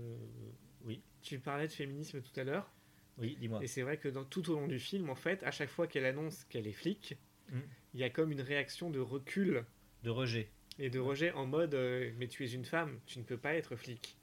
Oui, 0.85 1.01
Tu 1.23 1.39
parlais 1.39 1.67
de 1.67 1.73
féminisme 1.73 2.21
tout 2.21 2.39
à 2.41 2.45
l'heure. 2.45 2.71
Oui, 3.19 3.37
dis-moi. 3.41 3.61
Et 3.63 3.67
c'est 3.67 3.83
vrai 3.83 3.97
que 3.99 4.09
dans, 4.09 4.25
tout 4.25 4.51
au 4.51 4.55
long 4.55 4.67
du 4.69 4.79
film, 4.79 5.11
en 5.11 5.15
fait, 5.15 5.43
à 5.43 5.51
chaque 5.51 5.69
fois 5.71 5.87
qu'elle 5.87 6.05
annonce 6.05 6.45
qu'elle 6.45 6.67
est 6.67 6.73
flic, 6.73 7.17
Mm. 7.51 7.61
il 7.95 8.01
y 8.01 8.05
a 8.05 8.11
comme 8.11 8.31
une 8.31 8.43
réaction 8.43 8.91
de 8.91 9.01
recul 9.01 9.65
De 10.03 10.11
rejet. 10.11 10.51
et 10.79 10.91
de 10.91 10.99
rejet 10.99 11.33
en 11.33 11.47
mode 11.47 11.75
euh, 11.75 12.11
Mais 12.19 12.29
tu 12.29 12.45
es 12.45 12.51
une 12.53 12.67
femme, 12.67 13.01
tu 13.07 13.19
ne 13.19 13.25
peux 13.25 13.39
pas 13.39 13.55
être 13.55 13.75
flic. 13.77 14.17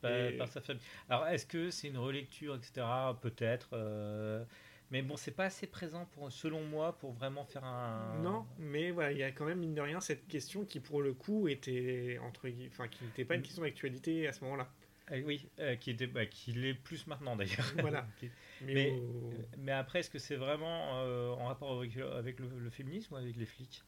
par, 0.00 0.10
Et- 0.12 0.36
par 0.36 0.46
sa 0.48 0.60
famille. 0.60 0.82
Alors, 1.08 1.26
est-ce 1.26 1.46
que 1.46 1.70
c'est 1.70 1.88
une 1.88 1.98
relecture, 1.98 2.54
etc. 2.54 2.86
Peut-être. 3.20 3.70
euh, 3.72 4.44
Mais 4.90 5.02
bon, 5.02 5.16
c'est 5.16 5.32
pas 5.32 5.46
assez 5.46 5.66
présent, 5.66 6.04
pour, 6.12 6.30
selon 6.30 6.62
moi, 6.62 6.96
pour 6.98 7.12
vraiment 7.12 7.44
faire 7.44 7.64
un. 7.64 8.20
Non, 8.22 8.46
mais 8.58 8.90
voilà, 8.92 9.10
il 9.12 9.18
y 9.18 9.22
a 9.24 9.32
quand 9.32 9.46
même, 9.46 9.58
mine 9.58 9.74
de 9.74 9.80
rien, 9.80 10.00
cette 10.00 10.28
question 10.28 10.64
qui, 10.64 10.78
pour 10.78 11.02
le 11.02 11.12
coup, 11.14 11.48
était. 11.48 12.18
Entre, 12.22 12.48
enfin, 12.68 12.86
qui 12.86 13.02
n'était 13.04 13.24
pas 13.24 13.34
une 13.34 13.40
Mm. 13.40 13.44
question 13.44 13.62
d'actualité 13.62 14.28
à 14.28 14.32
ce 14.32 14.44
moment-là. 14.44 14.70
Euh, 15.12 15.22
oui, 15.24 15.46
euh, 15.58 15.76
qui 15.76 15.90
était, 15.90 16.06
bah, 16.06 16.24
qui 16.26 16.52
l'est 16.52 16.74
plus 16.74 17.06
maintenant 17.06 17.36
d'ailleurs. 17.36 17.72
Voilà. 17.80 18.06
Qui- 18.18 18.30
Mais, 18.62 18.74
Mais- 18.74 18.90
au- 18.90 19.32
Mais 19.58 19.72
après, 19.72 20.00
est-ce 20.00 20.10
que 20.10 20.18
c'est 20.18 20.36
vraiment 20.36 21.02
euh, 21.02 21.30
en 21.30 21.46
rapport 21.46 21.76
avec, 21.78 21.96
avec 21.96 22.40
le, 22.40 22.48
le 22.58 22.70
féminisme 22.70 23.12
ou 23.14 23.16
avec 23.16 23.36
les 23.36 23.46
flics? 23.46 23.82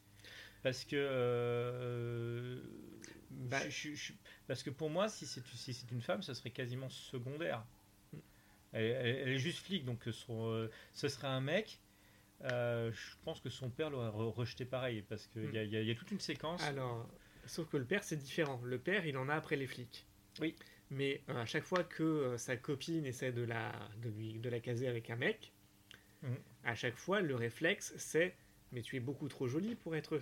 Parce 0.63 0.85
que. 0.85 0.97
euh, 0.97 2.61
Bah- 3.31 3.69
je- 3.69 3.91
je- 3.91 3.95
je- 3.95 4.13
parce 4.47 4.63
que 4.63 4.71
pour 4.71 4.91
moi, 4.91 5.09
si 5.09 5.27
c'est 5.27 5.45
si 5.47 5.73
c'est 5.75 5.91
une 5.91 6.01
femme, 6.03 6.23
ce 6.23 6.35
serait 6.35 6.51
quasiment 6.51 6.89
secondaire. 6.89 7.65
Elle, 8.73 8.85
elle- 8.85 9.17
elle 9.23 9.29
est 9.31 9.39
juste 9.39 9.59
flic, 9.65 9.85
donc 9.85 10.03
son, 10.13 10.51
euh, 10.53 10.71
ce 10.93 11.09
serait 11.09 11.29
un 11.29 11.41
mec. 11.41 11.81
euh, 12.53 12.93
je 12.93 13.15
pense 13.25 13.41
que 13.41 13.49
son 13.49 13.71
père 13.71 13.89
l'aurait 13.89 14.11
re- 14.11 14.31
rejeté 14.31 14.67
pareil, 14.67 15.01
parce 15.09 15.27
qu'il 15.29 15.55
y, 15.55 15.57
a- 15.59 15.63
il 15.65 15.73
y 15.73 15.87
y 15.87 15.91
a 15.91 15.95
toute 15.95 16.11
une 16.11 16.21
séquence. 16.21 16.63
Alors, 16.65 17.09
sauf 17.47 17.67
que 17.71 17.79
le 17.79 17.87
père, 17.87 18.05
c'est 18.05 18.19
différent. 18.19 18.61
Le 18.63 18.79
père, 18.79 19.07
il 19.07 19.17
en 19.17 19.31
a 19.31 19.35
après 19.35 19.57
les 19.57 19.67
flics. 19.67 20.05
Oui. 20.41 20.55
Mais 20.91 21.23
euh, 21.29 21.43
à 21.43 21.47
chaque 21.47 21.65
fois 21.65 21.83
que 21.85 22.03
euh, 22.03 22.39
sa 22.39 22.57
copine 22.57 23.05
essaie 23.07 23.33
de 23.33 23.43
la, 23.43 23.73
de, 24.03 24.09
lui, 24.09 24.35
de 24.39 24.49
la 24.49 24.61
caser 24.61 24.89
avec 24.89 25.11
un 25.11 25.17
mec, 25.17 25.53
Mhm. 26.23 26.37
à 26.65 26.75
chaque 26.75 26.97
fois, 26.97 27.21
le 27.21 27.35
réflexe, 27.35 27.95
c'est 27.99 28.35
Mais 28.73 28.83
tu 28.83 28.97
es 28.97 29.01
beaucoup 29.01 29.29
trop 29.29 29.47
jolie 29.47 29.77
pour 29.77 29.95
être, 29.95 30.19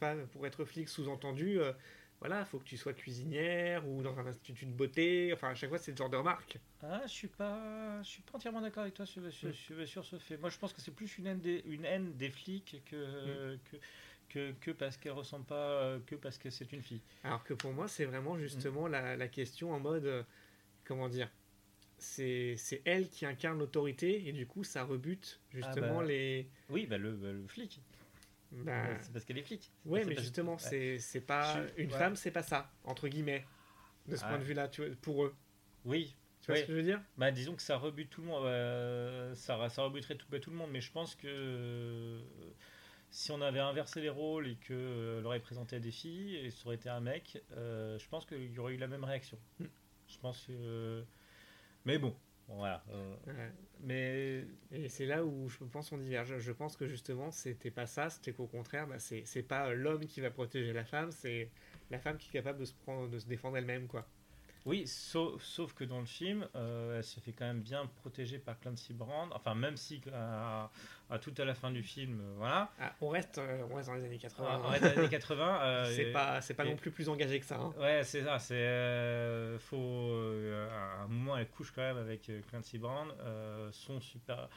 femme, 0.00 0.26
pour 0.28 0.46
être 0.46 0.64
flic. 0.66 0.88
Sous-entendu, 0.88 1.58
euh, 1.60 1.72
voilà, 2.20 2.44
faut 2.44 2.58
que 2.58 2.64
tu 2.64 2.76
sois 2.76 2.92
cuisinière 2.92 3.88
ou 3.88 4.02
dans 4.02 4.18
un 4.18 4.26
institut 4.26 4.66
de 4.66 4.72
beauté. 4.72 5.32
Enfin, 5.32 5.48
à 5.48 5.54
chaque 5.54 5.70
fois, 5.70 5.78
c'est 5.78 5.92
ce 5.92 5.96
genre 5.96 6.10
de 6.10 6.16
remarque. 6.16 6.58
Ah, 6.82 7.00
je 7.06 7.12
suis 7.12 7.28
pas, 7.28 8.02
je 8.02 8.08
suis 8.08 8.22
pas 8.22 8.36
entièrement 8.36 8.60
d'accord 8.60 8.82
avec 8.82 8.94
toi 8.94 9.06
sur, 9.06 9.22
sur, 9.32 9.48
Mm. 9.48 9.52
sur- 9.54 9.88
sur 9.88 10.04
ce 10.04 10.18
fait. 10.18 10.36
Moi, 10.36 10.50
je 10.50 10.58
pense 10.58 10.72
que 10.74 10.80
c'est 10.82 10.94
plus 10.94 11.16
une 11.18 11.26
haine 11.26 11.40
des, 11.40 11.62
une 11.66 11.84
haine 11.86 12.14
des 12.16 12.30
flics 12.30 12.82
que, 12.84 12.96
Mm. 13.54 13.58
que, 13.70 13.76
que, 14.36 14.52
que 14.60 14.70
parce 14.70 14.96
qu'elle 14.98 15.12
ressemble 15.12 15.46
pas, 15.46 15.54
euh, 15.82 15.98
que 16.06 16.14
parce 16.14 16.36
que 16.36 16.50
c'est 16.50 16.70
une 16.72 16.82
fille. 16.82 17.00
Alors 17.24 17.42
que 17.42 17.54
pour 17.54 17.72
moi, 17.72 17.88
c'est 17.88 18.04
vraiment 18.04 18.38
justement 18.38 18.86
la, 18.86 19.16
la 19.16 19.28
question 19.28 19.72
en 19.72 19.80
mode, 19.80 20.04
euh, 20.04 20.22
comment 20.84 21.08
dire, 21.08 21.30
c'est 21.98 22.56
c'est 22.58 22.82
elle 22.84 23.08
qui 23.08 23.24
incarne 23.24 23.58
l'autorité 23.58 24.28
et 24.28 24.32
du 24.32 24.46
coup, 24.46 24.62
ça 24.64 24.84
rebute 24.84 25.40
justement 25.52 26.00
bah. 26.00 26.04
les. 26.04 26.46
Oui, 26.68 26.86
bah 26.86 26.98
le, 26.98 27.12
bah, 27.12 27.32
le 27.32 27.46
flic. 27.46 27.80
bah, 28.52 29.00
C'est 29.00 29.12
parce 29.12 29.24
qu'elle 29.24 29.38
est 29.38 29.42
flic. 29.42 29.70
ouais, 29.86 30.00
C'est 30.02 30.06
mais 30.10 30.16
justement, 30.16 30.58
c'est 30.58 30.98
c'est 30.98 31.20
pas 31.22 31.66
Je- 31.66 31.82
une 31.82 31.90
ouais. 31.90 31.98
femme, 31.98 32.16
c'est 32.16 32.30
pas 32.30 32.42
ça 32.42 32.70
entre 32.84 33.08
guillemets. 33.08 33.44
De 34.06 34.14
ce 34.16 34.22
Ah. 34.24 34.28
point 34.28 34.38
de 34.38 34.44
vue-là, 34.44 34.70
pour 35.02 35.24
eux. 35.24 35.34
Oui. 35.84 36.14
Tu 36.42 36.52
vois 36.52 36.56
ce 36.60 36.62
que 36.62 36.72
je 36.72 36.76
veux 36.76 36.82
dire? 36.84 37.00
Bah, 37.18 37.32
disons 37.32 37.56
que 37.56 37.62
ça 37.62 37.76
rebute 37.76 38.08
tout 38.10 38.20
le 38.20 38.28
monde. 38.28 38.44
euh, 38.44 39.34
ça, 39.34 39.68
ça 39.68 39.82
rebuterait 39.82 40.14
tout, 40.16 40.26
tout 40.38 40.50
le 40.50 40.56
monde, 40.56 40.70
mais 40.70 40.80
je 40.80 40.92
pense 40.92 41.16
que 41.16 42.20
si 43.16 43.32
on 43.32 43.40
avait 43.40 43.60
inversé 43.60 44.02
les 44.02 44.10
rôles 44.10 44.46
et 44.46 44.56
que 44.56 44.74
euh, 44.74 45.18
elle 45.20 45.26
aurait 45.26 45.40
présenté 45.40 45.76
à 45.76 45.80
des 45.80 45.90
filles 45.90 46.36
et 46.36 46.50
ça 46.50 46.66
aurait 46.66 46.76
été 46.76 46.90
un 46.90 47.00
mec, 47.00 47.42
euh, 47.52 47.98
je 47.98 48.06
pense 48.10 48.26
qu'il 48.26 48.52
y 48.52 48.58
aurait 48.58 48.74
eu 48.74 48.76
la 48.76 48.88
même 48.88 49.04
réaction. 49.04 49.38
Mm. 49.58 49.64
Je 50.06 50.18
pense 50.18 50.42
que. 50.46 51.02
Mais 51.86 51.98
bon, 51.98 52.14
voilà. 52.46 52.84
euh, 52.90 53.16
Ouais. 53.26 53.52
mais 53.80 54.44
Et 54.70 54.90
c'est 54.90 55.06
là 55.06 55.24
où 55.24 55.48
je 55.48 55.64
pense 55.64 55.92
on 55.92 55.96
diverge. 55.98 56.38
Je 56.38 56.52
pense 56.52 56.76
que 56.76 56.86
justement, 56.86 57.30
c'était 57.30 57.70
pas 57.70 57.86
ça, 57.86 58.10
c'était 58.10 58.34
qu'au 58.34 58.46
contraire, 58.46 58.86
bah, 58.86 58.98
c'est 58.98 59.24
c'est 59.24 59.42
pas 59.42 59.72
l'homme 59.72 60.04
qui 60.06 60.20
va 60.20 60.30
protéger 60.30 60.74
la 60.74 60.84
femme, 60.84 61.10
c'est 61.10 61.50
la 61.90 61.98
femme 61.98 62.18
qui 62.18 62.28
est 62.28 62.32
capable 62.32 62.58
de 62.58 62.66
se, 62.66 62.74
prendre, 62.74 63.08
de 63.08 63.18
se 63.18 63.26
défendre 63.26 63.56
elle-même, 63.56 63.88
quoi. 63.88 64.06
Oui, 64.66 64.86
sauf, 64.86 65.42
sauf 65.44 65.72
que 65.74 65.84
dans 65.84 66.00
le 66.00 66.06
film, 66.06 66.46
euh, 66.56 66.96
elle 66.98 67.04
se 67.04 67.20
fait 67.20 67.30
quand 67.32 67.44
même 67.46 67.60
bien 67.60 67.86
protégée 68.02 68.38
par 68.38 68.58
Clancy 68.58 68.92
Brown. 68.92 69.28
Enfin, 69.32 69.54
même 69.54 69.76
si 69.76 70.02
à, 70.12 70.68
à 71.08 71.18
tout 71.20 71.32
à 71.38 71.44
la 71.44 71.54
fin 71.54 71.70
du 71.70 71.84
film, 71.84 72.20
euh, 72.20 72.34
voilà. 72.36 72.70
Ah, 72.80 72.92
on, 73.00 73.08
reste, 73.08 73.38
euh, 73.38 73.64
on 73.70 73.76
reste 73.76 73.88
dans 73.88 73.94
les 73.94 74.04
années 74.04 74.18
80. 74.18 74.60
On 74.64 74.68
reste 74.68 74.82
dans 74.82 74.90
les 74.90 74.98
années 74.98 75.08
80. 75.08 75.62
euh, 75.62 75.92
c'est 75.96 76.06
pas, 76.12 76.40
c'est 76.40 76.54
pas 76.54 76.64
et- 76.64 76.70
non 76.70 76.76
plus 76.76 76.90
plus 76.90 77.08
engagé 77.08 77.38
que 77.38 77.46
ça. 77.46 77.56
hein. 77.60 77.72
Ouais, 77.78 78.02
c'est 78.02 78.24
ça. 78.24 78.40
C'est 78.40 78.54
euh, 78.56 79.56
faut 79.60 79.76
euh, 79.78 80.68
à 80.70 81.02
un 81.04 81.06
moment 81.06 81.36
elle 81.36 81.48
couche 81.48 81.70
quand 81.70 81.82
même 81.82 81.98
avec 81.98 82.28
euh, 82.28 82.40
Clancy. 82.50 82.80
Euh, 82.84 83.70
son 83.72 84.00
super. 84.00 84.48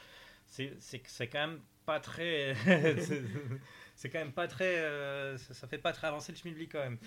C'est 0.44 0.74
c'est 0.80 1.00
c'est 1.06 1.28
quand 1.28 1.46
même 1.46 1.60
pas 1.86 2.00
très. 2.00 2.54
c'est- 2.98 3.22
c'est 3.94 4.10
quand 4.10 4.18
même 4.18 4.32
pas 4.32 4.48
très. 4.48 4.78
euh, 4.80 5.38
ça, 5.38 5.54
ça 5.54 5.68
fait 5.68 5.78
pas 5.78 5.92
très 5.92 6.08
avancer 6.08 6.32
le 6.32 6.38
schmilblick 6.38 6.72
quand 6.72 6.80
même. 6.80 6.98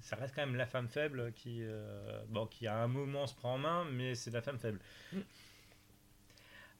Ça 0.00 0.16
reste 0.16 0.34
quand 0.34 0.44
même 0.46 0.56
la 0.56 0.66
femme 0.66 0.88
faible 0.88 1.32
qui, 1.32 1.58
euh, 1.62 2.22
bon, 2.28 2.46
qui 2.46 2.66
à 2.66 2.76
un 2.78 2.88
moment 2.88 3.26
se 3.26 3.34
prend 3.34 3.54
en 3.54 3.58
main, 3.58 3.84
mais 3.84 4.14
c'est 4.14 4.30
la 4.30 4.42
femme 4.42 4.58
faible. 4.58 4.78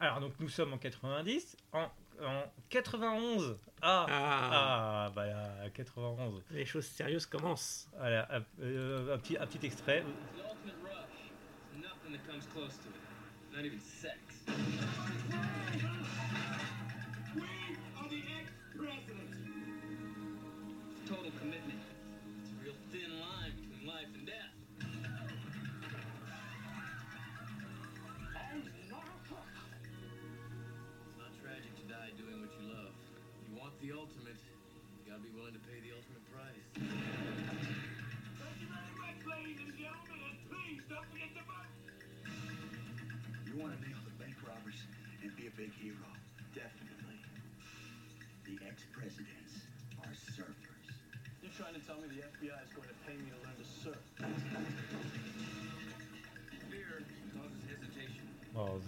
Alors 0.01 0.21
donc 0.21 0.33
nous 0.41 0.49
sommes 0.49 0.73
en 0.73 0.79
90, 0.79 1.57
en, 1.73 1.89
en 2.23 2.43
91. 2.69 3.57
Ah, 3.83 4.07
Ah, 4.09 5.07
ah, 5.09 5.13
bah 5.15 5.27
là, 5.27 5.71
91. 5.75 6.43
les 6.51 6.65
choses 6.65 6.87
sérieuses 6.87 7.27
commencent. 7.27 7.89
Voilà, 7.97 8.27
un, 8.35 8.43
euh, 8.63 9.15
un 9.15 9.19
petit, 9.19 9.37
un 9.39 9.47
petit 9.47 9.65
extrait. 9.67 10.03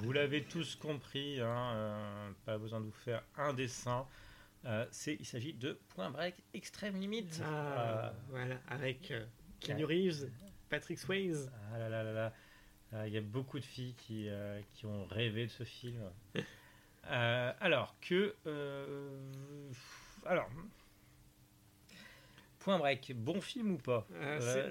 Vous 0.05 0.12
l'avez 0.12 0.43
tous 0.44 0.76
compris, 0.76 1.40
hein, 1.40 1.72
euh, 1.74 2.31
pas 2.44 2.59
besoin 2.59 2.81
de 2.81 2.86
vous 2.86 2.93
faire 2.93 3.22
un 3.36 3.52
dessin. 3.55 4.06
Euh, 4.64 4.86
c'est, 4.90 5.16
il 5.20 5.26
s'agit 5.26 5.52
de 5.52 5.78
Point 5.90 6.10
Break 6.10 6.36
Extrême 6.55 6.97
Limite. 6.97 7.40
Ah, 7.44 7.47
Euh, 7.48 8.10
voilà, 8.31 8.56
avec 8.68 9.12
Keanu. 9.60 9.85
Reeves, 9.85 10.31
Patrick 10.68 10.98
Swayze. 10.98 11.51
ah 11.72 11.78
là 11.78 11.89
là 11.89 12.02
là 12.02 12.12
là. 12.12 12.32
Il 13.06 13.12
y 13.12 13.18
a 13.18 13.20
beaucoup 13.20 13.59
de 13.59 13.64
filles 13.64 13.94
qui, 13.94 14.28
qui 14.74 14.86
ont 14.86 15.05
rêvé 15.06 15.47
de 15.47 15.51
ce 15.51 15.64
film. 15.64 16.01
Alors 17.02 17.97
que. 18.01 18.35
alors. 20.24 20.48
Point 22.60 22.78
Break, 22.78 23.12
bon 23.16 23.43
film 23.43 23.72
ou 23.72 23.78
pas? 23.78 24.06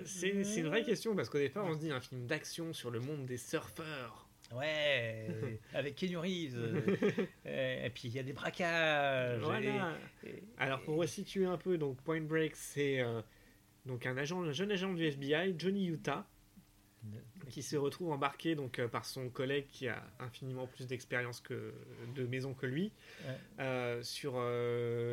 C'est 0.05 0.29
une 0.29 0.67
vraie 0.67 0.83
question 0.83 1.15
parce 1.15 1.29
qu'au 1.29 1.37
départ, 1.37 1.65
on 1.65 1.73
se 1.73 1.79
dit 1.79 1.91
un 1.91 1.99
film 1.99 2.25
d'action 2.25 2.73
sur 2.73 2.89
le 2.89 2.99
monde 2.99 3.25
des 3.25 3.37
surfeurs. 3.37 4.22
Ouais, 4.55 5.59
avec 5.73 5.95
Keanu 5.95 6.17
Reeves. 6.17 6.57
et 7.45 7.89
puis 7.93 8.07
il 8.09 8.13
y 8.13 8.19
a 8.19 8.23
des 8.23 8.33
braquages. 8.33 9.39
Voilà. 9.41 9.95
et- 10.23 10.29
et- 10.29 10.43
Alors 10.57 10.81
pour 10.81 10.97
resituer 10.97 11.45
un 11.45 11.57
peu, 11.57 11.77
donc 11.77 11.97
Point 12.01 12.21
Break, 12.21 12.55
c'est 12.55 13.01
euh, 13.01 13.21
donc 13.85 14.05
un 14.05 14.17
agent, 14.17 14.41
un 14.43 14.51
jeune 14.51 14.71
agent 14.71 14.93
du 14.93 15.03
FBI, 15.05 15.55
Johnny 15.57 15.87
Utah, 15.87 16.25
qui 17.49 17.61
se 17.61 17.75
retrouve 17.75 18.11
embarqué 18.11 18.55
donc 18.55 18.79
euh, 18.79 18.87
par 18.87 19.03
son 19.03 19.27
collègue 19.29 19.65
qui 19.69 19.89
a 19.89 20.01
infiniment 20.19 20.67
plus 20.67 20.87
d'expérience 20.87 21.41
que 21.41 21.73
de 22.15 22.25
maison 22.25 22.53
que 22.53 22.65
lui 22.65 22.93
Ouais. 23.27 23.35
euh, 23.59 24.01
sur 24.03 24.39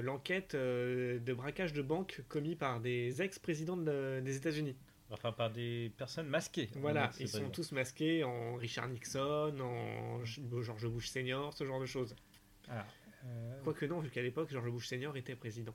l'enquête 0.03 0.55
de 0.55 1.33
braquage 1.35 1.73
de 1.73 1.83
banque 1.83 2.23
commis 2.29 2.55
par 2.55 2.81
des 2.81 3.21
ex-présidents 3.23 3.77
de- 3.77 4.21
des 4.25 4.37
États-Unis. 4.37 4.77
Enfin, 5.11 5.33
par 5.33 5.51
des 5.51 5.91
personnes 5.97 6.29
masquées. 6.29 6.71
Voilà, 6.77 7.11
ils 7.19 7.29
sont 7.29 7.51
tous 7.51 7.73
masqués 7.73 8.23
en 8.25 8.55
Richard 8.57 8.89
Nixon, 8.89 9.59
en 9.61 10.25
George 10.25 10.87
Bush 10.87 11.09
senior, 11.09 11.53
ce 11.53 11.65
genre 11.65 11.81
de 11.81 11.87
choses. 11.87 12.15
Alors, 12.69 12.85
euh, 13.27 13.61
Quoique 13.65 13.85
non, 13.87 13.99
vu 14.01 14.09
qu'à 14.11 14.23
l'époque 14.23 14.51
George 14.51 14.71
Bush 14.71 14.87
senior 14.87 15.17
était 15.17 15.35
président. 15.35 15.75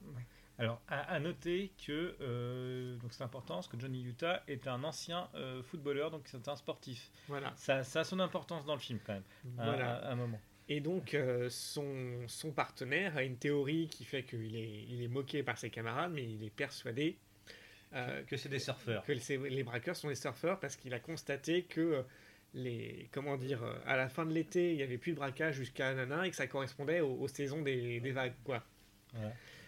Alors, 0.58 0.82
à, 0.88 1.02
à 1.14 1.20
noter 1.20 1.74
que 1.86 2.16
euh, 2.22 2.96
donc 2.96 3.12
c'est 3.14 3.24
important 3.24 3.56
parce 3.56 3.68
que 3.68 3.78
Johnny 3.78 4.04
Utah 4.04 4.42
est 4.48 4.68
un 4.68 4.86
ancien 4.86 5.28
euh, 5.36 5.62
footballeur, 5.64 6.12
donc 6.12 6.22
c'est 6.28 6.48
un 6.48 6.56
sportif. 6.56 7.12
Voilà. 7.28 7.52
Ça, 7.58 7.84
ça 7.84 8.00
a 8.00 8.04
son 8.06 8.22
importance 8.22 8.64
dans 8.66 8.74
le 8.76 8.80
film 8.80 9.00
quand 9.06 9.14
même. 9.14 9.24
à- 9.60 9.66
Voilà. 9.66 9.96
À, 9.96 10.08
à 10.08 10.12
un 10.14 10.16
moment. 10.16 10.40
Et 10.70 10.80
donc, 10.80 11.14
euh, 11.14 11.48
son, 11.52 12.24
son 12.28 12.52
partenaire 12.52 13.18
a 13.18 13.24
une 13.24 13.38
théorie 13.38 13.88
qui 13.90 14.04
fait 14.06 14.24
qu'il 14.24 14.56
est, 14.56 14.86
il 14.90 15.04
est 15.04 15.08
moqué 15.10 15.44
par 15.44 15.58
ses 15.58 15.70
camarades, 15.70 16.12
mais 16.14 16.24
il 16.24 16.42
est 16.44 16.50
persuadé 16.50 17.18
euh, 17.96 18.24
Que 18.24 18.38
c'est 18.38 18.50
des 18.50 18.60
surfeurs. 18.60 19.04
que 19.06 19.12
les, 19.14 19.64
braqueurs 19.64 19.96
sont 19.96 20.10
des 20.10 20.16
surfeurs 20.16 20.60
parce 20.60 20.76
qu'il 20.76 20.94
a 20.94 21.00
constaté 21.00 21.64
que 21.64 21.82
euh, 21.82 22.02
les, 22.54 23.10
comment 23.12 23.36
dire, 23.38 23.64
euh, 23.64 23.76
à 23.86 23.96
la 23.98 24.08
fin 24.10 24.26
de 24.26 24.32
l'été, 24.34 24.72
il 24.72 24.78
n'y 24.78 24.84
avait 24.84 24.98
plus 24.98 25.12
de 25.12 25.18
braquage 25.18 25.56
jusqu'à 25.56 25.94
nana 25.94 26.26
et 26.28 26.30
que 26.30 26.36
ça 26.36 26.48
correspondait 26.48 27.02
aux, 27.02 27.14
aux 27.16 27.28
saisons 27.28 27.62
des, 27.62 28.00
des 28.00 28.12
vagues, 28.12 28.36
quoi. 28.44 28.64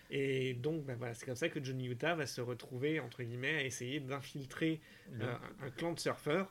Et 0.09 0.53
donc, 0.53 0.85
ben 0.85 0.95
voilà, 0.95 1.13
c'est 1.13 1.25
comme 1.25 1.35
ça 1.35 1.49
que 1.49 1.61
Johnny 1.63 1.87
Utah 1.87 2.15
va 2.15 2.25
se 2.25 2.39
retrouver, 2.39 2.99
entre 3.01 3.23
guillemets, 3.23 3.55
à 3.57 3.63
essayer 3.63 3.99
d'infiltrer 3.99 4.79
Le- 5.11 5.25
euh, 5.25 5.33
un, 5.61 5.65
un 5.67 5.69
clan 5.71 5.91
de 5.93 5.99
surfeurs 5.99 6.47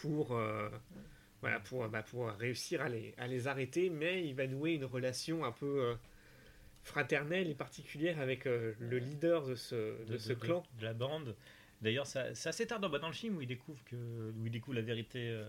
pour, 0.00 0.32
euh, 0.36 0.68
voilà, 1.40 1.60
pour, 1.60 1.86
bah, 1.88 2.02
pour 2.02 2.26
réussir 2.28 2.80
à 2.82 2.88
les, 2.88 3.14
à 3.18 3.26
les 3.26 3.46
arrêter, 3.46 3.88
mais 3.90 4.26
il 4.26 4.34
va 4.34 4.46
nouer 4.46 4.72
une 4.72 4.84
relation 4.84 5.44
un 5.44 5.52
peu 5.52 5.96
fraternelle 6.82 7.48
et 7.48 7.54
particulière 7.54 8.20
avec 8.20 8.46
euh, 8.46 8.74
le 8.80 8.98
leader 8.98 9.46
de 9.46 9.54
ce, 9.54 10.04
de, 10.04 10.18
ce 10.18 10.32
clan. 10.32 10.62
de 10.78 10.84
la 10.84 10.94
bande. 10.94 11.36
D'ailleurs, 11.80 12.06
c'est 12.06 12.46
assez 12.46 12.66
tard 12.66 12.80
dans, 12.80 12.88
bah, 12.88 12.98
dans 12.98 13.08
le 13.08 13.12
film 13.14 13.36
où 13.36 13.40
il 13.42 13.46
découvre 13.48 13.82
que 13.84 13.96
où 14.36 14.46
il 14.46 14.52
découvre 14.52 14.76
la 14.76 14.82
vérité 14.82 15.30
euh, 15.30 15.44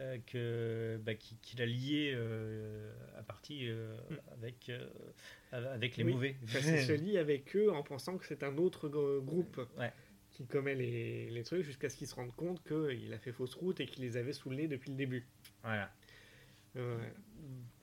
euh, 0.00 0.18
que 0.26 0.98
bah, 1.04 1.14
qui- 1.14 1.36
qu'il 1.36 1.62
a 1.62 1.66
lié 1.66 2.16
à 3.16 3.22
partie 3.22 3.68
avec 4.32 4.70
avec 5.52 5.96
les 5.96 6.04
Oui, 6.04 6.12
mauvais. 6.12 6.36
Parce 6.52 6.64
qu'il 6.64 6.80
se 6.80 6.92
lie 6.92 7.16
avec 7.18 7.54
eux 7.56 7.70
en 7.72 7.82
pensant 7.82 8.18
que 8.18 8.26
c'est 8.26 8.42
un 8.42 8.56
autre 8.58 8.88
gr- 8.88 9.24
groupe 9.24 9.60
Ouais. 9.78 9.92
qui 10.32 10.46
commet 10.46 10.74
les, 10.74 11.30
les 11.30 11.44
trucs 11.44 11.62
jusqu'à 11.62 11.88
ce 11.88 11.96
qu'il 11.96 12.08
se 12.08 12.14
rende 12.16 12.34
compte 12.34 12.60
qu'il 12.66 13.12
a 13.12 13.18
fait 13.18 13.30
fausse 13.32 13.54
route 13.54 13.78
et 13.78 13.86
qu'il 13.86 14.02
les 14.02 14.16
avait 14.16 14.32
sous 14.32 14.50
le 14.50 14.56
nez 14.56 14.66
depuis 14.66 14.90
le 14.90 14.96
début. 14.96 15.26
Voilà. 15.62 15.92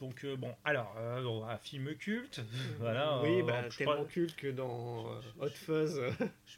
Donc 0.01 0.25
euh, 0.25 0.35
bon, 0.35 0.53
alors 0.65 0.93
euh, 0.97 1.43
un 1.43 1.57
film 1.59 1.95
culte. 1.95 2.41
voilà. 2.79 3.21
oui, 3.21 3.39
euh, 3.41 3.43
bah, 3.43 3.63
tellement 3.69 3.93
crois- 3.93 4.05
culte 4.07 4.35
que 4.35 4.47
dans 4.47 5.05
Hot 5.39 5.49
Fuzz. 5.49 6.01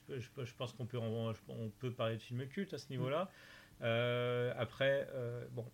je, 0.10 0.53
pense 0.57 0.72
qu'on 0.74 0.86
peut, 0.86 0.98
en- 0.98 1.34
on 1.49 1.70
peut 1.80 1.91
parler 1.91 2.15
de 2.15 2.22
film 2.22 2.48
culte 2.48 2.74
à 2.74 2.78
ce 2.78 2.90
niveau-là. 2.90 3.30
Après, 4.57 5.07
bon, 5.52 5.65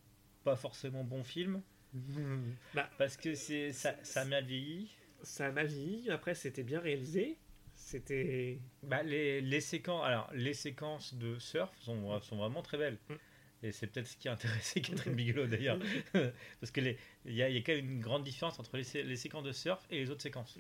pas 0.44 0.56
forcément 0.56 1.04
bon 1.04 1.24
film. 1.24 1.62
Bah, 2.76 2.88
parce 2.98 3.18
que 3.18 3.34
c'est 3.34 3.72
ça, 3.72 3.96
ça 4.04 4.22
a 4.22 4.26
mal 4.26 4.46
vieilli. 4.46 4.91
ça 5.24 5.52
m'a 5.52 5.64
vieilli. 5.64 6.10
Après, 6.12 6.36
c'était 6.36 6.62
bien 6.64 6.80
réalisé. 6.80 7.38
C'était. 7.76 8.60
Bah, 8.84 9.02
les, 9.04 9.41
les 9.41 9.62
séquences, 9.62 10.06
alors 10.06 10.30
les 10.34 10.54
séquences 10.54 11.14
de 11.16 11.40
surf 11.40 11.72
sont, 11.80 12.20
sont 12.22 12.38
vraiment 12.38 12.62
très 12.62 12.78
belles. 12.78 12.98
Et 13.64 13.72
c'est 13.72 13.88
peut-être 13.88 14.07
ce 14.07 14.15
qui 14.18 14.30
a 14.30 14.34
intéressé 14.34 14.81
Catherine 14.81 15.14
Bigelow 15.14 15.45
d'ailleurs, 15.48 15.80
parce 16.14 16.72
que 16.72 16.81
les- 16.81 16.98
il 17.26 17.34
y, 17.34 17.38
y 17.38 17.41
a 17.44 17.48
quand 17.61 17.73
même 17.73 17.90
une 17.91 17.99
grande 18.02 18.23
différence 18.23 18.60
entre 18.60 18.77
les, 18.77 18.84
sé- 18.84 19.03
les 19.03 19.15
séquences 19.18 19.44
de 19.44 19.52
surf 19.52 19.86
et 19.90 19.99
les 19.99 20.10
autres 20.10 20.22
séquences. 20.22 20.57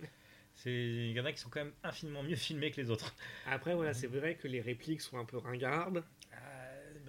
Il 0.65 1.11
y 1.11 1.19
en 1.21 1.25
a 1.25 1.31
qui 1.31 1.39
sont 1.39 1.49
quand 1.49 1.63
même 1.63 1.73
infiniment 1.83 2.21
mieux 2.23 2.35
filmés 2.35 2.71
que 2.71 2.81
les 2.81 2.89
autres. 2.89 3.15
Après, 3.45 3.73
voilà, 3.75 3.93
c'est 3.93 4.07
vrai 4.07 4.35
que 4.35 4.47
les 4.49 4.59
répliques 4.59 4.99
sont 5.01 5.17
un 5.17 5.23
peu 5.23 5.37
ringardes. 5.37 6.03
Euh, 6.33 6.58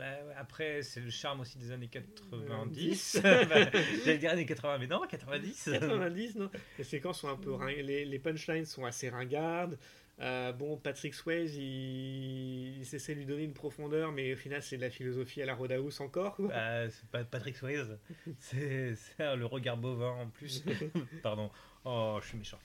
bah, 0.01 0.35
après, 0.36 0.82
c'est 0.82 1.01
le 1.01 1.10
charme 1.10 1.40
aussi 1.40 1.59
des 1.59 1.70
années 1.72 1.89
90. 1.89 2.70
10. 2.72 3.20
Bah, 3.48 3.70
J'allais 4.05 4.18
dire 4.18 4.31
années 4.32 4.47
80, 4.47 4.78
mais 4.78 4.86
non, 4.86 5.02
90. 5.09 5.70
90, 5.72 6.35
non 6.36 6.51
Les 6.78 6.85
séquences 6.85 7.20
sont 7.20 7.28
un 7.28 7.36
peu. 7.36 7.52
ring- 7.55 7.85
Les, 7.85 8.05
les 8.05 8.18
punchlines 8.18 8.64
sont 8.66 8.85
assez 8.85 9.09
ringardes. 9.10 9.78
Euh, 10.20 10.52
bon, 10.52 10.77
Patrick 10.77 11.14
Swayze, 11.14 11.56
il, 11.56 12.78
il 12.78 12.85
s'essaie 12.85 13.14
de 13.14 13.20
lui 13.20 13.27
donner 13.27 13.44
une 13.44 13.55
profondeur, 13.55 14.12
mais 14.12 14.35
au 14.35 14.36
final, 14.36 14.62
c'est 14.62 14.77
de 14.77 14.82
la 14.82 14.90
philosophie 14.90 15.40
à 15.40 15.47
la 15.47 15.55
Roadhouse 15.55 16.01
encore. 16.02 16.36
quoi. 16.36 16.48
Bah, 16.48 16.90
c'est 16.90 17.09
pas 17.09 17.24
Patrick 17.24 17.56
Swayze, 17.56 17.97
c'est 18.39 18.94
le 19.18 19.44
regard 19.47 19.77
bovin 19.78 20.10
en 20.10 20.27
plus. 20.28 20.62
Pardon, 21.22 21.51
oh, 21.86 22.18
je 22.22 22.28
suis 22.28 22.36
méchant. 22.39 22.59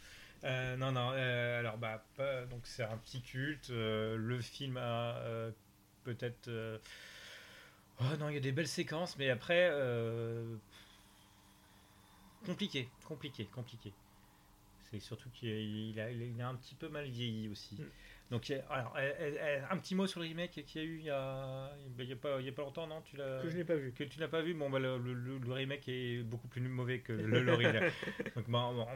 Euh, 0.44 0.76
non, 0.76 0.91
non, 0.91 1.12
euh, 1.14 1.60
alors, 1.62 1.78
bah, 1.78 2.06
pas- 2.18 2.44
donc 2.45 2.62
c'est 2.68 2.84
un 2.84 2.98
petit 2.98 3.22
culte. 3.22 3.70
euh, 3.70 4.18
le 4.18 4.41
film 4.41 4.76
a 4.78 5.16
euh, 5.20 5.52
peut-être. 6.03 6.49
Euh, 8.01 8.03
Oh 8.13 8.17
non, 8.17 8.30
il 8.30 8.35
y 8.35 8.38
a 8.38 8.41
des 8.41 8.51
belles 8.51 8.67
séquences, 8.67 9.17
mais 9.17 9.30
après. 9.30 9.69
euh, 9.72 10.43
Compliqué, 12.45 12.88
compliqué, 13.07 13.45
compliqué. 13.45 13.91
C'est 14.91 14.99
surtout 14.99 15.30
qu'il 15.31 15.49
il 15.49 15.99
a, 15.99 16.11
il 16.11 16.39
a 16.39 16.47
un 16.47 16.55
petit 16.55 16.76
peu 16.76 16.89
mal 16.89 17.05
vieilli 17.07 17.49
aussi. 17.49 17.76
Mm. 17.76 17.85
Donc, 18.31 18.51
a- 18.51 18.73
alors, 18.73 18.93
euh, 18.97 19.11
euh, 19.19 19.35
euh, 19.39 19.61
un 19.72 19.77
petit 19.77 19.95
mot 19.95 20.05
sur 20.05 20.19
le 20.19 20.27
remake 20.27 20.63
qu'il 20.65 20.81
y 20.81 20.85
a 20.85 20.88
eu 20.88 20.97
il 20.99 21.05
y 21.05 21.09
a, 21.09 21.72
il 21.97 22.05
y 22.05 22.11
a, 22.13 22.15
pas, 22.15 22.39
il 22.39 22.45
y 22.45 22.49
a 22.49 22.51
pas 22.51 22.61
longtemps, 22.61 22.85
non 22.85 23.01
tu 23.01 23.17
Que 23.17 23.49
je 23.49 23.57
n'ai 23.57 23.63
pas 23.63 23.76
vu. 23.76 23.91
que 23.93 24.03
tu 24.03 24.19
n'as 24.19 24.27
pas 24.27 24.41
vu, 24.41 24.53
bon, 24.53 24.69
bah, 24.69 24.77
le, 24.80 24.97
le- 24.99 25.13
le- 25.13 25.38
le 25.39 25.51
remake 25.53 25.88
est 25.88 26.22
beaucoup 26.23 26.47
plus 26.47 26.61
mauvais 26.61 26.99
que 26.99 27.13
le 27.13 27.41
l'original. 27.41 27.91
Donc, 28.35 28.47
bah, 28.49 28.59
on, 28.72 28.88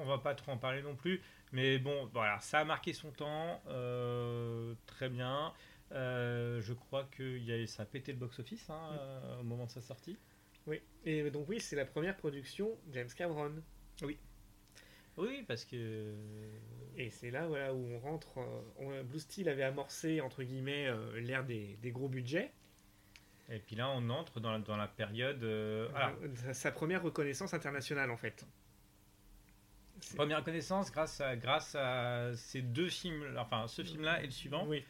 on 0.00 0.04
va- 0.06 0.18
pas 0.18 0.34
trop 0.34 0.52
en 0.52 0.56
parler 0.58 0.80
non 0.82 0.94
plus. 0.96 1.20
Mais 1.52 1.78
bon, 1.78 2.08
voilà, 2.14 2.40
ça 2.40 2.60
a 2.60 2.64
marqué 2.64 2.92
son 2.94 3.10
temps. 3.10 3.60
euh, 3.68 4.72
très 4.86 5.08
bien. 5.10 5.52
Euh, 5.92 6.60
je 6.60 6.72
crois 6.74 7.04
que 7.10 7.22
il 7.22 7.44
y 7.44 7.52
a, 7.52 7.66
ça 7.66 7.84
a 7.84 7.86
pété 7.86 8.12
le 8.12 8.18
box-office 8.18 8.68
hein, 8.70 8.90
euh, 8.92 9.40
au 9.40 9.42
moment 9.44 9.66
de 9.66 9.70
sa 9.70 9.80
sortie. 9.80 10.18
Oui. 10.66 10.80
Et 11.04 11.30
donc, 11.30 11.48
oui, 11.48 11.60
c'est 11.60 11.76
la 11.76 11.86
première 11.86 12.16
production 12.16 12.76
James 12.92 13.08
Cameron. 13.16 13.52
Oui, 15.16 15.42
parce 15.48 15.64
que. 15.64 16.14
Et 16.96 17.10
c'est 17.10 17.30
là 17.30 17.46
voilà, 17.48 17.74
où 17.74 17.88
on 17.92 17.98
rentre. 17.98 18.38
euh, 18.38 18.60
on- 18.78 19.02
Blue 19.04 19.18
Steel 19.18 19.48
avait 19.48 19.64
amorcé, 19.64 20.20
entre 20.20 20.42
guillemets, 20.44 20.86
euh, 20.86 21.18
l'ère 21.20 21.44
des, 21.44 21.76
des 21.82 21.90
gros 21.90 22.08
budgets. 22.08 22.52
Et 23.48 23.58
puis 23.58 23.74
là, 23.76 23.88
on 23.90 24.10
entre 24.10 24.40
dans 24.40 24.52
la, 24.52 24.58
dans 24.58 24.76
la 24.76 24.86
période. 24.88 25.42
euh, 25.42 25.88
Euh, 26.22 26.52
sa, 26.52 26.70
première 26.70 27.02
reconnaissance 27.02 27.54
internationale, 27.54 28.10
en 28.10 28.16
fait. 28.16 28.46
Première 30.14 30.44
connaissance 30.44 30.92
grâce 30.92 31.20
à, 31.20 31.34
grâce 31.34 31.74
à 31.74 32.30
ces 32.36 32.62
deux 32.62 32.88
films, 32.88 33.34
enfin 33.36 33.66
ce 33.66 33.82
film-là 33.82 34.22
et 34.22 34.26
le 34.26 34.30
suivant. 34.30 34.64
Oui. 34.66 34.84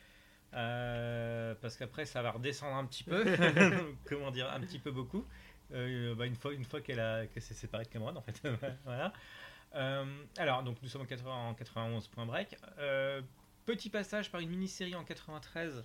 Euh, 0.54 1.54
parce 1.60 1.76
qu'après 1.76 2.06
ça 2.06 2.22
va 2.22 2.30
redescendre 2.30 2.76
un 2.76 2.86
petit 2.86 3.04
peu, 3.04 3.24
comment 4.08 4.30
dire, 4.30 4.50
un 4.50 4.60
petit 4.60 4.78
peu 4.78 4.90
beaucoup. 4.90 5.24
Euh, 5.72 6.14
bah, 6.14 6.24
une 6.24 6.36
fois, 6.36 6.54
une 6.54 6.64
fois 6.64 6.80
qu'elle 6.80 7.28
s'est 7.36 7.54
séparée 7.54 7.84
de 7.84 7.88
Cameron 7.88 8.16
en 8.16 8.22
fait. 8.22 8.40
voilà. 8.84 9.12
Euh, 9.74 10.04
alors 10.38 10.62
donc 10.62 10.78
nous 10.82 10.88
sommes 10.88 11.02
en, 11.02 11.06
80 11.06 11.48
en 11.48 11.54
91 11.54 12.08
point 12.08 12.26
break. 12.26 12.56
Petit 13.68 13.90
passage 13.90 14.30
par 14.30 14.40
une 14.40 14.48
mini-série 14.48 14.94
en 14.94 15.04
93. 15.04 15.84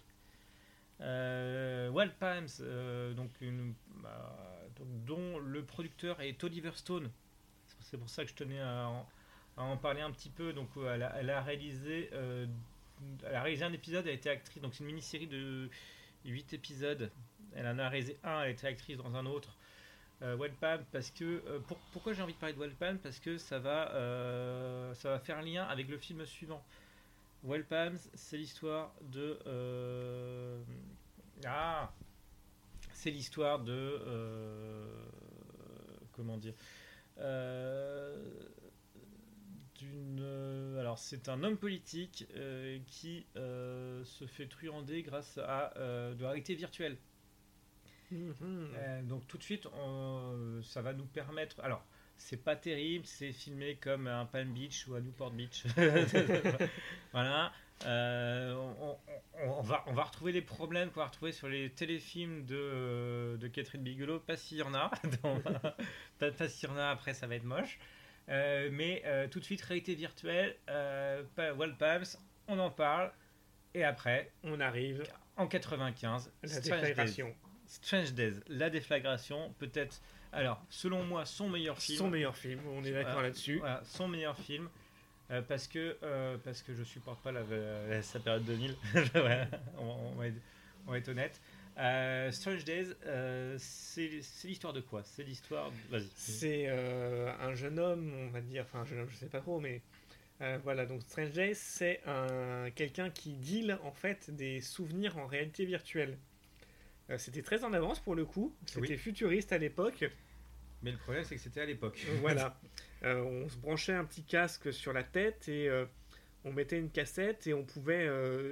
Euh, 1.01 1.89
Wild 1.89 2.13
Palms, 2.13 2.47
euh, 2.61 3.13
donc 3.13 3.29
une, 3.41 3.73
bah, 4.01 4.37
dont 4.77 5.37
le 5.39 5.65
producteur 5.65 6.21
est 6.21 6.41
Oliver 6.45 6.71
Stone. 6.75 7.11
C'est- 7.81 7.97
pour 7.97 8.09
ça 8.09 8.23
que 8.23 8.29
je 8.29 8.35
tenais 8.35 8.61
à 8.61 8.87
en, 8.87 9.09
à 9.57 9.63
en 9.63 9.75
parler 9.75 9.99
un 9.99 10.11
petit 10.11 10.29
peu. 10.29 10.53
Donc 10.53 10.69
elle 10.77 11.03
a, 11.03 11.13
elle 11.19 11.29
a 11.29 11.41
réalisé 11.41 12.09
euh, 12.13 12.47
elle 13.27 13.35
a 13.35 13.41
réalisé 13.43 13.63
un 13.65 13.73
épisode, 13.73 14.05
elle 14.05 14.11
a 14.11 14.15
été 14.15 14.29
actrice, 14.29 14.61
donc 14.61 14.73
c'est 14.73 14.79
une 14.81 14.87
mini-série 14.87 15.27
de 15.27 15.69
8 16.25 16.53
épisodes. 16.53 17.11
Elle 17.55 17.67
en 17.67 17.77
a 17.79 17.89
réalisé 17.89 18.17
un, 18.23 18.39
elle 18.41 18.47
a 18.47 18.49
été 18.49 18.67
actrice 18.67 18.97
dans 18.97 19.13
un 19.15 19.25
autre. 19.25 19.57
Euh, 20.21 20.35
Wild 20.37 20.55
Palm, 20.55 20.83
parce 20.91 21.09
que. 21.11 21.23
euh, 21.47 21.59
pour- 21.67 21.77
pourquoi 21.91 22.13
j'ai 22.13 22.21
envie 22.21 22.33
de 22.33 22.39
parler 22.39 22.55
de 22.55 22.59
Wild 22.59 22.75
Palm 22.75 22.97
Parce 22.99 23.19
que 23.19 23.37
ça 23.37 23.59
va, 23.59 23.91
euh, 23.93 24.93
ça 24.95 25.09
va 25.09 25.19
faire 25.19 25.41
lien 25.41 25.63
avec 25.65 25.87
le 25.89 25.97
film 25.97 26.25
suivant. 26.25 26.63
Wild 27.43 27.65
Palms, 27.65 27.97
c'est 28.13 28.37
l'histoire 28.37 28.93
de. 29.01 29.37
euh, 29.47 30.61
ah 31.45 31.91
C'est 32.93 33.11
l'histoire 33.11 33.59
de. 33.59 33.99
comment 36.13 36.37
dire 36.37 36.53
euh, 40.19 40.79
alors 40.79 40.97
c'est 40.99 41.29
un 41.29 41.43
homme 41.43 41.57
politique 41.57 42.27
euh, 42.35 42.79
qui 42.87 43.25
euh, 43.37 44.03
se 44.05 44.25
fait 44.25 44.47
truander 44.47 45.03
grâce 45.03 45.37
à 45.37 45.73
de 45.77 46.21
la 46.21 46.29
réalité 46.29 46.55
virtuelle 46.55 46.97
Mhm. 48.11 48.69
Euh, 48.75 49.01
donc 49.03 49.27
tout 49.27 49.37
de 49.37 49.43
suite, 49.43 49.65
on- 49.73 50.61
ça 50.63 50.81
va 50.81 50.93
nous 50.93 51.05
permettre. 51.05 51.59
Alors, 51.61 51.83
c'est 52.17 52.37
pas 52.37 52.55
terrible, 52.55 53.05
c'est 53.05 53.31
filmé 53.31 53.75
comme 53.75 54.07
un 54.07 54.25
Palm 54.25 54.53
Beach 54.53 54.87
ou 54.87 54.95
à 54.95 55.01
Newport 55.01 55.31
Beach. 55.31 55.63
voilà. 57.11 57.51
Euh, 57.85 58.53
on, 58.53 58.91
on- 58.91 58.97
on 59.57 59.61
va, 59.61 59.83
on 59.87 59.93
va 59.93 60.03
retrouver 60.03 60.31
les 60.31 60.41
problèmes 60.43 60.91
qu'on 60.91 60.99
va 60.99 61.07
retrouver 61.07 61.31
sur 61.31 61.49
les 61.49 61.71
téléfilms 61.71 62.45
de, 62.45 63.35
de 63.39 63.47
Catherine 63.47 63.81
Bigelow. 63.81 64.19
Pas 64.19 64.37
s'il 64.37 64.57
y 64.59 64.61
en 64.61 64.73
a. 64.73 64.91
Pas, 66.19 66.31
pas 66.31 66.47
s'il 66.47 66.69
y 66.69 66.71
en 66.71 66.77
a, 66.77 66.89
après 66.89 67.13
ça 67.13 67.25
va 67.27 67.35
être 67.35 67.43
moche. 67.43 67.79
Euh, 68.29 68.69
mais 68.71 69.01
euh, 69.05 69.27
tout 69.27 69.39
de 69.39 69.43
suite, 69.45 69.61
réalité 69.61 69.95
virtuelle, 69.95 70.55
euh, 70.69 71.23
pas- 71.35 71.53
Wall 71.53 71.75
Palms, 71.77 72.05
on 72.47 72.57
en 72.59 72.69
parle. 72.69 73.11
Et 73.75 73.83
après, 73.83 74.31
On 74.43 74.59
arrive 74.59 75.03
en 75.35 75.47
95, 75.47 76.27
à 76.43 76.47
la 76.47 76.47
Strange 76.47 76.63
Days. 76.81 76.87
déflagration. 76.89 77.35
Strange 77.65 78.13
Days, 78.13 78.33
la 78.49 78.69
déflagration, 78.69 79.53
peut-être, 79.57 79.99
alors, 80.31 80.63
selon 80.69 81.03
moi, 81.03 81.25
son 81.25 81.49
meilleur 81.49 81.77
film. 81.79 81.97
Son 81.97 82.09
meilleur 82.09 82.35
film, 82.37 82.59
on 82.67 82.83
est 82.83 82.91
d'accord 82.91 83.21
là-dessus. 83.23 83.57
Voilà, 83.57 83.81
son 83.83 84.07
meilleur 84.07 84.37
film. 84.37 84.69
euh, 85.31 85.41
parce 85.41 85.67
que 85.67 85.97
euh, 86.03 86.37
parce 86.43 86.61
que 86.61 86.73
je 86.75 86.83
supporte 86.83 87.19
pas 87.23 87.31
la, 87.31 87.41
la- 87.89 88.01
sa 88.03 88.19
période 88.19 88.43
2000 88.45 88.75
Voilà, 89.13 89.47
on, 89.79 89.83
on 89.85 90.11
va 90.15 90.27
être, 90.27 90.35
on 90.85 90.91
va 90.91 90.97
être 90.99 91.07
honnête 91.09 91.41
Euh, 91.79 92.31
Strange 92.31 92.63
Days 92.65 92.89
euh, 93.07 93.55
c'est 93.59 94.07
l'histoire 94.43 94.73
de 94.73 94.81
quoi? 94.81 95.01
C'est 95.03 95.23
l'histoire 95.23 95.71
vas-y 95.89 96.07
C'est 96.15 96.65
euh, 96.67 97.31
un 97.39 97.55
jeune 97.55 97.79
homme, 97.79 98.13
on 98.19 98.29
va 98.29 98.41
dire, 98.41 98.63
enfin 98.63 98.81
un 98.81 98.85
jeune 98.85 98.99
homme, 98.99 99.09
je 99.09 99.15
sais 99.17 99.25
pas 99.25 99.39
trop, 99.41 99.59
mais 99.59 99.81
euh, 100.41 100.59
voilà, 100.63 100.85
donc 100.85 101.01
Strange 101.01 101.31
Days, 101.31 101.55
c'est 101.55 102.01
un 102.05 102.69
quelqu'un 102.75 103.09
qui 103.09 103.33
deal 103.33 103.77
en 103.83 103.91
fait 103.91 104.29
des 104.29 104.61
souvenirs 104.61 105.17
en 105.17 105.25
réalité 105.25 105.65
virtuelle. 105.65 106.17
Euh, 107.09 107.17
c'était 107.17 107.41
très 107.41 107.63
en 107.63 107.73
avance 107.73 107.99
pour 107.99 108.13
le 108.15 108.25
coup, 108.25 108.53
c'était 108.67 108.81
Oui. 108.89 108.97
futuriste 108.97 109.51
à 109.51 109.57
l'époque. 109.57 110.05
mais 110.83 110.91
le 110.91 110.97
problème 110.97 111.23
c'est 111.23 111.35
que 111.35 111.41
c'était 111.41 111.61
à 111.61 111.65
l'époque 111.65 112.05
voilà, 112.21 112.55
Euh, 113.03 113.21
on 113.21 113.49
se 113.49 113.57
branchait 113.57 113.91
un 113.93 114.05
petit 114.05 114.23
casque 114.23 114.71
sur 114.71 114.93
la 114.93 115.03
tête 115.03 115.49
et 115.49 115.67
euh, 115.67 115.83
on 116.45 116.53
mettait 116.53 116.79
une 116.79 116.89
cassette 116.89 117.47
et 117.47 117.53
on 117.53 117.65
pouvait 117.65 118.07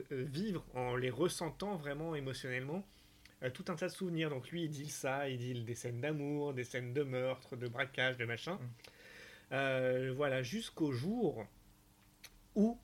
vivre 0.09 0.65
en 0.73 0.97
les 0.97 1.09
ressentant 1.09 1.77
vraiment 1.77 2.15
émotionnellement 2.15 2.77
euh, 2.79 3.00
tout 3.49 3.65
un 3.69 3.75
tas 3.75 3.87
de 3.87 3.93
souvenirs. 3.93 4.29
Donc 4.29 4.49
lui, 4.51 4.63
il 4.63 4.69
dit 4.69 4.89
ça, 4.89 5.27
il 5.27 5.37
dit 5.37 5.63
des 5.63 5.75
scènes 5.75 5.99
d'amour, 5.99 6.53
des 6.53 6.63
scènes 6.63 6.93
de 6.93 7.03
meurtre, 7.03 7.55
de 7.55 7.67
braquage, 7.67 8.17
de 8.17 8.25
machin. 8.25 8.59
Euh, 9.51 10.13
voilà, 10.15 10.43
jusqu'au 10.43 10.91
jour 10.91 11.45
où 12.55 12.77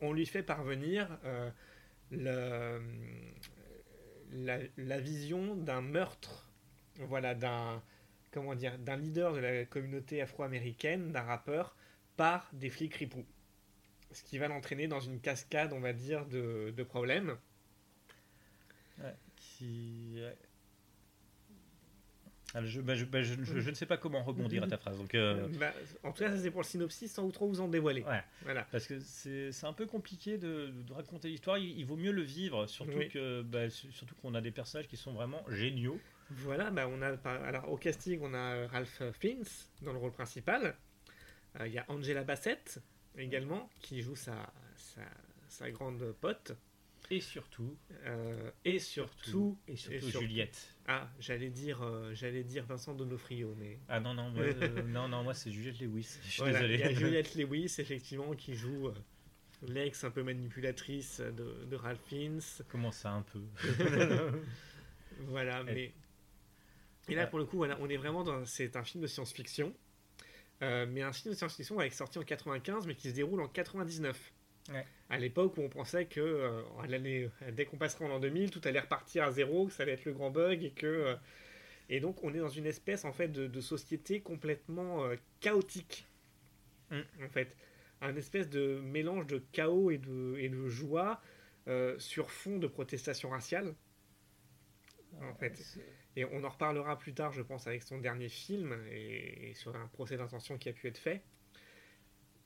on 0.00 0.12
lui 0.12 0.26
fait 0.26 0.42
parvenir 0.42 1.08
euh, 1.24 1.50
le- 2.10 2.82
la, 4.32 4.58
la 4.76 5.00
vision 5.00 5.54
d'un 5.54 5.80
meurtre, 5.80 6.50
voilà, 6.98 7.34
d'un 7.34 7.82
comment 8.32 8.54
dire, 8.54 8.78
d'un 8.78 8.96
leader 8.96 9.32
de 9.32 9.40
la 9.40 9.64
communauté 9.64 10.22
afro-américaine, 10.22 11.10
d'un 11.10 11.22
rappeur, 11.22 11.74
par 12.16 12.48
des 12.52 12.70
flics 12.70 12.94
ripoux. 12.94 13.26
Ce 14.12 14.22
qui 14.22 14.38
va 14.38 14.48
l'entraîner 14.48 14.88
dans 14.88 15.00
une 15.00 15.20
cascade, 15.20 15.72
on 15.72 15.80
va 15.80 15.92
dire, 15.92 16.26
de, 16.26 16.72
de 16.76 16.82
problèmes. 16.82 17.36
Ouais, 18.98 19.14
Alors, 22.52 22.68
je, 22.68 22.80
bah, 22.80 22.96
je- 22.96 23.04
bah, 23.04 23.22
je- 23.22 23.34
ne 23.70 23.74
sais 23.74 23.86
pas 23.86 23.96
comment 23.96 24.24
rebondir 24.24 24.64
à 24.64 24.66
ta 24.66 24.76
phrase 24.76 24.98
donc 24.98 25.14
euh, 25.14 25.46
Bah, 25.60 25.72
en 26.02 26.10
tout 26.10 26.24
cas, 26.24 26.30
ça 26.34 26.38
c'est 26.42 26.50
pour 26.50 26.62
le 26.62 26.66
synopsis, 26.66 27.12
sans 27.12 27.28
trop 27.30 27.46
vous 27.46 27.60
en 27.60 27.68
dévoiler. 27.68 28.02
Ouais. 28.02 28.24
Voilà. 28.42 28.66
Parce 28.72 28.88
que 28.88 28.98
c'est 28.98 29.52
un 29.64 29.72
peu 29.72 29.86
compliqué 29.86 30.36
de, 30.36 30.72
de 30.86 30.92
raconter 30.92 31.28
l'histoire. 31.28 31.58
Il, 31.58 31.78
il 31.78 31.86
vaut 31.86 31.96
mieux 31.96 32.10
le 32.10 32.22
vivre, 32.22 32.66
surtout 32.66 32.96
Oui. 32.98 33.08
que 33.08 33.44
su- 33.70 33.92
surtout 33.92 34.16
qu'on 34.16 34.34
a 34.34 34.40
des 34.40 34.50
personnages 34.50 34.88
qui 34.88 34.96
sont 34.96 35.12
vraiment 35.12 35.44
géniaux. 35.48 36.00
Voilà, 36.30 36.72
on 36.88 37.02
a 37.02 37.16
alors 37.46 37.70
au 37.70 37.76
casting, 37.76 38.18
on 38.22 38.34
a 38.34 38.38
euh, 38.54 38.66
Ralph 38.66 39.02
Fiennes 39.20 39.44
dans 39.82 39.92
le 39.92 39.98
rôle 39.98 40.12
principal. 40.12 40.74
Euh, 41.60 41.66
Il 41.68 41.72
y 41.72 41.78
a 41.78 41.84
Angela 41.88 42.24
Bassett 42.24 42.80
également 43.16 43.68
qui 43.80 44.02
joue 44.02 44.16
sa, 44.16 44.52
sa, 44.76 45.02
sa 45.48 45.70
grande 45.70 46.12
pote. 46.20 46.52
Et 47.12 47.20
surtout, 47.20 47.76
Euh, 48.04 48.50
et 48.64 48.78
surtout, 48.78 49.58
et 49.66 49.74
surtout, 49.76 49.94
et 49.96 50.00
surtout- 50.00 50.20
Juliette. 50.20 50.76
ah, 50.86 51.08
j'allais 51.18 51.50
dire, 51.50 51.82
euh, 51.82 52.14
j'allais 52.14 52.44
dire 52.44 52.64
Vincent 52.66 52.94
Donofrio, 52.94 53.54
mais 53.58 53.80
Ah 53.88 53.98
non 53.98 54.14
non 54.14 54.30
moi, 54.30 54.42
euh, 54.78 54.82
non 54.82 55.08
non 55.08 55.24
moi 55.24 55.34
c'est 55.34 55.50
Juliette 55.50 55.80
Lewis. 55.80 56.18
Je 56.24 56.30
suis 56.30 56.42
Voilà, 56.42 56.60
désolé. 56.60 56.74
Il 56.74 56.80
y 56.80 56.82
a 56.84 56.92
Juliette 56.94 57.34
Lewis 57.34 57.74
effectivement 57.78 58.32
qui 58.34 58.54
joue 58.54 58.90
l'ex 59.66 60.04
un 60.04 60.10
peu 60.12 60.22
manipulatrice 60.22 61.20
de, 61.20 61.64
de 61.64 61.76
Ralph 61.76 62.00
Fiennes. 62.06 62.40
Comment 62.68 62.92
ça 62.92 63.10
un 63.10 63.22
peu? 63.22 63.40
Voilà, 65.26 65.62
mais. 65.64 65.92
Et 67.08 67.14
là, 67.14 67.24
Ouais. 67.24 67.30
pour 67.30 67.38
le 67.40 67.44
coup, 67.44 67.56
voilà, 67.56 67.76
on 67.80 67.88
est 67.88 67.96
vraiment 67.96 68.22
dans. 68.24 68.44
C'est 68.46 68.76
un 68.76 68.84
film 68.84 69.02
de 69.02 69.06
science-fiction. 69.08 69.74
mais 70.60 71.02
un 71.02 71.12
film 71.12 71.32
de 71.34 71.36
science-fiction 71.38 71.78
avec 71.80 71.92
sorti 71.92 72.18
en 72.18 72.22
95, 72.22 72.86
mais 72.86 72.94
qui 72.94 73.08
se 73.10 73.14
déroule 73.14 73.40
en 73.40 73.48
99. 73.48 74.32
Ouais. 74.70 74.86
À 75.08 75.18
l'époque 75.18 75.56
où 75.56 75.62
on 75.62 75.68
pensait 75.68 76.06
que 76.06 76.20
euh, 76.20 76.62
l'année, 76.88 77.28
dès 77.52 77.64
qu'on 77.66 77.76
passerait 77.78 78.04
en 78.04 78.08
l'an 78.08 78.20
2000, 78.20 78.50
tout 78.50 78.60
allait 78.64 78.80
repartir 78.80 79.24
à 79.24 79.32
zéro, 79.32 79.66
que 79.66 79.72
ça 79.72 79.82
allait 79.82 79.92
être 79.92 80.04
le 80.04 80.12
grand 80.12 80.30
bug 80.30 80.62
et 80.64 80.70
que. 80.72 80.86
euh, 80.86 81.16
et 81.90 82.00
donc, 82.00 82.22
on 82.24 82.34
est 82.34 82.38
dans 82.38 82.48
une 82.48 82.66
espèce 82.66 83.04
en 83.04 83.12
fait 83.12 83.28
de, 83.28 83.46
de 83.48 83.60
société 83.60 84.20
complètement 84.22 85.04
euh, 85.04 85.16
chaotique. 85.40 86.06
Mm. 86.90 87.00
En 87.24 87.28
fait, 87.28 87.56
un 88.00 88.16
espèce 88.16 88.48
de 88.50 88.80
mélange 88.80 89.26
de 89.26 89.38
chaos 89.52 89.90
et 89.90 89.98
de, 89.98 90.36
et 90.38 90.48
de 90.48 90.68
joie 90.68 91.20
euh, 91.68 91.98
sur 91.98 92.30
fond 92.30 92.58
de 92.58 92.66
protestation 92.66 93.30
raciale. 93.30 93.74
En 95.20 95.34
fait. 95.34 95.60
Et 96.16 96.24
on 96.24 96.42
en 96.44 96.48
reparlera 96.48 96.98
plus 96.98 97.14
tard, 97.14 97.32
je 97.32 97.42
pense, 97.42 97.66
avec 97.66 97.82
son 97.82 97.98
dernier 97.98 98.28
film 98.28 98.76
et, 98.90 99.50
et 99.50 99.54
sur 99.54 99.74
un 99.76 99.86
procès 99.88 100.16
d'intention 100.16 100.58
qui 100.58 100.68
a 100.68 100.72
pu 100.72 100.88
être 100.88 100.98
fait, 100.98 101.22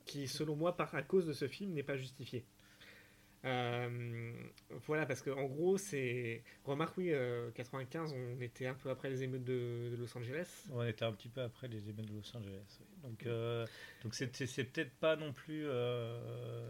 qui, 0.05 0.27
selon 0.27 0.55
moi, 0.55 0.75
par 0.77 0.93
à 0.95 1.01
cause 1.03 1.25
de 1.25 1.33
ce 1.33 1.47
film, 1.47 1.73
n'est 1.73 1.83
pas 1.83 1.97
justifié. 1.97 2.45
Euh, 3.43 4.31
voilà, 4.87 5.05
parce 5.05 5.21
que 5.21 5.29
en 5.29 5.45
gros, 5.45 5.77
c'est. 5.77 6.41
Remarque, 6.63 6.97
oui, 6.97 7.11
euh, 7.11 7.51
95, 7.51 8.11
on 8.13 8.41
était 8.41 8.65
un 8.65 8.73
peu 8.73 8.89
après 8.89 9.07
les 9.09 9.21
émeutes 9.21 9.43
de, 9.43 9.89
de 9.91 9.95
Los 9.99 10.17
Angeles. 10.17 10.47
On 10.71 10.83
était 10.83 11.05
un 11.05 11.11
petit 11.11 11.29
peu 11.29 11.41
après 11.41 11.67
les 11.67 11.87
émeutes 11.89 12.07
de 12.07 12.13
Los 12.13 12.35
Angeles. 12.35 12.79
oui. 12.79 12.85
Donc 13.03 13.25
euh, 13.27 13.67
donc 14.03 14.15
c'est 14.15 14.27
peut-être 14.63 14.95
pas 14.95 15.15
non 15.15 15.31
plus 15.31 15.63
euh, 15.67 16.67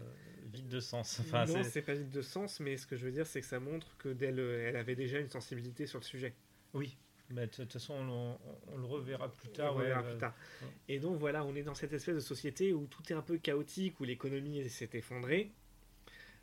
vide 0.52 0.68
de 0.68 0.80
sens. 0.80 1.18
Enfin, 1.20 1.46
non, 1.46 1.62
c'est- 1.62 1.70
c'est 1.70 1.82
pas 1.82 1.94
vide 1.94 2.10
de 2.10 2.20
sens, 2.22 2.60
mais 2.60 2.76
ce 2.76 2.86
que 2.86 2.96
je 2.96 3.06
veux 3.06 3.12
dire, 3.12 3.26
c'est 3.26 3.40
que 3.40 3.46
ça 3.46 3.58
montre 3.58 3.96
que 3.96 4.10
dès 4.10 4.30
le- 4.32 4.60
elle 4.60 4.76
avait 4.76 4.96
déjà 4.96 5.18
une 5.18 5.30
sensibilité 5.30 5.86
sur 5.86 5.98
le 5.98 6.04
sujet. 6.04 6.34
oui. 6.74 6.96
Mais 7.30 7.46
de 7.46 7.50
toute 7.50 7.72
façon 7.72 7.94
on, 7.94 8.08
on- 8.32 8.38
on 8.74 8.78
le 8.78 8.84
reverra 8.86 9.30
plus 9.32 9.48
tard. 9.48 9.74
on 9.74 9.78
ouais, 9.80 9.86
verra 9.86 10.00
euh, 10.02 10.10
plus 10.10 10.18
tard. 10.18 10.34
ouais. 10.62 10.68
Et 10.88 10.98
donc 11.00 11.18
voilà, 11.18 11.44
on 11.44 11.54
est 11.56 11.62
dans 11.62 11.74
cette 11.74 11.92
espèce 11.92 12.14
de 12.14 12.20
société 12.20 12.72
où 12.72 12.86
tout 12.86 13.02
est 13.12 13.16
un 13.16 13.22
peu 13.22 13.36
chaotique, 13.38 13.98
où 14.00 14.04
l'économie 14.04 14.68
s'est 14.68 14.90
effondrée, 14.94 15.50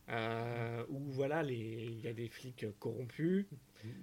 euh, 0.10 0.84
où 0.90 1.00
voilà, 1.12 1.44
il 1.44 2.00
y 2.02 2.08
a 2.08 2.14
des 2.14 2.28
flics 2.28 2.66
corrompus, 2.80 3.46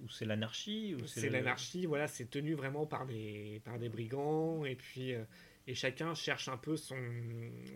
Ou 0.03 0.09
c'est 0.09 0.25
l'anarchie. 0.25 0.95
c'est 1.05 1.27
le- 1.27 1.29
l'anarchie, 1.33 1.85
voilà, 1.85 2.07
c'est 2.07 2.29
tenu 2.29 2.53
vraiment 2.55 2.85
par 2.87 3.05
des, 3.05 3.61
par 3.63 3.77
des 3.77 3.89
brigands, 3.89 4.65
et 4.65 4.75
puis 4.75 5.13
euh, 5.13 5.23
et 5.67 5.75
chacun 5.75 6.15
cherche 6.15 6.47
un 6.49 6.57
peu 6.57 6.75
son, 6.75 6.97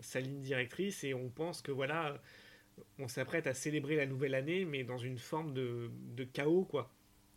sa 0.02 0.18
ligne 0.20 0.40
directrice, 0.40 1.04
et 1.04 1.14
on 1.14 1.28
pense 1.28 1.62
que 1.62 1.70
voilà, 1.70 2.20
on 2.98 3.06
s'apprête 3.08 3.46
à 3.46 3.54
célébrer 3.54 3.94
la 3.96 4.06
nouvelle 4.06 4.34
année, 4.34 4.64
mais 4.64 4.82
dans 4.82 4.98
une 4.98 5.18
forme 5.18 5.54
de, 5.54 5.90
de 6.16 6.24
chaos, 6.24 6.64
quoi, 6.64 6.90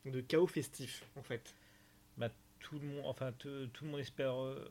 de 0.05 0.21
chaos 0.21 0.47
festif, 0.47 1.05
en 1.15 1.21
fait. 1.23 1.53
Tout 2.59 2.79
le 2.79 2.85
monde, 2.87 3.03
enfin 3.05 3.31
te- 3.33 3.65
tout 3.67 3.85
le 3.85 3.91
monde 3.91 3.99
espère. 3.99 4.35
euh, 4.41 4.69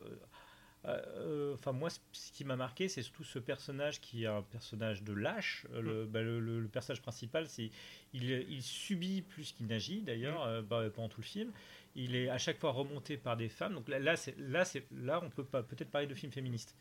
euh, 0.87 1.03
euh, 1.17 1.55
Enfin 1.55 1.73
moi, 1.73 1.89
ce 1.91 2.33
qui 2.33 2.45
m'a 2.45 2.57
marqué, 2.57 2.89
c'est 2.89 3.03
surtout 3.03 3.25
ce 3.25 3.39
personnage 3.41 4.01
qui 4.01 4.25
est 4.25 4.27
un 4.29 4.43
personnage 4.43 5.03
de 5.03 5.13
lâche. 5.13 5.67
Le, 5.73 6.07
bah, 6.07 6.23
le, 6.23 6.39
le- 6.41 6.61
le 6.61 6.69
personnage 6.69 7.03
principal, 7.03 7.49
c'est 7.49 7.71
il, 8.15 8.31
il 8.31 8.63
subit 8.63 9.23
plus 9.23 9.53
qu'il 9.53 9.67
n'agit 9.67 10.03
d'ailleurs 10.03 10.43
euh, 10.45 10.63
bah, 10.63 10.85
pendant 10.95 11.09
tout 11.09 11.21
le 11.21 11.27
film. 11.27 11.53
Il 11.97 12.15
est 12.15 12.29
à 12.29 12.39
chaque 12.39 12.59
fois 12.59 12.71
remonté 12.71 13.17
par 13.17 13.37
des 13.37 13.49
femmes. 13.49 13.75
Donc 13.75 13.89
là, 13.89 13.99
là, 13.99 14.15
là, 14.39 14.65
là, 14.93 15.21
on 15.25 15.31
peut 15.31 15.45
pas 15.45 15.63
peut-être 15.65 15.91
parler 15.91 16.07
de 16.07 16.15
film 16.15 16.31
féministe 16.33 16.77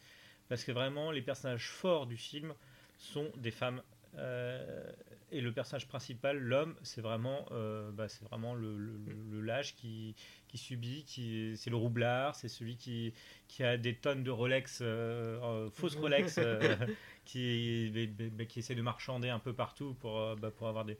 parce 0.48 0.64
que 0.64 0.72
vraiment 0.72 1.12
les 1.12 1.22
personnages 1.22 1.70
forts 1.70 2.06
du 2.06 2.18
film 2.18 2.54
sont 2.98 3.32
des 3.38 3.52
femmes. 3.52 3.82
Euh, 4.18 4.92
et 5.32 5.42
le 5.42 5.52
personnage 5.52 5.88
principal, 5.88 6.38
l'homme, 6.40 6.76
c'est 6.84 7.02
vraiment, 7.02 7.46
euh, 7.52 7.92
bah, 7.92 8.08
c'est 8.08 8.24
vraiment 8.24 8.56
le, 8.56 8.78
le- 8.78 8.98
le- 8.98 9.32
le 9.32 9.42
lâche 9.42 9.76
qui, 9.76 10.16
qui 10.48 10.58
subit, 10.58 11.04
qui 11.04 11.56
c'est 11.58 11.70
le 11.70 11.76
roublard, 11.76 12.34
c'est 12.36 12.48
celui 12.48 12.78
qui, 12.78 13.14
qui 13.48 13.64
a 13.64 13.78
des 13.78 13.94
tonnes 13.96 14.24
de 14.24 14.32
Rolex, 14.32 14.80
euh, 14.82 15.70
fausses 15.70 15.96
Rolex, 16.02 16.38
qui, 17.26 17.92
mais- 17.94 18.10
mais- 18.18 18.32
mais 18.38 18.46
qui 18.48 18.60
essaie 18.60 18.76
de 18.76 18.82
marchander 18.82 19.30
un 19.30 19.40
peu 19.40 19.54
partout 19.54 19.96
pour, 20.00 20.20
euh, 20.20 20.36
bah, 20.36 20.52
pour 20.52 20.68
avoir 20.68 20.86
des 20.86 20.98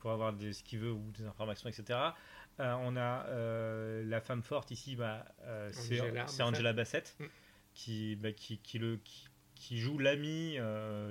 pour 0.00 0.12
avoir 0.12 0.32
des, 0.32 0.52
ce 0.52 0.62
qu'il 0.62 0.78
veut 0.78 0.92
ou 0.92 1.10
des 1.18 1.24
informations, 1.24 1.68
etc. 1.68 1.98
On 2.60 2.96
a 2.96 3.26
la 4.04 4.20
femme 4.20 4.42
forte 4.42 4.70
ici, 4.70 4.94
bah, 4.96 5.24
c'est 5.72 6.42
Angela 6.42 6.72
Bassett, 6.72 7.16
qui, 7.74 8.14
bah, 8.16 8.30
qui, 8.32 8.58
qui, 8.58 8.78
le, 8.78 8.96
qui, 8.98 9.26
qui 9.56 9.78
joue 9.78 9.98
l'ami, 9.98 10.56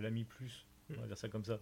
l'ami 0.01 0.23
plus, 0.23 0.65
on 0.91 0.93
va 0.99 1.03
Mm. 1.03 1.07
dire 1.07 1.17
ça 1.17 1.29
comme 1.29 1.45
ça. 1.45 1.59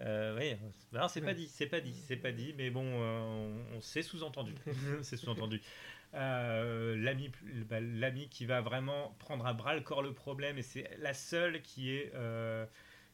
Euh, 0.00 0.36
oui, 0.38 0.56
non, 0.92 1.06
c'est 1.08 1.20
pas 1.20 1.34
dit, 1.34 1.46
c'est 1.48 1.66
pas 1.66 1.80
dit, 1.80 1.94
c'est 2.06 2.16
pas 2.16 2.32
dit, 2.32 2.52
mais 2.56 2.70
bon, 2.70 2.84
euh, 2.84 3.20
on, 3.20 3.76
on 3.76 3.80
c'est 3.80 4.02
sous-entendu, 4.02 4.52
c'est 5.02 5.16
sous-entendu. 5.16 5.60
Euh, 6.14 6.96
l'ami, 6.96 7.30
bah, 7.68 7.80
l'ami 7.80 8.28
qui 8.28 8.44
va 8.46 8.60
vraiment 8.60 9.14
prendre 9.18 9.46
à 9.46 9.52
bras 9.52 9.74
le 9.74 9.80
corps 9.82 10.02
le 10.02 10.12
problème 10.12 10.58
et 10.58 10.62
c'est 10.62 10.88
la 10.98 11.12
seule 11.14 11.60
qui 11.62 11.92
est 11.92 12.12
euh, 12.14 12.66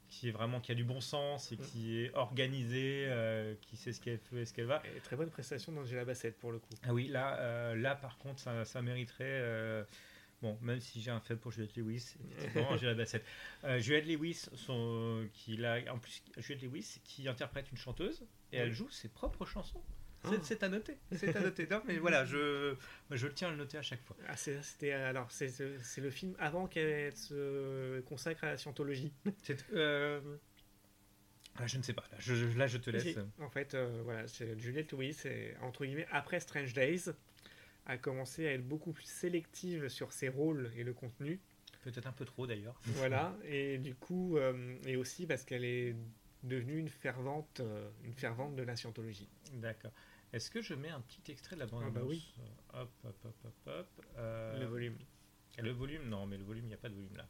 qui 0.08 0.28
est 0.28 0.32
vraiment 0.32 0.60
qui 0.60 0.72
a 0.72 0.74
du 0.74 0.84
bon 0.84 1.00
sens 1.00 1.52
et 1.52 1.56
qui 1.56 2.00
est 2.00 2.14
organisée, 2.14 3.04
euh, 3.08 3.54
qui 3.60 3.76
sait 3.76 3.92
ce 3.92 4.00
qu'elle 4.00 4.18
fait 4.18 4.42
et 4.42 4.44
ce 4.44 4.52
qu'elle 4.52 4.66
va. 4.66 4.82
Et 4.96 5.00
très 5.00 5.16
bonne 5.16 5.30
prestation 5.30 5.72
d'Angela 5.72 6.04
Bassett 6.04 6.36
pour 6.38 6.50
le 6.52 6.58
coup. 6.58 6.74
Ah 6.82 6.92
oui, 6.92 7.08
là, 7.08 7.38
euh, 7.38 7.74
là 7.76 7.94
par 7.94 8.18
contre, 8.18 8.40
ça, 8.40 8.64
ça 8.64 8.82
mériterait. 8.82 9.24
euh, 9.28 9.84
bon, 10.42 10.58
même 10.62 10.80
si 10.80 11.00
j'ai 11.00 11.10
un 11.10 11.20
faible 11.20 11.40
pour 11.40 11.52
Juliette 11.52 11.76
Lewis, 11.76 12.14
effectivement, 12.38 12.68
Angela 12.70 12.94
Bassett. 12.94 13.24
Euh, 13.64 13.78
Juliette 13.80 14.06
Lewis, 14.06 14.46
son, 14.54 15.26
qui 15.32 15.56
l'a, 15.56 15.78
en 15.92 15.98
plus, 15.98 16.22
Juliette 16.38 16.62
Lewis 16.62 17.00
qui 17.04 17.28
interprète 17.28 17.70
une 17.70 17.78
chanteuse 17.78 18.24
et 18.52 18.56
elle 18.58 18.72
joue 18.72 18.90
ses 18.90 19.08
propres 19.08 19.44
chansons. 19.46 19.82
Oh. 20.24 20.28
C'est, 20.30 20.44
c'est 20.44 20.62
à 20.62 20.68
noter. 20.68 20.98
C'est 21.12 21.34
à 21.34 21.40
noter. 21.40 21.66
Non, 21.70 21.80
mais 21.86 21.96
voilà, 21.98 22.24
je, 22.26 22.74
je 23.10 23.26
le 23.26 23.32
tiens 23.32 23.48
à 23.48 23.50
le 23.52 23.56
noter 23.56 23.78
à 23.78 23.82
chaque 23.82 24.02
fois. 24.02 24.16
Ah, 24.28 24.36
c'est, 24.36 24.62
c'était, 24.62 24.92
alors, 24.92 25.30
c'est, 25.30 25.48
c'est 25.48 26.00
le 26.02 26.10
film 26.10 26.34
avant 26.38 26.66
qu'elle 26.66 27.16
se 27.16 28.00
consacre 28.00 28.44
à 28.44 28.48
la 28.48 28.58
scientologie. 28.58 29.12
C'est, 29.42 29.64
euh, 29.72 30.20
ah, 31.56 31.66
je 31.66 31.78
ne 31.78 31.82
sais 31.82 31.94
pas. 31.94 32.04
Là, 32.12 32.18
je, 32.18 32.34
je- 32.34 32.58
là, 32.58 32.66
je 32.66 32.76
te 32.78 32.90
laisse. 32.90 33.18
En 33.38 33.48
fait, 33.48 33.74
euh, 33.74 34.00
voilà, 34.04 34.26
c'est 34.28 34.58
Juliette 34.58 34.92
Lewis, 34.92 35.16
et, 35.24 35.54
entre 35.62 35.84
guillemets, 35.84 36.06
après 36.10 36.38
Strange 36.40 36.72
Days, 36.74 37.06
a 37.86 37.98
commencé 37.98 38.46
à 38.46 38.52
être 38.52 38.66
beaucoup 38.66 38.92
plus 38.92 39.06
sélective 39.06 39.88
sur 39.88 40.12
ses 40.12 40.28
rôles 40.28 40.70
et 40.76 40.84
le 40.84 40.92
contenu. 40.92 41.40
Peut-être 41.82 42.06
un 42.06 42.12
peu 42.12 42.24
trop 42.24 42.46
d'ailleurs. 42.46 42.78
Voilà, 42.84 43.34
et 43.44 43.78
du 43.78 43.94
coup, 43.94 44.36
euh, 44.36 44.76
et 44.84 44.96
aussi 44.96 45.26
parce 45.26 45.44
qu'elle 45.44 45.64
est 45.64 45.96
devenue 46.42 46.78
une 46.78 46.88
fervente, 46.88 47.60
euh, 47.60 47.88
une 48.04 48.14
fervente 48.14 48.54
de 48.54 48.62
la 48.62 48.76
scientologie. 48.76 49.28
D'accord. 49.54 49.92
Est-ce 50.32 50.50
que 50.50 50.62
je 50.62 50.74
mets 50.74 50.90
un 50.90 51.00
petit 51.00 51.32
extrait 51.32 51.56
de 51.56 51.60
la 51.60 51.66
bande 51.66 51.82
Ah 51.86 51.90
bah 51.90 52.02
oui. 52.04 52.32
Hop, 52.74 52.90
hop, 53.04 53.16
hop, 53.24 53.34
hop, 53.44 53.54
hop. 53.66 54.06
Euh, 54.16 54.60
Le 54.60 54.66
volume. 54.66 54.96
Le 55.58 55.70
volume, 55.72 56.08
non, 56.08 56.26
mais 56.26 56.36
le 56.36 56.44
volume, 56.44 56.64
il 56.66 56.68
n'y 56.68 56.74
a 56.74 56.78
pas 56.78 56.88
de 56.88 56.94
volume 56.94 57.16
là. 57.16 57.26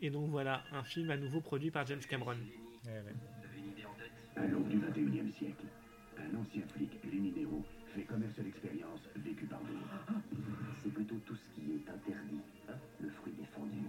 Et 0.00 0.10
donc 0.10 0.30
voilà, 0.30 0.64
un 0.72 0.82
film 0.82 1.10
à 1.10 1.16
nouveau 1.16 1.40
produit 1.40 1.70
par 1.70 1.86
James 1.86 2.00
Cameron. 2.00 2.36
Ouais, 2.86 2.90
ouais. 2.90 3.14
À 4.36 4.46
l'aube 4.46 4.68
du 4.68 4.78
21e 4.78 5.30
siècle, 5.32 5.66
un 6.18 6.36
ancien 6.38 6.62
flic, 6.74 6.90
Lenny 7.04 7.32
Nero, 7.32 7.62
fait 7.94 8.02
commerce 8.02 8.34
d'expérience 8.36 9.00
vécue 9.16 9.46
par 9.46 9.60
d'autres. 9.60 10.06
C'est 10.82 10.92
plutôt 10.92 11.16
tout 11.26 11.36
ce 11.36 11.48
qui 11.54 11.72
est 11.72 11.88
interdit, 11.90 12.40
hein, 12.68 12.74
le 13.00 13.10
fruit 13.10 13.32
défendu. 13.32 13.82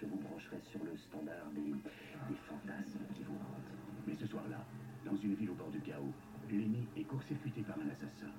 Je 0.00 0.06
vous 0.06 0.16
brancherai 0.16 0.58
sur 0.70 0.84
le 0.84 0.96
standard 0.96 1.50
des, 1.54 1.72
des 1.72 2.38
fantasmes 2.46 3.04
qui 3.14 3.22
vous 3.24 3.34
hantent. 3.34 3.74
Mais 4.06 4.14
ce 4.14 4.26
soir-là, 4.26 4.64
dans 5.04 5.16
une 5.16 5.34
ville 5.34 5.50
au 5.50 5.54
bord 5.54 5.70
du 5.70 5.80
chaos, 5.80 6.12
Lenny 6.50 6.86
est 6.96 7.04
court-circuité 7.04 7.62
par 7.62 7.76
un 7.78 7.88
assassin. 7.90 8.32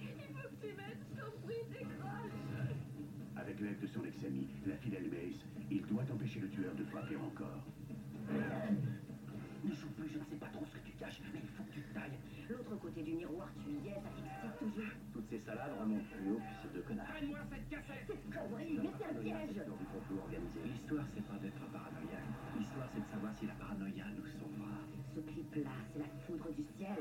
Il 0.00 0.08
faut 0.08 0.48
que 0.48 0.66
tu 0.66 0.74
mettes 0.74 1.04
son 1.14 1.40
bruit 1.42 1.64
décroche. 1.70 2.32
Avec 3.36 3.60
l'aide 3.60 3.80
de 3.80 3.86
son 3.86 4.04
ex-ami, 4.04 4.46
la 4.66 4.76
fidèle 4.76 5.10
Mace, 5.10 5.44
il 5.70 5.82
doit 5.82 6.04
empêcher 6.12 6.40
le 6.40 6.48
tueur 6.48 6.74
de 6.74 6.84
frapper 6.84 7.16
encore. 7.16 7.64
Ne 9.64 9.74
joue 9.74 9.90
plus, 9.96 10.08
je 10.08 10.18
ne 10.18 10.24
sais 10.24 10.36
pas 10.36 10.46
trop 10.48 10.64
ce 10.66 10.74
que 10.74 10.84
tu 10.86 10.92
caches, 10.98 11.20
mais 11.32 11.40
il 11.42 11.48
faut 11.54 11.62
que 11.64 11.72
tu 11.72 11.80
te 11.82 11.94
tailles. 11.94 12.18
L'autre 12.50 12.76
côté 12.80 13.02
du 13.02 13.14
miroir, 13.14 13.48
tu 13.62 13.70
y 13.70 13.88
es, 13.88 13.94
ça 13.94 14.10
t'excite 14.16 14.58
toujours. 14.58 14.92
Toutes 15.12 15.28
ces 15.30 15.38
salades 15.40 15.72
remontent 15.78 16.04
plus 16.10 16.32
haut 16.32 16.40
que 16.42 16.54
ces 16.62 16.74
deux 16.74 16.82
connards. 16.82 17.06
Donne-moi 17.20 17.38
cette 17.48 17.68
cassette. 17.70 18.10
Connerie, 18.32 18.78
mais 18.82 18.90
c'est 18.98 19.06
un 19.06 19.14
piège. 19.22 19.56
Dans 19.62 19.78
du 19.78 19.86
complot 19.86 20.20
organisé. 20.26 20.60
L'histoire, 20.66 21.06
c'est 21.14 21.26
pas 21.26 21.38
d'être 21.38 21.64
paranoïaque. 21.70 22.30
L'histoire, 22.58 22.88
c'est 22.92 23.00
de 23.00 23.10
savoir 23.12 23.32
si 23.38 23.46
la 23.46 23.54
paranoïa 23.54 24.06
nous 24.16 24.26
sauvera. 24.26 24.76
Ce 25.14 25.20
clip-là, 25.20 25.76
c'est 25.92 26.00
la 26.00 26.10
foudre 26.26 26.48
du 26.52 26.64
ciel. 26.76 26.98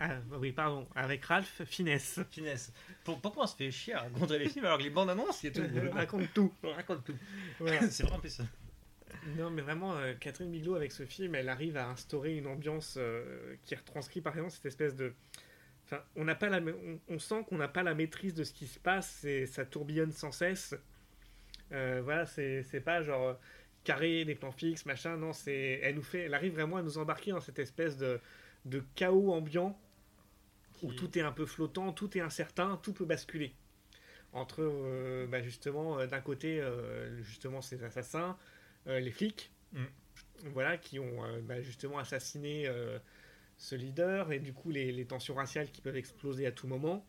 Ah, 0.00 0.16
oui, 0.38 0.50
pardon, 0.52 0.88
avec 0.94 1.22
Ralph 1.26 1.62
Finesse. 1.66 2.20
Finesse. 2.30 2.72
Pour- 3.04 3.20
pourquoi 3.20 3.44
on 3.44 3.46
se 3.46 3.54
fait 3.56 3.70
chier 3.70 3.92
à 3.94 4.00
raconter 4.00 4.38
les 4.38 4.48
films 4.48 4.64
alors 4.64 4.78
que 4.78 4.82
les 4.82 4.90
bandes 4.90 5.10
annonces, 5.10 5.42
il 5.42 5.46
y 5.46 5.48
a 5.50 5.52
tout. 5.52 5.70
On 5.86 5.90
raconte 5.90 6.32
tout. 6.32 6.52
On 6.62 6.72
raconte 6.72 7.04
tout. 7.04 7.16
Voilà. 7.58 7.80
C'est 7.90 8.02
vraiment 8.04 8.16
impressionnant. 8.16 8.48
Non, 9.36 9.50
mais 9.50 9.60
vraiment, 9.60 9.96
euh, 9.98 10.14
Catherine 10.18 10.50
Bigelow, 10.50 10.76
avec 10.76 10.92
ce 10.92 11.04
film, 11.04 11.34
elle 11.34 11.50
arrive 11.50 11.76
à 11.76 11.88
instaurer 11.88 12.34
une 12.36 12.46
ambiance 12.46 12.94
euh, 12.98 13.54
qui 13.64 13.74
retranscrit 13.74 14.22
par 14.22 14.32
exemple 14.32 14.52
cette 14.52 14.66
espèce 14.66 14.96
de. 14.96 15.12
Enfin, 15.84 16.02
on 16.16 16.24
n'a 16.24 16.34
pas 16.34 16.48
la, 16.48 16.60
on, 16.60 16.98
on 17.08 17.18
sent 17.18 17.44
qu'on 17.48 17.58
n'a 17.58 17.68
pas 17.68 17.82
la 17.82 17.94
maîtrise 17.94 18.32
de 18.32 18.44
ce 18.44 18.54
qui 18.54 18.66
se 18.66 18.78
passe 18.78 19.24
et 19.24 19.44
ça 19.44 19.66
tourbillonne 19.66 20.12
sans 20.12 20.32
cesse. 20.32 20.74
Euh, 21.72 22.00
voilà, 22.02 22.24
c'est 22.26 22.82
pas 22.82 23.02
genre 23.02 23.28
euh, 23.28 23.34
carré, 23.84 24.24
des 24.24 24.34
plans 24.34 24.52
fixes, 24.52 24.86
machin. 24.86 25.16
Non, 25.18 25.32
c'est, 25.34 25.80
elle 25.82 25.96
nous 25.96 26.02
fait, 26.02 26.20
elle 26.20 26.34
arrive 26.34 26.54
vraiment 26.54 26.78
à 26.78 26.82
nous 26.82 26.96
embarquer 26.96 27.32
dans 27.32 27.40
cette 27.40 27.58
espèce 27.58 27.96
de, 27.98 28.18
de 28.64 28.82
chaos 28.94 29.32
ambiant 29.32 29.78
où 30.82 30.92
tout 30.92 31.18
est 31.18 31.22
un 31.22 31.32
peu 31.32 31.46
flottant, 31.46 31.92
tout 31.92 32.16
est 32.16 32.20
incertain, 32.20 32.78
tout 32.82 32.92
peut 32.92 33.04
basculer. 33.04 33.54
Entre 34.32 34.60
euh, 34.62 35.26
bah, 35.26 35.42
justement 35.42 35.98
euh, 35.98 36.06
d'un 36.06 36.20
côté 36.20 36.60
euh, 36.60 37.20
justement 37.22 37.60
ces 37.60 37.82
assassins, 37.82 38.36
euh, 38.86 39.00
les 39.00 39.10
flics, 39.10 39.50
Mm. 39.72 39.84
voilà, 40.52 40.76
qui 40.78 40.98
ont 40.98 41.22
bah, 41.42 41.60
justement 41.62 41.98
assassiné 41.98 42.68
ce 43.56 43.74
leader 43.76 44.32
et 44.32 44.40
du 44.40 44.52
coup 44.52 44.70
les, 44.70 44.90
les 44.90 45.04
tensions 45.06 45.34
raciales 45.34 45.70
qui 45.70 45.80
peuvent 45.80 45.96
exploser 45.96 46.44
à 46.46 46.50
tout 46.52 46.66
moment. 46.66 47.06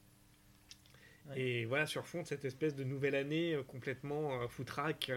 Ouais. 1.29 1.39
Et 1.41 1.65
voilà, 1.65 1.87
sur 1.87 2.05
fond 2.07 2.21
de 2.21 2.27
cette 2.27 2.45
espèce 2.45 2.75
de 2.75 2.83
nouvelle 2.83 3.15
année 3.15 3.57
complètement 3.67 4.47
foutraque, 4.47 5.11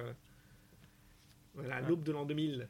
voilà, 1.54 1.76
à 1.76 1.82
Ouais. 1.82 1.88
l'aube 1.88 2.02
de 2.02 2.12
l'an 2.12 2.24
2000. 2.24 2.68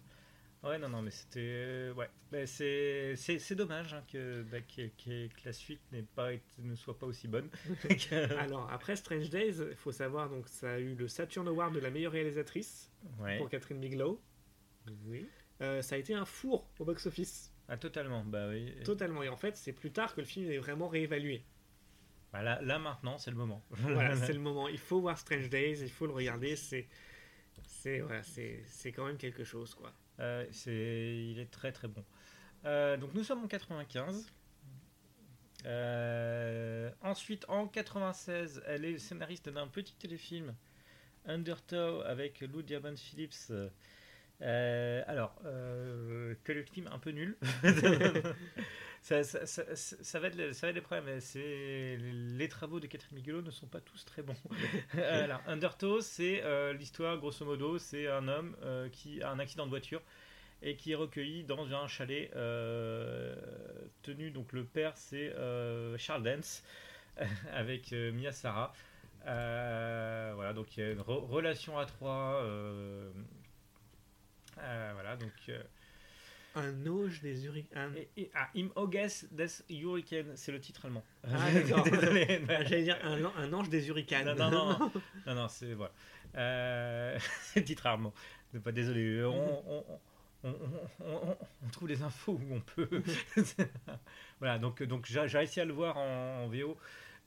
Ouais, 0.65 0.79
non, 0.79 0.89
non, 0.89 1.03
mais 1.03 1.11
c'était. 1.11 1.41
euh, 1.41 1.93
ouais. 1.95 2.09
Bah, 2.33 2.47
c'est, 2.47 3.15
c'est, 3.17 3.39
c'est 3.39 3.55
dommage 3.55 3.93
hein, 3.95 4.03
que, 4.11 4.43
bah, 4.43 4.61
que, 4.63 4.89
que- 4.89 5.27
que 5.29 5.41
la 5.45 5.53
suite 5.53 5.81
n'ait 5.93 6.03
pas 6.03 6.33
été- 6.33 6.63
ne 6.63 6.75
soit 6.75 6.99
pas 6.99 7.07
aussi 7.07 7.29
bonne. 7.29 7.49
Alors 8.39 8.71
après 8.73 8.97
Strange 8.97 9.29
Days, 9.31 9.57
il 9.71 9.77
faut 9.77 9.93
savoir 9.93 10.31
donc 10.31 10.49
ça 10.49 10.73
a 10.73 10.79
eu 10.79 10.95
le 10.95 11.07
Saturn 11.09 11.47
Award 11.49 11.75
de 11.75 11.81
la 11.81 11.91
meilleure 11.91 12.13
réalisatrice 12.13 12.91
ouais. 13.21 13.39
pour 13.39 13.49
Catherine 13.51 13.79
Bigelow. 13.81 14.21
Oui. 15.07 15.29
Euh, 15.61 15.83
ça 15.83 15.95
a 15.95 15.99
été 15.99 16.15
un 16.15 16.25
four 16.25 16.69
au 16.79 16.85
box-office, 16.85 17.53
Ah, 17.69 17.77
totalement. 17.77 18.25
Bah 18.25 18.49
oui. 18.49 18.75
totalement. 18.85 19.23
Et 19.23 19.29
en 19.29 19.37
fait, 19.37 19.57
c'est 19.57 19.73
plus 19.73 19.93
tard 19.93 20.15
que 20.15 20.21
le 20.21 20.27
film 20.27 20.51
est 20.51 20.59
vraiment 20.59 20.89
réévalué. 20.89 21.45
Bah, 22.33 22.43
là, 22.43 22.61
là, 22.63 22.79
maintenant, 22.79 23.17
c'est 23.19 23.31
le 23.31 23.37
moment. 23.37 23.65
Voilà, 23.71 24.17
c'est 24.17 24.33
le 24.33 24.41
moment. 24.41 24.67
Il 24.69 24.79
faut 24.79 25.01
voir 25.01 25.19
Strange 25.19 25.49
Days, 25.51 25.81
il 25.83 25.91
faut 25.91 26.07
le 26.07 26.13
regarder. 26.13 26.57
C'est, 26.57 26.89
c'est, 27.67 28.01
voilà, 28.01 28.23
c'est, 28.25 28.63
c'est 28.67 28.91
quand 28.93 29.07
même 29.07 29.17
quelque 29.19 29.45
chose, 29.45 29.75
quoi. 29.75 29.93
Euh, 30.21 30.47
il 30.67 31.39
est 31.39 31.51
très 31.51 31.73
très 31.73 31.89
bon. 31.89 32.05
Euh, 32.65 32.97
donc 32.97 33.15
nous 33.15 33.25
sommes 33.25 33.45
en 33.45 33.49
95. 33.49 34.27
Euh, 35.67 36.91
ensuite, 37.03 37.45
en 37.49 37.67
96, 37.67 38.63
elle 38.67 38.85
est 38.85 38.99
scénariste 38.99 39.49
d'un 39.49 39.67
petit 39.67 39.95
téléfilm, 39.95 40.55
Undertow, 41.27 42.03
avec 42.03 42.41
Lou 42.41 42.63
Diamond 42.63 42.97
Phillips. 42.97 43.51
Euh, 44.43 45.03
alors, 45.07 45.35
euh, 45.47 46.35
téléfilm 46.45 46.89
un 46.93 46.99
peu 46.99 47.11
nul. 47.11 47.37
ça, 49.03 49.21
va 49.23 50.29
être, 50.29 50.37
le- 50.37 50.53
ça 50.53 50.67
va 50.67 50.71
être 50.71 50.75
des 50.75 50.81
problèmes. 50.81 51.21
C'est, 51.21 51.97
les 52.01 52.49
travaux 52.49 52.81
de 52.81 52.87
Catherine 52.87 53.17
Bigelow 53.19 53.43
ne 53.43 53.51
sont 53.51 53.67
pas 53.67 53.81
tous 53.81 54.05
très 54.05 54.23
bons. 54.23 54.37
alors, 54.99 55.41
Undertow, 55.47 56.01
c'est 56.01 56.43
euh, 56.45 56.73
l'histoire, 56.73 57.19
grosso 57.19 57.45
modo, 57.45 57.79
c'est 57.79 58.09
un 58.09 58.29
homme 58.29 58.57
euh, 58.63 58.89
qui 58.91 59.23
a 59.23 59.31
un 59.31 59.39
accident 59.39 59.65
de 59.65 59.71
voiture 59.71 60.03
et 60.63 60.77
qui 60.77 60.93
est 60.93 60.97
recueilli 60.97 61.45
dans 61.45 61.75
un 61.75 61.87
chalet 61.89 62.31
euh, 62.37 63.35
tenu. 64.03 64.31
Donc 64.31 64.53
le 64.53 64.65
père 64.65 64.93
c'est 64.97 65.33
euh, 65.35 65.99
Charles 65.99 66.23
Dance 66.25 66.65
avec 67.53 67.93
euh, 67.93 68.13
Mia 68.13 68.33
Sarah. 68.33 68.73
Euh, 69.27 70.33
voilà, 70.35 70.53
donc 70.53 70.77
il 70.77 70.81
y 70.81 70.83
a 70.87 70.91
une 70.93 71.01
re- 71.01 71.27
relation 71.29 71.79
à 71.79 71.87
trois. 71.87 72.43
Euh, 74.59 74.63
euh, 74.63 74.91
voilà, 74.95 75.17
donc 75.17 75.33
euh, 75.49 75.63
Un 76.57 76.87
auge 76.87 77.21
des 77.21 77.45
hurricanes. 77.47 77.95
Ah, 78.35 78.49
Im 78.57 78.69
Auges 78.77 79.25
des 79.33 79.49
Hurricanes, 79.71 80.33
c'est 80.37 80.53
le 80.53 80.61
titre 80.61 80.85
allemand. 80.87 81.05
Ah, 81.25 81.51
d'accord. 81.55 81.83
Désolé. 81.85 82.41
J'allais 82.49 82.83
dire 82.85 82.99
un, 83.03 83.25
un 83.25 83.53
ange 83.53 83.69
des 83.69 83.89
hurricanes. 83.89 84.27
Non, 84.37 84.51
non, 84.51 84.79
non, 84.79 84.93
non, 85.27 85.35
non, 85.35 85.49
c'est 85.49 85.75
voilà. 85.75 85.93
Euh, 86.37 87.19
c'est 87.43 87.61
le 87.61 87.67
titre 87.67 87.87
allemand. 87.87 88.13
Pas 88.63 88.71
désolé. 88.73 89.25
On, 89.25 89.69
on, 89.69 89.85
on, 89.89 90.49
on- 90.49 90.57
on- 91.01 91.37
on 91.65 91.69
trouve 91.71 91.89
les 91.89 92.03
infos 92.03 92.33
où 92.41 92.55
on 92.55 92.61
peut. 92.61 92.89
voilà, 94.39 94.59
donc, 94.59 94.83
donc 94.83 95.07
j'ai 95.07 95.21
réussi 95.21 95.61
à 95.61 95.65
le 95.65 95.73
voir 95.73 95.97
en, 95.97 96.45
en 96.45 96.49
VO. 96.49 96.77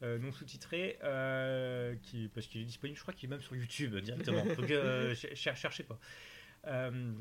euh, 0.04 0.18
non 0.20 0.32
sous-titré, 0.32 1.00
euh, 1.04 1.96
qui, 2.04 2.30
parce 2.34 2.46
qu'il 2.48 2.62
est 2.62 2.66
disponible, 2.66 2.96
je 2.98 3.02
crois 3.02 3.14
qu'il 3.14 3.28
est 3.28 3.32
même 3.32 3.42
sur 3.42 3.56
YouTube 3.56 3.96
directement. 3.98 4.46
Donc, 4.46 4.70
euh, 4.72 5.16
ch- 5.16 5.34
ch- 5.36 5.58
cherchez 5.60 5.84
pas. 5.84 5.98
Euh, 6.68 7.14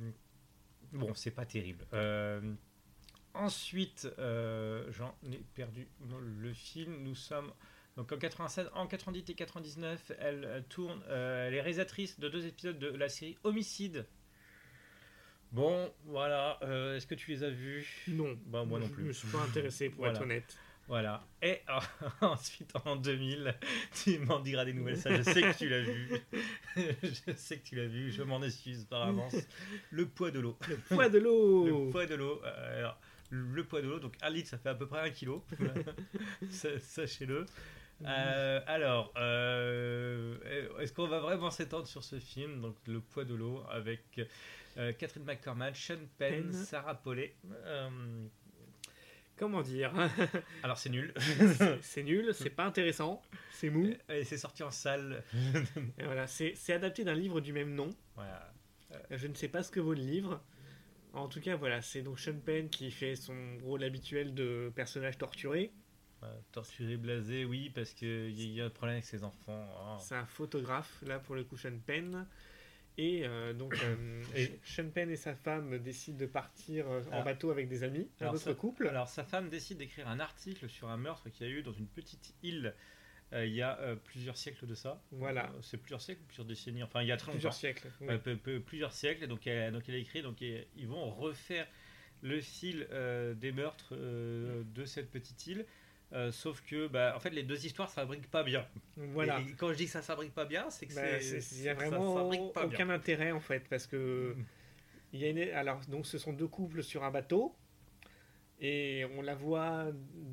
bon, 0.93 1.14
c'est 1.14 1.31
pas 1.31 1.47
terrible. 1.47 1.85
Euh, 1.93 2.55
ensuite, 3.35 4.09
euh, 4.18 4.90
j'en 4.93 5.14
ai 5.32 5.39
perdu 5.55 5.89
le 6.09 6.52
film. 6.52 7.02
Nous 7.02 7.14
sommes 7.14 7.52
donc 7.97 8.12
en 8.12 8.18
96, 8.18 8.70
en 8.74 8.86
98 8.86 9.31
et 9.31 9.35
99, 9.35 10.12
elle 10.18 10.64
tourne, 10.68 11.02
euh, 11.09 11.47
elle 11.48 11.55
est 11.55 11.60
réalisatrice 11.62 12.20
de 12.20 12.28
deux 12.28 12.47
épisodes 12.47 12.78
de 12.78 12.89
la 12.89 13.09
série 13.09 13.39
Homicide. 13.44 14.06
Bon, 15.52 15.90
voilà. 16.05 16.59
euh, 16.62 16.97
Est-ce 16.97 17.06
que 17.06 17.14
tu 17.14 17.31
les 17.31 17.43
as 17.44 17.51
vus? 17.51 18.05
Non. 18.09 18.36
Bah, 18.47 18.64
moi 18.64 18.78
non 18.81 18.86
Je 18.86 18.93
plus. 18.93 19.05
me 19.05 19.12
suis 19.12 19.28
pas 19.28 19.40
intéressé 19.43 19.89
pour 19.89 19.98
Voilà. 20.01 20.14
être 20.14 20.23
honnête. 20.23 20.59
Voilà. 20.89 21.27
Et 21.43 21.61
ensuite, 22.21 22.73
en 22.85 22.97
2000, 22.97 23.55
tu 24.05 24.19
m'en 24.21 24.39
diras 24.41 24.65
des 24.65 24.73
nouvelles. 24.73 24.97
Ça, 24.99 25.15
je 25.17 25.23
sais 25.23 25.43
que 25.43 25.57
tu 25.59 25.69
l'as 25.69 25.81
vu. 25.83 26.11
je 27.03 27.33
sais 27.37 27.59
que 27.59 27.65
tu 27.67 27.75
l'as 27.75 27.87
vu. 27.87 28.13
Je 28.13 28.23
m'en 28.23 28.43
excuse 28.43 28.85
par 28.85 29.03
avance. 29.03 29.35
Le 29.91 30.07
poids 30.07 30.31
de 30.31 30.39
l'eau. 30.41 30.57
Le 30.69 30.77
poids 30.77 31.09
de 31.09 31.19
l'eau. 31.19 31.67
Le 31.87 31.91
poids 31.91 32.07
de 32.07 32.15
l'eau. 32.15 32.41
euh, 32.45 32.79
alors, 32.79 32.99
le 33.31 33.65
poids 33.65 33.83
de 33.83 33.89
l'eau, 33.89 33.99
donc 33.99 34.15
un 34.23 34.31
litre, 34.31 34.49
ça 34.51 34.59
fait 34.59 34.69
à 34.69 34.75
peu 34.77 34.87
près 34.87 35.01
un 35.01 35.11
kilo. 35.11 35.45
Sa- 36.51 36.79
Sachez-le. 36.79 37.47
Euh, 38.05 38.61
alors, 38.67 39.13
euh, 39.17 40.37
est-ce 40.79 40.93
qu'on 40.93 41.09
va 41.09 41.19
vraiment 41.19 41.51
s'étendre 41.51 41.87
sur 41.89 42.05
ce 42.05 42.21
film? 42.21 42.61
Donc, 42.61 42.77
Le 42.87 43.01
poids 43.01 43.25
de 43.25 43.35
l'eau 43.35 43.65
avec 43.71 44.21
euh, 44.79 44.93
Catherine 44.93 45.25
McCormack, 45.25 45.75
Sean 45.77 45.97
Penn, 46.19 46.45
Penn. 46.45 46.53
Sarah 46.53 46.95
Paulet. 46.95 47.35
Euh, 49.37 49.39
Comment 49.39 49.63
dire? 49.63 49.93
Alors, 50.63 50.79
c'est 50.79 50.91
nul. 50.91 51.13
C'est 51.83 52.03
nul, 52.03 52.33
c'est 52.35 52.51
pas 52.51 52.65
intéressant, 52.65 53.23
c'est 53.53 53.71
mou. 53.71 53.93
Et 54.09 54.25
c'est 54.25 54.39
sorti 54.39 54.63
en 54.63 54.71
salle. 54.71 55.23
Et 55.99 56.05
voilà, 56.05 56.27
c'est 56.27 56.73
adapté 56.73 57.05
d'un 57.05 57.15
livre 57.15 57.41
du 57.41 57.53
même 57.53 57.75
nom. 57.75 57.91
voilà. 58.15 58.53
Je 59.11 59.27
ne 59.27 59.35
sais 59.35 59.49
pas 59.49 59.63
ce 59.63 59.71
que 59.71 59.81
vaut 59.81 59.95
le 59.95 60.01
livre. 60.01 60.41
En 61.13 61.29
tout 61.29 61.41
cas, 61.41 61.57
voilà, 61.57 61.81
c'est 61.83 62.03
donc 62.03 62.19
Sean 62.19 62.39
Penn 62.45 62.69
qui 62.69 62.91
fait 62.91 63.17
son 63.17 63.35
rôle 63.63 63.85
habituel 63.85 64.35
de 64.35 64.71
personnage 64.75 65.19
torturé. 65.19 65.73
Euh, 66.23 66.27
torturé, 66.53 66.97
blasé, 66.97 67.45
oui, 67.45 67.71
parce 67.75 67.93
qu'il 67.93 68.31
y, 68.31 68.61
a 68.61 68.67
un 68.67 68.71
problème 68.71 68.97
avec 68.97 69.05
ses 69.05 69.25
enfants. 69.25 69.67
Ah. 69.79 69.99
C'est 70.01 70.15
un 70.15 70.27
photographe, 70.27 71.03
là 71.07 71.19
pour 71.19 71.35
le 71.35 71.45
coup, 71.45 71.57
Sean 71.57 71.79
Penn. 71.87 72.27
Et 72.98 73.27
euh, 73.27 73.52
donc, 73.52 73.74
euh, 73.82 74.23
Et- 74.35 74.59
Sean 74.64 74.89
Penn 74.89 75.10
et 75.10 75.16
sa 75.16 75.35
femme 75.35 75.78
décident 75.78 76.16
de 76.18 76.27
partir 76.27 76.90
euh, 76.90 77.02
en 77.12 77.23
bateau 77.23 77.51
avec 77.51 77.68
des 77.68 77.82
amis, 77.82 78.09
un 78.20 78.23
Alors, 78.23 78.35
autre 78.35 78.44
ça- 78.44 78.55
couple. 78.55 78.89
Alors, 78.89 79.09
sa 79.09 79.23
femme 79.24 79.51
décide 79.51 79.78
d'écrire 79.78 80.09
un 80.09 80.18
article 80.18 80.68
sur 80.68 80.89
un 80.89 80.97
meurtre 80.97 81.28
qu'il 81.28 81.47
y 81.47 81.51
a 81.51 81.52
eu 81.52 81.62
dans 81.62 81.73
une 81.74 81.86
petite 81.89 82.35
île 82.43 82.74
euh, 83.32 83.44
il 83.44 83.52
y 83.55 83.60
a 83.60 83.77
plusieurs 84.05 84.36
siècles 84.36 84.66
de 84.66 84.74
ça. 84.74 85.02
Voilà. 85.10 85.52
C'est 85.60 85.78
plusieurs 85.78 86.01
siècles, 86.01 86.23
plusieurs 86.28 86.47
décennies, 86.47 86.85
enfin 86.85 87.02
il 87.02 87.09
y 87.09 87.12
a 87.12 87.16
très 87.16 87.32
Plusieurs 87.32 87.51
longtemps. 87.52 87.59
siècles. 87.59 87.89
oui. 88.01 88.60
Plusieurs 88.60 88.93
siècles. 88.93 89.24
Et 89.24 89.27
donc, 89.27 89.47
elle, 89.48 89.73
donc 89.73 89.82
elle 89.89 89.97
a 89.97 89.98
écrit, 89.98 90.23
donc 90.23 90.40
ils 90.40 90.86
vont 90.86 91.10
refaire 91.10 91.66
le 92.23 92.40
fil 92.40 92.86
des 93.36 93.52
meurtres 93.52 93.94
de 93.97 94.85
cette 94.85 95.10
petite 95.10 95.44
île. 95.48 95.66
Euh, 96.12 96.31
sauf 96.31 96.62
que, 96.62 96.87
bah, 96.87 97.15
en 97.16 97.20
fait, 97.20 97.31
les 97.31 97.43
deux 97.43 97.66
histoires 97.66 97.91
s'abriquent 97.91 98.31
pas 98.31 98.45
bien. 98.45 98.65
Voilà. 98.97 99.41
Et 99.41 99.53
quand 99.59 99.73
je 99.73 99.77
dis 99.77 99.87
que 99.87 99.91
ça 99.91 100.03
s'abrique 100.03 100.33
pas 100.35 100.45
bien, 100.45 100.70
c'est 100.70 100.87
que 100.87 100.95
Bah, 100.95 101.20
c'est. 101.20 101.39
Il 101.57 101.62
y 101.62 101.69
a 101.69 101.74
ça 101.74 101.85
vraiment 101.89 102.28
aucun 102.28 102.66
bien. 102.66 102.91
intérêt 102.91 103.33
en 103.33 103.41
fait 103.41 103.69
parce 103.69 103.87
que 103.89 104.37
il 105.12 105.20
y 105.20 105.24
a 105.24 105.31
une... 105.31 105.39
alors 105.55 105.81
donc 105.89 106.07
ce 106.07 106.19
sont 106.19 106.33
deux 106.33 106.47
couples 106.47 106.83
sur 106.85 107.03
un 107.05 107.11
bateau 107.11 107.55
et 108.61 109.05
on 109.16 109.23
la 109.23 109.35
voit 109.35 109.87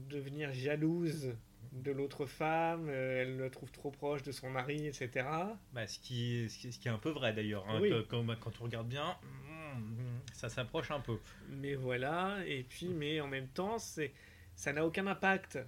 devenir 0.09 0.53
jalouse 0.53 1.33
de 1.71 1.91
l'autre 1.91 2.27
femme, 2.27 2.87
euh, 2.89 3.21
elle 3.23 3.37
le 3.37 3.49
trouve 3.49 3.71
trop 3.71 3.89
proche 3.89 4.21
de 4.21 4.31
son 4.31 4.49
mari, 4.51 4.85
etc. 4.85 5.25
Bah, 5.73 5.87
ce, 5.87 5.97
qui 5.97 6.43
est, 6.43 6.47
ce, 6.49 6.59
qui 6.59 6.67
est, 6.67 6.71
ce 6.71 6.77
qui 6.79 6.87
est 6.87 6.91
un 6.91 6.99
peu 6.99 7.09
vrai 7.09 7.33
d'ailleurs. 7.33 7.67
hein, 7.67 7.79
Oui. 7.81 7.91
quand, 8.09 8.23
quand 8.39 8.61
on 8.61 8.65
regarde 8.65 8.87
bien, 8.87 9.17
mm, 9.23 10.19
ça 10.33 10.49
s'approche 10.49 10.91
un 10.91 10.99
peu. 10.99 11.17
Mais 11.49 11.73
voilà, 11.73 12.37
et 12.45 12.61
puis 12.63 12.89
mais 12.89 13.19
en 13.21 13.27
même 13.27 13.47
temps, 13.47 13.79
c'est 13.79 14.11
ça 14.55 14.73
n'a 14.73 14.85
aucun 14.85 15.07
impact 15.07 15.59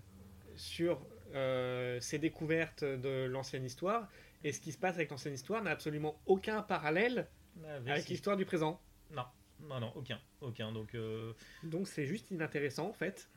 sur 0.55 1.05
euh, 1.33 1.99
ces 1.99 2.17
découvertes 2.19 2.83
de 2.83 3.25
l'ancienne 3.25 3.65
histoire 3.65 4.07
et 4.43 4.51
ce 4.51 4.59
qui 4.61 4.71
se 4.71 4.77
passe 4.77 4.95
avec 4.95 5.09
l'ancienne 5.11 5.33
histoire 5.33 5.61
n'a 5.63 5.71
absolument 5.71 6.21
aucun 6.25 6.61
parallèle 6.61 7.27
Avec 7.67 7.89
avec 7.89 8.07
l'histoire 8.07 8.37
du 8.37 8.45
présent. 8.45 8.81
Non, 9.11 9.25
non, 9.61 9.79
non, 9.79 9.91
aucun. 9.95 10.19
aucun. 10.41 10.71
Donc, 10.71 10.93
euh, 10.95 11.33
Donc 11.63 11.87
c'est 11.87 12.05
juste 12.05 12.31
inintéressant 12.31 12.87
en 12.89 12.93
fait. 12.93 13.27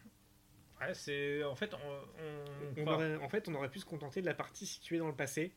ouais, 0.80 0.94
c'est. 0.94 1.42
En 1.44 1.54
fait, 1.56 1.72
on. 1.74 1.78
on- 1.78 2.74
On 2.76 2.82
enfin, 2.82 2.92
aurait- 2.94 3.16
en 3.16 3.28
fait, 3.28 3.48
on 3.48 3.54
aurait 3.54 3.70
pu 3.70 3.78
se 3.80 3.84
contenter 3.86 4.20
de 4.20 4.26
la 4.26 4.34
partie 4.34 4.66
située 4.66 4.98
dans 4.98 5.08
le 5.08 5.14
passé. 5.16 5.54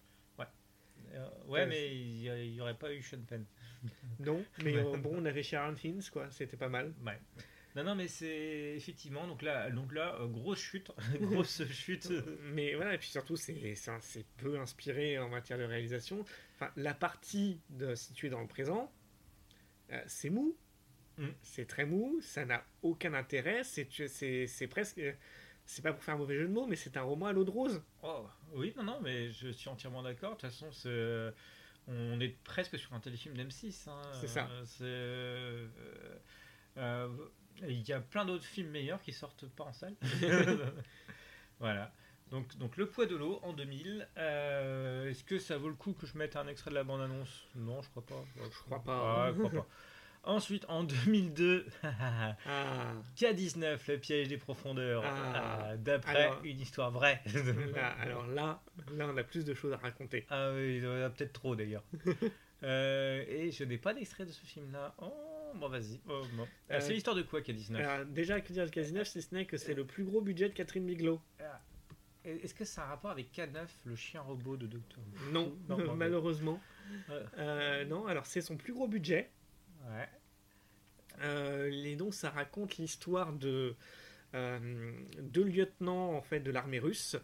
euh, 1.14 1.28
ouais, 1.48 1.66
mais 1.66 1.94
il 1.94 2.52
n'y 2.54 2.62
aurait 2.62 2.78
pas 2.78 2.94
eu 2.94 3.02
Sean 3.02 3.20
Penn. 3.28 3.46
Non, 4.20 4.42
mais 4.64 4.76
euh, 4.78 4.96
bon, 4.98 5.12
on 5.16 5.26
avait 5.26 5.44
Sharon 5.44 5.76
Hinds, 5.84 6.10
quoi. 6.12 6.30
C'était 6.32 6.56
pas 6.56 6.70
mal. 6.70 6.94
Ouais. 7.06 7.20
Non, 7.76 7.84
non, 7.84 7.96
mais 7.96 8.08
c'est 8.08 8.74
effectivement. 8.76 9.28
Donc 9.28 9.42
là, 9.42 9.70
donc 9.70 9.94
là 9.94 10.16
euh, 10.20 10.28
grosse 10.28 10.60
chute. 10.60 10.92
grosse 11.22 11.64
chute. 11.72 12.12
Mais 12.54 12.76
voilà, 12.76 12.96
et 12.96 12.98
puis 12.98 13.10
surtout, 13.10 13.36
c'est 13.36 13.76
peu 14.38 14.60
inspiré 14.60 15.20
en 15.20 15.30
matière 15.30 15.58
de 15.58 15.64
réalisation. 15.64 16.26
Enfin, 16.56 16.72
la 16.76 16.94
partie 16.94 17.60
de, 17.70 17.96
située 17.96 18.30
dans 18.30 18.42
le 18.42 18.48
présent, 18.48 18.92
euh, 19.92 20.02
c'est 20.08 20.30
mou. 20.30 20.56
Mm. 21.18 21.28
C'est 21.42 21.66
très 21.66 21.86
mou, 21.86 22.20
ça 22.22 22.46
n'a 22.46 22.64
aucun 22.82 23.14
intérêt. 23.14 23.64
C'est 23.64 24.68
presque. 24.70 25.02
C'est 25.64 25.84
pas 25.84 25.94
pour 25.94 26.04
faire 26.04 26.16
un 26.16 26.18
mauvais 26.18 26.36
jeu 26.36 26.48
de 26.48 26.54
mots, 26.54 26.66
mais 26.68 26.76
c'est 26.76 26.98
un 26.98 27.04
roman 27.04 27.28
à 27.28 27.34
l'eau 27.34 27.46
de 27.46 27.52
rose. 27.52 27.82
Oh, 28.02 28.26
oui, 28.54 28.74
non, 28.76 28.84
non, 28.84 29.00
mais 29.02 29.32
je 29.32 29.50
suis 29.50 29.70
entièrement 29.70 30.02
d'accord. 30.02 30.32
De 30.36 30.42
toute 30.42 30.50
façon, 30.50 30.70
on 31.88 32.20
est 32.20 32.36
presque 32.44 32.78
sur 32.78 32.94
un 32.94 33.00
téléfilm 33.00 33.36
d'M6. 33.36 33.90
hein. 33.90 34.02
C'est 34.20 34.28
ça. 34.28 34.50
Euh, 34.50 34.66
euh, 34.82 35.68
euh, 36.78 37.10
Il 37.68 37.88
y 37.88 37.94
a 37.94 38.00
plein 38.00 38.26
d'autres 38.26 38.46
films 38.46 38.70
meilleurs 38.70 39.02
qui 39.02 39.14
sortent 39.14 39.48
pas 39.48 39.66
en 39.66 39.74
salle. 39.74 39.96
voilà. 41.60 41.92
Donc, 42.32 42.58
donc 42.58 42.78
Le 42.78 42.88
poids 42.88 43.06
de 43.06 43.16
l'eau 43.16 43.40
en 43.44 43.54
2000. 43.54 44.08
Euh, 44.18 45.10
Est-ce 45.10 45.24
que 45.24 45.38
ça 45.38 45.58
vaut 45.58 45.68
le 45.70 45.76
coup 45.76 45.94
que 45.94 46.08
je 46.08 46.18
mette 46.18 46.36
un 46.36 46.48
extrait 46.48 46.70
de 46.72 46.76
la 46.76 46.84
bande-annonce? 46.84 47.48
Non, 47.56 47.82
je 47.82 47.90
crois 47.90 48.06
pas. 48.06 48.24
Je 48.38 48.60
crois 48.66 48.84
pas. 48.84 49.26
Ah, 49.28 49.32
je 49.34 49.38
crois 49.38 49.62
pas. 49.64 49.68
Ensuite, 50.24 50.66
en 50.70 50.84
2002, 50.84 51.66
Ah, 51.84 52.36
K19, 53.18 53.80
le 53.88 53.98
piège 53.98 54.28
des 54.28 54.38
profondeurs, 54.38 55.04
Ah. 55.04 55.64
Ah, 55.72 55.78
d'après 55.78 56.32
une 56.44 56.60
histoire 56.60 56.92
vraie. 56.92 57.22
là, 57.76 57.88
alors 58.00 58.28
là, 58.28 58.62
là, 58.94 59.08
on 59.12 59.18
a 59.18 59.24
plus 59.24 59.44
de 59.46 59.54
choses 59.56 59.74
à 59.74 59.78
raconter. 59.78 60.26
Ah 60.30 60.52
oui, 60.54 60.78
il 60.78 60.84
y 60.84 60.88
en 60.88 61.02
a 61.02 61.10
peut-être 61.10 61.34
trop 61.34 61.56
d'ailleurs. 61.56 61.84
Euh, 62.64 63.26
et 63.28 63.50
je 63.50 63.64
n'ai 63.64 63.80
pas 63.80 63.92
d'extrait 63.92 64.24
de 64.24 64.32
ce 64.32 64.46
film-là. 64.46 64.94
Oh, 65.00 65.12
bon, 65.56 65.70
vas-y. 65.70 66.00
Oh, 66.08 66.22
bon. 66.36 66.44
Euh, 66.44 66.76
Euh, 66.76 66.80
c'est 66.80 66.94
l'histoire 66.94 67.16
de 67.16 67.22
quoi, 67.22 67.42
K19 67.42 67.76
Alors, 67.76 68.06
déjà, 68.06 68.40
que 68.42 68.52
dire 68.52 68.66
de 68.66 68.72
Casinef, 68.72 69.08
si 69.08 69.22
ce 69.22 69.34
n'est 69.34 69.46
que 69.46 69.58
c'est 69.58 69.74
le 69.74 69.86
plus 69.86 70.04
gros 70.04 70.22
budget 70.22 70.50
de 70.50 70.54
Catherine 70.54 70.86
Bigelow. 70.86 71.22
Est-ce 72.24 72.54
que 72.54 72.66
ça 72.66 72.84
a 72.84 72.86
un 72.86 72.90
rapport 72.90 73.10
avec 73.12 73.34
K9, 73.34 73.66
le 73.86 73.96
chien 73.96 74.22
robot 74.22 74.56
de 74.56 74.68
Doctor 74.68 75.00
Who 75.00 75.32
Non, 75.32 75.56
malheureusement. 75.96 76.60
Euh, 77.38 77.84
non, 77.86 78.06
alors 78.06 78.26
c'est 78.26 78.42
son 78.42 78.58
plus 78.58 78.74
gros 78.74 78.88
budget. 78.88 79.32
Ouais. 79.90 80.08
Euh, 81.22 81.70
et 81.72 81.96
donc 81.96 82.14
ça 82.14 82.30
raconte 82.30 82.78
l'histoire 82.78 83.34
de 83.34 83.76
euh, 84.34 84.92
deux 85.20 85.44
lieutenants 85.44 86.14
en 86.14 86.22
fait 86.22 86.40
de 86.40 86.52
l'armée 86.52 86.80
russe 86.80 87.16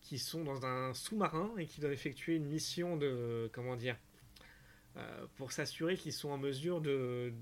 qui 0.00 0.18
sont 0.18 0.42
dans 0.44 0.64
un 0.64 0.94
sous-marin 0.94 1.52
et 1.58 1.66
qui 1.66 1.80
doivent 1.80 1.92
effectuer 1.92 2.36
une 2.36 2.46
mission 2.46 2.96
de 2.96 3.50
comment 3.52 3.76
dire 3.76 3.96
euh, 4.96 5.26
pour 5.36 5.52
s'assurer 5.52 5.96
qu'ils 5.96 6.12
sont 6.12 6.30
en 6.30 6.38
mesure 6.38 6.80
de 6.80 7.32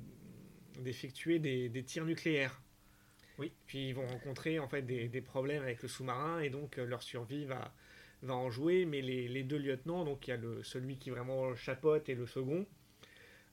d'effectuer 0.78 1.38
des, 1.38 1.68
des 1.68 1.84
tirs 1.84 2.04
nucléaires. 2.04 2.60
Oui. 3.38 3.52
Puis 3.66 3.88
ils 3.88 3.94
vont 3.94 4.06
rencontrer 4.06 4.58
en 4.58 4.68
fait 4.68 4.82
des, 4.82 5.08
des 5.08 5.20
problèmes 5.20 5.62
avec 5.62 5.82
le 5.82 5.88
sous-marin 5.88 6.40
et 6.40 6.50
donc 6.50 6.78
euh, 6.78 6.86
leur 6.86 7.02
survie 7.02 7.44
va 7.44 7.74
va 8.22 8.34
en 8.34 8.50
jouer. 8.50 8.84
Mais 8.84 9.02
les, 9.02 9.28
les 9.28 9.42
deux 9.42 9.58
lieutenants, 9.58 10.04
donc 10.04 10.26
il 10.26 10.30
y 10.30 10.32
a 10.34 10.36
le 10.36 10.62
celui 10.62 10.96
qui 10.96 11.10
vraiment 11.10 11.54
chapote 11.54 12.08
et 12.08 12.14
le 12.14 12.26
second 12.26 12.66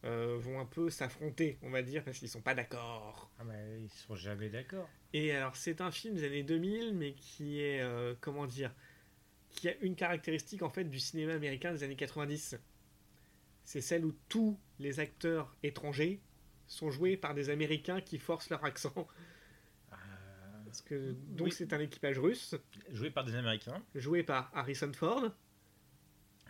euh, 0.03 0.37
vont 0.39 0.59
un 0.59 0.65
peu 0.65 0.89
s'affronter, 0.89 1.59
on 1.61 1.69
va 1.69 1.83
dire, 1.83 2.03
parce 2.03 2.17
qu'ils 2.17 2.29
sont 2.29 2.41
pas 2.41 2.55
d'accord. 2.55 3.29
Ah, 3.37 3.43
mais 3.43 3.81
ils 3.83 3.89
sont 3.89 4.15
jamais 4.15 4.49
d'accord. 4.49 4.89
Et 5.13 5.31
alors, 5.31 5.55
c'est 5.55 5.79
un 5.79 5.91
film 5.91 6.15
des 6.15 6.23
années 6.23 6.41
2000, 6.41 6.95
mais 6.95 7.13
qui 7.13 7.61
est, 7.61 7.81
euh, 7.81 8.15
comment 8.19 8.47
dire, 8.47 8.73
qui 9.51 9.69
a 9.69 9.75
une 9.81 9.95
caractéristique 9.95 10.63
en 10.63 10.69
fait 10.69 10.85
du 10.85 10.99
cinéma 10.99 11.33
américain 11.33 11.71
des 11.71 11.83
années 11.83 11.95
90. 11.95 12.57
C'est 13.63 13.81
celle 13.81 14.05
où 14.05 14.15
tous 14.27 14.59
les 14.79 14.99
acteurs 14.99 15.55
étrangers 15.61 16.19
sont 16.71 16.91
joués 16.91 17.17
par 17.17 17.33
des 17.33 17.49
Américains 17.49 18.01
qui 18.01 18.17
forcent 18.17 18.49
leur 18.49 18.63
accent. 18.63 19.07
Euh, 19.91 19.95
Parce 20.65 20.81
que, 20.81 21.11
donc 21.29 21.47
Oui. 21.47 21.51
c'est 21.51 21.73
un 21.73 21.79
équipage 21.79 22.17
russe, 22.19 22.55
joué 22.91 23.09
par 23.11 23.23
des 23.25 23.35
Américains. 23.35 23.81
joué 23.95 24.23
par 24.23 24.49
Harrison 24.53 24.91
Ford 24.93 25.25
et 25.25 25.29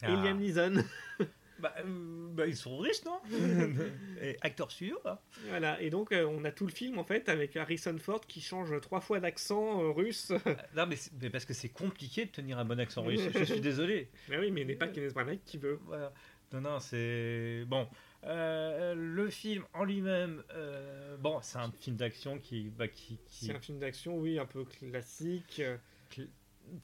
Ah. 0.03 0.09
Liam 0.23 0.37
Neeson. 0.39 0.83
Bah, 1.59 1.75
euh, 1.85 2.27
bah, 2.31 2.47
ils 2.47 2.55
sont 2.55 2.75
riches, 2.79 3.05
non 3.05 3.19
Et 4.19 4.35
acteur 4.41 4.71
suivant 4.71 4.97
hein. 5.05 5.19
voilà, 5.49 5.79
et 5.79 5.91
donc 5.91 6.11
euh, 6.11 6.25
on 6.25 6.43
a 6.43 6.51
tout 6.51 6.65
le 6.65 6.71
film 6.71 6.97
en 6.97 7.03
fait 7.03 7.29
avec 7.29 7.55
Harrison 7.55 7.95
Ford 7.99 8.21
qui 8.25 8.41
change 8.41 8.81
trois 8.81 8.99
fois 8.99 9.19
d'accent 9.19 9.79
euh, 9.83 9.91
russe. 9.91 10.31
Non, 10.75 10.87
mais, 10.87 11.29
parce 11.29 11.45
que 11.45 11.53
c'est 11.53 11.69
compliqué 11.69 12.25
de 12.25 12.31
tenir 12.31 12.57
un 12.57 12.65
bon 12.65 12.79
accent 12.79 13.03
russe. 13.03 13.21
Je 13.35 13.43
suis 13.43 13.61
désolé. 13.61 14.09
mais 14.27 14.39
oui, 14.39 14.49
mais 14.49 14.61
il 14.61 14.67
n'est 14.67 14.75
pas 14.75 14.87
Kenneth 14.87 15.13
Branagh 15.13 15.37
qui 15.45 15.59
veut. 15.59 15.77
Voilà. 15.85 16.11
Non, 16.51 16.61
non, 16.61 16.79
c'est. 16.79 17.63
Bon. 17.67 17.87
Euh, 18.23 18.93
le 18.95 19.29
film 19.29 19.63
en 19.73 19.83
lui-même, 19.83 20.43
euh, 20.53 21.17
bon, 21.17 21.39
c'est 21.41 21.57
un 21.57 21.71
film 21.71 21.95
d'action 21.95 22.37
qui, 22.39 22.69
bah, 22.69 22.87
qui, 22.87 23.17
qui- 23.25 23.45
C'est 23.47 23.55
un 23.55 23.59
film 23.59 23.79
d'action, 23.79 24.17
oui, 24.17 24.37
un 24.37 24.45
peu 24.45 24.63
classique. 24.63 25.59
euh, 25.59 25.77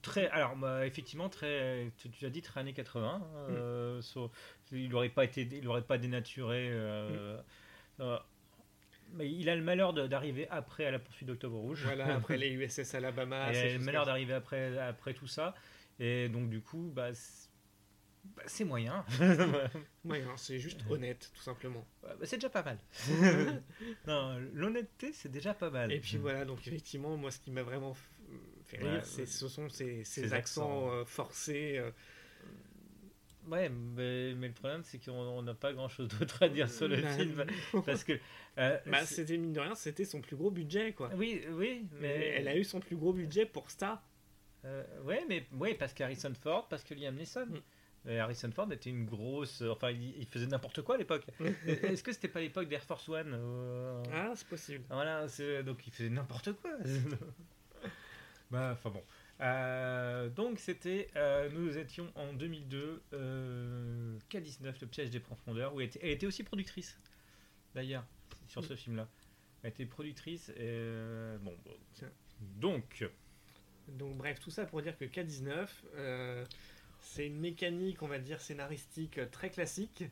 très, 0.01 0.27
alors 0.29 0.55
bah, 0.55 0.85
effectivement 0.87 1.29
très, 1.29 1.91
tu, 1.97 2.09
tu 2.09 2.25
as 2.25 2.29
dit 2.31 2.41
très 2.41 2.59
années 2.61 2.73
80. 2.73 3.21
hein, 3.21 3.21
euh, 3.49 4.01
so- 4.01 4.31
il 4.71 4.89
n'aurait 4.89 5.09
pas 5.09 5.25
été, 5.25 5.41
il 5.51 5.67
aurait 5.67 5.83
pas 5.83 5.97
dénaturé. 5.99 6.69
euh, 6.71 7.37
euh, 7.99 8.17
mais 9.13 9.31
il 9.31 9.47
a 9.47 9.55
le 9.55 9.61
malheur 9.63 9.93
d'arriver 9.93 10.47
après 10.49 10.85
à 10.85 10.91
la 10.91 10.99
poursuite 10.99 11.27
d'Octobre 11.27 11.57
Rouge. 11.59 11.83
Voilà, 11.85 12.15
après 12.15 12.37
les 12.37 12.49
USS 12.51 12.95
Alabama. 12.95 13.51
Il 13.53 13.57
a 13.57 13.73
le 13.73 13.79
malheur 13.79 14.05
d'arriver 14.05 14.33
après, 14.33 14.77
après 14.79 15.13
tout 15.13 15.27
ça. 15.27 15.53
Et 15.99 16.27
donc 16.29 16.49
du 16.49 16.61
coup, 16.61 16.91
bah, 16.93 17.09
bah, 18.35 18.43
c'est 18.45 18.63
moyen. 18.65 19.05
Hein, 20.09 20.35
c'est 20.37 20.57
juste 20.59 20.79
honnête, 20.89 21.31
tout 21.35 21.41
simplement. 21.41 21.85
Ouais, 22.03 22.11
bah, 22.19 22.25
c'est 22.25 22.37
déjà 22.37 22.49
pas 22.49 22.63
mal. 22.63 22.77
non, 24.07 24.37
l'honnêteté, 24.53 25.11
c'est 25.13 25.29
déjà 25.29 25.53
pas 25.53 25.69
mal. 25.69 25.91
Et 25.91 25.99
puis 25.99 26.17
voilà, 26.17 26.45
donc 26.45 26.65
effectivement, 26.65 27.17
moi, 27.17 27.29
ce 27.29 27.39
qui 27.39 27.51
m'a 27.51 27.63
vraiment 27.63 27.93
fait 28.65 28.77
rire, 28.77 28.93
Ouais, 28.93 29.25
ce 29.25 29.47
sont 29.47 29.67
ces, 29.69 30.03
ces 30.05 30.21
Ces 30.23 30.33
accents 30.33 30.87
accents. 30.87 30.91
euh, 30.93 31.05
forcés. 31.05 31.77
euh, 31.77 31.91
Ouais, 33.47 33.69
mais, 33.69 34.33
mais 34.35 34.47
le 34.47 34.53
problème, 34.53 34.83
c'est 34.83 34.97
qu'on 35.03 35.11
on 35.13 35.41
n'a 35.41 35.53
pas 35.53 35.71
grand-chose 35.73 36.09
d'autre 36.09 36.43
à 36.43 36.49
dire 36.49 36.69
sur 36.69 36.87
le 36.89 37.01
bah, 37.01 37.09
film. 37.17 37.45
Parce 37.85 38.03
que... 38.03 38.13
euh, 38.57 38.77
bah, 38.85 39.05
c'était 39.05 39.37
mine 39.37 39.53
de 39.53 39.59
rien, 39.61 39.75
c'était 39.75 40.03
son 40.05 40.19
plus 40.21 40.35
gros 40.35 40.51
budget, 40.51 40.91
quoi. 40.93 41.09
Oui, 41.15 41.41
oui, 41.51 41.85
Mais 41.93 42.17
mais... 42.17 42.25
elle 42.37 42.47
a 42.49 42.57
eu 42.57 42.63
son 42.65 42.79
plus 42.81 42.97
gros 42.97 43.13
budget 43.13 43.45
pour 43.45 43.71
ça. 43.71 44.03
Euh, 44.65 44.83
ouais, 45.03 45.23
mais 45.29 45.47
ouais, 45.53 45.75
parce 45.75 45.93
qu'Harrison 45.93 46.33
Ford, 46.33 46.67
parce 46.67 46.83
que 46.83 46.93
Liam 46.93 47.15
Neeson. 47.15 47.45
Mm. 47.45 47.61
Et 48.05 48.19
Harrison 48.19 48.51
Ford 48.51 48.71
était 48.71 48.89
une 48.89 49.05
grosse... 49.05 49.61
Enfin, 49.61 49.91
il, 49.91 50.25
faisait 50.27 50.47
n'importe 50.47 50.81
quoi 50.81 50.95
à 50.95 50.97
l'époque. 50.97 51.25
Est-ce 51.65 52.03
que 52.03 52.11
c'était 52.11 52.27
pas 52.27 52.39
l'époque 52.39 52.69
d'Air 52.69 52.83
Force 52.83 53.09
One 53.09 53.33
euh, 53.33 54.03
Ah, 54.13 54.31
c'est 54.35 54.47
possible. 54.47 54.83
Voilà, 54.89 55.27
donc 55.63 55.85
il 55.85 55.93
faisait 55.93 56.09
n'importe 56.09 56.53
quoi. 56.53 56.71
bah, 58.51 58.71
enfin 58.73 58.89
bon. 58.89 59.03
Euh, 59.39 60.29
donc 60.29 60.59
c'était, 60.59 61.09
euh, 61.15 61.49
nous 61.51 61.77
étions 61.77 62.11
en 62.15 62.33
2002, 62.33 63.03
euh, 63.13 64.17
K19, 64.31 64.73
le 64.81 64.87
piège 64.87 65.09
des 65.11 65.19
profondeurs, 65.19 65.75
où 65.75 65.81
elle 65.81 65.87
était, 65.87 65.99
elle 66.01 66.09
était 66.09 66.25
aussi 66.25 66.43
productrice, 66.43 66.99
d'ailleurs, 67.75 68.05
sur 68.47 68.63
ce 68.63 68.75
film-là. 68.75 69.07
Elle 69.63 69.69
était 69.69 69.85
productrice, 69.85 70.49
et 70.49 70.55
euh, 70.59 71.37
bon, 71.39 71.55
bon. 71.65 71.73
Tiens. 71.93 72.11
Donc, 72.39 73.07
Donc 73.87 74.17
bref, 74.17 74.39
tout 74.39 74.51
ça 74.51 74.65
pour 74.65 74.81
dire 74.81 74.97
que 74.97 75.05
K19, 75.05 75.67
euh, 75.95 76.45
c'est 77.07 77.27
une 77.27 77.39
mécanique, 77.39 78.01
on 78.03 78.07
va 78.07 78.19
dire, 78.19 78.41
scénaristique 78.41 79.17
euh, 79.17 79.25
très 79.25 79.49
classique. 79.49 80.03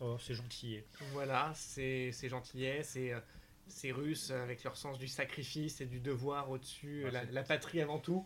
oh, 0.00 0.16
c'est 0.18 0.34
gentil. 0.34 0.80
Voilà, 1.12 1.52
c'est 1.54 2.12
c'est 2.12 2.28
gentillet, 2.28 2.82
c'est 2.82 3.12
euh, 3.12 3.20
c'est 3.66 3.92
russe 3.92 4.30
avec 4.30 4.64
leur 4.64 4.76
sens 4.76 4.98
du 4.98 5.08
sacrifice 5.08 5.80
et 5.80 5.86
du 5.86 6.00
devoir 6.00 6.50
au-dessus, 6.50 7.04
Ah, 7.06 7.24
la, 7.30 7.42
patrie 7.42 7.80
avant 7.80 7.98
tout. 7.98 8.24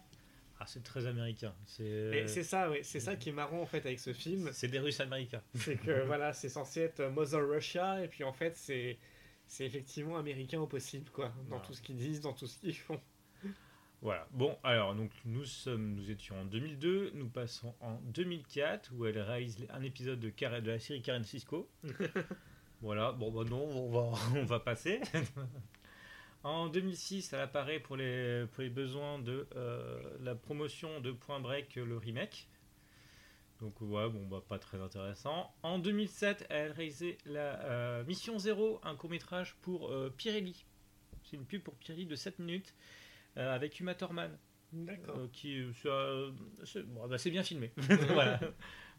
Ah, 0.60 0.66
c'est 0.66 0.84
très 0.84 1.06
américain. 1.06 1.52
C'est, 1.66 1.82
Et 1.82 2.28
c'est 2.28 2.44
ça, 2.44 2.70
ouais, 2.70 2.84
c'est 2.84 3.00
ça 3.00 3.16
qui 3.16 3.30
est 3.30 3.32
marrant 3.32 3.60
en 3.60 3.66
fait 3.66 3.84
avec 3.84 3.98
ce 3.98 4.12
film, 4.12 4.50
c'est 4.52 4.68
des 4.68 4.78
Russes 4.78 5.00
américains. 5.00 5.42
c'est 5.54 5.76
que 5.76 6.02
voilà, 6.06 6.32
c'est 6.32 6.48
censé 6.48 6.82
être 6.82 7.02
Mother 7.06 7.48
Russia 7.48 8.04
et 8.04 8.08
puis 8.08 8.22
en 8.22 8.32
fait 8.32 8.56
c'est 8.56 8.98
c'est 9.48 9.66
effectivement 9.66 10.16
américain 10.16 10.60
au 10.60 10.66
possible 10.66 11.10
quoi, 11.10 11.34
dans 11.50 11.58
tout 11.58 11.74
ce 11.74 11.82
qu'ils 11.82 11.96
disent, 11.96 12.20
dans 12.20 12.32
tout 12.32 12.46
ce 12.46 12.58
qu'ils 12.58 12.76
font. 12.76 13.00
Voilà. 14.02 14.26
Bon, 14.32 14.58
alors, 14.64 14.96
donc, 14.96 15.12
nous 15.24 15.44
sommes, 15.44 15.94
nous 15.94 16.10
étions 16.10 16.40
en 16.40 16.44
2002, 16.44 17.12
nous 17.14 17.28
passons 17.28 17.72
en 17.80 18.00
2004, 18.02 18.90
où 18.96 19.06
elle 19.06 19.16
réalise 19.20 19.64
un 19.70 19.80
épisode 19.82 20.18
de, 20.18 20.32
la 20.66 20.80
série 20.80 21.02
Karen 21.02 21.22
Cisco. 21.22 21.70
voilà. 22.80 23.12
Bon, 23.12 23.30
bah 23.30 23.48
non, 23.48 23.62
on 23.62 23.90
va, 23.90 24.18
on 24.36 24.44
va 24.44 24.58
passer. 24.58 25.00
en 26.42 26.66
2006, 26.66 27.32
elle 27.32 27.42
apparaît 27.42 27.78
pour 27.78 27.96
les, 27.96 28.44
pour 28.50 28.64
les 28.64 28.70
besoins 28.70 29.20
de 29.20 29.46
euh, 29.54 30.02
la 30.20 30.34
promotion 30.34 31.00
de 31.00 31.12
Point 31.12 31.38
Break, 31.38 31.76
le 31.76 31.96
remake. 31.96 32.48
Donc, 33.60 33.80
ouais, 33.82 34.08
bon, 34.08 34.26
bah, 34.26 34.42
pas 34.48 34.58
très 34.58 34.80
intéressant. 34.80 35.54
En 35.62 35.78
2007, 35.78 36.46
elle 36.50 36.72
réalisait 36.72 37.18
la 37.24 37.60
euh, 37.60 38.04
Mission 38.04 38.36
Zéro, 38.40 38.80
un 38.82 38.96
court-métrage 38.96 39.54
pour 39.62 39.92
euh, 39.92 40.12
Pirelli. 40.16 40.64
C'est 41.22 41.36
une 41.36 41.44
pub 41.44 41.62
pour 41.62 41.74
Pirelli 41.76 42.06
de 42.06 42.16
7 42.16 42.40
minutes 42.40 42.74
euh, 42.74 43.01
avec 43.36 43.78
Uma 43.80 43.94
Thurman, 43.94 44.36
D'accord. 44.72 45.16
euh, 45.18 45.26
qui 45.32 45.58
euh, 45.60 45.70
c'est, 45.82 45.88
euh, 45.88 46.30
c'est 46.64 46.82
bon, 46.82 47.06
bah, 47.08 47.18
c'est 47.18 47.30
bien 47.30 47.42
filmé, 47.42 47.72
voilà, 48.08 48.38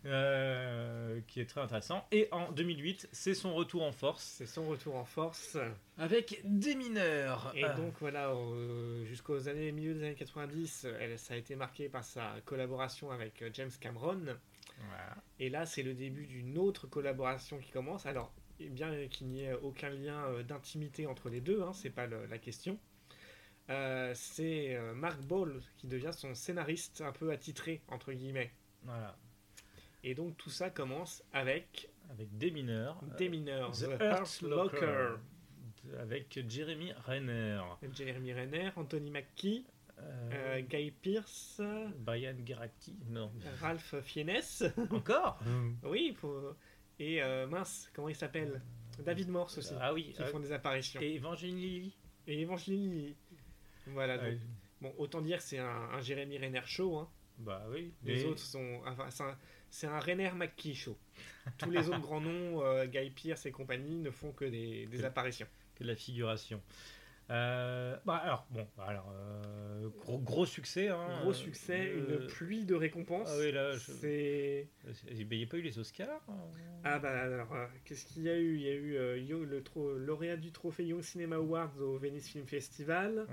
Euh, 0.05 1.21
qui 1.27 1.39
est 1.39 1.45
très 1.45 1.61
intéressant. 1.61 2.05
Et 2.11 2.27
en 2.31 2.51
2008, 2.51 3.07
c'est 3.13 3.33
son 3.33 3.53
retour 3.55 3.83
en 3.83 3.93
force 3.93 4.23
C'est 4.37 4.45
son 4.45 4.67
retour 4.67 4.95
en 4.95 5.05
force. 5.05 5.57
avec 5.97 6.41
des 6.43 6.75
mineurs. 6.75 7.53
Et 7.55 7.63
Ah. 7.63 7.73
donc 7.73 7.93
voilà, 8.01 8.29
euh, 8.31 9.05
jusqu'aux 9.05 9.47
années 9.47 9.71
milieu 9.71 9.93
des 9.93 10.03
années 10.03 10.15
90, 10.15 10.87
elle, 10.99 11.17
ça 11.17 11.35
a 11.35 11.37
été 11.37 11.55
marqué 11.55 11.87
par 11.87 12.03
sa 12.03 12.33
collaboration 12.45 13.11
avec 13.11 13.41
euh, 13.41 13.49
James 13.53 13.71
Cameron. 13.79 14.19
Voilà. 14.89 15.15
Et 15.39 15.49
là, 15.49 15.65
c'est 15.65 15.83
le 15.83 15.93
début 15.93 16.25
d'une 16.25 16.57
autre 16.57 16.85
collaboration 16.87 17.57
qui 17.59 17.71
commence. 17.71 18.05
Alors, 18.05 18.33
bien 18.59 19.07
qu'il 19.07 19.27
n'y 19.27 19.43
ait 19.45 19.53
aucun 19.53 19.89
lien 19.89 20.25
euh, 20.25 20.43
d'intimité 20.43 21.07
entre 21.07 21.29
les 21.29 21.39
deux, 21.39 21.61
hein, 21.61 21.71
c'est 21.73 21.89
pas 21.91 22.07
le- 22.07 22.25
la 22.25 22.37
question. 22.39 22.77
Euh, 23.69 24.11
c'est 24.13 24.75
euh, 24.75 24.93
Mark 24.93 25.21
Ball 25.21 25.61
qui 25.77 25.87
devient 25.87 26.11
son 26.11 26.35
scénariste 26.35 27.01
un 27.01 27.11
peu 27.13 27.31
attitré, 27.31 27.81
entre 27.87 28.11
guillemets. 28.11 28.51
Voilà. 28.83 29.15
Et 30.03 30.15
donc 30.15 30.35
tout 30.37 30.49
ça 30.49 30.69
commence 30.69 31.23
avec 31.31 31.89
Avec 32.11 32.37
des 32.37 32.51
mineurs. 32.51 32.99
Des 33.17 33.29
mineurs, 33.29 33.71
The 33.71 33.97
The 33.97 34.01
Hurt 34.01 34.41
Locker. 34.41 34.75
Locker. 34.81 35.15
Avec 35.99 36.39
Jeremy 36.49 36.91
Renner. 37.05 37.61
Jeremy 37.93 38.33
Renner, 38.33 38.71
Anthony 38.75 39.11
Mackie, 39.11 39.65
Euh, 39.99 40.29
euh, 40.33 40.61
Guy 40.61 40.91
Pearce, 40.91 41.61
Brian 41.99 42.35
Garacti. 42.39 42.95
Non. 43.09 43.31
Ralph 43.61 43.95
Fiennes. 44.01 44.41
Encore 44.91 45.39
oui, 45.83 46.11
pour... 46.19 46.55
et 46.99 47.21
euh, 47.23 47.47
mince, 47.47 47.89
comment 47.93 48.09
il 48.09 48.15
s'appelle? 48.15 48.61
David 48.99 49.29
Morse 49.29 49.57
aussi, 49.59 49.73
Ah 49.79 49.93
oui. 49.93 50.11
qui 50.15 50.21
euh, 50.21 50.25
font 50.27 50.39
des 50.39 50.51
apparitions. 50.51 50.99
et 51.01 51.15
Evangeline 51.15 51.57
Lilly. 51.57 51.95
Et 52.27 52.41
Evangeline 52.41 52.91
Lilly. 52.91 53.15
Voilà, 53.87 54.17
donc, 54.17 54.39
bon, 54.81 54.93
autant 54.97 55.21
dire 55.21 55.37
que 55.37 55.43
c'est 55.43 55.59
un, 55.59 55.65
un 55.91 56.01
Jérémy 56.01 56.37
Renner 56.37 56.61
show. 56.65 56.97
Hein. 56.97 57.09
Bah 57.39 57.65
oui. 57.69 57.91
Les 58.03 58.25
autres 58.25 58.39
sont. 58.39 58.81
Enfin, 58.85 59.09
c'est 59.69 59.87
un, 59.87 59.93
un 59.93 59.99
Renner 59.99 60.31
McKee 60.35 60.75
show. 60.75 60.97
Tous 61.57 61.69
les 61.71 61.87
autres 61.89 61.99
grands 62.01 62.21
noms, 62.21 62.61
euh, 62.63 62.85
Guy 62.85 63.09
Pearce 63.09 63.45
et 63.45 63.51
compagnie, 63.51 63.97
ne 63.97 64.11
font 64.11 64.31
que 64.31 64.45
des, 64.45 64.85
des 64.85 64.97
Que- 64.99 65.03
apparitions. 65.03 65.47
que 65.75 65.83
de 65.83 65.89
la 65.89 65.95
figuration. 65.95 66.61
Euh, 67.29 67.95
bah 68.05 68.15
alors, 68.17 68.45
bon, 68.51 68.67
alors, 68.85 69.09
euh, 69.15 69.87
gros, 69.97 70.19
gros 70.19 70.45
succès. 70.45 70.89
Hein, 70.89 71.19
Gros 71.21 71.33
succès, 71.33 71.87
Euh, 71.93 72.19
une 72.21 72.27
pluie 72.27 72.65
de 72.65 72.75
récompenses. 72.75 73.29
Ah 73.31 73.37
oui, 73.39 73.51
là, 73.51 73.71
je- 73.73 73.91
C'est. 73.93 74.67
Il 75.09 75.27
n'y 75.27 75.43
a 75.43 75.47
pas 75.47 75.57
eu 75.57 75.61
les 75.61 75.79
Oscars 75.79 76.09
hein 76.27 76.35
Ah 76.83 76.99
bah 76.99 77.11
alors, 77.21 77.55
qu'est-ce 77.85 78.05
qu'il 78.05 78.23
y 78.23 78.29
a 78.29 78.37
eu? 78.37 78.55
Il 78.55 78.61
y 78.61 78.69
a 78.69 78.73
eu 78.73 79.45
le 79.45 79.63
tro- 79.63 79.97
lauréat 79.97 80.35
du 80.37 80.51
trophée 80.51 80.85
Young 80.85 81.01
Cinema 81.01 81.37
Awards 81.37 81.79
au 81.79 81.97
Venice 81.97 82.27
Film 82.29 82.45
Festival, 82.45 83.25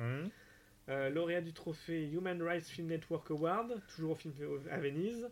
euh, 0.88 1.10
lauréat 1.10 1.40
du 1.40 1.52
trophée 1.52 2.08
Human 2.10 2.40
Rights 2.42 2.66
Film 2.68 2.86
Network 2.86 3.30
Award, 3.32 3.80
toujours 3.88 4.12
au 4.12 4.14
film 4.14 4.32
à 4.70 4.78
Venise, 4.78 5.28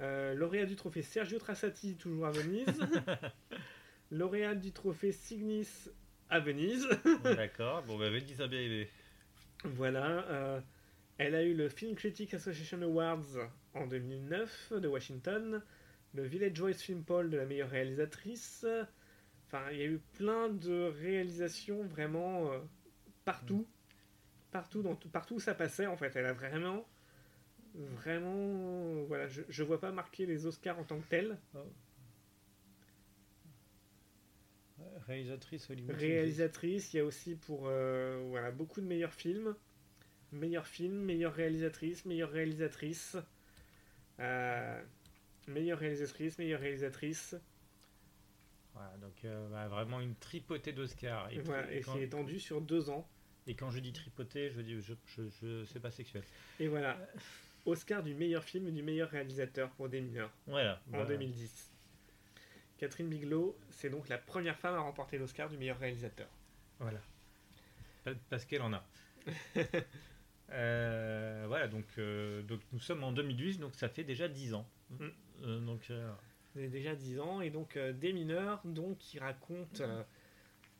lauréat 0.00 0.64
du 0.66 0.76
trophée 0.76 1.02
Sergio 1.02 1.38
Trassati, 1.38 1.96
toujours 1.96 2.24
à 2.26 2.30
Venise, 2.30 2.66
lauréat 4.10 4.54
du 4.54 4.72
trophée 4.72 5.12
Cygnus 5.12 5.90
à 6.30 6.40
Venise. 6.40 6.86
D'accord, 7.24 7.82
bon, 7.84 7.98
bah, 7.98 8.10
Venise 8.10 8.40
a 8.40 8.46
bien 8.48 8.60
aimé. 8.60 8.88
voilà. 9.64 10.24
euh, 10.28 10.60
elle 11.18 11.34
a 11.34 11.42
eu 11.42 11.54
le 11.54 11.68
Film 11.68 11.94
Critics 11.94 12.34
Association 12.34 12.82
Awards 12.82 13.50
en 13.74 13.86
2009 13.86 14.72
de 14.74 14.88
Washington, 14.88 15.62
le 16.14 16.22
Village 16.24 16.58
Voice 16.60 16.74
Film 16.82 17.04
Poll 17.04 17.30
de 17.30 17.36
la 17.36 17.46
meilleure 17.46 17.70
réalisatrice. 17.70 18.66
Enfin, 19.46 19.62
il 19.70 19.78
y 19.78 19.82
a 19.82 19.86
eu 19.86 20.00
plein 20.14 20.48
de 20.48 20.92
réalisations 21.02 21.84
vraiment 21.84 22.52
euh, 22.52 22.58
partout. 23.24 23.66
Partout, 24.50 24.82
dans 24.82 24.94
tout- 24.94 25.08
partout 25.10 25.34
où 25.36 25.40
ça 25.40 25.54
passait, 25.54 25.86
en 25.86 25.96
fait. 25.96 26.14
Elle 26.16 26.26
a 26.26 26.32
vraiment. 26.32 26.86
Vraiment. 27.74 29.02
Voilà, 29.04 29.28
je, 29.28 29.42
je 29.48 29.62
vois 29.62 29.80
pas 29.80 29.92
marquer 29.92 30.26
les 30.26 30.46
Oscars 30.46 30.78
en 30.78 30.84
tant 30.84 30.98
que 30.98 31.08
tels. 31.08 31.38
Réalisatrice 35.06 35.68
Hollywood. 35.70 35.96
Réalisatrice, 35.96 36.92
il 36.92 36.96
y 36.98 37.00
a 37.00 37.04
aussi 37.04 37.34
pour 37.34 37.64
euh, 37.66 38.22
voilà, 38.28 38.50
beaucoup 38.50 38.80
de 38.80 38.86
meilleurs 38.86 39.12
films. 39.14 39.54
Meilleur 40.32 40.66
film, 40.66 40.94
meilleure 41.04 41.32
réalisatrice, 41.34 42.04
meilleure 42.04 42.30
réalisatrice. 42.30 43.16
Euh, 44.20 44.82
meilleure 45.46 45.78
réalisatrice, 45.78 46.38
meilleure 46.38 46.60
réalisatrice. 46.60 47.36
Voilà, 48.74 48.96
donc 48.98 49.24
euh, 49.24 49.48
bah, 49.50 49.68
vraiment 49.68 50.00
une 50.00 50.14
tripotée 50.16 50.72
d'Oscars. 50.72 51.30
Et, 51.32 51.38
voilà, 51.38 51.72
et 51.72 51.80
quand, 51.80 51.94
c'est 51.94 52.02
étendu 52.02 52.40
sur 52.40 52.60
deux 52.60 52.90
ans. 52.90 53.08
et 53.46 53.54
quand 53.54 53.70
je 53.70 53.78
dis 53.78 53.92
tripotée, 53.92 54.50
je 54.50 54.60
dis 54.60 54.80
je, 54.80 54.92
je, 55.06 55.22
je- 55.40 55.64
c'est 55.64 55.80
pas 55.80 55.90
sexuel. 55.90 56.22
Et 56.60 56.68
voilà. 56.68 56.98
Oscar 57.64 58.02
du 58.02 58.14
meilleur 58.14 58.44
film 58.44 58.66
et 58.68 58.72
du 58.72 58.82
meilleur 58.82 59.10
réalisateur 59.10 59.70
pour 59.70 59.88
Des 59.88 60.00
mineurs 60.00 60.30
Voilà. 60.46 60.80
en 60.92 60.98
bah, 60.98 61.04
2010. 61.06 61.70
Catherine 62.78 63.08
Bigelow, 63.08 63.56
c'est 63.70 63.90
donc 63.90 64.08
la 64.08 64.18
première 64.18 64.58
femme 64.58 64.74
à 64.74 64.80
remporter 64.80 65.18
l'Oscar 65.18 65.48
du 65.48 65.56
meilleur 65.56 65.78
réalisateur. 65.78 66.28
Voilà. 66.78 67.00
Pa- 68.04 68.10
Parce 68.30 68.44
qu'elle 68.44 68.62
en 68.62 68.72
a. 68.72 68.84
Euh, 70.52 71.44
voilà, 71.48 71.66
donc, 71.66 71.84
euh, 71.98 72.40
donc 72.42 72.60
nous 72.72 72.78
sommes 72.78 73.02
en 73.02 73.10
2008, 73.10 73.58
donc 73.58 73.74
ça 73.74 73.88
fait 73.88 74.04
déjà 74.04 74.28
10 74.28 74.54
ans. 74.54 74.64
Mm. 74.90 75.06
Euh, 75.42 75.60
donc, 75.60 75.90
déjà 76.54 76.94
10 76.94 77.18
ans, 77.18 77.40
et 77.40 77.50
donc 77.50 77.76
Des 77.76 78.12
mineurs, 78.12 78.60
donc, 78.64 78.96
qui 78.98 79.18
raconte 79.18 79.80
euh, 79.80 80.04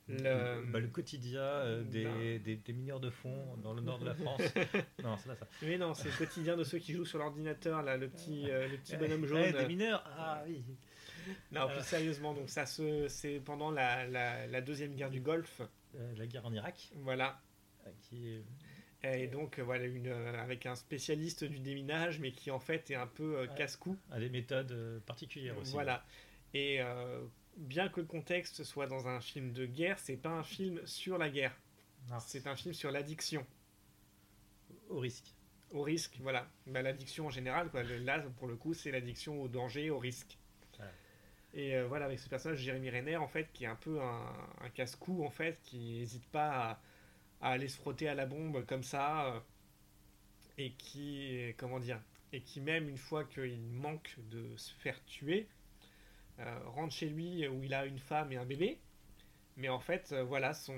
le, 0.09 0.18
le... 0.62 0.66
bah, 0.70 0.78
le 0.78 0.86
quotidien 0.86 1.40
euh, 1.43 1.82
des, 1.82 2.39
des, 2.39 2.55
des 2.56 2.73
mineurs 2.73 3.01
de 3.01 3.10
fond 3.10 3.56
dans 3.64 3.74
le 3.74 3.82
nord 3.82 3.98
de 3.98 4.06
la 4.06 4.14
France. 4.23 4.40
non, 5.02 5.16
c'est 5.18 5.28
pas 5.31 5.35
ça. 5.35 5.48
Mais 5.62 5.78
non, 5.78 5.94
c'est 5.94 6.10
le 6.10 6.16
quotidien 6.16 6.56
de 6.56 6.62
ceux 6.62 6.78
qui 6.78 6.93
jouent 6.94 7.05
sur 7.05 7.18
l'ordinateur, 7.18 7.82
là, 7.82 7.97
le 7.97 8.09
petit, 8.09 8.44
le 8.44 8.77
petit 8.77 8.97
bonhomme 8.98 9.24
Eh, 9.24 9.27
jaune. 9.27 9.52
des 9.52 9.66
mineurs 9.66 10.05
Ah 10.16 10.44
oui. 10.47 10.62
Non, 11.53 11.62
Euh. 11.69 11.74
plus 11.74 11.85
sérieusement, 11.85 12.35
donc 12.35 12.48
ça 12.51 12.66
se, 12.66 13.09
c'est 13.09 13.40
pendant 13.40 13.70
la, 13.70 14.07
la, 14.07 14.47
la 14.47 14.61
deuxième 14.61 14.94
guerre 14.94 15.11
du 15.11 15.20
Golfe, 15.20 15.61
Euh, 15.94 16.15
la 16.16 16.27
guerre 16.27 16.44
en 16.47 16.53
Irak, 16.53 16.90
voilà. 16.97 17.40
euh, 17.86 17.90
qui 18.03 18.28
est- 18.28 18.44
Et 19.03 19.28
donc 19.28 19.59
euh, 19.59 19.62
voilà 19.62 19.85
une 19.85 20.09
euh, 20.09 20.43
avec 20.43 20.66
un 20.66 20.74
spécialiste 20.74 21.44
du 21.44 21.59
déminage, 21.61 22.19
mais 22.19 22.32
qui 22.32 22.51
en 22.51 22.59
fait 22.59 22.90
est 22.90 22.97
un 22.97 23.07
peu 23.07 23.39
euh, 23.39 23.47
casse-cou. 23.47 23.97
a 24.11 24.19
des 24.19 24.28
méthodes 24.31 24.73
euh, 24.73 24.98
particulières 25.01 25.57
aussi. 25.59 25.73
Voilà. 25.73 26.05
Et 26.55 26.81
euh, 26.81 27.24
bien 27.57 27.89
que 27.89 28.01
le 28.01 28.07
contexte 28.07 28.65
soit 28.65 28.86
dans 28.86 29.07
un 29.07 29.20
film 29.20 29.53
de 29.53 29.65
guerre, 29.66 29.98
c'est 29.98 30.16
pas 30.16 30.31
un 30.31 30.43
film 30.43 30.85
sur 30.86 31.19
la 31.19 31.28
guerre. 31.31 31.55
C'est 32.20 32.47
un 32.47 32.57
film 32.57 32.73
sur 32.74 32.90
l'addiction, 32.90 33.44
au 34.89 34.98
risque. 34.98 35.35
au 35.70 35.82
risque. 35.82 36.16
Voilà. 36.20 36.48
Bah, 36.66 36.82
l'addiction 36.82 37.27
en 37.27 37.31
général, 37.31 37.70
quoi. 37.70 37.82
Le- 37.82 37.98
Là, 37.98 38.20
pour 38.39 38.47
le 38.48 38.57
coup, 38.57 38.74
c'est 38.74 38.90
l'addiction 38.90 39.40
au 39.43 39.48
danger, 39.48 39.90
au 39.90 39.98
risque. 39.98 40.39
Et 41.56 41.74
euh, 41.74 41.86
voilà, 41.86 42.04
avec 42.04 42.18
ce 42.20 42.28
personnage, 42.28 42.58
Jérémy 42.58 42.90
Renner, 42.90 43.16
en 43.16 43.26
fait, 43.28 43.50
qui 43.52 43.64
est 43.64 43.68
un 43.68 43.76
peu 43.76 44.00
un, 44.00 44.32
un 44.60 44.68
casse-cou, 44.70 45.24
en 45.24 45.30
fait, 45.30 45.58
qui 45.64 45.98
n'hésite 45.98 46.26
pas 46.26 46.50
à, 46.50 46.80
à 47.40 47.50
aller 47.52 47.68
se 47.68 47.78
frotter 47.78 48.08
à 48.08 48.14
la 48.14 48.26
bombe 48.26 48.64
comme 48.66 48.82
ça, 48.82 49.26
euh, 49.34 49.40
et 50.58 50.72
qui, 50.72 51.54
comment 51.56 51.80
dire, 51.80 52.00
et 52.32 52.40
qui 52.42 52.60
même 52.60 52.88
une 52.88 52.98
fois 52.98 53.24
qu'il 53.24 53.58
manque 53.72 54.16
de 54.30 54.54
se 54.56 54.72
faire 54.74 55.02
tuer, 55.06 55.48
euh, 56.40 56.58
rentre 56.66 56.92
chez 56.94 57.08
lui 57.08 57.48
où 57.48 57.62
il 57.64 57.72
a 57.72 57.86
une 57.86 57.98
femme 57.98 58.30
et 58.32 58.36
un 58.36 58.44
bébé. 58.44 58.78
Mais 59.58 59.70
en 59.70 59.80
fait, 59.80 60.12
euh, 60.12 60.22
voilà, 60.22 60.52
son, 60.52 60.74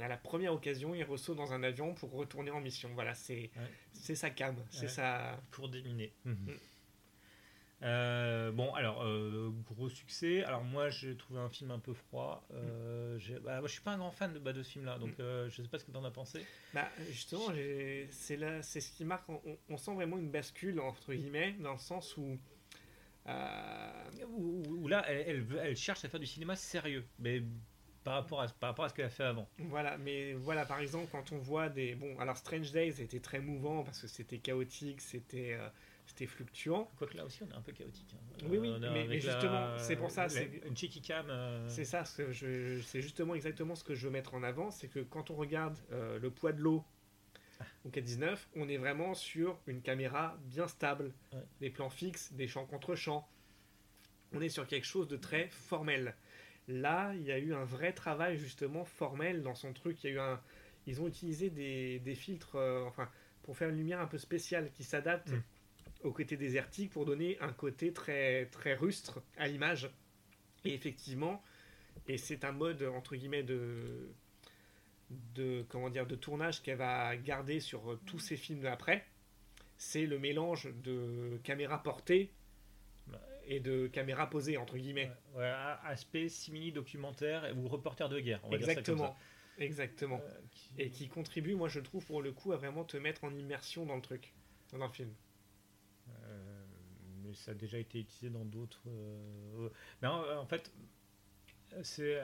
à 0.00 0.08
la 0.08 0.16
première 0.16 0.54
occasion, 0.54 0.94
il 0.94 1.04
ressaut 1.04 1.34
dans 1.34 1.52
un 1.52 1.62
avion 1.62 1.92
pour 1.92 2.10
retourner 2.12 2.50
en 2.50 2.60
mission. 2.62 2.88
Voilà, 2.94 3.14
c'est 3.14 3.50
Ouais. 3.56 3.70
c'est 3.92 4.14
sa 4.14 4.30
cam, 4.30 4.56
c'est 4.70 4.88
sa... 4.88 5.38
pour 5.50 5.68
déminer. 5.68 6.14
Mm. 6.24 6.52
Euh, 7.82 8.52
bon, 8.52 8.72
alors, 8.74 9.02
euh, 9.02 9.50
gros 9.66 9.88
succès. 9.88 10.44
Alors, 10.44 10.62
moi, 10.62 10.88
j'ai 10.90 11.16
trouvé 11.16 11.40
un 11.40 11.48
film 11.48 11.70
un 11.72 11.78
peu 11.80 11.92
froid. 11.94 12.44
Mm. 12.50 12.54
Euh, 12.54 13.18
j'ai- 13.18 13.38
bah, 13.40 13.58
moi, 13.58 13.66
je 13.66 13.72
suis 13.72 13.82
pas 13.82 13.92
un 13.92 13.98
grand 13.98 14.12
fan 14.12 14.32
de, 14.32 14.38
bah, 14.38 14.52
de 14.52 14.62
ce 14.62 14.70
film-là, 14.72 14.98
donc 14.98 15.18
euh, 15.18 15.48
je 15.50 15.62
sais 15.62 15.68
pas 15.68 15.78
ce 15.78 15.84
que 15.84 15.90
t'en 15.90 16.04
as 16.04 16.10
pensé. 16.12 16.44
Bah, 16.74 16.88
justement, 17.10 17.46
c'est 18.10 18.36
là, 18.36 18.62
c'est 18.62 18.80
ce 18.80 18.92
qui 18.92 19.04
marque. 19.04 19.28
On, 19.28 19.40
on 19.68 19.76
sent 19.76 19.94
vraiment 19.94 20.16
une 20.18 20.30
bascule 20.30 20.78
entre 20.80 21.12
guillemets, 21.12 21.52
dans 21.60 21.72
le 21.72 21.78
sens 21.78 22.16
où 22.16 22.38
Où, 24.36 24.88
là, 24.88 25.04
elle, 25.08 25.24
elle 25.28 25.40
veut- 25.42 25.58
elle 25.62 25.76
cherche 25.76 26.04
à 26.04 26.08
faire 26.08 26.20
du 26.20 26.26
cinéma 26.26 26.56
sérieux, 26.56 27.04
mais 27.18 27.42
par 28.04 28.14
rapport 28.14 28.40
à, 28.42 28.48
par 28.48 28.70
rapport 28.70 28.84
à 28.84 28.88
ce 28.88 28.94
qu'elle 28.94 29.04
a 29.06 29.10
fait 29.10 29.22
avant. 29.24 29.48
voilà. 29.58 29.96
Mais 29.98 30.32
voilà, 30.32 30.64
par 30.66 30.80
exemple, 30.80 31.06
quand 31.12 31.30
on 31.32 31.38
voit 31.38 31.68
des 31.68 31.94
bon, 31.94 32.18
alors 32.18 32.36
Strange 32.36 32.72
Days 32.72 33.00
était 33.00 33.20
très 33.20 33.38
mouvant 33.38 33.84
parce 33.84 34.00
que 34.00 34.08
c'était 34.08 34.38
chaotique, 34.38 35.00
c'était 35.00 35.56
c'était 36.06 36.26
fluctuant. 36.26 36.90
Quoique 36.98 37.16
là 37.16 37.24
aussi, 37.24 37.42
on 37.42 37.48
est 37.50 37.54
un 37.54 37.60
peu 37.62 37.72
chaotique. 37.72 38.14
hein. 38.14 38.46
Oui, 38.48 38.58
oui, 38.58 38.72
a 38.84 38.90
mais- 38.90 39.20
justement, 39.20 39.78
c'est 39.78 39.96
pour 39.96 40.10
ça, 40.10 40.28
c'est- 40.28 40.60
Une 40.66 40.76
cheeky 40.76 41.00
cam. 41.00 41.26
euh, 41.30 41.66
C'est 41.68 41.84
ça, 41.84 42.04
c'est 42.04 43.00
justement 43.00 43.34
exactement 43.34 43.74
ce 43.74 43.84
que 43.84 43.94
je 43.94 44.06
veux 44.06 44.12
mettre 44.12 44.34
en 44.34 44.42
avant, 44.42 44.70
c'est 44.70 44.88
que 44.88 45.00
quand 45.00 45.30
on 45.30 45.34
regarde 45.36 45.76
euh, 45.92 46.18
le 46.18 46.30
poids 46.30 46.52
de 46.52 46.60
l'eau 46.60 46.84
au 47.84 47.90
K19, 47.90 48.48
on 48.56 48.68
est 48.68 48.76
vraiment 48.76 49.14
sur 49.14 49.58
une 49.66 49.80
caméra 49.82 50.36
bien 50.46 50.66
stable, 50.66 51.12
Ouais. 51.32 51.38
des 51.60 51.70
plans 51.70 51.90
fixes, 51.90 52.32
des 52.32 52.48
champs 52.48 52.66
contre 52.66 52.94
champs. 52.96 53.28
On 54.32 54.40
est 54.40 54.48
sur 54.48 54.66
quelque 54.66 54.86
chose 54.86 55.06
de 55.08 55.16
très 55.16 55.48
formel. 55.48 56.14
Là, 56.68 57.12
il 57.14 57.22
y 57.22 57.30
a 57.32 57.38
eu 57.38 57.54
un 57.54 57.64
vrai 57.64 57.92
travail 57.92 58.36
justement 58.38 58.84
formel 58.84 59.42
dans 59.42 59.54
son 59.54 59.72
truc. 59.72 60.02
Il 60.02 60.06
y 60.08 60.10
a 60.10 60.16
eu 60.16 60.18
un, 60.20 60.40
ils 60.86 61.00
ont 61.00 61.06
utilisé 61.06 61.50
des, 61.50 61.98
des 62.00 62.14
filtres, 62.14 62.56
euh, 62.56 62.84
enfin, 62.84 63.08
pour 63.42 63.56
faire 63.56 63.68
une 63.68 63.76
lumière 63.76 64.00
un 64.00 64.06
peu 64.06 64.18
spéciale 64.18 64.70
qui 64.72 64.82
s'adapte 64.84 65.30
Mm. 65.30 65.42
Au 66.04 66.12
côté 66.12 66.36
désertique 66.36 66.90
pour 66.90 67.04
donner 67.04 67.38
un 67.40 67.52
côté 67.52 67.92
très 67.92 68.46
très 68.46 68.74
rustre 68.74 69.22
à 69.36 69.48
l'image. 69.48 69.90
Et 70.64 70.74
effectivement, 70.74 71.42
et 72.08 72.18
c'est 72.18 72.44
un 72.44 72.52
mode 72.52 72.82
entre 72.82 73.16
guillemets 73.16 73.42
de 73.42 74.10
de 75.34 75.64
comment 75.68 75.90
dire 75.90 76.06
de 76.06 76.14
tournage 76.14 76.62
qu'elle 76.62 76.78
va 76.78 77.14
garder 77.16 77.60
sur 77.60 77.92
euh, 77.92 78.00
tous 78.06 78.18
ses 78.18 78.36
films 78.36 78.64
après. 78.66 79.04
C'est 79.76 80.06
le 80.06 80.18
mélange 80.18 80.68
de 80.84 81.38
caméra 81.42 81.82
portée 81.82 82.30
et 83.46 83.58
de 83.60 83.88
caméra 83.88 84.30
posée 84.30 84.56
entre 84.56 84.76
guillemets. 84.78 85.10
ouais, 85.34 85.52
aspect 85.84 86.28
simili-documentaire 86.28 87.52
ou 87.56 87.66
reporter 87.68 88.08
de 88.08 88.20
guerre. 88.20 88.40
On 88.44 88.50
va 88.50 88.58
dire 88.58 88.66
ça 88.68 88.74
comme 88.74 88.82
Exactement. 88.84 89.16
Exactement. 89.58 90.20
Euh, 90.22 90.40
qui- 90.50 90.70
Et 90.78 90.90
qui 90.90 91.08
contribue, 91.08 91.54
moi 91.56 91.68
je 91.68 91.80
trouve 91.80 92.06
pour 92.06 92.22
le 92.22 92.32
coup, 92.32 92.52
à 92.52 92.56
vraiment 92.56 92.84
te 92.84 92.96
mettre 92.96 93.24
en 93.24 93.34
immersion 93.34 93.84
dans 93.84 93.96
le 93.96 94.02
truc, 94.02 94.32
dans 94.72 94.86
le 94.86 94.92
film. 94.92 95.12
Euh, 97.32 97.34
ça 97.34 97.52
a 97.52 97.54
déjà 97.54 97.78
été 97.78 98.00
utilisé 98.00 98.30
dans 98.30 98.44
d'autres. 98.44 98.82
euh, 98.88 99.68
Mais 100.02 100.08
en, 100.08 100.38
en 100.38 100.46
fait, 100.46 100.72
c'est. 101.82 102.20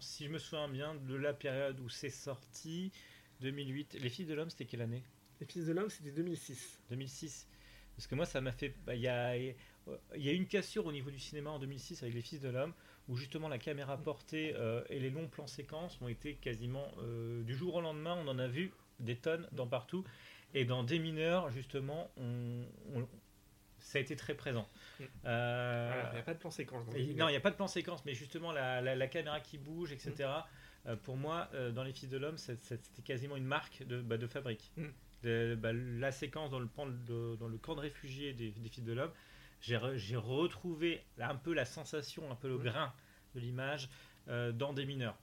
si 0.00 0.24
je 0.26 0.30
me 0.30 0.38
souviens 0.38 0.68
bien 0.68 0.94
de 0.94 1.14
la 1.14 1.32
période 1.34 1.80
où 1.80 1.88
c'est 1.88 2.10
sorti, 2.10 2.92
2008. 3.40 3.96
Les 4.00 4.10
Fils 4.10 4.26
de 4.26 4.34
l'Homme, 4.34 4.50
c'était 4.50 4.66
quelle 4.66 4.82
année? 4.82 5.02
Les 5.40 5.46
Fils 5.46 5.66
de 5.66 5.72
l'Homme, 5.72 5.90
c'était 5.90 6.10
2006. 6.12 6.78
2006. 6.90 7.46
Parce 7.96 8.06
que 8.06 8.14
moi, 8.14 8.26
ça 8.26 8.40
m'a 8.40 8.52
fait. 8.52 8.74
bah, 8.86 8.94
Il 8.94 9.00
y, 9.02 9.08
a, 9.08 9.36
il 9.36 9.54
y 10.16 10.28
a 10.28 10.32
eu 10.32 10.36
une 10.36 10.46
cassure 10.46 10.86
au 10.86 10.92
niveau 10.92 11.10
du 11.10 11.18
cinéma 11.18 11.50
en 11.50 11.58
2006 11.58 12.02
avec 12.02 12.14
Les 12.14 12.22
Fils 12.22 12.40
de 12.40 12.48
l'Homme, 12.48 12.72
où 13.08 13.16
justement 13.16 13.48
la 13.48 13.58
caméra 13.58 13.96
portée 13.98 14.54
euh, 14.56 14.82
et 14.90 15.00
les 15.00 15.10
longs 15.10 15.28
plans 15.28 15.46
séquences 15.46 16.00
ont 16.00 16.08
été 16.08 16.34
quasiment. 16.36 16.86
euh, 16.98 17.42
du 17.42 17.54
jour 17.54 17.74
au 17.76 17.80
lendemain, 17.80 18.16
on 18.24 18.28
en 18.28 18.38
a 18.38 18.46
vu 18.48 18.72
des 19.00 19.16
tonnes 19.16 19.48
dans 19.52 19.66
partout. 19.66 20.04
Et 20.54 20.64
dans 20.64 20.82
Des 20.82 20.98
mineurs, 20.98 21.50
justement, 21.50 22.10
on, 22.16 22.64
on- 22.94 23.08
ça 23.80 23.98
a 23.98 24.00
été 24.00 24.16
très 24.16 24.34
présent. 24.34 24.66
Mm. 24.98 25.04
Euh, 25.24 25.90
Voilà, 25.92 26.10
il 26.10 26.14
n'y 26.14 26.20
a 26.20 26.22
pas 26.22 26.34
de 26.34 26.38
plan 26.38 26.50
séquence. 26.50 26.86
et- 26.94 27.14
non, 27.14 27.28
il 27.28 27.32
n'y 27.32 27.36
a 27.36 27.40
pas 27.40 27.50
de 27.50 27.56
plan 27.56 27.66
séquence, 27.68 28.04
mais 28.04 28.14
justement 28.14 28.52
la, 28.52 28.80
la- 28.80 28.94
la 28.96 29.06
caméra 29.08 29.40
qui 29.40 29.58
bouge, 29.58 29.92
etc. 29.92 30.12
Mm. 30.18 30.88
euh, 30.88 30.96
pour 30.96 31.16
moi, 31.16 31.48
euh, 31.54 31.70
dans 31.72 31.82
Les 31.84 31.92
Fils 31.92 32.08
de 32.08 32.16
l'Homme, 32.18 32.38
c'était 32.38 32.78
quasiment 33.04 33.36
une 33.36 33.44
marque 33.44 33.82
de, 33.86 34.00
bah, 34.00 34.16
de 34.16 34.26
fabrique. 34.26 34.70
Mm. 34.76 34.86
Bah, 35.56 35.72
la 35.74 36.12
séquence 36.12 36.50
dans 36.50 36.60
le, 36.60 36.66
pan 36.66 36.86
de- 36.86 37.36
dans 37.38 37.48
le 37.48 37.58
camp 37.58 37.74
de 37.74 37.80
réfugiés 37.80 38.32
des, 38.32 38.50
des 38.52 38.68
Fils 38.70 38.84
de 38.84 38.92
l'Homme, 38.92 39.12
j'ai 39.60 39.76
re- 39.76 39.96
j'ai 39.96 40.16
retrouvé 40.16 41.02
un 41.18 41.34
peu 41.34 41.52
la 41.52 41.66
sensation, 41.66 42.30
un 42.30 42.36
peu 42.36 42.48
le 42.48 42.56
Mm. 42.58 42.62
grain 42.62 42.92
de 43.34 43.40
l'image 43.40 43.88
dans 44.26 44.72
des 44.72 44.84
mineurs. 44.86 45.16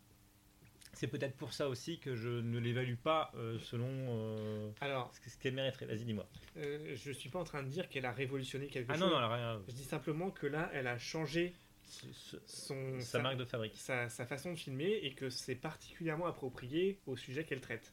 C'est 0.98 1.07
peut-être 1.07 1.36
pour 1.38 1.53
ça 1.53 1.69
aussi 1.69 1.99
que 1.99 2.15
je 2.15 2.28
ne 2.28 2.57
l'évalue 2.57 2.95
pas 2.95 3.32
euh, 3.36 3.60
selon 3.60 3.88
euh, 3.88 4.72
Alors, 4.82 5.14
ce 5.14 5.19
que- 5.22 5.30
ce 5.30 5.38
qu'elle 5.38 5.53
mériterait. 5.53 5.86
Vas-y, 5.86 6.06
dis-moi. 6.06 6.28
euh, 6.57 6.95
je 6.95 7.11
suis 7.11 7.30
pas 7.30 7.38
en 7.38 7.44
train 7.44 7.61
de 7.61 7.68
dire 7.69 7.88
qu'elle 7.88 8.06
a 8.07 8.11
révolutionné 8.11 8.65
quelque 8.65 8.90
Ah 8.90 8.94
chose. 8.98 9.02
non, 9.11 9.19
non, 9.19 9.30
rien. 9.32 9.61
Je 9.68 9.74
dis 9.76 9.84
simplement 9.84 10.32
que 10.32 10.48
là, 10.48 10.72
elle 10.74 10.88
a 10.88 10.98
changé 10.98 11.53
ce- 11.84 12.38
son, 12.48 12.99
Sa 12.99 13.19
marque 13.22 13.38
de 13.38 13.45
fabrique. 13.45 13.76
sa, 13.76 14.10
sa 14.10 14.26
façon 14.26 14.53
de 14.53 14.57
filmer 14.57 14.99
et 15.03 15.14
que 15.14 15.30
c'est 15.30 15.53
particulièrement 15.56 16.26
approprié 16.26 16.99
au 17.06 17.15
sujet 17.15 17.44
qu'elle 17.44 17.61
traite. 17.61 17.91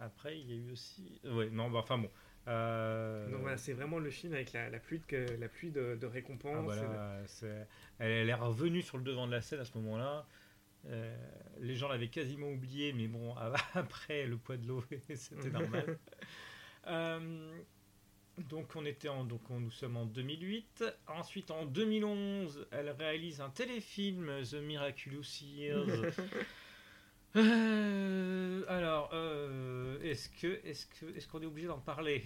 Après, 0.00 0.38
il 0.38 0.50
y 0.50 0.52
a 0.52 0.56
eu 0.56 0.70
aussi. 0.72 1.18
Ouais, 1.24 1.48
non, 1.48 1.70
bah, 1.70 1.78
enfin 1.78 1.96
bon. 1.96 2.10
Euh, 2.48 3.30
Donc 3.30 3.40
voilà, 3.42 3.56
c'est 3.56 3.72
vraiment 3.72 4.00
le 4.00 4.10
film 4.10 4.34
avec 4.34 4.52
la, 4.52 4.68
la 4.68 4.80
pluie 4.80 5.00
de, 5.08 5.26
la 5.38 5.48
pluie 5.48 5.70
de, 5.70 5.94
de 5.94 6.06
ah, 6.06 6.10
récompenses. 6.10 6.66
bah 6.76 7.18
et 8.00 8.04
elle 8.04 8.28
est 8.28 8.34
revenue 8.34 8.82
sur 8.82 8.98
le 8.98 9.04
devant 9.04 9.26
de 9.28 9.32
la 9.32 9.40
scène 9.40 9.60
à 9.60 9.64
ce 9.64 9.78
moment-là. 9.78 10.26
Euh, 10.86 11.16
les 11.60 11.76
gens 11.76 11.88
l'avaient 11.88 12.08
quasiment 12.08 12.48
oublié, 12.50 12.92
mais 12.92 13.06
bon, 13.06 13.34
après 13.74 14.26
le 14.26 14.36
poids 14.36 14.56
de 14.56 14.66
l'eau, 14.66 14.84
c'était 15.14 15.50
normal. 15.60 15.98
Euh, 16.88 17.60
Donc 18.50 18.74
on 18.76 18.84
était 18.86 19.08
en 19.08 19.24
donc 19.24 19.48
on- 19.50 19.60
nous 19.60 19.70
sommes 19.70 19.96
en 19.96 20.06
2008. 20.06 20.84
Ensuite 21.06 21.50
en 21.50 21.66
2011, 21.66 22.66
elle 22.72 22.90
réalise 22.90 23.40
un 23.40 23.50
téléfilm 23.50 24.42
The 24.50 24.54
Miraculous 24.54 25.42
Years. 25.42 25.86
Euh, 27.34 28.62
alors 28.68 29.08
euh, 29.14 29.98
est-ce 30.02 30.28
que 30.28 30.60
est-ce 30.66 30.84
que 30.86 31.16
est-ce 31.16 31.26
qu'on 31.26 31.40
est 31.40 31.46
obligé 31.46 31.66
d'en 31.66 31.78
parler? 31.78 32.22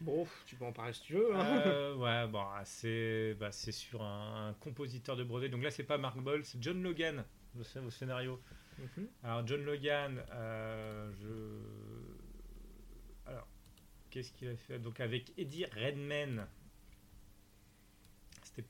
Bon, 0.00 0.26
tu 0.46 0.56
peux 0.56 0.64
en 0.64 0.72
parler 0.72 0.92
si 0.92 1.02
tu 1.02 1.12
veux. 1.14 1.34
hein. 1.36 1.62
Euh, 1.66 1.94
Ouais, 1.94 2.26
bon, 2.26 2.42
c'est 2.64 3.34
bah, 3.38 3.52
c'est 3.52 3.70
sur 3.72 4.02
un, 4.02 4.48
un 4.48 4.52
compositeur 4.54 5.14
de 5.16 5.22
Broadway. 5.22 5.48
Donc 5.48 5.62
là 5.62 5.70
c'est 5.70 5.84
pas 5.84 5.98
Mark 5.98 6.18
Ball, 6.18 6.44
c'est 6.44 6.60
John 6.60 6.82
Logan 6.82 7.24
au, 7.58 7.86
au 7.86 7.90
scénario. 7.90 8.40
Mhm. 8.78 9.08
Alors 9.24 9.46
John 9.46 9.64
Logan, 9.64 10.22
euh, 10.32 11.10
je 11.20 13.30
alors 13.30 13.46
qu'est-ce 14.10 14.32
qu'il 14.32 14.48
a 14.48 14.56
fait? 14.56 14.78
Donc 14.78 15.00
avec 15.00 15.32
Eddie 15.36 15.64
Redmayne. 15.66 16.46
C'était 18.42 18.64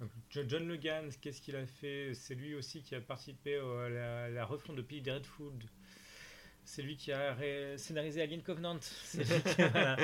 donc, 0.00 0.10
John 0.30 0.68
Logan, 0.68 1.10
qu'est-ce 1.20 1.40
qu'il 1.40 1.56
a 1.56 1.66
fait? 1.66 2.12
C'est 2.14 2.34
lui 2.36 2.54
aussi 2.54 2.82
qui 2.82 2.94
a 2.94 3.00
participé 3.00 3.56
à 3.58 4.28
la, 4.28 4.44
refonte 4.44 4.76
de 4.76 4.82
Pig 4.82 5.08
Red 5.08 5.26
Food. 5.26 5.64
C'est 6.64 6.82
lui 6.82 6.96
qui 6.96 7.10
a 7.12 7.34
scénarisé 7.78 8.20
Alien 8.22 8.42
Covenant. 8.42 8.78
Qui- 8.78 9.18
voilà. 9.72 9.96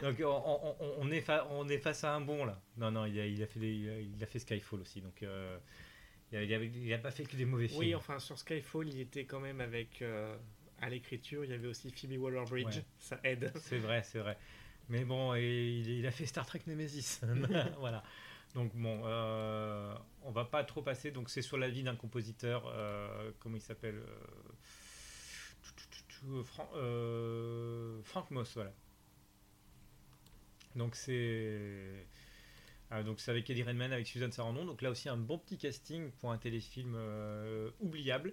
Donc 0.00 0.16
on, 0.20 0.24
on- 0.26 0.76
on- 0.80 0.94
on 1.00 1.10
est 1.10 1.20
fa- 1.20 1.46
on 1.50 1.68
est 1.68 1.78
face 1.78 2.04
à 2.04 2.14
un 2.14 2.20
bon 2.20 2.44
là. 2.44 2.62
Non 2.76 2.92
non, 2.92 3.04
il 3.04 3.18
a, 3.18 3.26
il 3.26 3.42
a 3.42 3.46
fait 3.48 3.58
des- 3.58 4.06
il 4.16 4.22
a 4.22 4.26
fait 4.26 4.38
Skyfall 4.38 4.80
aussi. 4.80 5.00
Donc 5.02 5.22
euh, 5.24 5.58
il, 6.34 6.36
a, 6.36 6.42
il 6.42 6.54
a- 6.54 6.58
il 6.62 6.92
a 6.92 6.98
pas 6.98 7.10
fait 7.10 7.24
que 7.24 7.36
des 7.36 7.44
mauvais 7.44 7.68
films. 7.68 7.80
Oui, 7.80 7.94
enfin, 7.94 8.18
sur 8.18 8.38
Skyfall, 8.38 8.88
il 8.88 9.00
était 9.00 9.24
quand 9.24 9.40
même 9.40 9.60
avec. 9.60 10.02
euh, 10.02 10.36
à 10.80 10.88
l'écriture, 10.90 11.44
il 11.44 11.50
y 11.50 11.54
avait 11.54 11.68
aussi 11.68 11.90
Phoebe 11.90 12.20
Waller-Bridge. 12.20 12.76
Ouais. 12.76 12.84
Ça 12.98 13.18
aide. 13.24 13.52
C'est 13.60 13.78
vrai, 13.78 14.02
c'est 14.02 14.18
vrai. 14.18 14.36
Mais 14.90 15.04
bon, 15.04 15.34
et 15.34 15.42
il, 15.80 15.88
il 15.88 16.06
a 16.06 16.10
fait 16.10 16.26
Star 16.26 16.44
Trek 16.44 16.60
Nemesis. 16.66 17.20
voilà. 17.78 18.02
Donc 18.54 18.74
bon, 18.74 19.00
euh, 19.04 19.94
on 20.22 20.30
va 20.30 20.44
pas 20.44 20.62
trop 20.64 20.82
passer. 20.82 21.10
Donc 21.10 21.30
c'est 21.30 21.42
sur 21.42 21.56
la 21.58 21.68
vie 21.70 21.82
d'un 21.84 21.96
compositeur. 21.96 22.64
euh, 22.68 23.30
comment 23.38 23.56
il 23.56 23.62
s'appelle 23.62 23.96
euh, 23.96 24.16
tout, 25.62 25.72
tout, 25.76 25.86
tout, 25.90 26.26
tout, 26.26 26.44
Fran- 26.44 26.70
euh, 26.76 28.00
Frank 28.02 28.30
Moss, 28.30 28.52
voilà. 28.54 28.72
Donc 30.76 30.96
c'est 30.96 32.06
donc 33.02 33.20
c'est 33.20 33.30
avec 33.30 33.48
Eddie 33.50 33.62
Redmayne, 33.62 33.92
avec 33.92 34.06
Suzanne 34.06 34.32
Sarandon. 34.32 34.64
Donc 34.64 34.82
là 34.82 34.90
aussi 34.90 35.08
un 35.08 35.16
bon 35.16 35.38
petit 35.38 35.58
casting 35.58 36.10
pour 36.12 36.30
un 36.32 36.38
téléfilm 36.38 36.94
euh, 36.96 37.70
oubliable. 37.80 38.32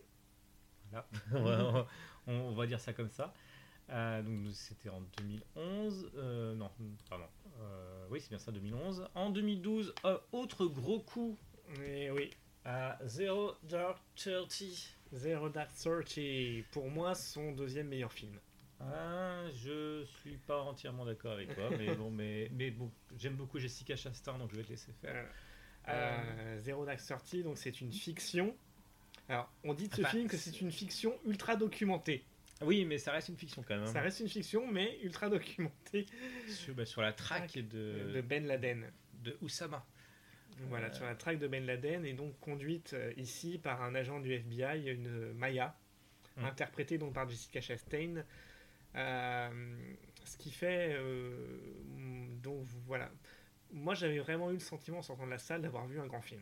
Voilà. 0.91 1.07
on, 1.33 1.43
va, 1.43 1.87
on- 2.27 2.33
on 2.33 2.53
va 2.53 2.67
dire 2.67 2.79
ça 2.79 2.93
comme 2.93 3.09
ça. 3.09 3.33
Euh, 3.89 4.21
donc 4.21 4.53
c'était 4.53 4.89
en 4.89 5.01
2011. 5.17 6.11
euh, 6.15 6.53
non, 6.55 6.69
pardon. 7.09 7.25
Euh, 7.59 8.05
oui, 8.09 8.19
c'est 8.21 8.29
bien 8.29 8.39
ça, 8.39 8.51
2011. 8.51 9.07
En 9.15 9.29
2012, 9.31 9.93
euh, 10.05 10.17
autre 10.31 10.65
gros 10.65 10.99
coup 10.99 11.37
Et 11.83 12.09
oui, 12.11 12.29
à 12.63 12.97
Zero 13.05 13.53
Dark 13.63 13.99
Thirty. 14.15 14.93
Zero 15.13 15.49
Dark 15.49 15.71
Thirty, 15.73 16.63
pour 16.71 16.89
moi, 16.89 17.15
son 17.15 17.51
deuxième 17.51 17.87
meilleur 17.89 18.13
film. 18.13 18.37
Ah, 18.93 19.43
je 19.53 20.03
suis 20.21 20.37
pas 20.37 20.61
entièrement 20.61 21.05
d'accord 21.05 21.33
avec 21.33 21.53
toi, 21.53 21.69
mais 21.77 21.93
bon, 21.95 22.09
mais, 22.11 22.49
mais 22.53 22.71
bon, 22.71 22.91
j'aime 23.17 23.35
beaucoup 23.35 23.59
Jessica 23.59 23.95
Chastain, 23.95 24.37
donc 24.37 24.51
je 24.51 24.57
vais 24.57 24.63
te 24.63 24.69
laisser 24.69 24.91
faire. 25.01 25.15
Euh, 25.87 25.89
euh, 25.89 26.59
Zero 26.61 26.85
Dark 26.85 26.99
Thirty, 27.01 27.43
donc 27.43 27.57
c'est 27.57 27.81
une 27.81 27.91
fiction. 27.91 28.55
Alors, 29.29 29.51
on 29.63 29.73
dit 29.73 29.87
de 29.87 29.95
ce 29.95 30.01
Bah, 30.01 30.09
film 30.09 30.27
que 30.27 30.37
c'est 30.37 30.61
une 30.61 30.71
fiction 30.71 31.17
ultra 31.25 31.55
documentée. 31.55 32.23
Oui, 32.61 32.85
mais 32.85 32.97
ça 32.97 33.11
reste 33.11 33.29
une 33.29 33.37
fiction 33.37 33.63
quand 33.63 33.75
même. 33.75 33.83
hein. 33.83 33.93
Ça 33.93 34.01
reste 34.01 34.19
une 34.19 34.29
fiction, 34.29 34.67
mais 34.71 34.99
ultra 35.03 35.29
documentée 35.29 36.05
Sur, 36.47 36.75
bah, 36.75 36.85
sur 36.85 37.01
la 37.01 37.13
traque 37.13 37.53
de, 37.57 38.11
de 38.13 38.21
Ben 38.21 38.45
Laden. 38.45 38.91
de 39.23 39.37
Oussama. 39.41 39.85
Voilà, 40.69 40.87
Euh. 40.87 40.93
sur 40.93 41.05
la 41.05 41.15
traque 41.15 41.39
de 41.39 41.47
Ben 41.47 41.65
Laden, 41.65 42.05
et 42.05 42.13
donc 42.13 42.39
conduite 42.39 42.93
euh, 42.93 43.11
ici 43.17 43.57
par 43.57 43.81
un 43.81 43.95
agent 43.95 44.19
du 44.19 44.31
FBI, 44.33 44.89
une 44.89 45.33
Maya, 45.33 45.75
Mm. 46.37 46.45
interprétée 46.45 46.97
donc 46.97 47.13
par 47.13 47.27
Jessica 47.27 47.59
Chastain. 47.59 48.23
Euh, 48.95 49.49
ce 50.25 50.37
qui 50.37 50.51
fait. 50.51 50.93
euh, 50.95 51.59
donc 52.41 52.65
voilà. 52.85 53.09
Moi, 53.71 53.93
j'avais 53.95 54.19
vraiment 54.19 54.49
eu 54.51 54.55
le 54.55 54.59
sentiment 54.59 54.97
en 54.97 55.01
sortant 55.01 55.25
de 55.25 55.31
la 55.31 55.37
salle 55.37 55.61
d'avoir 55.61 55.87
vu 55.87 55.99
un 55.99 56.05
grand 56.07 56.21
film. 56.21 56.41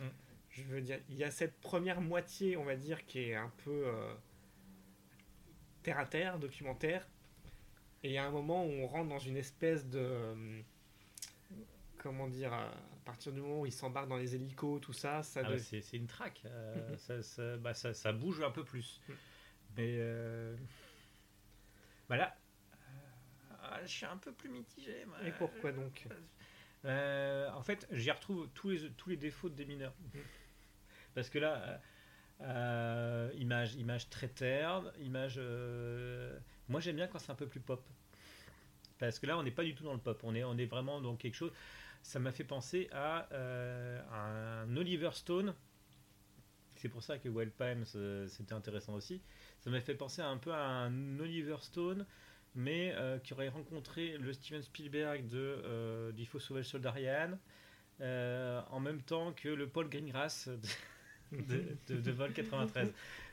Mm. 0.00 0.04
Je 0.50 0.62
veux 0.64 0.80
dire, 0.82 1.00
il 1.08 1.16
y 1.16 1.24
a 1.24 1.30
cette 1.30 1.58
première 1.60 2.00
moitié, 2.00 2.56
on 2.56 2.64
va 2.64 2.76
dire, 2.76 3.04
qui 3.06 3.20
est 3.20 3.34
un 3.34 3.50
peu 3.64 3.86
euh, 3.86 4.14
terre 5.82 5.98
à 5.98 6.06
terre, 6.06 6.38
documentaire. 6.38 7.06
Et 8.02 8.08
il 8.10 8.12
y 8.12 8.18
a 8.18 8.24
un 8.26 8.30
moment 8.30 8.64
où 8.66 8.68
on 8.70 8.86
rentre 8.86 9.08
dans 9.08 9.18
une 9.18 9.36
espèce 9.38 9.86
de. 9.88 10.62
comment 11.98 12.28
dire, 12.28 12.52
à 12.52 12.70
partir 13.06 13.32
du 13.32 13.40
moment 13.40 13.62
où 13.62 13.66
il 13.66 13.72
s'embarque 13.72 14.08
dans 14.08 14.16
les 14.18 14.34
hélicos, 14.34 14.80
tout 14.80 14.92
ça, 14.92 15.22
ça 15.22 15.40
Ah 15.44 15.48
de- 15.48 15.54
ouais, 15.54 15.58
c'est 15.58 15.96
une 15.96 16.06
traque. 16.06 16.42
euh, 16.44 16.96
ça, 16.98 17.22
ça- 17.22 17.56
bah, 17.56 17.72
ça- 17.74 17.94
ça 17.94 18.12
bouge 18.12 18.42
un 18.42 18.50
peu 18.50 18.64
plus. 18.64 19.00
Mm. 19.08 19.12
Mais 19.76 19.94
euh, 19.98 20.54
bah 22.14 22.18
là, 22.18 22.36
euh, 23.64 23.78
je 23.82 23.90
suis 23.90 24.06
un 24.06 24.16
peu 24.16 24.32
plus 24.32 24.48
mitigé. 24.48 25.04
Et 25.26 25.32
pourquoi 25.32 25.72
donc? 25.72 26.06
Euh, 26.84 27.50
En 27.50 27.62
fait, 27.62 27.88
j'y 27.90 28.10
retrouve 28.10 28.48
tous 28.54 28.70
les, 28.70 28.90
tous 28.92 29.10
les 29.10 29.16
défauts 29.16 29.48
de 29.48 29.54
des 29.54 29.64
mineurs. 29.64 29.94
Parce 31.14 31.28
que 31.28 31.40
là, 31.40 31.80
euh, 32.40 33.30
image, 33.36 33.74
image 33.74 34.08
très 34.10 34.28
terne, 34.28 34.92
image. 35.00 35.40
Moi, 36.68 36.80
j'aime 36.80 36.96
bien 36.96 37.08
quand 37.08 37.18
c'est 37.18 37.32
un 37.32 37.36
peu 37.36 37.48
plus 37.48 37.60
pop. 37.60 37.84
Parce 38.98 39.18
que 39.18 39.26
là, 39.26 39.36
on 39.36 39.42
n'est 39.42 39.50
pas 39.50 39.64
du 39.64 39.74
tout 39.74 39.82
dans 39.82 39.94
le 39.94 39.98
pop. 39.98 40.20
On 40.22 40.36
est, 40.36 40.44
on 40.44 40.56
est 40.56 40.66
vraiment 40.66 41.00
dans 41.00 41.16
quelque 41.16 41.34
chose. 41.34 41.52
Ça 42.02 42.20
m'a 42.20 42.30
fait 42.30 42.44
penser 42.44 42.88
à 42.92 43.28
un 44.12 44.76
Oliver 44.76 45.10
Stone. 45.12 45.52
C'est 46.84 46.90
pour 46.90 47.02
ça 47.02 47.16
que 47.18 47.30
Wild 47.30 47.52
Palm, 47.52 47.86
c'est- 47.86 48.28
c'était 48.28 48.52
intéressant 48.52 48.92
aussi. 48.92 49.22
Ça 49.60 49.70
m'a 49.70 49.80
fait 49.80 49.94
penser 49.94 50.20
un 50.20 50.36
peu 50.36 50.52
à 50.52 50.66
un 50.66 51.18
Oliver 51.18 51.56
Stone, 51.62 52.04
mais 52.54 52.92
euh, 52.94 53.18
qui 53.18 53.32
aurait 53.32 53.48
rencontré 53.48 54.18
le 54.18 54.34
Steven 54.34 54.60
Spielberg 54.60 55.26
de 55.26 55.38
euh, 55.64 56.12
du 56.12 56.26
Faux 56.26 56.40
Sauvage 56.40 56.66
Soldat 56.66 56.90
Ryan, 56.90 57.38
euh, 58.02 58.60
en 58.70 58.80
même 58.80 59.00
temps 59.00 59.32
que 59.32 59.48
le 59.48 59.66
Paul 59.66 59.88
Greengrass 59.88 60.50
de, 61.32 61.78
de, 61.88 62.10
Vol 62.12 62.34
93. 62.34 62.92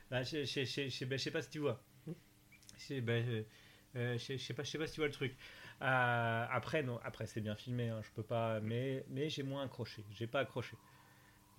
Bah, 0.09 0.23
je, 0.23 0.45
je, 0.45 0.63
je, 0.63 1.05
bah, 1.05 1.17
je 1.17 1.21
sais 1.23 1.31
pas 1.31 1.41
si 1.41 1.49
tu 1.49 1.59
vois. 1.59 1.83
Bah, 2.89 3.13
euh, 3.13 3.43
euh, 3.97 4.17
je, 4.17 4.37
sais 4.37 4.53
pas, 4.53 4.63
je 4.63 4.69
sais 4.71 4.77
pas 4.77 4.87
si 4.87 4.93
tu 4.93 5.01
vois 5.01 5.07
le 5.07 5.13
truc. 5.13 5.35
Euh, 5.81 6.45
après, 6.49 6.83
non, 6.83 6.99
après 7.03 7.27
c'est 7.27 7.41
bien 7.41 7.55
filmé, 7.55 7.89
hein, 7.89 8.01
je 8.03 8.09
peux 8.11 8.23
pas, 8.23 8.61
mais, 8.61 9.05
mais 9.09 9.29
j'ai 9.29 9.43
moins 9.43 9.63
accroché. 9.65 10.05
J'ai 10.11 10.27
pas 10.27 10.39
accroché. 10.39 10.77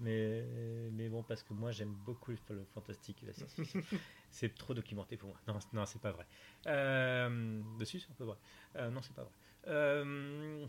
Mais, 0.02 0.44
mais 0.92 1.08
bon, 1.08 1.22
parce 1.22 1.42
que 1.42 1.52
moi 1.54 1.70
j'aime 1.70 1.94
beaucoup 2.04 2.32
le, 2.32 2.64
fantastique 2.74 3.22
et 3.22 3.26
la 3.26 3.32
science-fiction. 3.32 3.80
c'est 4.30 4.54
trop 4.54 4.74
documenté 4.74 5.16
pour 5.16 5.28
moi. 5.28 5.38
Non, 5.46 5.58
non 5.72 5.86
c'est 5.86 6.00
pas 6.00 6.12
vrai. 6.12 6.26
Euh, 6.66 7.60
dessus, 7.78 8.00
c'est 8.00 8.10
un 8.10 8.14
peu 8.14 8.24
vrai. 8.24 8.36
Euh, 8.76 8.90
non, 8.90 9.00
c'est 9.00 9.14
pas 9.14 9.22
vrai. 9.22 9.32
Euh, 9.68 10.66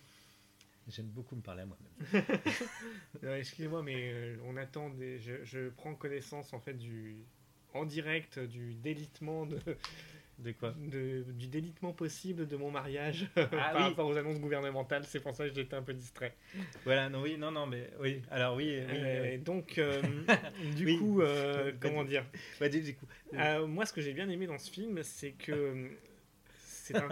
J'aime 0.87 1.07
beaucoup 1.07 1.35
me 1.35 1.41
parler 1.41 1.61
à 1.61 1.65
moi-même. 1.65 2.23
Euh, 3.23 3.37
Excusez-moi, 3.37 3.83
mais 3.83 4.11
euh, 4.11 4.37
on 4.43 4.57
attend 4.57 4.89
des... 4.89 5.17
je, 5.19 5.43
je 5.45 5.69
prends 5.69 5.95
connaissance 5.95 6.51
en 6.51 6.59
fait 6.59 6.73
du 6.73 7.25
en 7.73 7.85
direct 7.85 8.37
du 8.37 8.73
délitement 8.75 9.45
de, 9.45 9.59
De 10.39 10.51
quoi 10.51 10.73
de- 10.77 11.23
du 11.33 11.47
délitement 11.47 11.93
possible 11.93 12.47
de 12.47 12.55
mon 12.57 12.71
mariage 12.71 13.27
par 13.35 13.49
Ah 13.53 13.73
oui. 13.75 13.81
rapport 13.83 14.07
aux 14.07 14.17
annonces 14.17 14.39
gouvernementales. 14.39 15.03
C'est 15.05 15.19
pour 15.19 15.35
ça 15.35 15.47
que 15.47 15.53
j'étais 15.55 15.75
un 15.75 15.83
peu 15.83 15.93
distrait. 15.93 16.35
Voilà, 16.85 17.07
non, 17.09 17.21
oui, 17.21 17.37
non, 17.37 17.51
non, 17.51 17.67
mais 17.67 17.89
oui. 17.99 18.21
Alors 18.31 18.55
oui, 18.55 18.65
oui. 18.65 18.97
Euh, 18.97 19.37
donc, 19.37 19.77
euh, 19.77 20.01
du 20.75 20.85
Oui. 20.85 20.97
coup, 20.97 21.21
euh, 21.21 21.71
comment 21.79 22.03
dire 22.03 22.25
Bah, 22.59 22.67
du 22.67 22.81
du 22.81 22.95
coup. 22.95 23.05
Euh, 23.35 23.67
Moi, 23.67 23.85
ce 23.85 23.93
que 23.93 24.01
j'ai 24.01 24.13
bien 24.13 24.27
aimé 24.29 24.47
dans 24.47 24.57
ce 24.57 24.71
film, 24.71 25.01
c'est 25.03 25.31
que 25.33 25.51
euh, 25.51 25.89
c'est 26.57 26.95
un, 26.97 27.09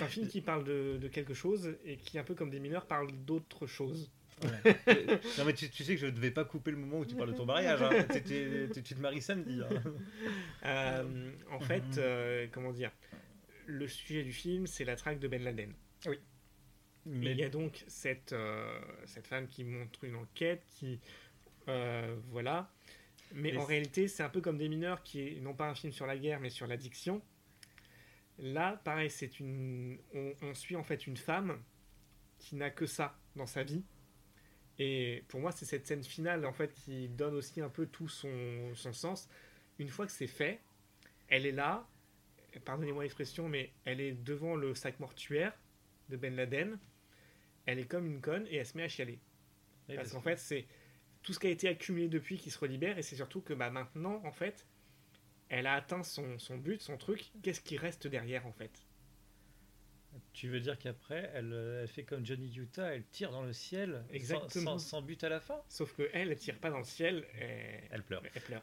un 0.00 0.06
film 0.06 0.28
qui 0.28 0.40
parle 0.40 0.64
de, 0.64 0.98
de 0.98 1.08
quelque 1.08 1.34
chose 1.34 1.76
et 1.84 1.96
qui, 1.96 2.18
un 2.18 2.24
peu 2.24 2.34
comme 2.34 2.50
des 2.50 2.60
mineurs, 2.60 2.86
parle 2.86 3.10
d'autre 3.24 3.66
chose. 3.66 4.10
Non, 5.38 5.44
mais 5.46 5.54
tu, 5.54 5.70
tu 5.70 5.82
sais 5.84 5.94
que 5.94 6.00
je 6.00 6.06
ne 6.06 6.10
devais 6.10 6.30
pas 6.30 6.44
couper 6.44 6.70
le 6.70 6.76
moment 6.76 6.98
où 7.00 7.06
tu 7.06 7.14
parles 7.16 7.32
de 7.32 7.36
ton 7.36 7.46
mariage. 7.46 7.80
hein. 7.82 7.90
Tu- 8.12 8.22
tu- 8.22 8.68
tu- 8.74 8.82
tu 8.82 8.94
te 8.94 9.00
maries 9.00 9.22
samedi. 9.22 9.60
hein. 9.62 9.82
Euh, 10.64 11.30
en 11.50 11.60
fait, 11.60 11.80
Mhm. 11.82 11.94
euh, 11.98 12.46
comment 12.52 12.72
dire 12.72 12.90
Le 13.66 13.88
sujet 13.88 14.22
du 14.22 14.32
film, 14.32 14.66
c'est 14.66 14.84
la 14.84 14.96
traque 14.96 15.18
de 15.18 15.28
Ben 15.28 15.42
Laden. 15.42 15.72
Et 16.06 16.18
Mais 17.06 17.32
il 17.32 17.38
y 17.38 17.44
a 17.44 17.48
donc 17.48 17.84
cette, 17.88 18.32
euh, 18.32 18.78
cette 19.06 19.26
femme 19.26 19.46
qui 19.48 19.64
montre 19.64 20.04
une 20.04 20.16
enquête, 20.16 20.62
qui. 20.68 21.00
voilà. 21.66 22.70
Mais 23.34 23.56
en 23.56 23.64
réalité, 23.64 24.06
c'est 24.06 24.22
un 24.22 24.28
peu 24.28 24.40
comme 24.40 24.56
des 24.58 24.68
mineurs 24.68 25.02
qui 25.02 25.20
est 25.20 25.40
non 25.40 25.52
pas 25.54 25.68
un 25.68 25.74
film 25.74 25.92
sur 25.92 26.06
la 26.06 26.16
guerre, 26.16 26.38
mais 26.40 26.50
sur 26.50 26.66
l'addiction. 26.66 27.20
Là, 28.38 28.80
pareil, 28.84 29.10
c'est 29.10 29.40
une. 29.40 29.98
On, 30.14 30.32
on 30.42 30.54
suit 30.54 30.76
en 30.76 30.84
fait 30.84 31.06
une 31.06 31.16
femme 31.16 31.58
qui 32.38 32.54
n'a 32.54 32.70
que 32.70 32.86
ça 32.86 33.18
dans 33.34 33.46
sa 33.46 33.62
vie. 33.64 33.82
Et 34.78 35.24
pour 35.28 35.40
moi, 35.40 35.52
c'est 35.52 35.64
cette 35.64 35.86
scène 35.86 36.04
finale 36.04 36.44
en 36.44 36.52
fait 36.52 36.74
qui 36.74 37.08
donne 37.08 37.34
aussi 37.34 37.60
un 37.60 37.68
peu 37.68 37.86
tout 37.86 38.08
son, 38.08 38.74
son 38.74 38.92
sens. 38.92 39.28
Une 39.78 39.88
fois 39.88 40.06
que 40.06 40.12
c'est 40.12 40.26
fait, 40.26 40.60
elle 41.28 41.46
est 41.46 41.52
là. 41.52 41.86
Pardonnez-moi 42.64 43.02
l'expression, 43.02 43.48
mais 43.48 43.72
elle 43.84 44.00
est 44.00 44.12
devant 44.12 44.54
le 44.56 44.74
sac 44.74 44.98
mortuaire 45.00 45.52
de 46.08 46.16
Ben 46.16 46.34
Laden, 46.36 46.78
elle 47.66 47.78
est 47.78 47.86
comme 47.86 48.06
une 48.06 48.20
conne 48.20 48.46
et 48.48 48.56
elle 48.56 48.66
se 48.66 48.76
met 48.76 48.84
à 48.84 48.88
chialer. 48.88 49.18
Oui, 49.88 49.96
Parce 49.96 50.12
qu'en 50.12 50.20
fait, 50.20 50.38
c'est 50.38 50.66
tout 51.22 51.32
ce 51.32 51.38
qui 51.40 51.48
a 51.48 51.50
été 51.50 51.68
accumulé 51.68 52.08
depuis 52.08 52.38
qui 52.38 52.50
se 52.50 52.58
relibère 52.58 52.98
et 52.98 53.02
c'est 53.02 53.16
surtout 53.16 53.40
que 53.40 53.52
bah, 53.52 53.70
maintenant, 53.70 54.22
en 54.24 54.32
fait, 54.32 54.66
elle 55.48 55.66
a 55.66 55.74
atteint 55.74 56.02
son, 56.02 56.38
son 56.38 56.56
but, 56.56 56.80
son 56.80 56.96
truc. 56.96 57.30
Qu'est-ce 57.42 57.60
qui 57.60 57.76
reste 57.76 58.06
derrière, 58.06 58.46
en 58.46 58.52
fait? 58.52 58.85
Tu 60.32 60.48
veux 60.48 60.60
dire 60.60 60.78
qu'après, 60.78 61.30
elle, 61.34 61.52
euh, 61.52 61.82
elle 61.82 61.88
fait 61.88 62.02
comme 62.04 62.24
Johnny 62.24 62.52
Utah, 62.56 62.94
elle 62.94 63.04
tire 63.06 63.30
dans 63.30 63.42
le 63.42 63.52
ciel 63.52 64.02
sans- 64.08 64.14
Exactement. 64.14 64.78
Sans, 64.78 64.78
sans 64.78 65.02
but 65.02 65.22
à 65.24 65.28
la 65.28 65.40
fin? 65.40 65.60
Sauf 65.68 65.94
que 65.94 66.08
elle, 66.12 66.30
elle 66.30 66.38
tire 66.38 66.56
pas 66.58 66.70
dans 66.70 66.78
le 66.78 66.84
ciel, 66.84 67.24
elle, 67.40 67.82
Elle 67.90 68.02
pleure. 68.02 68.22
elle 68.34 68.42
pleure. 68.42 68.62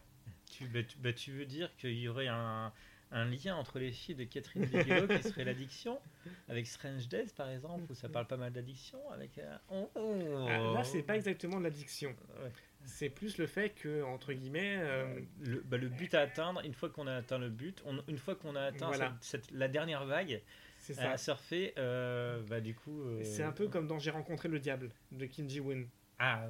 Tu, 0.51 0.65
bah, 0.67 0.83
tu, 0.83 0.97
bah, 0.99 1.13
tu 1.13 1.31
veux 1.31 1.45
dire 1.45 1.75
qu'il 1.77 1.97
y 1.97 2.07
aurait 2.07 2.27
un, 2.27 2.71
un 3.11 3.25
lien 3.25 3.55
entre 3.55 3.79
les 3.79 3.91
filles 3.91 4.15
de 4.15 4.23
Catherine 4.23 4.65
Bigelow 4.65 5.07
qui 5.07 5.23
serait 5.23 5.43
l'addiction 5.45 5.99
avec 6.47 6.67
Strange 6.67 7.07
Days 7.09 7.27
par 7.35 7.49
exemple 7.49 7.91
où 7.91 7.95
ça 7.95 8.07
parle 8.09 8.27
pas 8.27 8.37
mal 8.37 8.51
d'addiction 8.53 8.99
avec 9.11 9.37
euh, 9.39 9.57
oh, 9.71 9.89
oh. 9.95 10.45
Ah, 10.47 10.73
là, 10.75 10.83
c'est 10.83 11.01
pas 11.03 11.15
exactement 11.15 11.57
de 11.59 11.63
l'addiction. 11.63 12.09
Ouais. 12.43 12.51
C'est 12.85 13.09
plus 13.09 13.37
le 13.37 13.47
fait 13.47 13.69
que, 13.69 14.03
entre 14.03 14.33
guillemets, 14.33 14.75
euh, 14.77 15.19
le, 15.41 15.61
bah, 15.61 15.77
le 15.77 15.87
but 15.89 16.13
à 16.13 16.19
atteindre 16.21 16.61
une 16.65 16.73
fois 16.73 16.89
qu'on 16.89 17.07
a 17.07 17.15
atteint 17.15 17.37
le 17.39 17.49
but 17.49 17.81
on- 17.85 18.03
une 18.09 18.17
fois 18.17 18.35
qu'on 18.35 18.55
a 18.57 18.61
atteint 18.63 18.87
Voilà. 18.87 19.15
cette, 19.21 19.43
cette- 19.45 19.51
la 19.51 19.67
dernière 19.69 20.05
vague 20.05 20.41
c'est 20.83 20.93
ça. 20.93 21.11
à 21.11 21.17
surfer 21.17 21.73
euh, 21.77 22.41
bah 22.49 22.61
du 22.61 22.75
coup 22.75 23.01
euh, 23.03 23.21
C'est 23.23 23.43
un 23.43 23.51
peu 23.51 23.67
comme 23.67 23.87
dans 23.87 23.99
J'ai 23.99 24.11
rencontré 24.11 24.49
le 24.49 24.59
diable 24.59 24.91
de 25.11 25.25
Kim 25.25 25.49
Ji-woon. 25.49 25.85
ah 26.19 26.47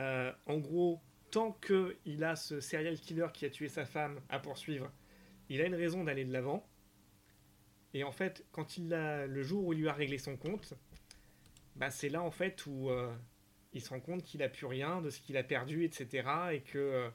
Euh, 0.00 0.32
en 0.46 0.58
gros, 0.58 1.00
tant 1.30 1.52
que 1.52 1.96
il 2.04 2.24
a 2.24 2.36
ce 2.36 2.60
serial 2.60 2.98
killer 2.98 3.28
qui 3.32 3.44
a 3.46 3.50
tué 3.50 3.68
sa 3.68 3.84
femme 3.84 4.20
à 4.28 4.38
poursuivre, 4.40 4.90
il 5.48 5.60
a 5.60 5.66
une 5.66 5.74
raison 5.74 6.04
d'aller 6.04 6.24
de 6.24 6.32
l'avant. 6.32 6.66
Et 7.92 8.02
en 8.02 8.10
fait, 8.12 8.44
quand 8.50 8.76
il 8.76 8.92
a 8.92 9.26
le 9.26 9.42
jour 9.42 9.64
où 9.66 9.72
il 9.72 9.78
lui 9.80 9.88
a 9.88 9.92
réglé 9.92 10.18
son 10.18 10.36
compte, 10.36 10.74
bah 11.76 11.90
c'est 11.90 12.08
là 12.08 12.22
en 12.22 12.30
fait 12.32 12.66
où 12.66 12.90
euh, 12.90 13.14
il 13.72 13.80
se 13.80 13.90
rend 13.90 14.00
compte 14.00 14.24
qu'il 14.24 14.42
a 14.42 14.48
plus 14.48 14.66
rien 14.66 15.00
de 15.00 15.10
ce 15.10 15.20
qu'il 15.20 15.36
a 15.36 15.44
perdu, 15.44 15.84
etc. 15.84 16.28
Et 16.52 16.60
que 16.62 16.78
euh, 16.78 17.08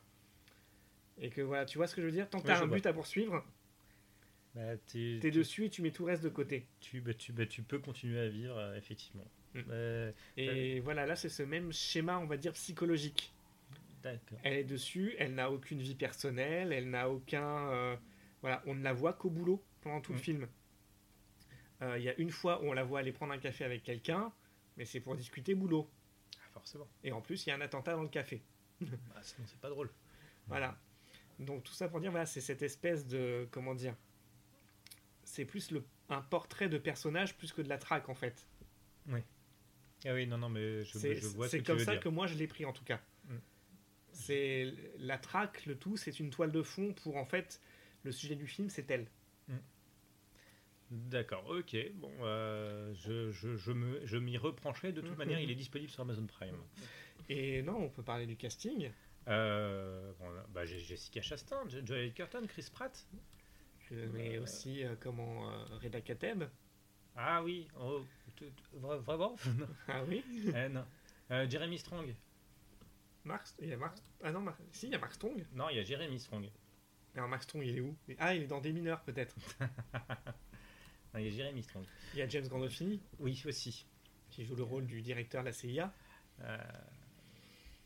et 1.18 1.30
que 1.30 1.42
voilà, 1.42 1.66
tu 1.66 1.78
vois 1.78 1.88
ce 1.88 1.96
que 1.96 2.02
je 2.02 2.06
veux 2.06 2.14
dire? 2.14 2.30
Tant 2.30 2.40
que 2.40 2.44
Ouais, 2.48 2.54
t'as 2.54 2.60
je 2.60 2.64
un 2.64 2.68
vois. 2.68 2.78
but 2.78 2.86
à 2.86 2.94
poursuivre, 2.94 3.44
bah, 4.56 4.78
t'es- 4.88 5.20
t'es 5.22 5.32
dessus 5.32 5.66
et 5.66 5.70
tu 5.70 5.82
mets 5.82 5.92
tout 5.92 6.06
le 6.06 6.12
reste 6.12 6.24
de 6.24 6.30
côté. 6.30 6.66
tu, 6.80 7.02
bah, 7.02 7.14
tu, 7.14 7.32
bah, 7.34 7.46
tu 7.46 7.62
peux 7.64 7.80
continuer 7.80 8.20
à 8.20 8.28
vivre 8.30 8.58
euh, 8.58 8.76
effectivement 8.78 9.26
Mm. 9.56 9.62
Euh, 9.72 10.12
Et 10.38 10.80
voilà, 10.82 11.08
là 11.08 11.16
c'est 11.16 11.28
ce 11.30 11.42
même 11.42 11.74
schéma, 11.74 12.20
on 12.20 12.28
va 12.28 12.38
dire 12.38 12.54
psychologique. 12.54 13.34
Elle 14.44 14.54
est 14.54 14.64
dessus, 14.64 15.16
elle 15.18 15.34
n'a 15.34 15.50
aucune 15.52 15.82
vie 15.82 15.96
personnelle, 15.96 16.72
elle 16.72 16.90
n'a 16.90 17.10
aucun. 17.10 17.68
euh, 17.72 17.96
voilà, 18.42 18.62
on 18.68 18.76
ne 18.76 18.84
la 18.84 18.94
voit 18.94 19.14
qu'au 19.14 19.32
boulot 19.32 19.64
pendant 19.82 20.02
tout 20.02 20.14
le 20.14 20.20
Mm. 20.20 20.22
film. 20.22 20.48
Il 21.82 22.04
y 22.04 22.10
a 22.10 22.20
une 22.20 22.30
fois 22.30 22.62
où 22.62 22.68
on 22.68 22.74
la 22.74 22.84
voit 22.84 23.00
aller 23.00 23.12
prendre 23.14 23.34
un 23.34 23.38
café 23.40 23.64
avec 23.64 23.84
quelqu'un, 23.84 24.32
mais 24.78 24.86
c'est 24.86 25.00
pour 25.00 25.16
discuter 25.16 25.56
boulot. 25.56 25.90
Ah, 26.38 26.50
forcément 26.54 26.88
Et 27.04 27.12
en 27.12 27.22
plus, 27.22 27.46
il 27.46 27.50
y 27.50 27.52
a 27.52 27.56
un 27.56 27.62
attentat 27.62 27.94
dans 27.94 28.04
le 28.04 28.10
café. 28.10 28.42
Ah, 29.16 29.24
sinon 29.24 29.48
c'est 29.48 29.60
pas 29.60 29.70
drôle 29.70 29.90
Voilà. 30.48 30.78
Donc 31.40 31.64
tout 31.64 31.74
ça 31.74 31.88
pour 31.88 32.00
dire, 32.02 32.12
voilà, 32.12 32.26
c'est 32.26 32.42
cette 32.42 32.62
espèce 32.62 33.08
de. 33.08 33.48
Comment 33.52 33.74
dire 33.74 33.96
C'est 35.32 35.46
plus 35.46 35.70
le, 35.70 35.84
un 36.10 36.22
portrait 36.22 36.70
de 36.70 36.78
personnage 36.80 37.38
plus 37.38 37.54
que 37.54 37.62
de 37.62 37.70
la 37.70 37.78
traque 37.78 38.10
en 38.10 38.16
fait. 38.16 38.48
ah 39.12 40.14
oui 40.14 40.26
non 40.26 40.38
non 40.40 40.50
mais 40.50 40.84
je, 40.84 40.98
vois 41.28 41.46
ce 41.46 41.52
c'est 41.52 41.58
tu 41.60 41.64
comme 41.66 41.78
veux 41.78 41.84
ça 41.84 41.92
dire. 41.94 42.00
que 42.02 42.10
moi 42.10 42.26
je 42.26 42.36
l'ai 42.36 42.48
pris 42.48 42.66
en 42.66 42.74
tout 42.74 42.84
cas. 42.84 43.00
Mm. 43.26 43.36
C'est 44.12 44.74
la 44.98 45.18
traque, 45.20 45.66
le 45.68 45.78
tout, 45.78 45.98
c'est 45.98 46.20
une 46.20 46.30
toile 46.32 46.52
de 46.52 46.64
fond 46.64 46.94
pour 46.94 47.16
en 47.18 47.26
fait 47.26 47.62
le 48.04 48.12
sujet 48.12 48.36
du 48.36 48.48
film, 48.48 48.70
c'est 48.70 48.90
elle. 48.90 49.08
D'accord, 50.92 51.46
ok. 51.48 51.76
Bon, 51.94 52.12
euh, 52.22 52.92
je, 52.96 53.30
je, 53.30 53.56
je 53.56 53.72
me- 53.72 54.04
je 54.06 54.18
m'y 54.18 54.38
reprendrai. 54.38 54.92
De 54.92 55.02
toute 55.02 55.12
Mhm. 55.12 55.18
manière, 55.18 55.40
il 55.40 55.52
est 55.52 55.56
disponible 55.56 55.92
sur 55.92 56.02
Amazon 56.02 56.26
Prime. 56.26 56.56
Et 57.30 57.62
non, 57.62 57.78
on 57.84 57.90
peut 57.90 58.02
parler 58.02 58.26
du 58.26 58.36
casting. 58.36 58.90
Euh, 59.28 60.12
bon, 60.18 60.26
bah, 60.52 60.66
Jessica 60.66 61.22
Chastain, 61.22 61.62
Jo- 61.68 61.86
Joel 61.86 62.12
Curtin, 62.16 62.48
Chris 62.48 62.70
Pratt. 62.74 63.06
Mais 64.14 64.38
aussi 64.38 64.84
euh, 64.84 64.96
comment 65.00 65.50
euh, 65.50 65.66
Reda 65.82 66.02
Kateb. 66.02 66.44
Ah 67.16 67.44
oui, 67.44 67.68
oh, 67.80 68.04
vraiment? 68.74 69.36
Ah 69.88 70.04
oui? 70.08 70.24
Euh, 70.56 70.70
non. 70.70 70.86
Euh, 71.32 71.50
Jeremy 71.50 71.78
Strong. 71.78 72.14
Mark, 73.26 73.48
il 73.60 73.68
y 73.70 73.74
a 73.74 73.78
Mark. 73.78 73.98
Ah 74.24 74.32
non, 74.32 74.42
Mark- 74.42 74.62
si 74.72 74.88
il 74.88 74.92
y 74.92 74.96
a 74.96 75.00
Mark 75.00 75.14
Strong. 75.14 75.46
Non, 75.54 75.70
il 75.70 75.78
y 75.78 75.80
a 75.80 75.84
Jeremy 75.84 76.20
Strong. 76.20 76.50
Alors 77.16 77.28
Mark 77.28 77.44
Strong, 77.44 77.64
il 77.66 77.78
est 77.78 77.82
où? 77.82 77.96
Ah, 78.18 78.34
il 78.36 78.44
est 78.44 78.48
dans 78.48 78.62
des 78.62 78.72
mineurs 78.72 79.02
peut-être. 79.02 79.36
Il 81.16 81.22
y 81.24 81.28
a 81.28 81.32
Jeremy 81.32 81.64
Strong. 81.64 81.84
Il 82.14 82.20
y 82.20 82.22
a 82.22 82.28
James 82.28 82.48
Gandolfini 82.48 83.02
Oui, 83.18 83.42
aussi. 83.48 83.86
qui 84.30 84.46
joue 84.46 84.56
le 84.56 84.62
rôle 84.64 84.86
du 84.86 85.02
directeur 85.02 85.42
de 85.42 85.48
la 85.48 85.54
CIA. 85.54 85.92
Euh, 86.42 86.58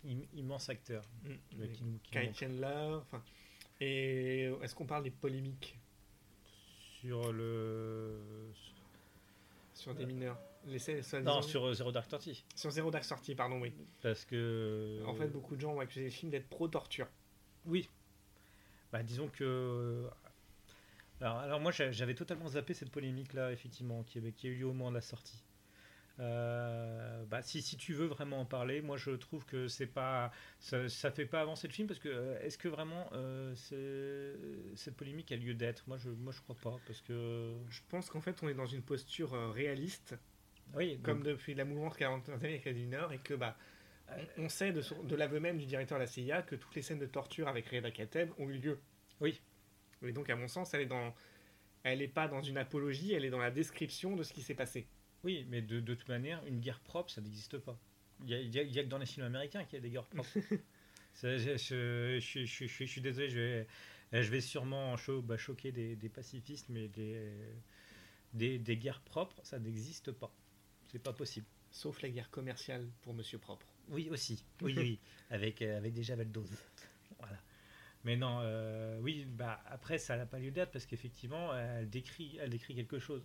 im- 0.06 0.26
immense 0.34 0.68
acteur. 0.68 1.04
Le- 1.58 1.68
qui 1.68 1.84
nous- 1.86 2.00
qui 2.00 2.12
Kai 2.12 2.28
nous- 2.28 2.34
Chandler. 2.34 3.00
Et 3.80 4.42
est-ce 4.62 4.76
qu'on 4.76 4.86
parle 4.86 5.04
des 5.04 5.12
polémiques? 5.12 5.80
Sur 7.04 7.32
le. 7.34 8.18
sur 9.74 9.94
des 9.96 10.06
mineurs 10.06 10.40
Les 10.66 10.78
Non, 11.22 11.42
sur 11.42 11.66
euh, 11.68 11.74
Zero 11.74 11.92
Dark 11.92 12.08
Thirty. 12.08 12.44
sur 12.56 12.72
Zero 12.72 12.92
Dark 12.92 13.04
Sortie, 13.04 13.36
pardon, 13.36 13.60
oui. 13.60 13.74
Parce 14.02 14.26
que. 14.26 15.02
En 15.06 15.14
fait, 15.14 15.28
beaucoup 15.28 15.56
de 15.56 15.62
gens 15.62 15.74
ont 15.74 15.80
accusé 15.80 16.06
le 16.06 16.10
film 16.12 16.32
d'être 16.32 16.48
pro-torture. 16.50 17.08
Oui. 17.66 17.90
Bah, 18.92 19.04
disons 19.04 19.28
que. 19.28 20.08
Alors, 21.22 21.38
alors 21.38 21.60
moi, 21.60 21.72
j'a- 21.72 21.92
j'avais 21.92 22.16
totalement 22.16 22.48
zappé 22.48 22.74
cette 22.74 22.90
polémique-là, 22.92 23.52
effectivement, 23.52 24.04
qui, 24.04 24.18
avait- 24.18 24.32
qui 24.34 24.48
a 24.48 24.50
eu 24.50 24.56
lieu 24.56 24.66
au 24.66 24.74
moment 24.74 24.90
de 24.90 24.96
la 24.96 25.02
sortie. 25.02 25.44
Euh, 26.20 27.24
bah, 27.26 27.42
si, 27.42 27.62
si 27.62 27.76
tu 27.76 27.94
veux 27.94 28.06
vraiment 28.06 28.42
en 28.42 28.46
parler, 28.46 28.82
moi 28.82 28.98
je 28.98 29.12
trouve 29.12 29.46
que 29.46 29.68
c'est 29.68 29.88
pas 29.88 30.32
ça, 30.60 30.88
ça 30.88 31.10
fait 31.10 31.26
pas 31.26 31.42
avancer 31.42 31.68
le 31.68 31.74
film 31.74 31.88
parce 31.88 32.00
que 32.00 32.10
euh, 32.10 32.40
est-ce 32.42 32.58
que 32.58 32.68
vraiment 32.68 33.10
euh, 33.14 33.56
cette 34.76 34.96
polémique 34.96 35.32
a 35.32 35.36
lieu 35.38 35.56
d'être? 35.56 35.88
Moi 35.88 35.98
je 35.98 36.10
moi 36.10 36.32
je 36.32 36.42
crois 36.42 36.56
pas 36.56 36.80
parce 36.86 37.02
que 37.02 37.56
Je 37.70 37.82
pense 37.90 38.10
qu'en 38.10 38.22
fait, 38.22 38.42
on 38.44 38.50
est 38.50 38.54
dans 38.54 38.68
une 38.68 38.84
posture 38.84 39.32
réaliste, 39.54 40.16
oui 40.76 41.00
comme 41.02 41.24
depuis 41.24 41.56
la 41.56 41.66
mouvance 41.66 41.98
40 41.98 42.30
années 42.30 42.50
avec 42.50 42.66
Red 42.66 42.76
Winner, 42.76 43.08
et 43.12 43.18
que 43.18 43.34
bah, 43.34 43.58
on, 44.38 44.44
on 44.44 44.50
sait 44.50 44.72
de, 44.72 45.16
l'aveu 45.16 45.40
même 45.40 45.58
du 45.58 45.66
directeur 45.66 45.98
de 45.98 46.04
la 46.04 46.08
CIA 46.08 46.44
que 46.44 46.56
toutes 46.56 46.76
les 46.76 46.84
scènes 46.84 47.00
de 47.00 47.08
torture 47.08 47.48
avec 47.48 47.68
Reda 47.70 47.90
Kateb 47.90 48.30
ont 48.38 48.50
eu 48.50 48.58
lieu. 48.60 48.80
Oui. 49.20 49.42
Et 50.06 50.12
donc, 50.12 50.30
à 50.30 50.36
mon 50.36 50.48
sens, 50.48 50.74
elle 50.74 50.82
est 50.82 50.86
dans, 50.86 51.14
elle 51.84 52.02
est 52.02 52.08
pas 52.08 52.28
dans 52.28 52.42
une 52.42 52.58
apologie, 52.58 53.14
elle 53.14 53.26
est 53.26 53.30
dans 53.30 53.40
la 53.40 53.52
description 53.52 54.16
de 54.16 54.24
ce 54.24 54.34
qui 54.34 54.42
s'est 54.42 54.54
passé. 54.54 54.88
Oui 55.24 55.46
mais 55.50 55.62
de, 55.62 55.80
de 55.80 55.94
toute 55.96 56.08
manière 56.10 56.46
une 56.48 56.60
guerre 56.60 56.80
propre 56.80 57.10
ça 57.12 57.22
n'existe 57.22 57.58
pas. 57.58 57.78
Il 58.24 58.30
y 58.30 58.34
a, 58.36 58.40
il 58.40 58.54
y 58.54 58.60
a- 58.60 58.64
il 58.64 58.72
y 58.72 58.80
a 58.80 58.84
que 58.84 58.90
dans 58.90 58.98
les 58.98 59.06
films 59.06 59.26
américains 59.26 59.64
qu'il 59.66 59.76
y 59.76 59.80
a 59.80 59.82
des 59.82 59.90
guerres 59.90 60.06
propres. 60.06 60.30
Je, 61.22 61.38
je, 61.38 61.58
je, 61.58 62.20
je- 62.20 62.46
je- 62.46 62.66
je 62.68 62.84
suis 62.86 63.02
désolé, 63.02 63.30
je 63.30 63.40
vais, 63.40 63.68
je 64.24 64.32
vais 64.32 64.42
sûrement 64.42 64.98
cho- 64.98 65.22
bah, 65.22 65.38
choquer 65.38 65.72
des, 65.72 65.96
des 65.96 66.10
pacifistes, 66.10 66.70
mais 66.70 66.88
des, 66.88 67.22
des, 68.34 68.58
des 68.60 68.78
guerres 68.78 69.02
propres, 69.02 69.40
ça 69.44 69.60
n'existe 69.60 70.12
pas. 70.12 70.34
C'est 70.88 71.00
pas 71.02 71.14
possible. 71.14 71.46
Sauf 71.72 72.02
la 72.02 72.10
guerre 72.10 72.30
commerciale 72.30 72.88
pour 73.02 73.14
Monsieur 73.14 73.38
Propre. 73.38 73.68
Oui, 73.90 74.10
aussi. 74.10 74.44
Oui, 74.62 74.74
oui. 74.78 75.00
Avec, 75.30 75.62
euh, 75.62 75.78
avec 75.78 75.94
des 75.94 76.04
javel 76.04 76.32
doses. 76.32 76.52
Voilà. 77.20 77.38
Mais 78.06 78.16
non, 78.18 78.40
euh, 78.42 79.00
oui, 79.02 79.26
bah, 79.26 79.62
après, 79.68 79.98
ça 79.98 80.18
n'a 80.18 80.26
pas 80.26 80.40
lieu 80.40 80.52
d'être 80.52 80.72
parce 80.72 80.86
qu'effectivement, 80.86 81.56
elle 81.58 81.90
décrit, 81.90 82.38
elle 82.40 82.50
décrit 82.50 82.76
quelque 82.76 83.00
chose. 83.00 83.24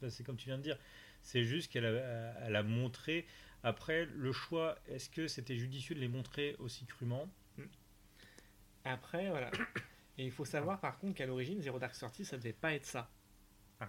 Pas- 0.00 0.10
C'est 0.10 0.24
comme 0.24 0.36
tu 0.36 0.46
viens 0.46 0.58
de 0.58 0.62
dire. 0.62 0.78
C'est 1.24 1.42
juste 1.42 1.72
qu'elle 1.72 1.86
a, 1.86 2.34
elle 2.46 2.54
a 2.54 2.62
montré. 2.62 3.26
Après, 3.64 4.04
le 4.04 4.30
choix, 4.30 4.78
est-ce 4.86 5.08
que 5.10 5.26
c'était 5.26 5.56
judicieux 5.56 5.94
de 5.96 6.00
les 6.00 6.06
montrer 6.08 6.54
aussi 6.60 6.84
crûment? 6.86 7.28
Après, 8.84 9.28
voilà. 9.30 9.50
Et 10.18 10.24
il 10.26 10.30
faut 10.30 10.44
savoir 10.44 10.78
par 10.80 10.98
contre 10.98 11.14
qu'à 11.16 11.26
l'origine, 11.26 11.60
Zero 11.60 11.78
Dark 11.78 11.94
Sortie, 11.94 12.24
ça 12.24 12.36
devait 12.36 12.52
pas 12.52 12.74
être 12.74 12.84
ça. 12.86 13.10
Ah. 13.80 13.88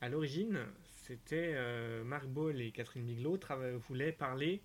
À 0.00 0.08
l'origine, 0.08 0.64
c'était 1.02 1.52
euh, 1.54 2.02
Mark 2.04 2.26
Ball 2.28 2.60
et 2.62 2.70
Catherine 2.70 3.04
Bigelow 3.04 3.36
trava- 3.36 3.72
voulaient 3.76 4.12
parler 4.12 4.62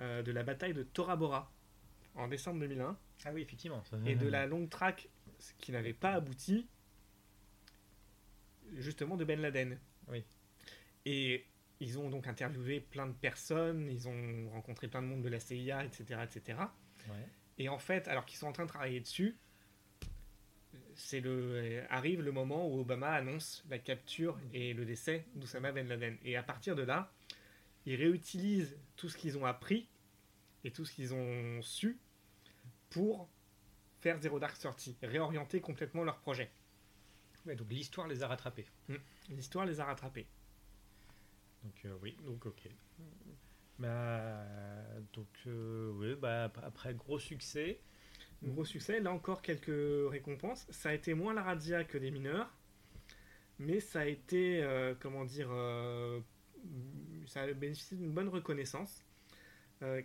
euh, 0.00 0.22
de 0.22 0.32
la 0.32 0.42
bataille 0.42 0.72
de 0.74 0.82
Tora 0.82 1.14
Bora 1.16 1.52
en 2.16 2.26
décembre 2.28 2.58
2001 2.60 2.98
Ah 3.26 3.30
oui, 3.34 3.42
effectivement. 3.42 3.84
et 4.06 4.14
de 4.16 4.26
la 4.26 4.46
longue 4.46 4.68
track 4.70 5.08
qui 5.58 5.70
n'avait 5.70 5.92
pas 5.92 6.12
abouti, 6.14 6.66
justement 8.76 9.16
de 9.16 9.24
Ben 9.24 9.38
Laden. 9.40 9.78
Oui. 10.08 10.24
Et 11.06 11.46
ils 11.80 11.98
ont 11.98 12.10
donc 12.10 12.26
interviewé 12.26 12.80
plein 12.80 13.06
de 13.06 13.12
personnes, 13.12 13.88
ils 13.88 14.08
ont 14.08 14.50
rencontré 14.50 14.88
plein 14.88 15.00
de 15.00 15.06
monde 15.06 15.22
de 15.22 15.28
la 15.28 15.40
CIA, 15.40 15.84
etc., 15.84 16.20
etc. 16.24 16.58
Ouais. 17.08 17.14
Et 17.58 17.68
en 17.68 17.78
fait, 17.78 18.08
alors 18.08 18.26
qu'ils 18.26 18.38
sont 18.38 18.48
en 18.48 18.52
train 18.52 18.64
de 18.64 18.68
travailler 18.68 19.00
dessus, 19.00 19.38
c'est 20.94 21.20
le 21.20 21.84
arrive 21.90 22.22
le 22.22 22.32
moment 22.32 22.68
où 22.68 22.80
Obama 22.80 23.10
annonce 23.10 23.64
la 23.68 23.78
capture 23.78 24.38
et 24.52 24.72
le 24.72 24.84
décès 24.84 25.26
d'Oussama 25.34 25.72
Ben 25.72 25.86
Laden. 25.86 26.16
Et 26.24 26.36
à 26.36 26.42
partir 26.42 26.74
de 26.74 26.82
là, 26.82 27.12
ils 27.84 27.94
réutilisent 27.94 28.76
tout 28.96 29.08
ce 29.08 29.16
qu'ils 29.16 29.38
ont 29.38 29.44
appris 29.44 29.88
et 30.64 30.70
tout 30.70 30.84
ce 30.84 30.92
qu'ils 30.92 31.14
ont 31.14 31.62
su 31.62 31.98
pour 32.90 33.28
faire 34.00 34.18
Zero 34.20 34.38
Dark 34.38 34.56
Sortie, 34.56 34.96
réorienter 35.02 35.60
complètement 35.60 36.02
leur 36.02 36.18
projet. 36.18 36.50
Ouais, 37.44 37.54
donc 37.54 37.70
l'histoire 37.70 38.08
les 38.08 38.22
a 38.22 38.28
rattrapés. 38.28 38.66
L'histoire 39.28 39.66
les 39.66 39.80
a 39.80 39.84
rattrapés. 39.84 40.26
Donc 41.62 41.84
euh, 41.84 41.94
oui, 42.02 42.16
donc 42.24 42.46
ok. 42.46 42.68
Bah, 43.78 44.44
donc 45.12 45.28
euh, 45.46 45.90
oui, 45.96 46.14
bah, 46.14 46.44
ap- 46.44 46.60
après 46.64 46.94
gros 46.94 47.18
succès. 47.18 47.80
Gros 48.44 48.64
succès, 48.64 49.00
là 49.00 49.12
encore 49.12 49.42
quelques 49.42 50.10
récompenses. 50.10 50.66
Ça 50.70 50.90
a 50.90 50.94
été 50.94 51.14
moins 51.14 51.34
la 51.34 51.42
razzia 51.42 51.84
que 51.84 51.98
des 51.98 52.10
mineurs, 52.10 52.52
mais 53.58 53.80
ça 53.80 54.00
a 54.00 54.06
été, 54.06 54.62
euh, 54.62 54.94
comment 54.98 55.24
dire, 55.24 55.50
ça 57.26 57.42
a 57.42 57.52
bénéficié 57.52 57.96
d'une 57.96 58.12
bonne 58.12 58.28
reconnaissance. 58.28 59.02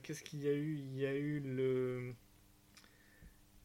Qu'est-ce 0.04 0.24
qu'il 0.24 0.44
y 0.44 0.50
a 0.50 0.54
eu? 0.54 0.76
Il 0.78 0.98
y 0.98 1.06
a 1.06 1.16
eu 1.16 1.40
le. 1.40 2.14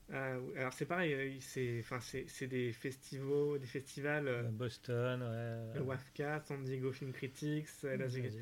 Oui, 0.09 0.59
alors 0.59 0.73
c'est 0.73 0.87
pareil, 0.87 1.13
euh, 1.15 1.37
c'est, 1.41 1.81
enfin 1.81 1.99
c'est, 2.01 2.47
des 2.47 2.73
festivals, 2.73 3.59
des 3.59 3.67
festivals, 3.67 4.29
euh, 4.29 4.43
Boston, 4.45 5.23
ouais. 5.23 5.79
le 5.79 5.83
WAFCA, 5.83 6.41
San 6.41 6.63
Diego 6.63 6.93
Film 6.93 7.13
Critics, 7.13 7.69
euh, 7.85 7.97
Las 7.97 8.15
Vegas. 8.15 8.35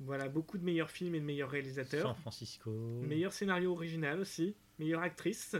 Voilà, 0.00 0.28
beaucoup 0.28 0.58
de 0.58 0.64
meilleurs 0.64 0.90
films 0.90 1.14
et 1.14 1.20
de 1.20 1.24
meilleurs 1.24 1.50
réalisateurs. 1.50 2.02
San 2.02 2.16
Francisco. 2.16 2.70
Meilleur 3.06 3.32
scénario 3.32 3.70
original 3.72 4.18
aussi, 4.18 4.56
meilleure 4.80 5.02
actrice, 5.02 5.56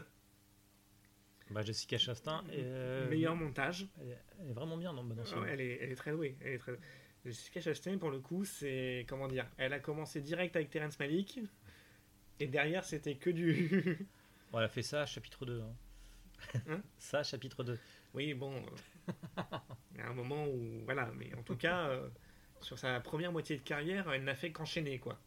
Bah, 1.50 1.62
Jessica 1.62 1.98
Chastain. 1.98 2.42
Et, 2.52 2.62
euh, 2.62 3.08
meilleur 3.08 3.36
montage. 3.36 3.86
Elle 4.00 4.08
est, 4.08 4.18
elle 4.40 4.50
est 4.50 4.54
vraiment 4.54 4.76
bien 4.76 4.92
dans, 4.92 5.04
dans 5.04 5.24
ce 5.24 5.36
Ah 5.36 5.40
ouais, 5.40 5.50
elle, 5.52 5.60
est, 5.60 5.78
elle 5.80 5.92
est 5.92 5.96
très 5.96 6.10
douée. 6.10 6.36
Elle 6.40 6.54
est 6.54 6.58
très... 6.58 6.72
Jessica 7.24 7.60
Chastain, 7.60 7.96
pour 7.96 8.10
le 8.10 8.18
coup, 8.18 8.44
c'est. 8.44 9.06
Comment 9.08 9.28
dire 9.28 9.46
Elle 9.56 9.72
a 9.72 9.78
commencé 9.78 10.20
direct 10.20 10.56
avec 10.56 10.70
Terrence 10.70 10.98
Malick. 10.98 11.40
Et 12.40 12.48
derrière, 12.48 12.84
c'était 12.84 13.14
que 13.14 13.30
du. 13.30 13.98
Bon, 14.54 14.60
elle 14.60 14.66
a 14.66 14.68
fait 14.68 14.82
ça, 14.82 15.04
chapitre 15.04 15.44
2. 15.46 15.60
hein. 15.62 16.60
Hein 16.68 16.80
ça, 16.98 17.24
chapitre 17.24 17.64
2. 17.64 17.76
oui, 18.14 18.34
bon. 18.34 18.54
euh, 18.54 19.42
Il 19.92 19.98
y 19.98 20.00
a 20.00 20.06
un 20.08 20.12
moment 20.14 20.46
où. 20.46 20.80
Voilà, 20.84 21.10
mais 21.16 21.34
en 21.34 21.42
tout 21.42 21.56
cas, 21.56 21.88
euh, 21.88 22.08
sur 22.60 22.78
sa 22.78 23.00
première 23.00 23.32
moitié 23.32 23.56
de 23.56 23.62
carrière, 23.62 24.12
elle 24.12 24.22
n'a 24.22 24.36
fait 24.36 24.52
qu'enchaîner, 24.52 25.00
quoi. 25.00 25.18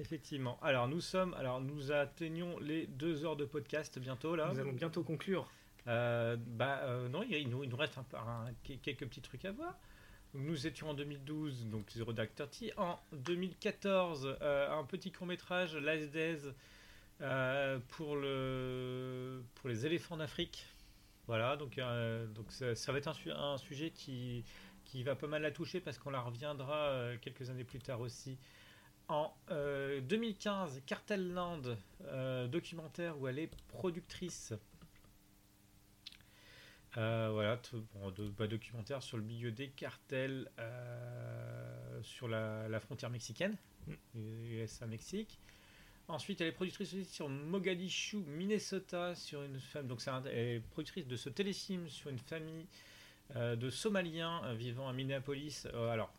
Effectivement. 0.00 0.58
Alors, 0.62 0.88
nous 0.88 1.00
sommes. 1.00 1.32
Alors, 1.34 1.60
nous 1.60 1.92
atteignons 1.92 2.58
les 2.58 2.88
deux 2.88 3.24
heures 3.24 3.36
de 3.36 3.44
podcast 3.44 4.00
bientôt, 4.00 4.34
là. 4.34 4.50
Nous 4.52 4.58
allons 4.58 4.72
bientôt 4.72 5.04
conclure. 5.04 5.48
Euh, 5.86 6.36
bah, 6.40 6.80
euh, 6.82 7.08
non, 7.08 7.22
il, 7.22 7.48
nous, 7.48 7.62
il 7.62 7.70
nous 7.70 7.76
reste 7.76 7.98
un, 7.98 8.02
peu- 8.02 8.16
un- 8.16 8.52
quelques 8.82 9.06
petits 9.06 9.20
trucs 9.22 9.44
à 9.44 9.52
voir. 9.52 9.78
Nous 10.34 10.66
étions 10.66 10.90
en 10.90 10.94
2012, 10.94 11.66
donc 11.66 11.88
Zero 11.92 12.12
Dark 12.12 12.34
Thirty. 12.34 12.72
En 12.76 12.98
2014, 13.12 14.36
euh, 14.42 14.70
un 14.76 14.82
petit 14.82 15.12
court-métrage, 15.12 15.76
Last 15.76 16.10
Days, 16.10 16.40
euh, 17.20 17.78
pour, 17.88 18.16
le, 18.16 19.42
pour 19.56 19.68
les 19.68 19.86
éléphants 19.86 20.16
d'Afrique. 20.16 20.66
Voilà, 21.26 21.56
donc, 21.56 21.78
euh, 21.78 22.26
donc 22.28 22.52
ça, 22.52 22.74
ça 22.74 22.92
va 22.92 22.98
être 22.98 23.08
un, 23.08 23.14
su- 23.14 23.32
un 23.32 23.58
sujet 23.58 23.90
qui, 23.90 24.44
qui 24.84 25.02
va 25.02 25.14
pas 25.16 25.26
mal 25.26 25.42
la 25.42 25.50
toucher 25.50 25.80
parce 25.80 25.98
qu'on 25.98 26.10
la 26.10 26.20
reviendra 26.20 26.76
euh, 26.76 27.16
quelques 27.20 27.50
années 27.50 27.64
plus 27.64 27.80
tard 27.80 28.00
aussi. 28.00 28.38
En 29.08 29.34
euh, 29.50 30.00
2015, 30.02 30.82
Cartel 30.86 31.32
Land, 31.32 31.62
documentaire 32.48 33.18
où 33.20 33.28
elle 33.28 33.38
est 33.38 33.50
productrice. 33.68 34.54
Voilà, 36.94 37.60
bon, 37.94 38.10
de, 38.10 38.28
bah, 38.30 38.46
documentaire 38.46 39.02
sur 39.02 39.16
le 39.16 39.22
milieu 39.22 39.52
des 39.52 39.68
cartels 39.68 40.50
sur 42.02 42.28
la, 42.28 42.68
la 42.68 42.80
frontière 42.80 43.10
mexicaine, 43.10 43.56
USA-Mexique. 44.14 45.38
Ensuite, 46.08 46.40
elle 46.40 46.46
est 46.48 46.52
productrice 46.52 46.94
aussi 46.94 47.04
sur 47.04 47.28
Mogadishu, 47.28 48.16
Minnesota, 48.16 49.14
sur 49.14 49.42
une 49.42 49.60
femme. 49.60 49.86
Donc, 49.86 50.00
c'est 50.00 50.10
un- 50.10 50.24
elle 50.24 50.56
est 50.56 50.60
productrice 50.60 51.06
de 51.06 51.16
ce 51.16 51.28
téléfilm 51.28 51.86
sur 51.88 52.08
une 52.10 52.18
famille 52.18 52.66
euh, 53.36 53.56
de 53.56 53.68
Somaliens 53.68 54.40
euh, 54.44 54.54
vivant 54.54 54.88
à 54.88 54.94
Minneapolis. 54.94 55.66
Euh, 55.74 55.90
alors, 55.90 56.10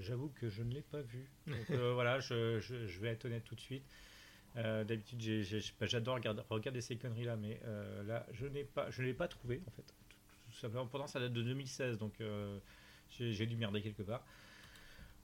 j'avoue 0.00 0.28
que 0.38 0.50
je 0.50 0.62
ne 0.62 0.74
l'ai 0.74 0.82
pas 0.82 1.00
vu. 1.00 1.24
Donc, 1.46 1.70
voilà, 1.70 2.20
je, 2.20 2.60
je- 2.60 2.86
je 2.86 3.00
vais 3.00 3.08
être 3.08 3.24
honnête 3.24 3.44
tout 3.44 3.54
de 3.54 3.60
suite. 3.60 3.84
D'habitude, 4.54 5.20
bah, 5.78 5.86
j'adore 5.86 6.14
regarder, 6.16 6.42
regarder 6.48 6.80
ces 6.80 6.96
conneries-là, 6.96 7.36
mais 7.36 7.60
là, 8.06 8.26
je 8.32 8.46
n'ai 8.46 8.64
pas, 8.64 8.90
je 8.90 9.02
l'ai 9.02 9.12
pas 9.14 9.28
trouvé 9.28 9.60
en 9.66 9.70
fait. 9.70 9.82
Tout, 9.82 10.16
tout 10.50 10.56
simplement, 10.58 10.86
pourtant, 10.86 11.06
ça 11.06 11.20
date 11.20 11.32
de 11.34 11.42
2016, 11.42 11.98
donc 11.98 12.14
j'ai 13.10 13.32
j'ai 13.34 13.46
dû 13.46 13.56
merder 13.56 13.82
quelque 13.82 14.02
part. 14.02 14.24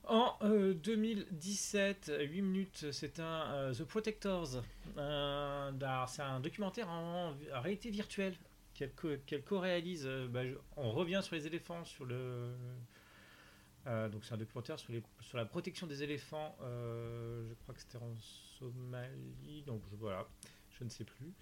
En 0.04 0.36
euh, 0.42 0.74
2017, 0.74 2.12
8 2.20 2.42
minutes, 2.42 2.86
c'est 2.90 3.20
un 3.20 3.52
euh, 3.54 3.72
The 3.74 3.84
Protectors. 3.84 4.62
Alors, 4.96 6.08
c'est 6.08 6.22
un 6.22 6.40
documentaire 6.40 6.88
en, 6.88 7.34
en 7.54 7.60
réalité 7.60 7.88
virtuelle 7.90 8.34
qu'elle 8.74 8.92
co- 8.94 9.16
qu'elle 9.26 9.44
co-réalise. 9.44 10.04
Euh, 10.06 10.26
bah, 10.28 10.40
on 10.76 10.90
revient 10.90 11.20
sur 11.22 11.36
les 11.36 11.46
éléphants, 11.46 11.84
sur 11.84 12.04
le. 12.04 12.50
euh, 13.86 14.08
donc 14.08 14.24
c'est 14.24 14.34
un 14.34 14.38
documentaire 14.38 14.78
sur, 14.78 14.92
les, 14.92 15.02
sur 15.20 15.38
la 15.38 15.44
protection 15.44 15.86
des 15.86 16.02
éléphants. 16.02 16.56
je 16.60 17.54
crois 17.62 17.74
que 17.74 17.80
c'était 17.80 17.98
en 17.98 18.14
Somalie. 18.58 19.62
Donc 19.66 19.82
je, 19.90 19.96
voilà, 19.96 20.26
je 20.78 20.84
ne 20.84 20.88
sais 20.90 21.04
plus. 21.04 21.32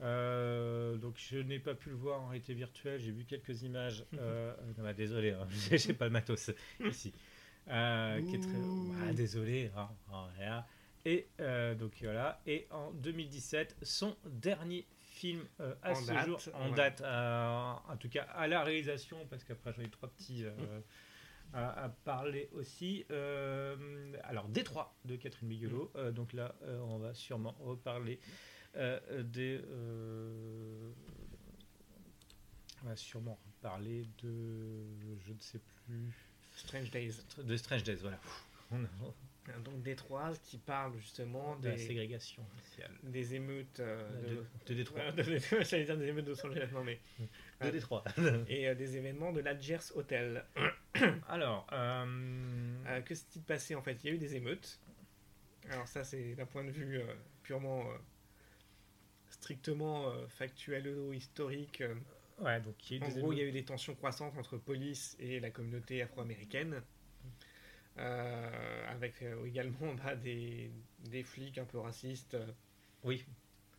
Euh, 0.00 0.96
donc 0.96 1.16
je 1.18 1.36
n'ai 1.36 1.58
pas 1.58 1.74
pu 1.74 1.90
le 1.90 1.96
voir 1.96 2.22
en 2.22 2.28
réalité 2.28 2.54
virtuelle. 2.54 2.98
J'ai 2.98 3.12
vu 3.12 3.24
quelques 3.24 3.62
images. 3.62 4.04
Euh, 4.18 4.54
non, 4.78 4.84
bah, 4.84 4.94
désolé, 4.94 5.32
hein, 5.32 5.46
j'ai 5.70 5.92
pas 5.92 6.06
le 6.06 6.10
matos 6.12 6.50
ici. 6.82 7.12
Euh, 7.68 8.20
qui 8.22 8.34
est 8.36 8.40
très- 8.40 8.56
Ouh. 8.58 8.92
bah, 8.98 9.12
désolé. 9.12 9.70
hein, 9.76 9.88
hein. 10.12 10.64
Et 11.04 11.28
euh, 11.40 11.74
donc 11.74 11.92
voilà. 12.02 12.40
Et 12.46 12.66
en 12.70 12.90
2017, 12.92 13.76
son 13.82 14.16
dernier 14.26 14.86
film 15.00 15.44
euh, 15.60 15.74
à 15.82 15.92
En 15.92 15.94
ce 15.94 16.06
date, 16.08 16.26
jour, 16.26 16.40
en 16.54 16.70
ouais. 16.70 16.74
date, 16.76 17.00
en 17.02 17.96
tout 17.98 18.08
cas 18.08 18.22
à 18.34 18.46
la 18.48 18.62
réalisation, 18.64 19.16
parce 19.30 19.44
qu'après 19.44 19.72
j'en 19.72 19.82
ai 19.82 19.88
trois 19.90 20.08
petits 20.10 20.44
euh, 20.44 20.80
à, 21.52 21.84
à 21.84 21.88
parler 21.88 22.48
aussi. 22.52 23.04
Alors 24.24 24.48
Détroit 24.48 24.94
de 25.04 25.16
Catherine 25.16 25.48
Bigelow. 25.48 25.90
Euh, 25.96 26.10
donc 26.12 26.32
là, 26.32 26.54
on 26.86 26.98
va 26.98 27.14
sûrement 27.14 27.54
reparler 27.60 28.20
des. 28.74 29.60
on 32.82 32.86
va 32.88 32.96
sûrement 32.96 33.38
reparler 33.46 34.06
de. 34.22 34.84
Je 35.26 35.32
ne 35.32 35.40
sais 35.40 35.60
plus. 35.86 36.29
Strange 36.60 36.90
Days. 36.90 37.14
De 37.38 37.56
Strange 37.56 37.82
Days, 37.82 37.96
voilà. 38.02 38.18
Donc 39.64 39.82
Détroit 39.82 40.32
qui 40.44 40.58
parle 40.58 40.96
justement 40.98 41.56
de 41.56 41.68
la 41.70 41.74
des, 41.74 41.84
ségrégation 41.86 42.44
raciale. 42.54 42.92
des 43.02 43.34
émeutes 43.34 43.80
euh, 43.80 44.08
De, 44.22 44.44
de 44.66 44.74
Détroit. 44.74 45.00
Ouais, 45.00 45.12
de- 45.24 45.38
J'allais 45.64 45.84
dire 45.84 45.96
des 45.98 46.06
émeutes 46.06 46.24
de 46.26 46.30
Los 46.30 46.46
Angeles, 46.46 46.68
non 46.72 46.84
mais. 46.84 47.00
De 47.60 47.70
Détroit. 47.70 48.04
Et 48.48 48.68
euh, 48.68 48.74
des 48.76 48.96
événements 48.96 49.32
de 49.32 49.40
l'Algiers 49.40 49.78
Hotel. 49.96 50.44
Alors, 51.28 51.66
euh, 51.72 52.04
Euh, 52.86 53.00
que 53.00 53.14
s'est-il 53.14 53.42
passé 53.42 53.74
en 53.74 53.82
fait? 53.82 53.98
Il 54.04 54.10
y 54.10 54.12
a 54.12 54.14
eu 54.14 54.18
des 54.18 54.36
émeutes. 54.36 54.78
Alors 55.70 55.88
ça 55.88 56.04
c'est 56.04 56.34
d'un 56.34 56.46
point 56.46 56.64
de 56.64 56.70
vue 56.70 56.98
euh, 57.00 57.14
purement 57.42 57.80
euh, 57.90 57.96
strictement 59.30 60.08
euh, 60.10 60.26
factuel 60.28 60.88
ou 60.88 61.12
historique. 61.12 61.82
Ouais, 62.40 62.60
donc 62.60 62.90
il 62.90 62.98
y 62.98 63.02
a 63.02 63.06
eu 63.06 63.10
en 63.10 63.14
des 63.14 63.20
gros, 63.20 63.32
il 63.32 63.38
y 63.38 63.42
a 63.42 63.44
eu 63.44 63.52
des 63.52 63.64
tensions 63.64 63.94
croissantes 63.94 64.36
entre 64.38 64.56
police 64.56 65.16
et 65.18 65.40
la 65.40 65.50
communauté 65.50 66.02
afro-américaine. 66.02 66.82
Euh, 67.98 68.88
avec 68.88 69.20
euh, 69.22 69.44
également 69.46 69.94
bah, 70.04 70.14
des, 70.14 70.70
des 71.10 71.22
flics 71.22 71.58
un 71.58 71.64
peu 71.64 71.78
racistes 71.78 72.34
euh, 72.34 72.46
Oui, 73.02 73.26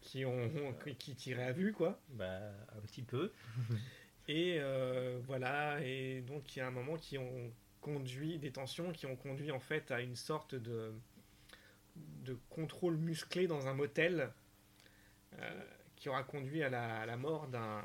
qui 0.02 0.26
ont 0.26 0.52
qui, 0.84 0.96
qui 0.96 1.16
tiraient 1.16 1.46
à 1.46 1.52
vue 1.54 1.72
quoi. 1.74 2.00
bah, 2.10 2.52
un 2.76 2.82
petit 2.82 3.04
peu. 3.04 3.32
Et 4.28 4.62
voilà, 5.26 5.82
et 5.84 6.22
donc 6.22 6.56
il 6.56 6.60
y 6.60 6.62
a 6.62 6.68
un 6.68 6.72
moment 6.72 6.96
qui 6.96 7.18
ont 7.18 7.52
conduit, 7.82 8.38
des 8.38 8.52
tensions 8.52 8.94
qui 8.94 9.06
ont 9.06 9.18
conduit 9.18 9.52
en 9.52 9.60
fait 9.60 9.92
à 9.92 10.00
une 10.00 10.16
sorte 10.16 10.56
de, 10.56 10.94
de 11.98 12.38
contrôle 12.50 12.96
musclé 12.96 13.48
dans 13.48 13.68
un 13.68 13.74
motel 13.74 14.32
qui 15.98 16.08
aura 16.08 16.24
conduit 16.24 16.64
à 16.64 16.70
la, 16.70 17.02
à 17.02 17.06
la 17.06 17.18
mort 17.18 17.48
d'un. 17.48 17.84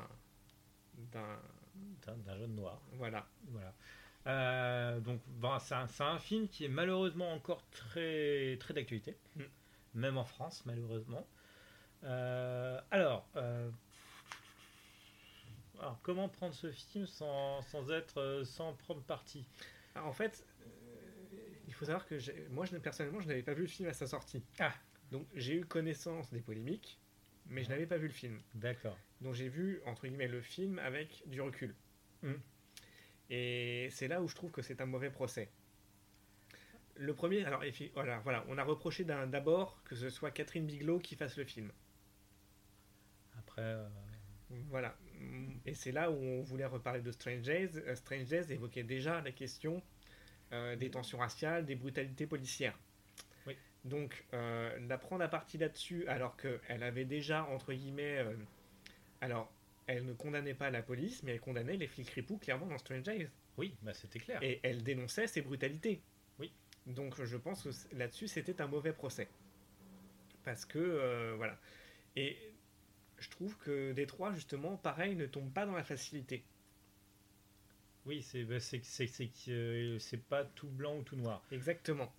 D'un. 0.97 1.39
Jeune 2.37 2.55
noir. 2.55 2.81
Voilà. 2.93 3.27
Voilà. 3.49 3.73
Euh, 4.27 4.99
donc, 4.99 5.21
bon, 5.27 5.57
c'est 5.59 5.75
un, 5.75 5.87
un 5.99 6.19
film 6.19 6.47
qui 6.47 6.65
est 6.65 6.69
malheureusement 6.69 7.31
encore 7.33 7.63
très, 7.69 8.57
très 8.59 8.73
d'actualité, 8.73 9.17
Mm. 9.35 9.43
même 9.95 10.17
en 10.17 10.25
France, 10.25 10.65
malheureusement. 10.65 11.25
Euh, 12.03 12.79
alors, 12.91 13.27
euh, 13.35 13.69
alors, 15.79 15.99
comment 16.01 16.29
prendre 16.29 16.53
ce 16.53 16.71
film 16.71 17.05
sans, 17.05 17.61
sans 17.63 17.89
être, 17.91 18.41
sans 18.45 18.73
prendre 18.73 19.01
parti? 19.01 19.45
Alors, 19.95 20.07
en 20.07 20.13
fait, 20.13 20.45
il 21.67 21.73
faut 21.73 21.85
savoir 21.85 22.05
que 22.07 22.15
moi, 22.49 22.65
je, 22.65 22.75
personnellement, 22.77 23.21
je 23.21 23.27
n'avais 23.27 23.43
pas 23.43 23.53
vu 23.53 23.61
le 23.61 23.67
film 23.67 23.87
à 23.89 23.93
sa 23.93 24.07
sortie. 24.07 24.43
Ah. 24.59 24.73
Donc 25.11 25.25
j'ai 25.35 25.55
eu 25.55 25.65
connaissance 25.65 26.29
des 26.31 26.41
polémiques, 26.41 26.99
mais 27.45 27.63
je 27.63 27.69
n'avais 27.69 27.85
pas 27.85 27.97
vu 27.97 28.07
le 28.07 28.13
film. 28.13 28.41
D'accord. 28.55 28.97
Donc 29.21 29.33
j'ai 29.33 29.49
vu, 29.49 29.81
entre 29.85 30.07
guillemets, 30.07 30.27
le 30.27 30.41
film 30.41 30.79
avec 30.79 31.23
du 31.27 31.41
recul. 31.41 31.75
Mm. 32.23 32.33
Et 33.29 33.89
c'est 33.91 34.07
là 34.07 34.21
où 34.21 34.27
je 34.27 34.35
trouve 34.35 34.51
que 34.51 34.61
c'est 34.61 34.81
un 34.81 34.85
mauvais 34.85 35.09
procès. 35.09 35.49
Le 36.95 37.13
premier, 37.13 37.43
alors 37.45 37.63
voilà, 37.93 38.19
voilà, 38.19 38.45
on 38.47 38.57
a 38.57 38.63
reproché 38.63 39.03
d'abord 39.03 39.81
que 39.83 39.95
ce 39.95 40.09
soit 40.09 40.31
Catherine 40.31 40.65
Bigelow 40.65 40.99
qui 40.99 41.15
fasse 41.15 41.37
le 41.37 41.43
film. 41.43 41.71
Après, 43.37 43.61
euh, 43.61 43.87
Voilà. 44.69 44.97
Et 45.65 45.73
c'est 45.73 45.91
là 45.91 46.09
où 46.09 46.15
on 46.15 46.41
voulait 46.41 46.65
reparler 46.65 47.01
de 47.01 47.11
Strange 47.11 47.41
Days. 47.41 47.69
Euh, 47.75 47.95
Strange 47.95 48.25
Days 48.25 48.51
évoquait 48.51 48.83
déjà 48.83 49.21
la 49.21 49.31
question 49.31 49.83
euh, 50.53 50.75
des 50.75 50.89
tensions 50.89 51.17
raciales, 51.17 51.65
des 51.65 51.75
brutalités 51.75 52.25
policières. 52.25 52.77
Oui. 53.45 53.55
Donc, 53.83 54.25
euh, 54.33 54.79
la 54.87 54.97
prendre 54.97 55.23
à 55.23 55.27
partie 55.27 55.57
là-dessus, 55.57 56.07
alors 56.07 56.37
qu'elle 56.37 56.83
avait 56.83 57.05
déjà, 57.05 57.43
entre 57.45 57.73
guillemets, 57.73 58.23
alors, 59.21 59.51
elle 59.87 60.05
ne 60.05 60.13
condamnait 60.13 60.53
pas 60.53 60.69
la 60.69 60.81
police, 60.81 61.23
mais 61.23 61.33
elle 61.33 61.39
condamnait 61.39 61.77
les 61.77 61.87
flics 61.87 62.09
ripoux 62.09 62.37
clairement 62.37 62.67
dans 62.67 62.77
Strange 62.77 63.03
Days. 63.03 63.29
Oui, 63.57 63.73
bah, 63.81 63.93
c'était 63.93 64.19
clair. 64.19 64.41
Et 64.43 64.59
elle 64.63 64.83
dénonçait 64.83 65.27
ces 65.27 65.41
brutalités. 65.41 66.01
Oui. 66.39 66.51
Donc 66.85 67.23
je 67.23 67.37
pense 67.37 67.63
que 67.63 67.95
là-dessus, 67.95 68.27
c'était 68.27 68.61
un 68.61 68.67
mauvais 68.67 68.93
procès. 68.93 69.27
Parce 70.43 70.65
que, 70.65 70.79
euh, 70.79 71.33
voilà. 71.35 71.57
Et 72.15 72.37
je 73.17 73.29
trouve 73.29 73.57
que 73.57 73.91
Détroit, 73.93 74.33
justement, 74.33 74.77
pareil, 74.77 75.15
ne 75.15 75.25
tombe 75.25 75.51
pas 75.51 75.65
dans 75.65 75.75
la 75.75 75.83
facilité. 75.83 76.43
Oui, 78.05 78.21
c'est 78.21 78.43
bah, 78.45 78.55
euh, 78.55 79.99
c'est 79.99 80.23
pas 80.23 80.45
tout 80.45 80.69
blanc 80.69 80.97
ou 80.97 81.03
tout 81.03 81.17
noir. 81.17 81.43
Exactement. 81.51 82.13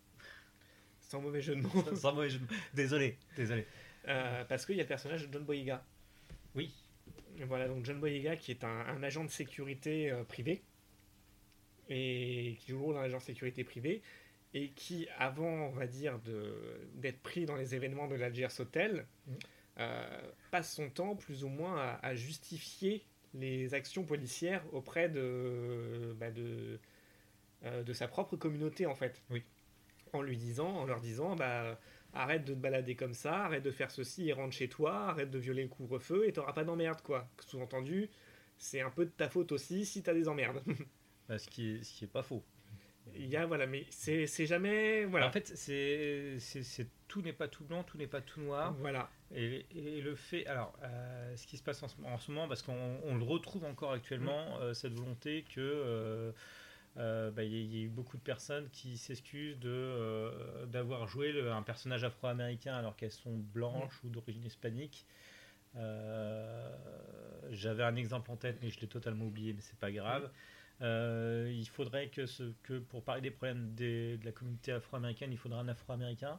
Sans 1.00 1.22
mauvais 1.22 1.40
jeu 1.40 1.56
de 1.56 1.62
mots. 1.62 1.96
Sans 1.96 2.14
mauvais 2.14 2.28
jeu 2.28 2.38
de 2.38 2.44
mots. 2.44 2.60
Désolé, 2.74 3.16
désolé. 3.36 3.66
Euh, 4.06 4.44
parce 4.44 4.66
qu'il 4.66 4.76
y 4.76 4.80
a 4.80 4.82
le 4.82 4.88
personnage 4.88 5.26
de 5.26 5.32
John 5.32 5.44
Boyega. 5.44 5.82
Oui. 6.54 6.74
Voilà, 7.46 7.68
donc 7.68 7.84
John 7.84 8.00
Boyega 8.00 8.36
qui 8.36 8.50
est 8.50 8.64
un, 8.64 8.68
un 8.86 9.02
agent 9.02 9.24
de 9.24 9.30
sécurité 9.30 10.10
euh, 10.10 10.24
privé 10.24 10.62
et 11.88 12.56
qui 12.60 12.72
joue 12.72 12.78
le 12.78 12.84
rôle 12.84 12.94
d'un 12.96 13.02
agent 13.02 13.18
de 13.18 13.22
sécurité 13.22 13.64
privé 13.64 14.02
et 14.54 14.70
qui, 14.70 15.06
avant, 15.18 15.46
on 15.68 15.70
va 15.70 15.86
dire, 15.86 16.18
d'être 16.94 17.20
pris 17.20 17.44
dans 17.46 17.56
les 17.56 17.74
événements 17.74 18.08
de 18.08 18.14
l'Algiers 18.14 18.48
Hotel, 18.58 19.06
Mhm. 19.26 19.34
euh, 19.80 20.20
passe 20.50 20.74
son 20.74 20.88
temps 20.90 21.16
plus 21.16 21.44
ou 21.44 21.48
moins 21.48 21.76
à, 21.78 21.98
à 22.06 22.14
justifier 22.14 23.04
les 23.34 23.74
actions 23.74 24.04
policières 24.04 24.64
auprès 24.72 25.08
de, 25.08 26.14
bah, 26.18 26.30
de, 26.30 26.80
euh, 27.64 27.82
de 27.82 27.92
sa 27.92 28.08
propre 28.08 28.36
communauté, 28.36 28.86
en 28.86 28.94
fait. 28.94 29.22
Oui. 29.30 29.42
En 30.14 30.22
lui 30.22 30.36
disant, 30.38 30.68
en 30.68 30.84
leur 30.86 31.00
disant, 31.00 31.36
bah, 31.36 31.78
arrête 32.18 32.44
de 32.44 32.52
te 32.54 32.58
balader 32.58 32.94
comme 32.96 33.14
ça, 33.14 33.44
arrête 33.44 33.62
de 33.62 33.70
faire 33.70 33.90
ceci 33.90 34.28
et 34.28 34.32
rentre 34.32 34.54
chez 34.54 34.68
toi, 34.68 35.08
arrête 35.08 35.30
de 35.30 35.38
violer 35.38 35.62
le 35.62 35.68
couvre-feu 35.68 36.26
et 36.28 36.32
t'auras 36.32 36.52
pas 36.52 36.64
d'emmerde, 36.64 37.00
quoi. 37.02 37.28
Sous-entendu, 37.46 38.10
c'est 38.58 38.80
un 38.80 38.90
peu 38.90 39.04
de 39.04 39.10
ta 39.10 39.28
faute 39.28 39.52
aussi 39.52 39.84
si 39.86 40.02
t'as 40.02 40.14
des 40.14 40.28
emmerdes. 40.28 40.62
Bah, 41.28 41.36
ce, 41.38 41.46
qui 41.46 41.74
est, 41.76 41.82
ce 41.84 41.92
qui 41.92 42.04
est 42.04 42.08
pas 42.08 42.22
faux. 42.22 42.42
Il 43.14 43.26
y 43.26 43.36
a, 43.36 43.44
voilà, 43.44 43.66
mais 43.66 43.84
c'est 43.90 44.26
jamais. 44.46 45.04
Voilà. 45.04 45.28
En 45.28 45.30
fait, 45.30 45.46
c'est 45.56 46.38
tout 47.06 47.20
n'est 47.20 47.34
pas 47.34 47.48
tout 47.48 47.64
blanc, 47.64 47.82
tout 47.84 47.98
n'est 47.98 48.06
pas 48.06 48.22
tout 48.22 48.40
noir. 48.40 48.72
voilà. 48.80 49.10
Et, 49.34 49.66
et 49.74 50.00
le 50.00 50.14
fait, 50.14 50.46
alors, 50.46 50.72
euh, 50.82 51.36
ce 51.36 51.46
qui 51.46 51.58
se 51.58 51.62
passe 51.62 51.82
en 51.82 51.88
ce, 51.88 51.96
en 52.02 52.16
ce 52.18 52.30
moment, 52.30 52.48
parce 52.48 52.62
qu'on 52.62 52.98
on 53.04 53.14
le 53.16 53.24
retrouve 53.24 53.64
encore 53.66 53.92
actuellement, 53.92 54.58
Mm. 54.58 54.62
euh, 54.62 54.72
cette 54.74 54.94
volonté 54.94 55.44
que 55.54 55.60
euh, 55.60 56.32
euh, 56.96 57.30
bah, 57.30 57.44
il 57.44 57.52
y, 57.52 57.56
a- 57.56 57.60
il 57.60 57.76
y 57.76 57.80
a 57.82 57.84
eu 57.84 57.88
beaucoup 57.88 58.16
de 58.16 58.22
personnes 58.22 58.68
qui 58.70 58.96
s'excusent 58.98 59.58
de 59.58 59.68
euh, 59.70 60.66
d'avoir 60.66 61.06
joué 61.06 61.30
le- 61.32 61.52
un 61.52 61.62
personnage 61.62 62.02
afro-américain 62.04 62.74
alors 62.74 62.96
qu'elles 62.96 63.12
sont 63.12 63.36
blanches 63.36 64.02
ou 64.04 64.08
d'origine 64.10 64.44
hispanique. 64.44 65.06
Euh, 65.76 66.74
J'avais 67.50 67.82
un 67.84 67.96
exemple 67.96 68.30
en 68.30 68.36
tête, 68.36 68.58
mais 68.62 68.68
je 68.70 68.78
l'ai 68.80 68.88
totalement 68.88 69.24
oublié, 69.26 69.52
mais 69.54 69.60
c'est 69.62 69.78
pas 69.78 69.90
grave. 69.90 70.30
Euh, 70.82 71.50
il 71.52 71.66
faudrait 71.68 72.08
que, 72.08 72.26
ce, 72.26 72.52
que 72.62 72.78
pour 72.78 73.02
parler 73.02 73.22
des 73.22 73.30
problèmes 73.30 73.74
des- 73.74 74.16
de 74.18 74.24
la 74.24 74.32
communauté 74.32 74.72
afro-américaine, 74.72 75.32
il 75.32 75.38
faudrait 75.38 75.58
un 75.60 75.68
afro-américain. 75.68 76.38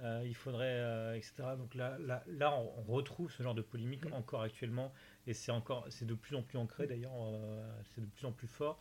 Euh, 0.00 0.22
il 0.26 0.34
faudrait, 0.34 0.64
euh, 0.78 1.14
etc. 1.14 1.56
Donc 1.56 1.74
là, 1.74 1.98
là, 2.00 2.22
là, 2.26 2.54
on 2.54 2.82
retrouve 2.92 3.30
ce 3.32 3.42
genre 3.42 3.54
de 3.54 3.62
polémique 3.62 4.06
Mm. 4.06 4.14
encore 4.14 4.42
actuellement, 4.42 4.92
et 5.26 5.34
c'est 5.34 5.52
encore, 5.52 5.86
c'est 5.90 6.06
de 6.06 6.14
plus 6.14 6.36
en 6.36 6.42
plus 6.42 6.56
ancré 6.58 6.86
d'ailleurs, 6.86 7.12
euh, 7.16 7.70
c'est 7.94 8.00
de 8.00 8.06
plus 8.06 8.26
en 8.26 8.32
plus 8.32 8.48
fort. 8.48 8.78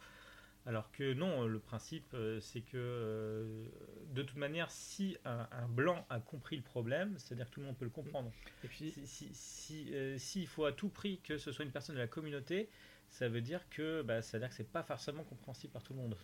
Alors 0.66 0.92
que 0.92 1.14
non, 1.14 1.48
le 1.48 1.60
principe, 1.60 2.14
euh, 2.14 2.40
c'est 2.42 2.62
que 2.62 2.78
euh, 2.78 3.66
de 4.14 4.22
toute 4.22 4.38
manière, 4.38 4.70
si 4.70 5.18
un, 5.26 5.48
un 5.52 5.68
blanc 5.68 6.06
a 6.10 6.20
compris 6.20 6.58
le 6.58 6.62
problème, 6.62 7.16
c'est-à-dire 7.18 7.48
que 7.48 7.52
tout 7.56 7.60
le 7.62 7.66
monde 7.68 7.78
peut 7.78 7.86
le 7.86 7.92
comprendre. 7.92 8.32
Et 8.64 8.68
puis, 8.68 8.92
Si, 8.92 9.08
si, 9.08 9.30
si, 9.34 9.94
euh, 9.96 10.18
s'il 10.18 10.48
faut 10.48 10.66
à 10.66 10.72
tout 10.72 10.90
prix 10.90 11.20
que 11.24 11.38
ce 11.38 11.52
soit 11.52 11.66
une 11.66 11.72
personne 11.72 11.96
de 11.96 12.02
la 12.02 12.08
communauté, 12.08 12.70
ça 13.10 13.30
veut 13.30 13.42
dire 13.42 13.68
que, 13.70 14.02
bah, 14.04 14.22
ça 14.22 14.38
veut 14.38 14.42
dire 14.44 14.50
que 14.50 14.56
c'est 14.56 14.70
pas 14.72 14.84
forcément 14.84 15.24
compréhensible 15.24 15.74
par 15.74 15.82
tout 15.82 15.94
le 15.94 16.00
monde. 16.00 16.16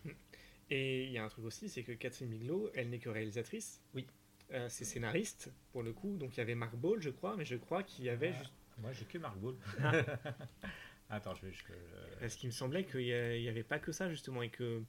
et 0.69 1.05
il 1.05 1.11
y 1.11 1.17
a 1.17 1.23
un 1.23 1.29
truc 1.29 1.45
aussi, 1.45 1.67
c'est 1.69 1.83
que 1.83 1.93
Catherine 1.93 2.29
Bigelow, 2.29 2.69
elle 2.75 2.89
n'est 2.89 2.99
que 2.99 3.09
réalisatrice. 3.09 3.81
Oui. 3.95 4.05
Euh, 4.51 4.67
c'est 4.69 4.85
scénariste, 4.85 5.49
pour 5.71 5.81
le 5.81 5.91
coup. 5.91 6.17
Donc 6.17 6.35
il 6.35 6.37
y 6.37 6.41
avait 6.41 6.53
Mark 6.55 6.75
Ball, 6.75 7.01
je 7.01 7.09
crois, 7.09 7.35
mais 7.35 7.45
je 7.45 7.55
crois 7.55 7.81
qu'il 7.81 8.05
y 8.05 8.09
avait 8.09 8.33
Ah. 8.35 8.39
juste. 8.39 8.53
Moi, 8.77 8.91
j'ai 8.91 9.05
que 9.05 9.17
Mark 9.17 9.37
Ball. 9.39 9.55
Attends, 11.09 11.35
je 11.35 11.45
vais. 11.45 11.51
je- 11.53 12.19
Parce 12.19 12.35
qu'il 12.35 12.47
me 12.47 12.53
semblait 12.53 12.83
qu'il 12.83 13.01
n'y 13.05 13.47
avait 13.47 13.63
pas 13.63 13.79
que 13.79 13.91
ça, 13.91 14.09
justement, 14.09 14.41
et 14.41 14.49
que 14.49 14.81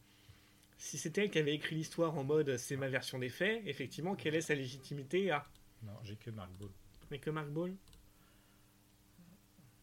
si 0.79 0.99
c'était 0.99 1.25
elle 1.25 1.31
qui 1.31 1.39
avait 1.39 1.55
écrit 1.55 1.77
l'histoire 1.77 2.17
en 2.17 2.25
mode 2.25 2.57
c'est 2.57 2.77
ma 2.77 2.89
version 2.89 3.19
des 3.19 3.29
faits, 3.29 3.63
effectivement, 3.67 4.15
quelle 4.15 4.35
est 4.35 4.41
sa 4.41 4.55
légitimité 4.55 5.31
à. 5.31 5.47
Non, 5.83 5.93
j'ai 6.03 6.17
que 6.17 6.31
Mark 6.31 6.51
Ball. 6.53 6.71
Mais 7.11 7.19
que 7.19 7.31
Mark 7.31 7.49
Ball 7.51 7.75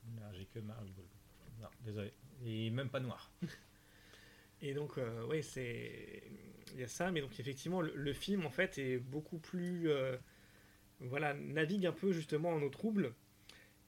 Non, 0.05 0.23
j'ai 0.33 0.45
que 0.45 0.59
Mark 0.59 0.83
Ball. 0.85 1.05
Non, 1.61 1.67
désolé. 1.81 2.11
Et 2.45 2.69
même 2.69 2.89
pas 2.89 2.99
noir. 2.99 3.31
Et 4.61 4.73
donc, 4.73 4.97
euh, 4.97 5.25
oui, 5.29 5.43
c'est. 5.43 6.23
Il 6.73 6.79
y 6.79 6.83
a 6.83 6.87
ça, 6.87 7.11
mais 7.11 7.21
donc 7.21 7.39
effectivement, 7.39 7.81
le, 7.81 7.93
le 7.95 8.13
film, 8.13 8.45
en 8.45 8.49
fait, 8.49 8.77
est 8.79 8.97
beaucoup 8.97 9.37
plus. 9.37 9.89
euh, 9.89 10.17
voilà, 10.99 11.33
navigue 11.33 11.85
un 11.85 11.91
peu 11.91 12.11
justement 12.11 12.49
en 12.49 12.61
eau 12.61 12.69
trouble. 12.69 13.13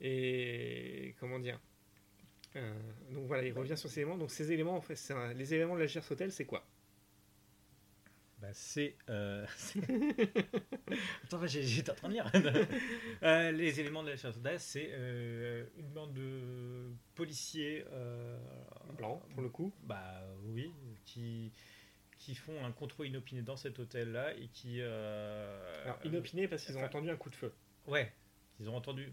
Et. 0.02 1.16
Comment 1.20 1.40
dire? 1.40 1.56
Euh, 1.56 1.74
Donc 3.11 3.27
voilà, 3.27 3.44
il 3.44 3.53
revient 3.53 3.77
sur 3.77 3.90
ces 3.90 4.02
éléments. 4.02 4.18
Donc 4.18 4.32
ces 4.32 4.52
éléments, 4.52 4.76
en 4.76 4.82
fait, 4.82 4.95
un- 5.14 5.34
les 5.34 5.53
éléments 5.53 5.76
de 5.76 5.82
la 5.82 5.88
Gers 5.88 6.10
Hotel, 6.11 6.32
c'est 6.32 6.45
quoi? 6.45 6.65
Bah, 8.41 8.49
c'est. 8.53 8.95
euh, 9.10 9.45
Attends, 11.23 11.45
j'étais 11.48 11.90
en 11.91 11.95
train 11.95 12.10
de 12.10 12.14
lire. 12.14 12.32
Euh, 13.23 13.52
les 13.52 13.80
éléments 13.80 14.03
de 14.03 14.10
la 14.10 14.18
chasse 14.18 14.38
c'est 14.60 14.90
euh, 14.91 15.65
une 15.77 15.88
bande 15.88 16.14
de 16.14 16.91
policiers. 17.15 17.86
euh, 17.91 18.38
Blanc, 18.98 19.23
pour 19.34 19.41
le 19.41 19.49
coup. 19.49 19.73
Bah 19.84 20.22
oui, 20.44 20.72
qui, 21.06 21.52
qui 22.19 22.36
font 22.36 22.64
un 22.65 22.72
contrôle 22.72 23.07
inopiné 23.07 23.41
dans 23.41 23.56
cet 23.57 23.80
hôtel-là 23.80 24.36
et 24.36 24.48
qui. 24.49 24.77
euh, 24.82 25.84
Alors, 25.86 25.99
inopiné 26.03 26.48
parce 26.48 26.64
qu'ils 26.65 26.77
ont 26.77 26.84
entendu 26.84 27.10
un 27.10 27.15
coup 27.18 27.30
de 27.30 27.36
feu. 27.36 27.52
Ouais, 27.88 28.11
ils 28.60 28.69
ont 28.69 28.76
entendu. 28.76 29.11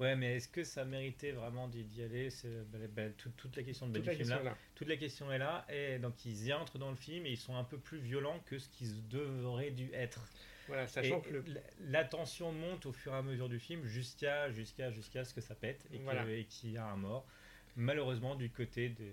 Ouais, 0.00 0.16
mais 0.16 0.36
est-ce 0.36 0.48
que 0.48 0.64
ça 0.64 0.84
méritait 0.84 1.32
vraiment 1.32 1.68
d'y 1.68 2.02
aller 2.02 2.28
bah, 2.72 2.78
bah, 2.96 3.02
toute, 3.36 3.54
la 3.56 3.62
question 3.62 3.86
de 3.88 3.92
Toute 3.98 4.06
la 4.06 4.12
film 4.12 4.18
question 4.24 4.36
là. 4.36 4.42
est 4.42 4.44
là. 4.46 4.56
Toute 4.74 4.88
la 4.88 4.96
question 4.96 5.32
est 5.32 5.38
là, 5.38 5.66
et 5.70 5.98
donc 5.98 6.24
ils 6.24 6.46
y 6.46 6.52
entrent 6.52 6.78
dans 6.78 6.90
le 6.90 6.96
film 6.96 7.24
et 7.26 7.30
ils 7.30 7.36
sont 7.36 7.54
un 7.54 7.62
peu 7.64 7.78
plus 7.78 7.98
violents 7.98 8.40
que 8.46 8.58
ce 8.58 8.68
qu'ils 8.68 9.06
devraient 9.08 9.70
dû 9.70 9.90
être. 9.92 10.20
Voilà, 10.66 10.86
sachant 10.86 11.18
Et 11.18 11.22
que 11.22 11.30
le. 11.34 11.44
la- 11.80 12.04
tension 12.04 12.52
monte 12.52 12.86
au 12.86 12.92
fur 12.92 13.12
et 13.12 13.16
à 13.16 13.22
mesure 13.22 13.48
du 13.48 13.58
film 13.60 13.84
jusqu'à 13.84 14.50
jusqu'à 14.50 14.90
jusqu'à 14.90 15.24
ce 15.24 15.34
que 15.34 15.40
ça 15.40 15.54
pète 15.54 15.86
et 15.92 15.98
Voilà. 15.98 16.24
qu'il 16.48 16.70
y 16.72 16.76
a 16.78 16.86
un 16.86 16.96
mort. 16.96 17.26
Malheureusement 17.76 18.34
du 18.34 18.50
côté 18.50 18.88
des 18.90 19.12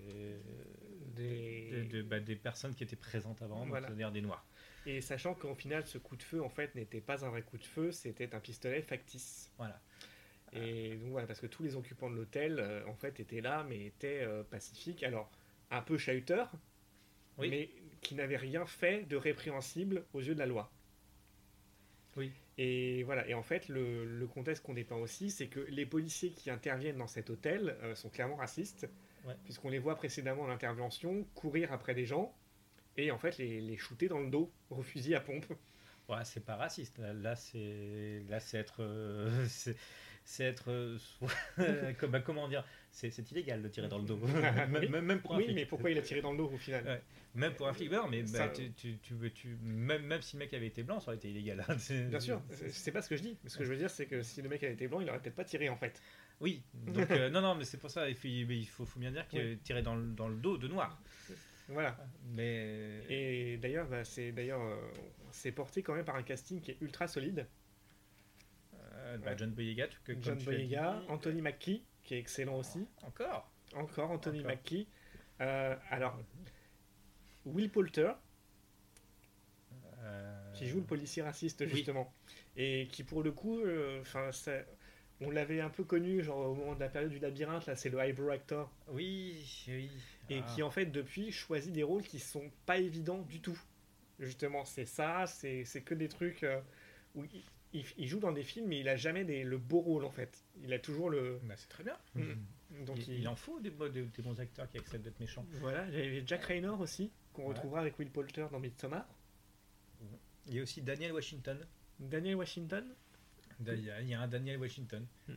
Des- 1.16 1.72
de- 1.72 1.84
de- 1.84 2.02
bah, 2.02 2.20
des 2.20 2.36
personnes 2.36 2.74
qui 2.74 2.84
étaient 2.84 2.96
présentes 2.96 3.42
avant, 3.42 3.66
Voilà. 3.66 3.88
c'est-à-dire 3.88 4.12
des 4.12 4.22
noirs. 4.22 4.46
Et 4.86 5.02
sachant 5.02 5.34
qu'au 5.34 5.54
final, 5.56 5.86
ce 5.86 5.98
coup 5.98 6.16
de 6.16 6.24
feu, 6.24 6.42
en 6.42 6.50
fait, 6.50 6.74
n'était 6.76 7.02
pas 7.02 7.26
un 7.26 7.30
vrai 7.30 7.42
coup 7.42 7.58
de 7.58 7.64
feu, 7.66 7.92
c'était 7.92 8.34
un 8.34 8.40
pistolet 8.40 8.82
factice. 8.82 9.52
Voilà. 9.58 9.80
Et 10.54 10.96
donc 10.98 11.12
voilà, 11.12 11.28
parce 11.28 11.40
que 11.40 11.48
tous 11.48 11.64
les 11.64 11.76
occupants 11.76 12.10
de 12.10 12.16
l'hôtel, 12.16 12.58
euh, 12.60 12.86
en 12.88 12.96
fait, 12.96 13.20
étaient 13.20 13.42
là, 13.42 13.66
mais 13.68 13.86
étaient 13.86 14.22
euh, 14.22 14.44
pacifiques. 14.44 15.04
Alors, 15.04 15.32
un 15.72 15.82
peu 15.82 15.98
chahuteurs, 15.98 16.52
Oui. 17.38 17.50
mais 17.50 17.70
qui 18.02 18.16
n'avaient 18.16 18.38
rien 18.38 18.66
fait 18.66 19.04
de 19.04 19.16
répréhensible 19.16 20.06
aux 20.14 20.22
yeux 20.22 20.34
de 20.34 20.40
la 20.40 20.46
loi. 20.46 20.72
Oui. 22.18 22.32
Et 22.58 23.04
voilà, 23.04 23.28
et 23.28 23.34
en 23.34 23.44
fait, 23.44 23.70
le, 23.70 24.04
le 24.06 24.28
contexte 24.28 24.64
qu'on 24.66 24.74
dépeint 24.74 24.96
aussi, 24.98 25.30
c'est 25.32 25.48
que 25.48 25.60
les 25.62 25.86
policiers 25.86 26.32
qui 26.32 26.50
interviennent 26.50 26.98
dans 26.98 27.08
cet 27.08 27.30
hôtel 27.30 27.78
euh, 27.84 27.96
sont 27.96 28.10
clairement 28.10 28.36
racistes, 28.36 28.88
Ouais. 29.26 29.36
puisqu'on 29.44 29.70
les 29.70 29.80
voit 29.80 29.96
précédemment 29.96 30.46
à 30.46 30.48
l'intervention 30.48 31.26
courir 31.36 31.74
après 31.74 31.94
des 31.94 32.06
gens 32.06 32.34
et 32.96 33.12
en 33.12 33.18
fait 33.18 33.38
les, 33.38 33.60
les 33.60 33.76
shooter 33.76 34.08
dans 34.08 34.22
le 34.22 34.30
dos 34.30 34.50
au 34.70 34.82
fusil 34.82 35.14
à 35.14 35.20
pompe. 35.20 35.46
Ouais, 36.08 36.24
c'est 36.24 36.40
pas 36.46 36.56
raciste. 36.56 37.00
Là, 37.00 37.36
c'est 37.36 38.24
là 38.30 38.40
c'est 38.40 38.58
être 38.58 38.78
euh, 38.82 39.46
c'est 40.32 40.44
être 40.44 40.70
euh, 40.70 40.98
bah, 42.08 42.20
comment 42.20 42.48
dire 42.48 42.64
c'est 42.92 43.32
illégal 43.32 43.64
de 43.64 43.68
tirer 43.68 43.88
dans 43.88 43.98
le 43.98 44.04
dos 44.06 44.18
même, 44.88 45.22
pour 45.22 45.34
un 45.34 45.38
oui, 45.38 45.46
flic. 45.46 45.56
mais 45.56 45.66
pourquoi 45.66 45.90
il 45.90 45.98
a 45.98 46.02
tiré 46.04 46.22
dans 46.22 46.32
le 46.34 46.38
dos 46.38 46.52
au 46.54 46.58
final 46.58 46.86
Ouais. 46.86 47.02
Même 47.34 47.54
pour 47.56 47.68
un 47.68 47.74
flic, 47.74 47.90
bah 47.90 48.06
mais 48.10 48.26
Ça- 48.28 48.46
bah, 48.48 48.54
tu, 48.56 48.72
tu, 48.74 48.98
tu, 49.02 49.14
veux- 49.16 49.32
tu- 49.32 49.58
même, 49.64 50.04
même 50.04 50.22
si 50.22 50.36
le 50.36 50.40
mec 50.40 50.54
avait 50.54 50.68
été 50.68 50.84
blanc, 50.84 51.00
ça 51.00 51.08
aurait 51.08 51.18
été 51.18 51.30
illégal. 51.32 51.64
hein. 51.68 51.76
Bien 52.10 52.20
sûr, 52.20 52.42
c'est 52.70 52.92
pas 52.92 53.02
ce 53.02 53.10
que 53.10 53.18
je 53.18 53.24
dis. 53.24 53.38
Mais 53.44 53.50
ce 53.50 53.58
que 53.58 53.64
je 53.64 53.70
veux 53.72 53.78
dire, 53.78 53.90
c'est 53.90 54.06
que 54.06 54.22
si 54.22 54.42
le 54.44 54.50
mec 54.50 54.64
avait 54.64 54.74
été 54.74 54.88
blanc, 54.88 55.00
il 55.02 55.10
aurait 55.10 55.20
peut-être 55.20 55.36
pas 55.36 55.44
tiré 55.46 55.68
en 55.70 55.78
fait. 55.78 56.00
Oui, 56.42 56.62
donc 56.74 57.10
euh, 57.12 57.30
non, 57.32 57.42
non, 57.42 57.56
mais 57.56 57.66
c'est 57.66 57.78
pour 57.78 57.90
ça, 57.92 58.08
il 58.10 58.16
faut, 58.16 58.28
il 58.28 58.68
faut, 58.68 58.86
faut 58.86 59.00
bien 59.00 59.12
dire 59.12 59.28
qu'il 59.28 59.40
Oui. 59.42 59.58
tirait 59.64 59.82
dans, 59.84 59.96
le- 59.96 60.12
dans 60.12 60.28
le 60.28 60.36
dos 60.36 60.58
de 60.58 60.68
noir. 60.68 61.02
Voilà. 61.70 61.98
Mais 62.34 63.02
Et 63.10 63.58
d'ailleurs, 63.58 63.88
bah, 63.88 64.04
c'est 64.04 64.32
d'ailleurs 64.32 64.62
euh, 64.62 64.76
c'est 65.32 65.52
porté 65.52 65.82
quand 65.84 65.94
même 65.96 66.06
par 66.06 66.16
un 66.16 66.24
casting 66.24 66.62
qui 66.62 66.72
est 66.72 66.78
ultra 66.82 67.08
solide. 67.08 67.46
Euh, 69.10 69.18
bah, 69.18 69.36
John 69.36 69.52
Boyega, 69.52 69.88
tu- 69.88 70.00
que, 70.04 70.14
John 70.22 70.38
Boyega, 70.44 71.00
dit, 71.02 71.10
Anthony 71.12 71.42
Mackie, 71.42 71.84
qui 72.04 72.16
est 72.16 72.20
excellent 72.20 72.58
aussi. 72.58 72.88
encore. 73.04 73.52
Encore 73.76 74.12
Anthony 74.12 74.40
Encore. 74.40 74.52
Mackie. 74.52 74.88
Euh, 75.42 75.76
alors, 75.90 76.18
Will 77.46 77.70
Poulter, 77.70 78.12
Euh, 80.02 80.54
qui 80.54 80.68
joue 80.68 80.78
le 80.80 80.86
policier 80.86 81.22
raciste 81.24 81.60
oui. 81.62 81.70
justement, 81.70 82.12
et 82.56 82.88
qui 82.92 83.04
pour 83.04 83.22
le 83.22 83.32
coup, 83.34 83.60
enfin, 84.00 84.30
on 85.20 85.30
l'avait 85.30 85.60
un 85.60 85.70
peu 85.70 85.84
connu 85.84 86.24
genre 86.24 86.38
au 86.50 86.56
moment 86.56 86.74
de 86.74 86.80
la 86.80 86.88
période 86.88 87.12
du 87.12 87.20
labyrinthe, 87.20 87.66
là 87.66 87.76
c'est 87.76 87.90
le 87.90 88.00
eyebrow 88.00 88.30
actor, 88.30 88.72
Oui, 88.88 89.36
oui. 89.68 89.92
et 90.30 90.40
Ah. 90.40 90.52
qui 90.56 90.64
en 90.64 90.72
fait 90.72 90.86
depuis 90.86 91.32
choisit 91.34 91.74
des 91.74 91.84
rôles 91.84 92.04
qui 92.04 92.20
sont 92.20 92.50
pas 92.66 92.78
évidents 92.78 93.22
du 93.24 93.42
tout. 93.42 93.60
Justement, 94.20 94.64
c'est 94.66 94.86
ça, 94.86 95.26
c'est 95.28 95.64
que 95.84 95.94
des 95.94 96.08
trucs 96.08 96.46
où 97.16 97.26
il, 97.74 98.08
joue 98.08 98.20
dans 98.20 98.32
des 98.32 98.44
films, 98.44 98.68
mais 98.68 98.80
il 98.80 98.90
a 98.90 98.96
jamais 98.96 99.24
des- 99.26 99.44
le 99.44 99.58
beau 99.58 99.80
rôle 99.80 100.04
en 100.06 100.10
fait. 100.10 100.44
Il 100.64 100.74
a 100.74 100.80
toujours 100.80 101.10
le. 101.10 101.40
Bah, 101.44 101.56
c'est 101.58 101.70
très 101.70 101.84
bien. 101.84 101.98
Mm. 102.16 102.86
Donc 102.86 103.08
il, 103.08 103.20
il 103.20 103.28
en 103.28 103.36
faut 103.36 103.60
des, 103.60 103.70
bo- 103.70 103.90
des, 103.90 104.04
des 104.04 104.22
bons 104.24 104.40
acteurs 104.40 104.68
qui 104.70 104.78
acceptent 104.78 105.04
d'être 105.04 105.20
méchants. 105.20 105.46
Voilà, 105.62 105.88
il 105.90 105.94
y 105.96 106.02
avait 106.02 106.24
Jack 106.26 106.44
Raynor 106.46 106.80
aussi, 106.80 107.12
qu'on 107.34 107.46
retrouvera 107.46 107.82
avec 107.82 107.98
Will 108.00 108.10
Poulter 108.10 108.46
dans 108.52 108.60
Midsommar. 108.60 109.06
Il 110.48 110.56
y 110.56 110.60
a 110.60 110.64
aussi 110.64 110.82
Daniel 110.82 111.12
Washington. 111.14 111.60
Daniel 112.00 112.36
Washington. 112.36 112.86
Da- 113.60 113.74
Il 113.76 113.84
y 114.08 114.14
a, 114.14 114.22
un 114.22 114.28
Daniel 114.28 114.58
Washington. 114.58 115.06
Mm. 115.28 115.34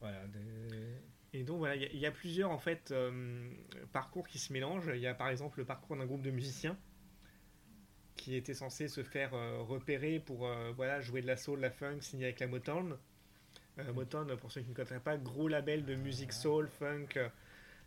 Voilà. 0.00 0.26
des- 0.28 1.38
Et 1.38 1.44
donc 1.44 1.58
voilà, 1.58 1.76
il 1.76 1.82
y 1.82 1.84
a- 1.84 1.90
il 1.92 1.98
y, 1.98 2.06
a 2.06 2.10
plusieurs 2.10 2.50
en 2.50 2.58
fait 2.58 2.90
euh, 2.90 3.50
parcours 3.92 4.26
qui 4.26 4.38
se 4.38 4.52
mélangent. 4.52 4.90
Il 4.94 5.00
y 5.00 5.06
a 5.06 5.14
par 5.14 5.28
exemple 5.28 5.58
le 5.58 5.64
parcours 5.64 5.96
d'un 5.96 6.06
groupe 6.06 6.22
de 6.22 6.30
musiciens 6.30 6.76
qui 8.18 8.34
était 8.36 8.52
censé 8.52 8.88
se 8.88 9.02
faire 9.02 9.32
euh, 9.32 9.62
repérer 9.62 10.18
pour 10.20 10.46
euh, 10.46 10.72
voilà 10.76 11.00
jouer 11.00 11.22
de 11.22 11.26
la 11.26 11.38
soul, 11.38 11.56
de 11.58 11.62
la 11.62 11.70
funk, 11.70 12.00
signé 12.02 12.24
avec 12.26 12.40
la 12.40 12.48
Motown. 12.48 12.98
Euh, 13.78 13.92
Motown, 13.94 14.36
pour 14.36 14.52
ceux 14.52 14.60
qui 14.60 14.68
ne 14.70 14.74
connaissent 14.74 15.00
pas, 15.02 15.16
gros 15.16 15.48
label 15.48 15.86
de 15.86 15.94
musique 15.94 16.32
soul, 16.34 16.68
funk 16.68 17.06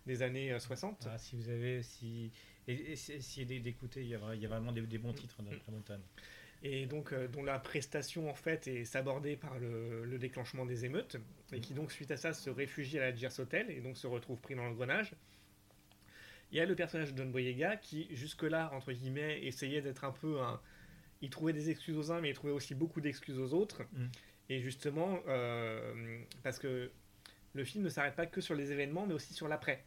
des 0.08 0.24
années 0.24 0.52
euh, 0.54 0.58
60. 0.60 1.08
Ah, 1.12 1.18
si 1.20 1.36
vous 1.36 1.50
avez, 1.50 1.84
si, 1.84 2.32
essayez 2.68 3.60
d'écouter, 3.60 4.02
il 4.02 4.08
y 4.08 4.16
a, 4.16 4.18
vra- 4.18 4.36
il 4.36 4.42
y 4.42 4.46
a 4.46 4.50
vraiment 4.50 4.72
des, 4.72 4.82
des 4.82 4.98
bons 4.98 5.14
titres 5.14 5.42
dans 5.44 5.52
la 5.52 5.58
montagne. 5.72 6.02
et 6.64 6.86
donc 6.86 7.12
euh, 7.12 7.28
dont 7.28 7.44
la 7.44 7.60
prestation 7.60 8.30
en 8.30 8.34
fait 8.34 8.68
est 8.68 8.86
sabordée 8.86 9.36
par 9.36 9.60
le, 9.60 10.06
le 10.06 10.18
déclenchement 10.18 10.66
des 10.66 10.86
émeutes 10.86 11.18
et 11.52 11.60
qui 11.60 11.74
donc 11.74 11.92
suite 11.92 12.12
à 12.12 12.18
ça 12.18 12.34
se 12.34 12.50
réfugie 12.50 12.98
à 13.00 13.02
la 13.10 13.16
Gers 13.16 13.40
Hotel 13.40 13.70
et 13.70 13.82
donc 13.82 13.98
se 13.98 14.08
retrouve 14.08 14.40
pris 14.40 14.56
dans 14.56 14.64
l'engrenage. 14.64 15.12
Il 16.52 16.58
y 16.58 16.60
a 16.60 16.66
le 16.66 16.76
personnage 16.76 17.14
de 17.14 17.18
John 17.18 17.32
Boyega 17.32 17.78
qui 17.78 18.08
jusque-là 18.16 18.72
entre 18.74 18.92
guillemets 18.92 19.44
essayait 19.46 19.82
d'être 19.82 20.04
un 20.04 20.12
peu 20.12 20.42
un 20.42 20.60
il 21.22 21.30
trouvait 21.30 21.54
des 21.54 21.70
excuses 21.70 21.98
aux 21.98 22.12
uns 22.12 22.20
mais 22.20 22.30
il 22.30 22.34
trouvait 22.34 22.54
aussi 22.54 22.76
beaucoup 22.76 23.00
d'excuses 23.02 23.40
aux 23.40 23.54
autres 23.54 23.84
Mm. 23.94 24.06
et 24.50 24.60
justement 24.60 25.20
euh, 25.28 26.20
parce 26.44 26.60
que 26.60 26.92
le 27.54 27.64
film 27.64 27.84
ne 27.84 27.90
s'arrête 27.90 28.16
pas 28.16 28.26
que 28.26 28.42
sur 28.42 28.56
les 28.56 28.72
événements 28.72 29.06
mais 29.06 29.14
aussi 29.14 29.34
sur 29.34 29.48
l'après. 29.48 29.84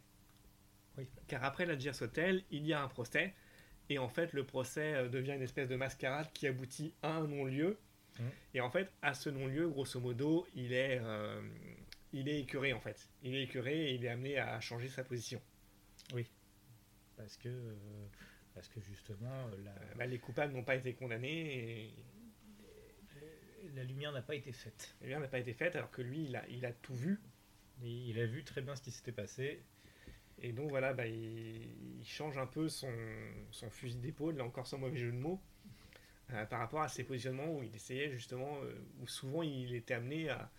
Oui. 0.97 1.07
Car 1.27 1.43
après 1.43 1.65
la 1.65 1.77
Gers 1.77 2.01
Hotel, 2.01 2.43
il 2.51 2.65
y 2.65 2.73
a 2.73 2.81
un 2.81 2.87
procès 2.87 3.33
et 3.89 3.99
en 3.99 4.09
fait, 4.09 4.33
le 4.33 4.43
procès 4.43 4.95
euh, 4.95 5.09
devient 5.09 5.33
une 5.33 5.41
espèce 5.41 5.67
de 5.67 5.75
mascarade 5.75 6.27
qui 6.33 6.47
aboutit 6.47 6.93
à 7.01 7.09
un 7.17 7.27
non-lieu. 7.27 7.77
Mhm. 8.19 8.29
Et 8.55 8.61
en 8.61 8.69
fait, 8.69 8.91
à 9.01 9.13
ce 9.13 9.29
non-lieu, 9.29 9.67
grosso 9.67 9.99
modo, 9.99 10.47
il 10.55 10.73
est, 10.73 10.99
euh, 11.01 11.41
il 12.13 12.27
est 12.29 12.39
écœuré 12.39 12.73
en 12.73 12.79
fait. 12.79 13.09
Il 13.23 13.35
est 13.35 13.43
écœuré 13.43 13.89
et 13.89 13.93
il 13.93 14.05
est 14.05 14.09
amené 14.09 14.37
à 14.39 14.59
changer 14.59 14.87
sa 14.87 15.03
position. 15.03 15.41
Parce 17.17 17.37
que, 17.37 17.49
euh, 17.49 17.75
parce 18.53 18.67
que 18.67 18.79
justement, 18.81 19.47
euh, 19.47 19.63
la, 19.63 19.71
Euh, 19.71 19.95
bah, 19.97 20.05
les 20.05 20.19
coupables 20.19 20.53
n'ont 20.53 20.63
pas 20.63 20.75
été 20.75 20.93
condamnés 20.93 21.85
et, 21.85 21.93
la 23.73 23.83
lumière 23.83 24.13
n'a 24.13 24.21
pas 24.21 24.35
été 24.35 24.53
faite. 24.53 24.95
et 25.01 25.07
rien 25.07 25.19
n'a 25.19 25.27
pas 25.27 25.39
été 25.39 25.53
fait 25.53 25.75
alors 25.75 25.91
que 25.91 26.01
lui, 26.01 26.25
il 26.25 26.35
a, 26.35 26.47
il 26.49 26.65
a 26.65 26.71
tout 26.71 26.93
vu. 26.95 27.19
Et 27.83 27.89
il 27.89 28.19
a 28.19 28.25
vu 28.25 28.43
très 28.43 28.61
bien 28.61 28.75
ce 28.75 28.81
qui 28.81 28.91
s'était 28.91 29.11
passé. 29.11 29.63
Et 30.41 30.53
donc 30.53 30.69
voilà, 30.69 30.93
bah, 30.93 31.07
il, 31.07 31.99
il 31.99 32.05
change 32.05 32.37
un 32.37 32.45
peu 32.45 32.69
son, 32.69 32.93
son 33.51 33.69
fusil 33.69 33.97
d'épaule, 33.97 34.37
là 34.37 34.43
encore 34.45 34.67
sans 34.67 34.77
mauvais 34.77 34.97
jeu 34.97 35.11
de 35.11 35.17
mots, 35.17 35.41
euh, 36.33 36.45
par 36.45 36.59
rapport 36.59 36.81
à 36.81 36.87
ses 36.87 37.03
positionnements 37.03 37.53
où 37.53 37.63
il 37.63 37.75
essayait 37.75 38.09
justement, 38.09 38.59
euh, 38.63 38.73
où 39.01 39.07
souvent 39.07 39.43
il 39.43 39.75
était 39.75 39.93
amené 39.93 40.29
à, 40.29 40.49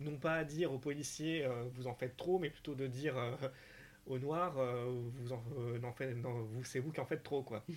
non 0.00 0.16
pas 0.18 0.36
à 0.36 0.44
dire 0.44 0.72
aux 0.72 0.78
policiers 0.78 1.44
euh, 1.44 1.64
vous 1.74 1.86
en 1.86 1.94
faites 1.94 2.16
trop, 2.16 2.38
mais 2.38 2.50
plutôt 2.50 2.74
de 2.74 2.86
dire 2.86 3.14
aux 4.06 4.18
noirs 4.18 4.56
euh, 4.58 4.86
vous 5.14 5.32
en, 5.32 5.44
euh, 5.58 5.78
n'en 5.78 5.92
faites- 5.92 6.16
non, 6.16 6.42
vous, 6.44 6.64
c'est 6.64 6.80
vous 6.80 6.92
qui 6.92 7.00
en 7.00 7.06
faites 7.06 7.22
trop 7.22 7.42
quoi. 7.42 7.64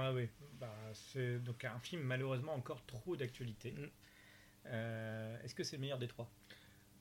Ah 0.00 0.12
oui, 0.12 0.28
bah, 0.60 0.72
c'est 0.92 1.42
donc 1.42 1.64
un 1.64 1.78
film 1.80 2.02
malheureusement 2.02 2.54
encore 2.54 2.84
trop 2.86 3.16
d'actualité. 3.16 3.72
Mm. 3.72 3.88
Euh, 4.66 5.42
Est-ce 5.42 5.54
que 5.54 5.64
c'est 5.64 5.76
le 5.76 5.80
meilleur 5.80 5.98
des 5.98 6.06
trois? 6.06 6.30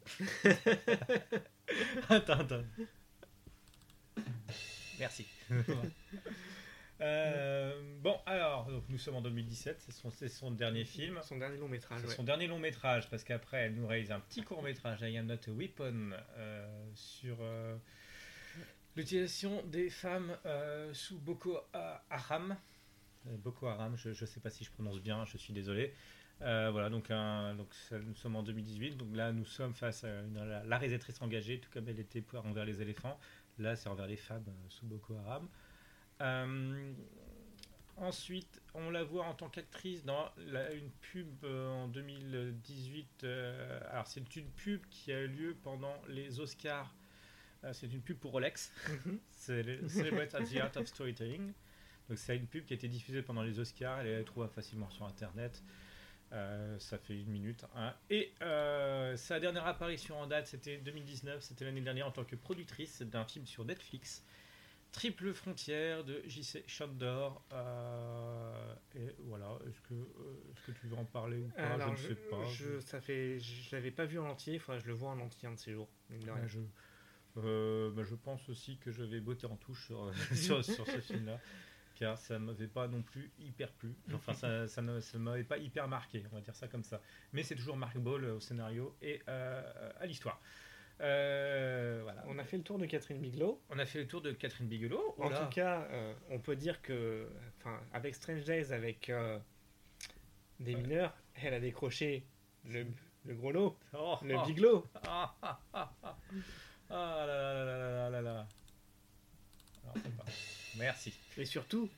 Attends, 2.09 2.39
attends. 2.39 2.63
Merci. 4.99 5.27
Euh, 7.01 7.79
bon, 8.01 8.17
alors, 8.25 8.65
donc, 8.65 8.83
nous 8.89 8.97
sommes 8.97 9.15
en 9.15 9.21
2017, 9.21 9.85
c'est 10.09 10.29
son, 10.29 10.51
dernier 10.51 10.83
film. 10.85 11.19
Son 11.23 11.37
dernier 11.37 11.57
long 11.57 11.67
métrage. 11.67 11.99
C'est 12.01 12.07
ouais. 12.07 12.15
son 12.15 12.23
dernier 12.23 12.47
long 12.47 12.59
métrage, 12.59 13.09
parce 13.09 13.23
qu'après, 13.23 13.57
elle 13.65 13.75
nous 13.75 13.85
réalise 13.87 14.11
un 14.11 14.19
petit 14.19 14.43
court 14.43 14.63
métrage, 14.63 15.01
I 15.01 15.17
Am 15.17 15.27
Not 15.27 15.35
a 15.47 15.51
Weapon, 15.51 16.11
euh, 16.37 16.89
sur 16.95 17.37
euh, 17.41 17.75
l'utilisation 18.95 19.63
des 19.65 19.89
femmes 19.89 20.35
sous 20.93 21.17
Boko 21.19 21.59
Haram. 22.09 22.55
Boko 23.25 23.67
Haram, 23.67 23.95
je 23.97 24.09
ne 24.09 24.13
sais 24.13 24.39
pas 24.39 24.49
si 24.49 24.63
je 24.63 24.71
prononce 24.71 24.99
bien, 25.01 25.25
je 25.25 25.37
suis 25.37 25.53
désolé. 25.53 25.93
Voilà, 26.39 26.89
donc, 26.89 27.11
un- 27.11 27.55
donc 27.55 27.73
ça, 27.73 27.99
nous 27.99 28.15
sommes 28.15 28.35
en 28.35 28.43
2018, 28.43 28.95
donc 28.97 29.15
là 29.15 29.31
nous 29.31 29.45
sommes 29.45 29.73
face 29.73 30.03
à 30.03 30.21
une- 30.21 30.37
la, 30.43 30.63
la 30.63 30.77
réalisatrice 30.77 31.21
engagée, 31.21 31.59
tout 31.59 31.69
comme 31.71 31.87
elle 31.89 31.99
était 31.99 32.21
pour 32.21 32.45
envers 32.45 32.63
les 32.65 32.81
éléphants. 32.81 33.19
Là, 33.59 33.75
c'est 33.75 33.89
envers 33.89 34.05
les 34.07 34.17
femmes 34.17 34.45
sous 34.69 34.85
Boko 34.85 35.15
Haram. 35.25 35.47
Euh, 36.21 36.93
ensuite, 37.97 38.61
on 38.73 38.89
la 38.89 39.03
voit 39.03 39.25
en 39.25 39.33
tant 39.33 39.49
qu'actrice 39.49 40.03
dans 40.05 40.29
la- 40.37 40.71
une 40.73 40.89
pub 40.91 41.43
euh, 41.43 41.69
en 41.69 41.87
2018. 41.87 43.23
euh, 43.23 43.79
alors, 43.91 44.07
c'est 44.07 44.35
une 44.35 44.49
pub 44.51 44.81
qui 44.89 45.11
a 45.11 45.21
eu 45.21 45.27
lieu 45.27 45.55
pendant 45.63 45.95
les 46.07 46.39
Oscars. 46.39 46.93
C'est 47.73 47.91
une 47.91 48.01
pub 48.01 48.17
pour 48.17 48.31
Rolex. 48.31 48.71
Mhm. 49.05 49.19
c'est 49.31 49.63
le 49.63 49.89
Celebrate 49.89 50.33
at 50.35 50.43
the 50.45 50.57
Art 50.57 50.77
of 50.77 50.87
Storytelling. 50.87 51.51
Donc, 52.07 52.17
c'est 52.17 52.37
une 52.37 52.47
pub 52.47 52.63
qui 52.65 52.73
a 52.73 52.75
été 52.75 52.87
diffusée 52.87 53.21
pendant 53.21 53.41
les 53.41 53.59
Oscars. 53.59 53.99
Elle 54.01 54.07
est 54.07 54.23
trouvable 54.23 54.53
facilement 54.53 54.89
sur 54.89 55.05
Internet. 55.05 55.61
Euh, 56.33 56.77
ça 56.79 56.97
fait 56.97 57.19
une 57.19 57.29
minute. 57.31 57.65
hein. 57.75 57.93
Et 58.09 58.31
euh, 58.41 59.17
sa 59.17 59.39
dernière 59.39 59.65
apparition 59.65 60.19
en 60.19 60.27
date, 60.27 60.47
c'était 60.47 60.77
2019, 60.77 61.41
c'était 61.41 61.65
l'année 61.65 61.81
dernière 61.81 62.07
en 62.07 62.11
tant 62.11 62.25
que 62.25 62.35
productrice 62.35 63.01
d'un 63.01 63.23
film 63.25 63.45
sur 63.45 63.65
Netflix, 63.65 64.23
Triple 64.97 65.31
Frontière 65.31 66.03
de 66.03 66.23
J.C. 66.25 66.63
Chandor. 66.65 67.43
Euh, 67.53 68.73
et 68.95 69.13
voilà, 69.19 69.47
est-ce 69.67 69.79
que, 69.81 69.93
euh, 69.93 70.51
est-ce 70.51 70.65
que 70.65 70.71
tu 70.71 70.87
veux 70.87 70.95
en 70.97 71.05
parler 71.05 71.37
ou 71.37 71.49
pas? 71.49 71.61
Alors, 71.61 71.95
Je 71.95 72.09
ne 72.09 72.15
sais 72.15 72.21
pas. 72.29 72.43
je- 72.51 72.79
ça 72.79 72.99
fait, 72.99 73.39
je 73.39 73.75
l'avais 73.75 73.91
pas 73.91 74.05
vu 74.05 74.17
en 74.17 74.27
entier, 74.27 74.55
il 74.55 74.59
faudrait 74.59 74.79
que 74.79 74.85
je 74.85 74.89
le 74.89 74.95
vois 74.95 75.11
en 75.11 75.19
entier 75.19 75.47
un 75.47 75.51
de 75.51 75.59
ces 75.59 75.71
jours. 75.71 75.87
Ouais, 76.09 76.47
je, 76.47 76.57
euh, 77.37 77.91
bah, 77.91 78.03
je 78.03 78.15
pense 78.15 78.49
aussi 78.49 78.77
que 78.79 78.91
je 78.91 79.03
vais 79.03 79.19
botter 79.19 79.45
en 79.45 79.55
touche 79.55 79.85
sur, 79.85 80.11
sur, 80.35 80.65
sur 80.65 80.87
ce 80.87 80.99
film-là, 80.99 81.39
car 81.95 82.17
ça 82.17 82.39
ne 82.39 82.45
m'avait 82.45 82.67
pas 82.67 82.87
non 82.87 83.03
plus 83.03 83.31
hyper 83.39 83.71
plu. 83.73 83.95
Enfin, 84.13 84.33
ça 84.33 84.67
ça 84.67 84.81
ne 84.81 84.99
ça 84.99 85.19
m'avait 85.19 85.43
pas 85.43 85.57
hyper 85.59 85.87
marqué, 85.87 86.23
on 86.31 86.35
va 86.35 86.41
dire 86.41 86.55
ça 86.55 86.67
comme 86.67 86.83
ça. 86.83 87.01
Mais 87.33 87.43
c'est 87.43 87.55
toujours 87.55 87.77
Mark 87.77 87.97
Ball 87.99 88.25
au 88.25 88.39
scénario 88.39 88.97
et 89.01 89.21
euh, 89.27 89.91
à 89.99 90.05
l'histoire. 90.07 90.41
Euh, 91.01 91.99
voilà. 92.03 92.23
On 92.27 92.39
a 92.39 92.43
fait 92.43 92.57
le 92.57 92.63
tour 92.63 92.79
de 92.79 92.85
Catherine 92.85 93.19
Bigelow. 93.19 93.61
On 93.69 93.77
a 93.79 93.85
fait 93.85 93.99
le 93.99 94.07
tour 94.07 94.21
de 94.21 94.31
Catherine 94.31 94.67
Bigelow. 94.67 95.15
En 95.19 95.29
tout 95.29 95.49
cas, 95.51 95.87
euh, 95.91 96.13
on 96.29 96.39
peut 96.39 96.55
dire 96.55 96.81
que, 96.81 97.29
enfin, 97.59 97.79
avec 97.93 98.15
Strange 98.15 98.43
Days, 98.45 98.71
avec 98.73 99.09
euh, 99.09 99.37
des 100.59 100.75
mineurs, 100.75 101.15
elle 101.35 101.53
a 101.53 101.59
décroché 101.59 102.25
le, 102.65 102.85
le 103.25 103.35
gros 103.35 103.51
lot, 103.51 103.77
Oh, 103.93 104.15
le 104.23 104.35
oh. 104.35 104.45
Bigelow. 104.45 104.85
Ah, 105.07 105.35
ah, 105.41 105.59
ah, 105.73 105.93
ah. 106.03 106.17
Ah 106.89 107.25
là 107.27 107.53
là 107.53 107.65
là 107.65 108.09
là 108.09 108.21
là. 108.21 108.47
Alors, 109.83 109.93
pas- 110.17 110.25
Merci. 110.77 111.13
Et 111.37 111.45
surtout, 111.45 111.89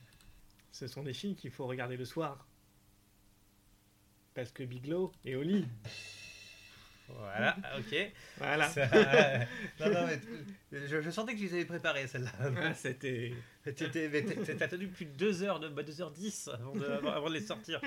ce 0.72 0.86
sont 0.88 1.02
des 1.04 1.14
films 1.14 1.36
qu'il 1.36 1.50
faut 1.52 1.66
regarder 1.66 1.96
le 1.96 2.04
soir. 2.04 2.46
Parce 4.34 4.50
que 4.52 4.62
Bigelow 4.62 5.12
est 5.24 5.34
au 5.36 5.42
lit. 5.42 5.66
Voilà, 7.18 7.56
ok. 7.78 8.12
Voilà. 8.38 8.68
Ça- 8.68 8.86
non, 9.80 9.90
non, 9.92 10.06
mais 10.06 10.20
je, 10.86 11.00
je 11.00 11.10
sentais 11.10 11.34
que 11.34 11.38
tu 11.38 11.44
les 11.44 11.54
avais 11.54 11.64
préparées, 11.64 12.06
celle-là. 12.06 12.30
Ah, 12.56 12.74
C'était. 12.74 13.32
T'as 13.64 14.64
attendu 14.64 14.88
plus 14.88 15.04
de 15.06 15.12
2 15.12 15.42
heures, 15.42 15.60
de, 15.60 15.68
bah, 15.68 15.82
2h10 15.82 16.50
avant 16.54 16.74
de, 16.74 16.84
avant, 16.86 17.10
avant 17.10 17.28
de 17.28 17.34
les 17.34 17.40
sortir. 17.40 17.80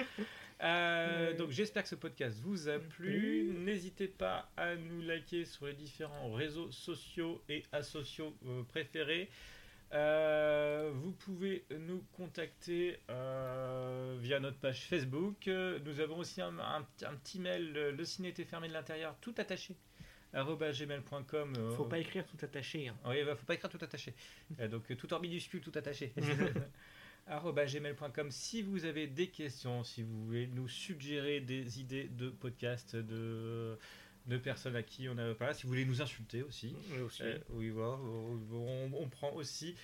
Euh, 0.62 1.34
donc 1.36 1.50
j'espère 1.50 1.84
que 1.84 1.90
ce 1.90 1.96
podcast 1.96 2.38
vous 2.44 2.70
a 2.70 2.80
plu. 2.80 3.52
N'hésitez 3.58 4.08
pas 4.08 4.50
à 4.56 4.76
nous 4.76 5.02
liker 5.02 5.46
sur 5.46 5.66
les 5.66 5.74
différents 5.74 6.32
réseaux 6.32 6.72
sociaux 6.72 7.42
et 7.50 7.64
asociaux 7.72 8.34
euh, 8.48 8.64
préférés. 8.64 9.30
Euh, 9.94 10.92
vous 10.94 11.12
pouvez 11.12 11.66
nous 11.80 12.04
contacter 12.14 12.98
euh, 13.10 14.18
via 14.20 14.40
notre 14.40 14.58
page 14.58 14.82
Facebook. 14.86 15.48
Nous 15.48 16.00
avons 16.00 16.18
aussi 16.18 16.42
un, 16.42 16.58
un 16.60 16.82
petit- 16.82 17.06
un 17.06 17.14
petit 17.16 17.40
mail, 17.40 17.72
le 17.74 18.06
ciné 18.06 18.30
était 18.30 18.44
fermé 18.46 18.68
de 18.68 18.74
l'intérieur, 18.74 19.16
tout 19.22 19.36
attaché 19.38 19.76
gmail.com. 20.34 21.54
euh, 21.58 21.76
Faut 21.76 21.86
pas 21.86 22.00
écrire 22.00 22.26
tout 22.26 22.44
attaché. 22.44 22.88
hein. 22.88 22.96
Oui, 23.06 23.24
bah, 23.24 23.36
faut 23.36 23.46
pas 23.46 23.54
écrire 23.54 23.70
tout 23.70 23.78
attaché. 23.84 24.16
Euh, 24.60 24.68
donc 24.68 24.96
tout 24.98 25.14
en 25.14 25.20
minuscule, 25.20 25.62
tout 25.62 25.72
attaché. 25.76 26.12
gmail.com 27.28 28.32
si 28.32 28.64
vous 28.64 28.86
avez 28.86 29.06
des 29.06 29.28
questions, 29.28 29.84
si 29.84 30.02
vous 30.02 30.26
voulez 30.26 30.48
nous 30.48 30.68
suggérer 30.68 31.40
des 31.40 31.80
idées 31.80 32.06
de 32.06 32.30
podcasts, 32.30 32.96
de, 32.96 33.78
de 34.28 34.38
personnes 34.38 34.76
à 34.76 34.84
qui 34.84 35.10
on 35.10 35.18
a 35.18 35.34
parlé, 35.34 35.54
si 35.54 35.64
vous 35.64 35.70
voulez 35.70 35.86
nous 35.86 36.02
insulter 36.02 36.44
aussi. 36.44 36.76
Oui, 36.92 37.02
aussi. 37.02 37.24
Euh, 37.24 37.38
oui, 37.50 37.70
voilà, 37.70 37.98
on, 37.98 39.10
prend 39.10 39.32
aussi. 39.34 39.76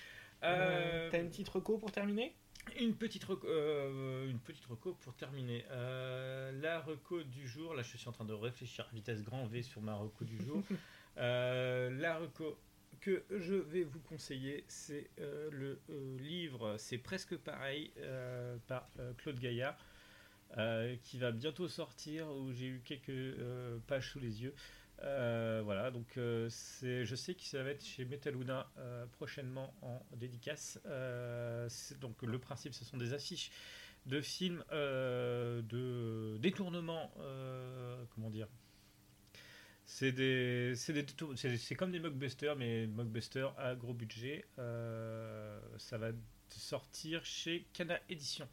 Euh, 0.42 0.46
Euh, 0.46 1.08
T'as 1.10 1.20
une 1.20 1.28
petite 1.28 1.48
reco 1.48 1.78
pour 1.78 1.92
terminer? 1.92 2.34
Une 2.78 2.94
petite 2.94 3.24
reco, 3.24 3.46
euh, 3.46 4.30
une 4.30 4.38
petite 4.38 4.64
reco 4.66 4.94
pour 4.94 5.14
terminer. 5.14 5.64
La 5.70 6.80
reco 6.80 7.22
du 7.22 7.46
jour, 7.46 7.74
là 7.74 7.82
je 7.82 7.96
suis 7.96 8.08
en 8.08 8.12
train 8.12 8.24
de 8.24 8.32
réfléchir 8.32 8.86
à 8.90 8.94
vitesse 8.94 9.22
grand 9.22 9.46
V 9.46 9.62
sur 9.62 9.80
ma 9.80 9.94
reco 9.94 10.24
du 10.24 10.38
jour. 10.38 10.62
La 11.16 12.16
reco 12.18 12.56
que 13.00 13.24
je 13.30 13.54
vais 13.54 13.82
vous 13.82 13.98
conseiller, 14.00 14.64
c'est 14.68 15.10
le 15.18 15.80
livre 16.18 16.76
C'est 16.78 16.98
presque 16.98 17.36
pareil 17.36 17.92
par 18.68 18.88
Claude 19.18 19.38
Gaillard. 19.38 19.76
Euh, 20.58 20.96
qui 21.04 21.16
va 21.16 21.30
bientôt 21.30 21.68
sortir 21.68 22.28
où 22.28 22.52
j'ai 22.52 22.66
eu 22.66 22.82
quelques 22.84 23.10
euh, 23.10 23.78
pages 23.86 24.10
sous 24.10 24.18
les 24.18 24.42
yeux. 24.42 24.52
Euh, 25.02 25.62
voilà, 25.64 25.92
donc 25.92 26.08
je 26.16 27.14
sais 27.14 27.34
que 27.34 27.42
ça 27.42 27.62
va 27.62 27.70
être 27.70 27.84
chez 27.84 28.04
Metaluna 28.04 28.68
prochainement 29.12 29.72
en 29.82 30.04
dédicace. 30.16 30.78
Donc 32.00 32.22
le 32.22 32.38
principe, 32.38 32.74
ce 32.74 32.84
sont 32.84 32.96
des 32.96 33.14
affiches 33.14 33.50
de 34.06 34.20
films 34.20 34.64
de 34.72 36.36
détournement, 36.38 37.12
comment 38.14 38.30
dire 38.30 38.48
c'est 39.86 40.12
des, 40.12 40.74
des 40.88 41.74
comme 41.76 41.90
des 41.90 41.98
mockbusters, 41.98 42.54
mais 42.54 42.86
mockbusters 42.86 43.54
à 43.58 43.74
gros 43.74 43.94
budget. 43.94 44.44
Ça 44.56 45.96
va 45.98 46.10
sortir 46.50 47.24
chez 47.24 47.66
Cana 47.72 47.98
Édition 48.08 48.48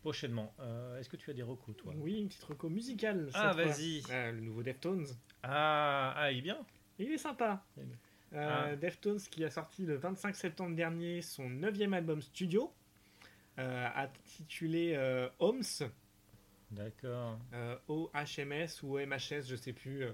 prochainement. 0.00 0.52
Euh, 0.60 0.98
est-ce 0.98 1.08
que 1.08 1.16
tu 1.16 1.30
as 1.30 1.34
des 1.34 1.42
recos, 1.42 1.76
toi? 1.76 1.92
Oui, 1.96 2.18
une 2.20 2.28
petite 2.28 2.42
reco 2.44 2.68
musicale. 2.68 3.26
cette 3.26 3.36
Ah, 3.36 3.52
fois. 3.52 3.64
vas-y. 3.64 4.02
Euh, 4.10 4.32
le 4.32 4.40
nouveau 4.40 4.62
Deftones. 4.62 5.06
Ah, 5.42 6.12
ah, 6.16 6.32
il 6.32 6.38
est 6.38 6.42
bien. 6.42 6.58
Il 6.98 7.12
est 7.12 7.18
sympa. 7.18 7.64
Euh, 8.32 8.70
Ah. 8.72 8.76
Deftones 8.76 9.18
qui 9.30 9.44
a 9.44 9.50
sorti 9.50 9.84
le 9.86 9.96
25 9.96 10.34
septembre 10.36 10.76
dernier 10.76 11.20
son 11.22 11.48
neuvième 11.50 11.94
album 11.94 12.22
studio, 12.22 12.72
euh, 13.58 13.88
intitulé 13.96 14.92
euh, 14.94 15.28
Homes, 15.38 15.62
D'accord. 16.70 17.38
euh, 17.52 17.76
O-H-M-S 17.88 18.82
ou 18.82 18.94
O-M-H-S, 18.94 19.48
je 19.48 19.56
sais 19.56 19.72
plus. 19.72 20.04
euh. 20.04 20.12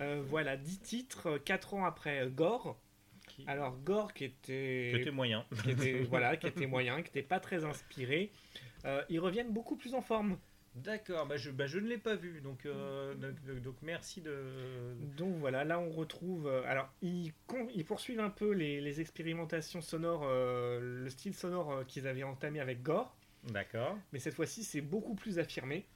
Euh, 0.00 0.22
voilà, 0.24 0.56
10 0.56 0.78
titres, 0.80 1.38
4 1.38 1.74
ans 1.74 1.84
après 1.84 2.20
euh, 2.20 2.28
Gore. 2.30 2.78
Qui- 3.26 3.44
Alors 3.48 3.76
Gore 3.78 4.12
qui 4.14 4.24
était, 4.24 4.92
que 4.98 5.04
t'es 5.04 5.10
moyen. 5.10 5.44
qui 5.64 5.70
était, 5.72 6.00
voilà, 6.10 6.36
qui 6.36 6.46
était 6.46 6.66
moyen, 6.66 6.96
qui 7.02 7.08
n'était 7.08 7.22
pas 7.22 7.40
très 7.40 7.64
inspiré. 7.64 8.30
Euh, 8.84 9.02
ils 9.08 9.20
reviennent 9.20 9.52
beaucoup 9.52 9.76
plus 9.76 9.94
en 9.94 10.00
forme. 10.00 10.38
D'accord, 10.76 11.26
bah 11.26 11.36
je, 11.36 11.50
bah 11.50 11.66
je 11.66 11.80
ne 11.80 11.88
l'ai 11.88 11.98
pas 11.98 12.14
vu, 12.14 12.40
donc, 12.40 12.64
euh, 12.64 13.12
donc, 13.14 13.74
merci 13.82 14.20
de... 14.20 14.94
Donc 15.16 15.34
voilà, 15.38 15.64
là 15.64 15.80
on 15.80 15.90
retrouve. 15.90 16.46
euh, 16.46 16.62
alors, 16.64 16.88
ils, 17.02 17.32
poursuivent 17.84 18.20
un 18.20 18.30
peu 18.30 18.52
les, 18.52 18.80
les 18.80 19.00
expérimentations 19.00 19.80
sonores, 19.80 20.22
euh, 20.24 21.02
le 21.02 21.10
style 21.10 21.34
sonore 21.34 21.84
qu'ils 21.88 22.06
avaient 22.06 22.22
entamé 22.22 22.60
avec 22.60 22.82
Gore, 22.82 23.16
D'accord. 23.48 23.98
mais 24.12 24.20
cette 24.20 24.34
fois-ci 24.34 24.62
c'est 24.62 24.80
beaucoup 24.80 25.16
plus 25.16 25.40
affirmé. 25.40 25.86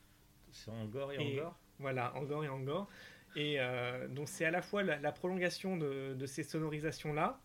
C'est 0.51 0.73
encore 0.73 1.12
et, 1.12 1.23
Et- 1.23 1.40
encore. 1.40 1.56
Voilà, 1.78 2.15
encore 2.16 2.44
et 2.44 2.48
encore. 2.48 2.89
Et 3.36 3.61
euh, 3.61 4.09
donc 4.09 4.28
c'est 4.28 4.44
à 4.44 4.51
la 4.51 4.62
fois 4.62 4.82
la, 4.82 4.98
la 4.98 5.12
prolongation 5.12 5.77
de, 5.77 6.15
de 6.15 6.27
ces 6.27 6.43
sonorisations-là, 6.43 7.40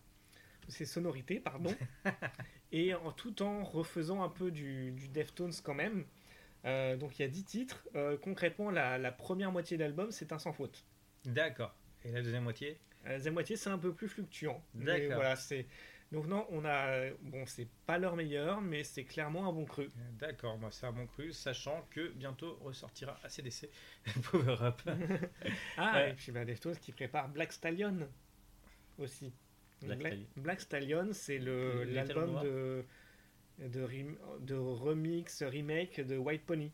de 0.66 0.72
ces 0.72 0.84
sonorités, 0.84 1.38
pardon, 1.40 1.74
et 2.72 2.94
en 2.94 3.12
tout 3.12 3.42
en 3.42 3.64
refaisant 3.64 4.22
un 4.22 4.28
peu 4.28 4.50
du, 4.50 4.92
du 4.92 5.08
Deftones 5.08 5.52
quand 5.62 5.74
même. 5.74 6.04
Euh, 6.64 6.96
donc 6.96 7.18
il 7.18 7.22
y 7.22 7.24
a 7.24 7.28
10 7.28 7.44
titres. 7.44 7.88
Euh, 7.94 8.16
concrètement, 8.18 8.70
la, 8.70 8.98
la 8.98 9.12
première 9.12 9.50
moitié 9.52 9.76
d'album, 9.78 10.10
c'est 10.10 10.32
un 10.32 10.38
sans 10.38 10.52
faute. 10.52 10.84
D'accord. 11.24 11.74
Et 12.04 12.12
la 12.12 12.22
deuxième 12.22 12.44
moitié? 12.44 12.78
La 13.04 13.16
deuxième 13.16 13.34
moitié, 13.34 13.56
c'est 13.56 13.70
un 13.70 13.78
peu 13.78 13.92
plus 13.94 14.08
fluctuant. 14.08 14.62
D'accord. 14.74 15.14
Voilà, 15.14 15.36
c'est... 15.36 15.66
Donc 16.12 16.26
non, 16.26 16.44
on 16.50 16.64
a... 16.64 17.08
Bon, 17.22 17.46
c'est 17.46 17.68
pas 17.86 17.96
leur 17.96 18.16
meilleur, 18.16 18.60
mais 18.60 18.82
c'est 18.84 19.04
clairement 19.04 19.48
un 19.48 19.52
bon 19.52 19.64
cru. 19.64 19.90
D'accord, 20.18 20.58
moi 20.58 20.70
c'est 20.72 20.84
un 20.86 20.92
bon 20.92 21.06
cru, 21.06 21.32
sachant 21.32 21.86
que 21.90 22.08
bientôt 22.08 22.58
ressortira 22.64 23.16
ACDC, 23.22 23.68
Power 24.24 24.56
Up. 24.60 24.82
Ah, 25.76 25.92
Ouais. 25.94 26.10
et 26.10 26.14
puis 26.14 26.32
bah, 26.32 26.44
Deftones 26.44 26.76
qui 26.78 26.90
prépare 26.92 27.28
Black 27.28 27.52
Stallion 27.52 28.08
aussi. 28.98 29.32
Black 29.82 29.98
Black, 29.98 30.12
Stallion. 30.12 30.26
Black 30.36 30.60
Stallion, 30.60 31.08
c'est 31.12 31.38
l'album 31.38 32.40
de, 32.42 32.84
de, 33.58 33.82
rem- 33.82 34.18
de 34.40 34.54
remix, 34.54 35.42
remake 35.42 36.00
de 36.00 36.16
White 36.16 36.44
Pony. 36.46 36.70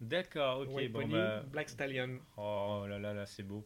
D'accord, 0.00 0.60
ok, 0.60 0.68
White 0.74 0.92
bon 0.92 1.00
Pony, 1.00 1.12
bah... 1.12 1.42
Black 1.50 1.68
Stallion. 1.68 2.18
Oh 2.36 2.84
là 2.88 2.98
là 2.98 3.12
là, 3.14 3.26
c'est 3.26 3.42
beau. 3.42 3.64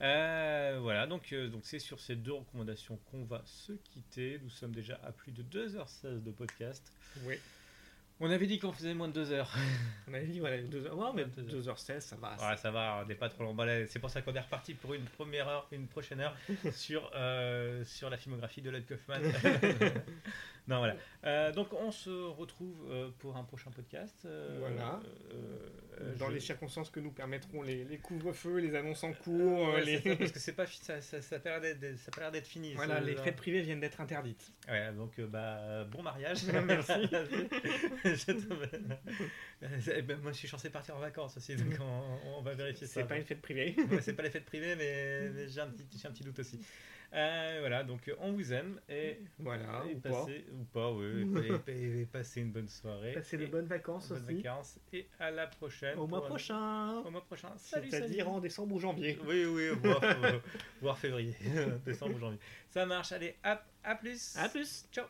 Euh, 0.00 0.78
voilà, 0.80 1.06
donc 1.08 1.32
euh, 1.32 1.48
donc 1.48 1.62
c'est 1.64 1.80
sur 1.80 1.98
ces 1.98 2.14
deux 2.14 2.32
recommandations 2.32 2.98
qu'on 3.10 3.24
va 3.24 3.42
se 3.44 3.72
quitter. 3.72 4.38
Nous 4.44 4.50
sommes 4.50 4.70
déjà 4.72 4.98
à 5.02 5.10
plus 5.12 5.32
de 5.32 5.42
2h16 5.42 6.22
de 6.22 6.30
podcast. 6.30 6.92
Oui. 7.24 7.34
On 8.20 8.30
avait 8.30 8.46
dit 8.46 8.58
qu'on 8.58 8.72
faisait 8.72 8.94
moins 8.94 9.08
de 9.08 9.12
2 9.12 9.32
heures. 9.32 9.54
On 10.08 10.14
avait 10.14 10.26
dit, 10.26 10.40
voilà, 10.40 10.58
2 10.58 10.86
heures. 10.86 10.98
Ouais, 10.98 11.10
mais 11.14 11.22
Ouais, 11.24 11.30
deux 11.36 11.60
2h16, 11.62 12.00
ça 12.00 12.16
va. 12.16 12.36
Ouais, 12.36 12.56
ça 12.56 12.70
va, 12.70 13.02
on 13.02 13.06
n'est 13.06 13.14
pas 13.14 13.28
trop 13.28 13.44
long. 13.44 13.54
Là, 13.54 13.86
C'est 13.86 13.98
pour 13.98 14.10
ça 14.10 14.22
qu'on 14.22 14.34
est 14.34 14.40
reparti 14.40 14.74
pour 14.74 14.94
une 14.94 15.04
première 15.04 15.46
heure, 15.48 15.68
une 15.70 15.86
prochaine 15.86 16.20
heure 16.20 16.34
sur, 16.72 17.10
euh, 17.14 17.84
sur 17.84 18.10
la 18.10 18.16
filmographie 18.16 18.62
de 18.62 18.70
Lloyd 18.70 18.86
Kaufman. 18.86 19.20
non, 20.68 20.78
voilà. 20.78 20.96
Euh, 21.24 21.50
donc, 21.52 21.72
on 21.72 21.90
se 21.90 22.10
retrouve 22.10 22.86
euh, 22.90 23.08
pour 23.18 23.36
un 23.36 23.42
prochain 23.44 23.70
podcast. 23.70 24.22
euh, 24.26 24.56
Voilà. 24.60 25.00
Dans 26.18 26.28
je- 26.28 26.34
les 26.34 26.40
circonstances 26.40 26.90
que 26.90 27.00
nous 27.00 27.10
permettront 27.10 27.60
les, 27.62 27.82
les 27.84 27.98
couvre-feux, 27.98 28.58
les 28.58 28.76
annonces 28.76 29.02
en 29.02 29.12
cours, 29.12 29.74
Ouais, 29.74 29.84
les... 29.84 29.98
c'est 29.98 30.10
ça, 30.10 30.16
parce 30.16 30.30
que 30.32 30.38
c'est 30.38 30.52
pas 30.56 30.66
ça, 30.66 31.00
ça, 31.00 31.20
ça 31.20 31.36
a 31.36 31.38
pas 31.40 31.58
l'air 31.58 32.30
d'être- 32.30 32.46
fini. 32.46 32.74
Voilà, 32.74 33.00
les 33.00 33.16
fêtes 33.16 33.34
privées 33.34 33.62
viennent 33.62 33.80
d'être 33.80 34.00
interdites. 34.00 34.52
Ouais, 34.68 34.92
donc 34.92 35.20
bah 35.22 35.84
bon 35.90 36.02
mariage. 36.02 36.44
Merci. 36.66 36.92
Je 38.04 39.90
Eh 39.96 40.02
ben, 40.02 40.18
moi 40.20 40.32
je 40.32 40.38
suis 40.38 40.48
censé 40.48 40.70
partir 40.70 40.96
en 40.96 41.00
vacances 41.00 41.36
aussi, 41.36 41.56
donc 41.56 41.74
on, 41.80 42.38
on 42.38 42.42
va 42.42 42.54
vérifier 42.54 42.86
ça. 42.86 43.00
C'est 43.00 43.06
pas 43.08 43.16
une 43.16 43.24
fête 43.24 43.40
privée. 43.42 43.74
Ouais, 43.90 44.00
c'est 44.00 44.12
pas 44.14 44.22
les 44.22 44.30
fêtes 44.30 44.44
privées, 44.44 44.76
mais, 44.76 45.30
mais 45.30 45.48
j'ai 45.48 45.60
un, 45.60 45.68
petit- 45.68 45.98
j'ai 46.00 46.06
un 46.08 46.12
petit 46.12 46.24
doute 46.24 46.38
aussi. 46.38 46.60
Euh, 47.14 47.56
voilà, 47.60 47.84
donc 47.84 48.06
euh, 48.08 48.14
on 48.18 48.32
vous 48.32 48.52
aime 48.52 48.78
et, 48.88 49.18
Voilà, 49.38 49.82
et 49.88 49.94
ou 49.94 50.00
pas. 50.00 50.10
passez, 50.10 50.44
ou 50.52 50.64
pas, 50.64 50.92
oui, 50.92 51.26
et, 51.66 51.72
et- 51.72 52.00
et 52.02 52.06
passez 52.06 52.42
une 52.42 52.52
bonne 52.52 52.68
soirée. 52.68 53.12
Passez 53.12 53.38
de 53.38 53.46
bonnes 53.46 53.66
vacances 53.66 54.10
bonnes 54.10 54.24
aussi. 54.24 54.42
vacances 54.42 54.78
et 54.92 55.08
à 55.18 55.30
la 55.30 55.46
prochaine. 55.46 55.98
Au 55.98 56.06
mois 56.06 56.22
prochain. 56.26 56.98
Au 56.98 57.10
mois 57.10 57.24
prochain. 57.24 57.50
Salut, 57.56 57.88
C'est-à-dire 57.90 58.28
en 58.28 58.40
décembre 58.40 58.74
ou 58.74 58.78
janvier. 58.78 59.18
Oui, 59.24 59.46
oui, 59.46 59.68
voire, 59.82 60.02
voire 60.82 60.98
février, 60.98 61.34
décembre 61.86 62.16
ou 62.16 62.18
janvier. 62.18 62.40
Ça 62.68 62.84
marche, 62.84 63.10
allez, 63.12 63.36
à, 63.42 63.64
à 63.84 63.94
plus. 63.94 64.36
À 64.36 64.48
plus. 64.50 64.84
Ciao. 64.92 65.06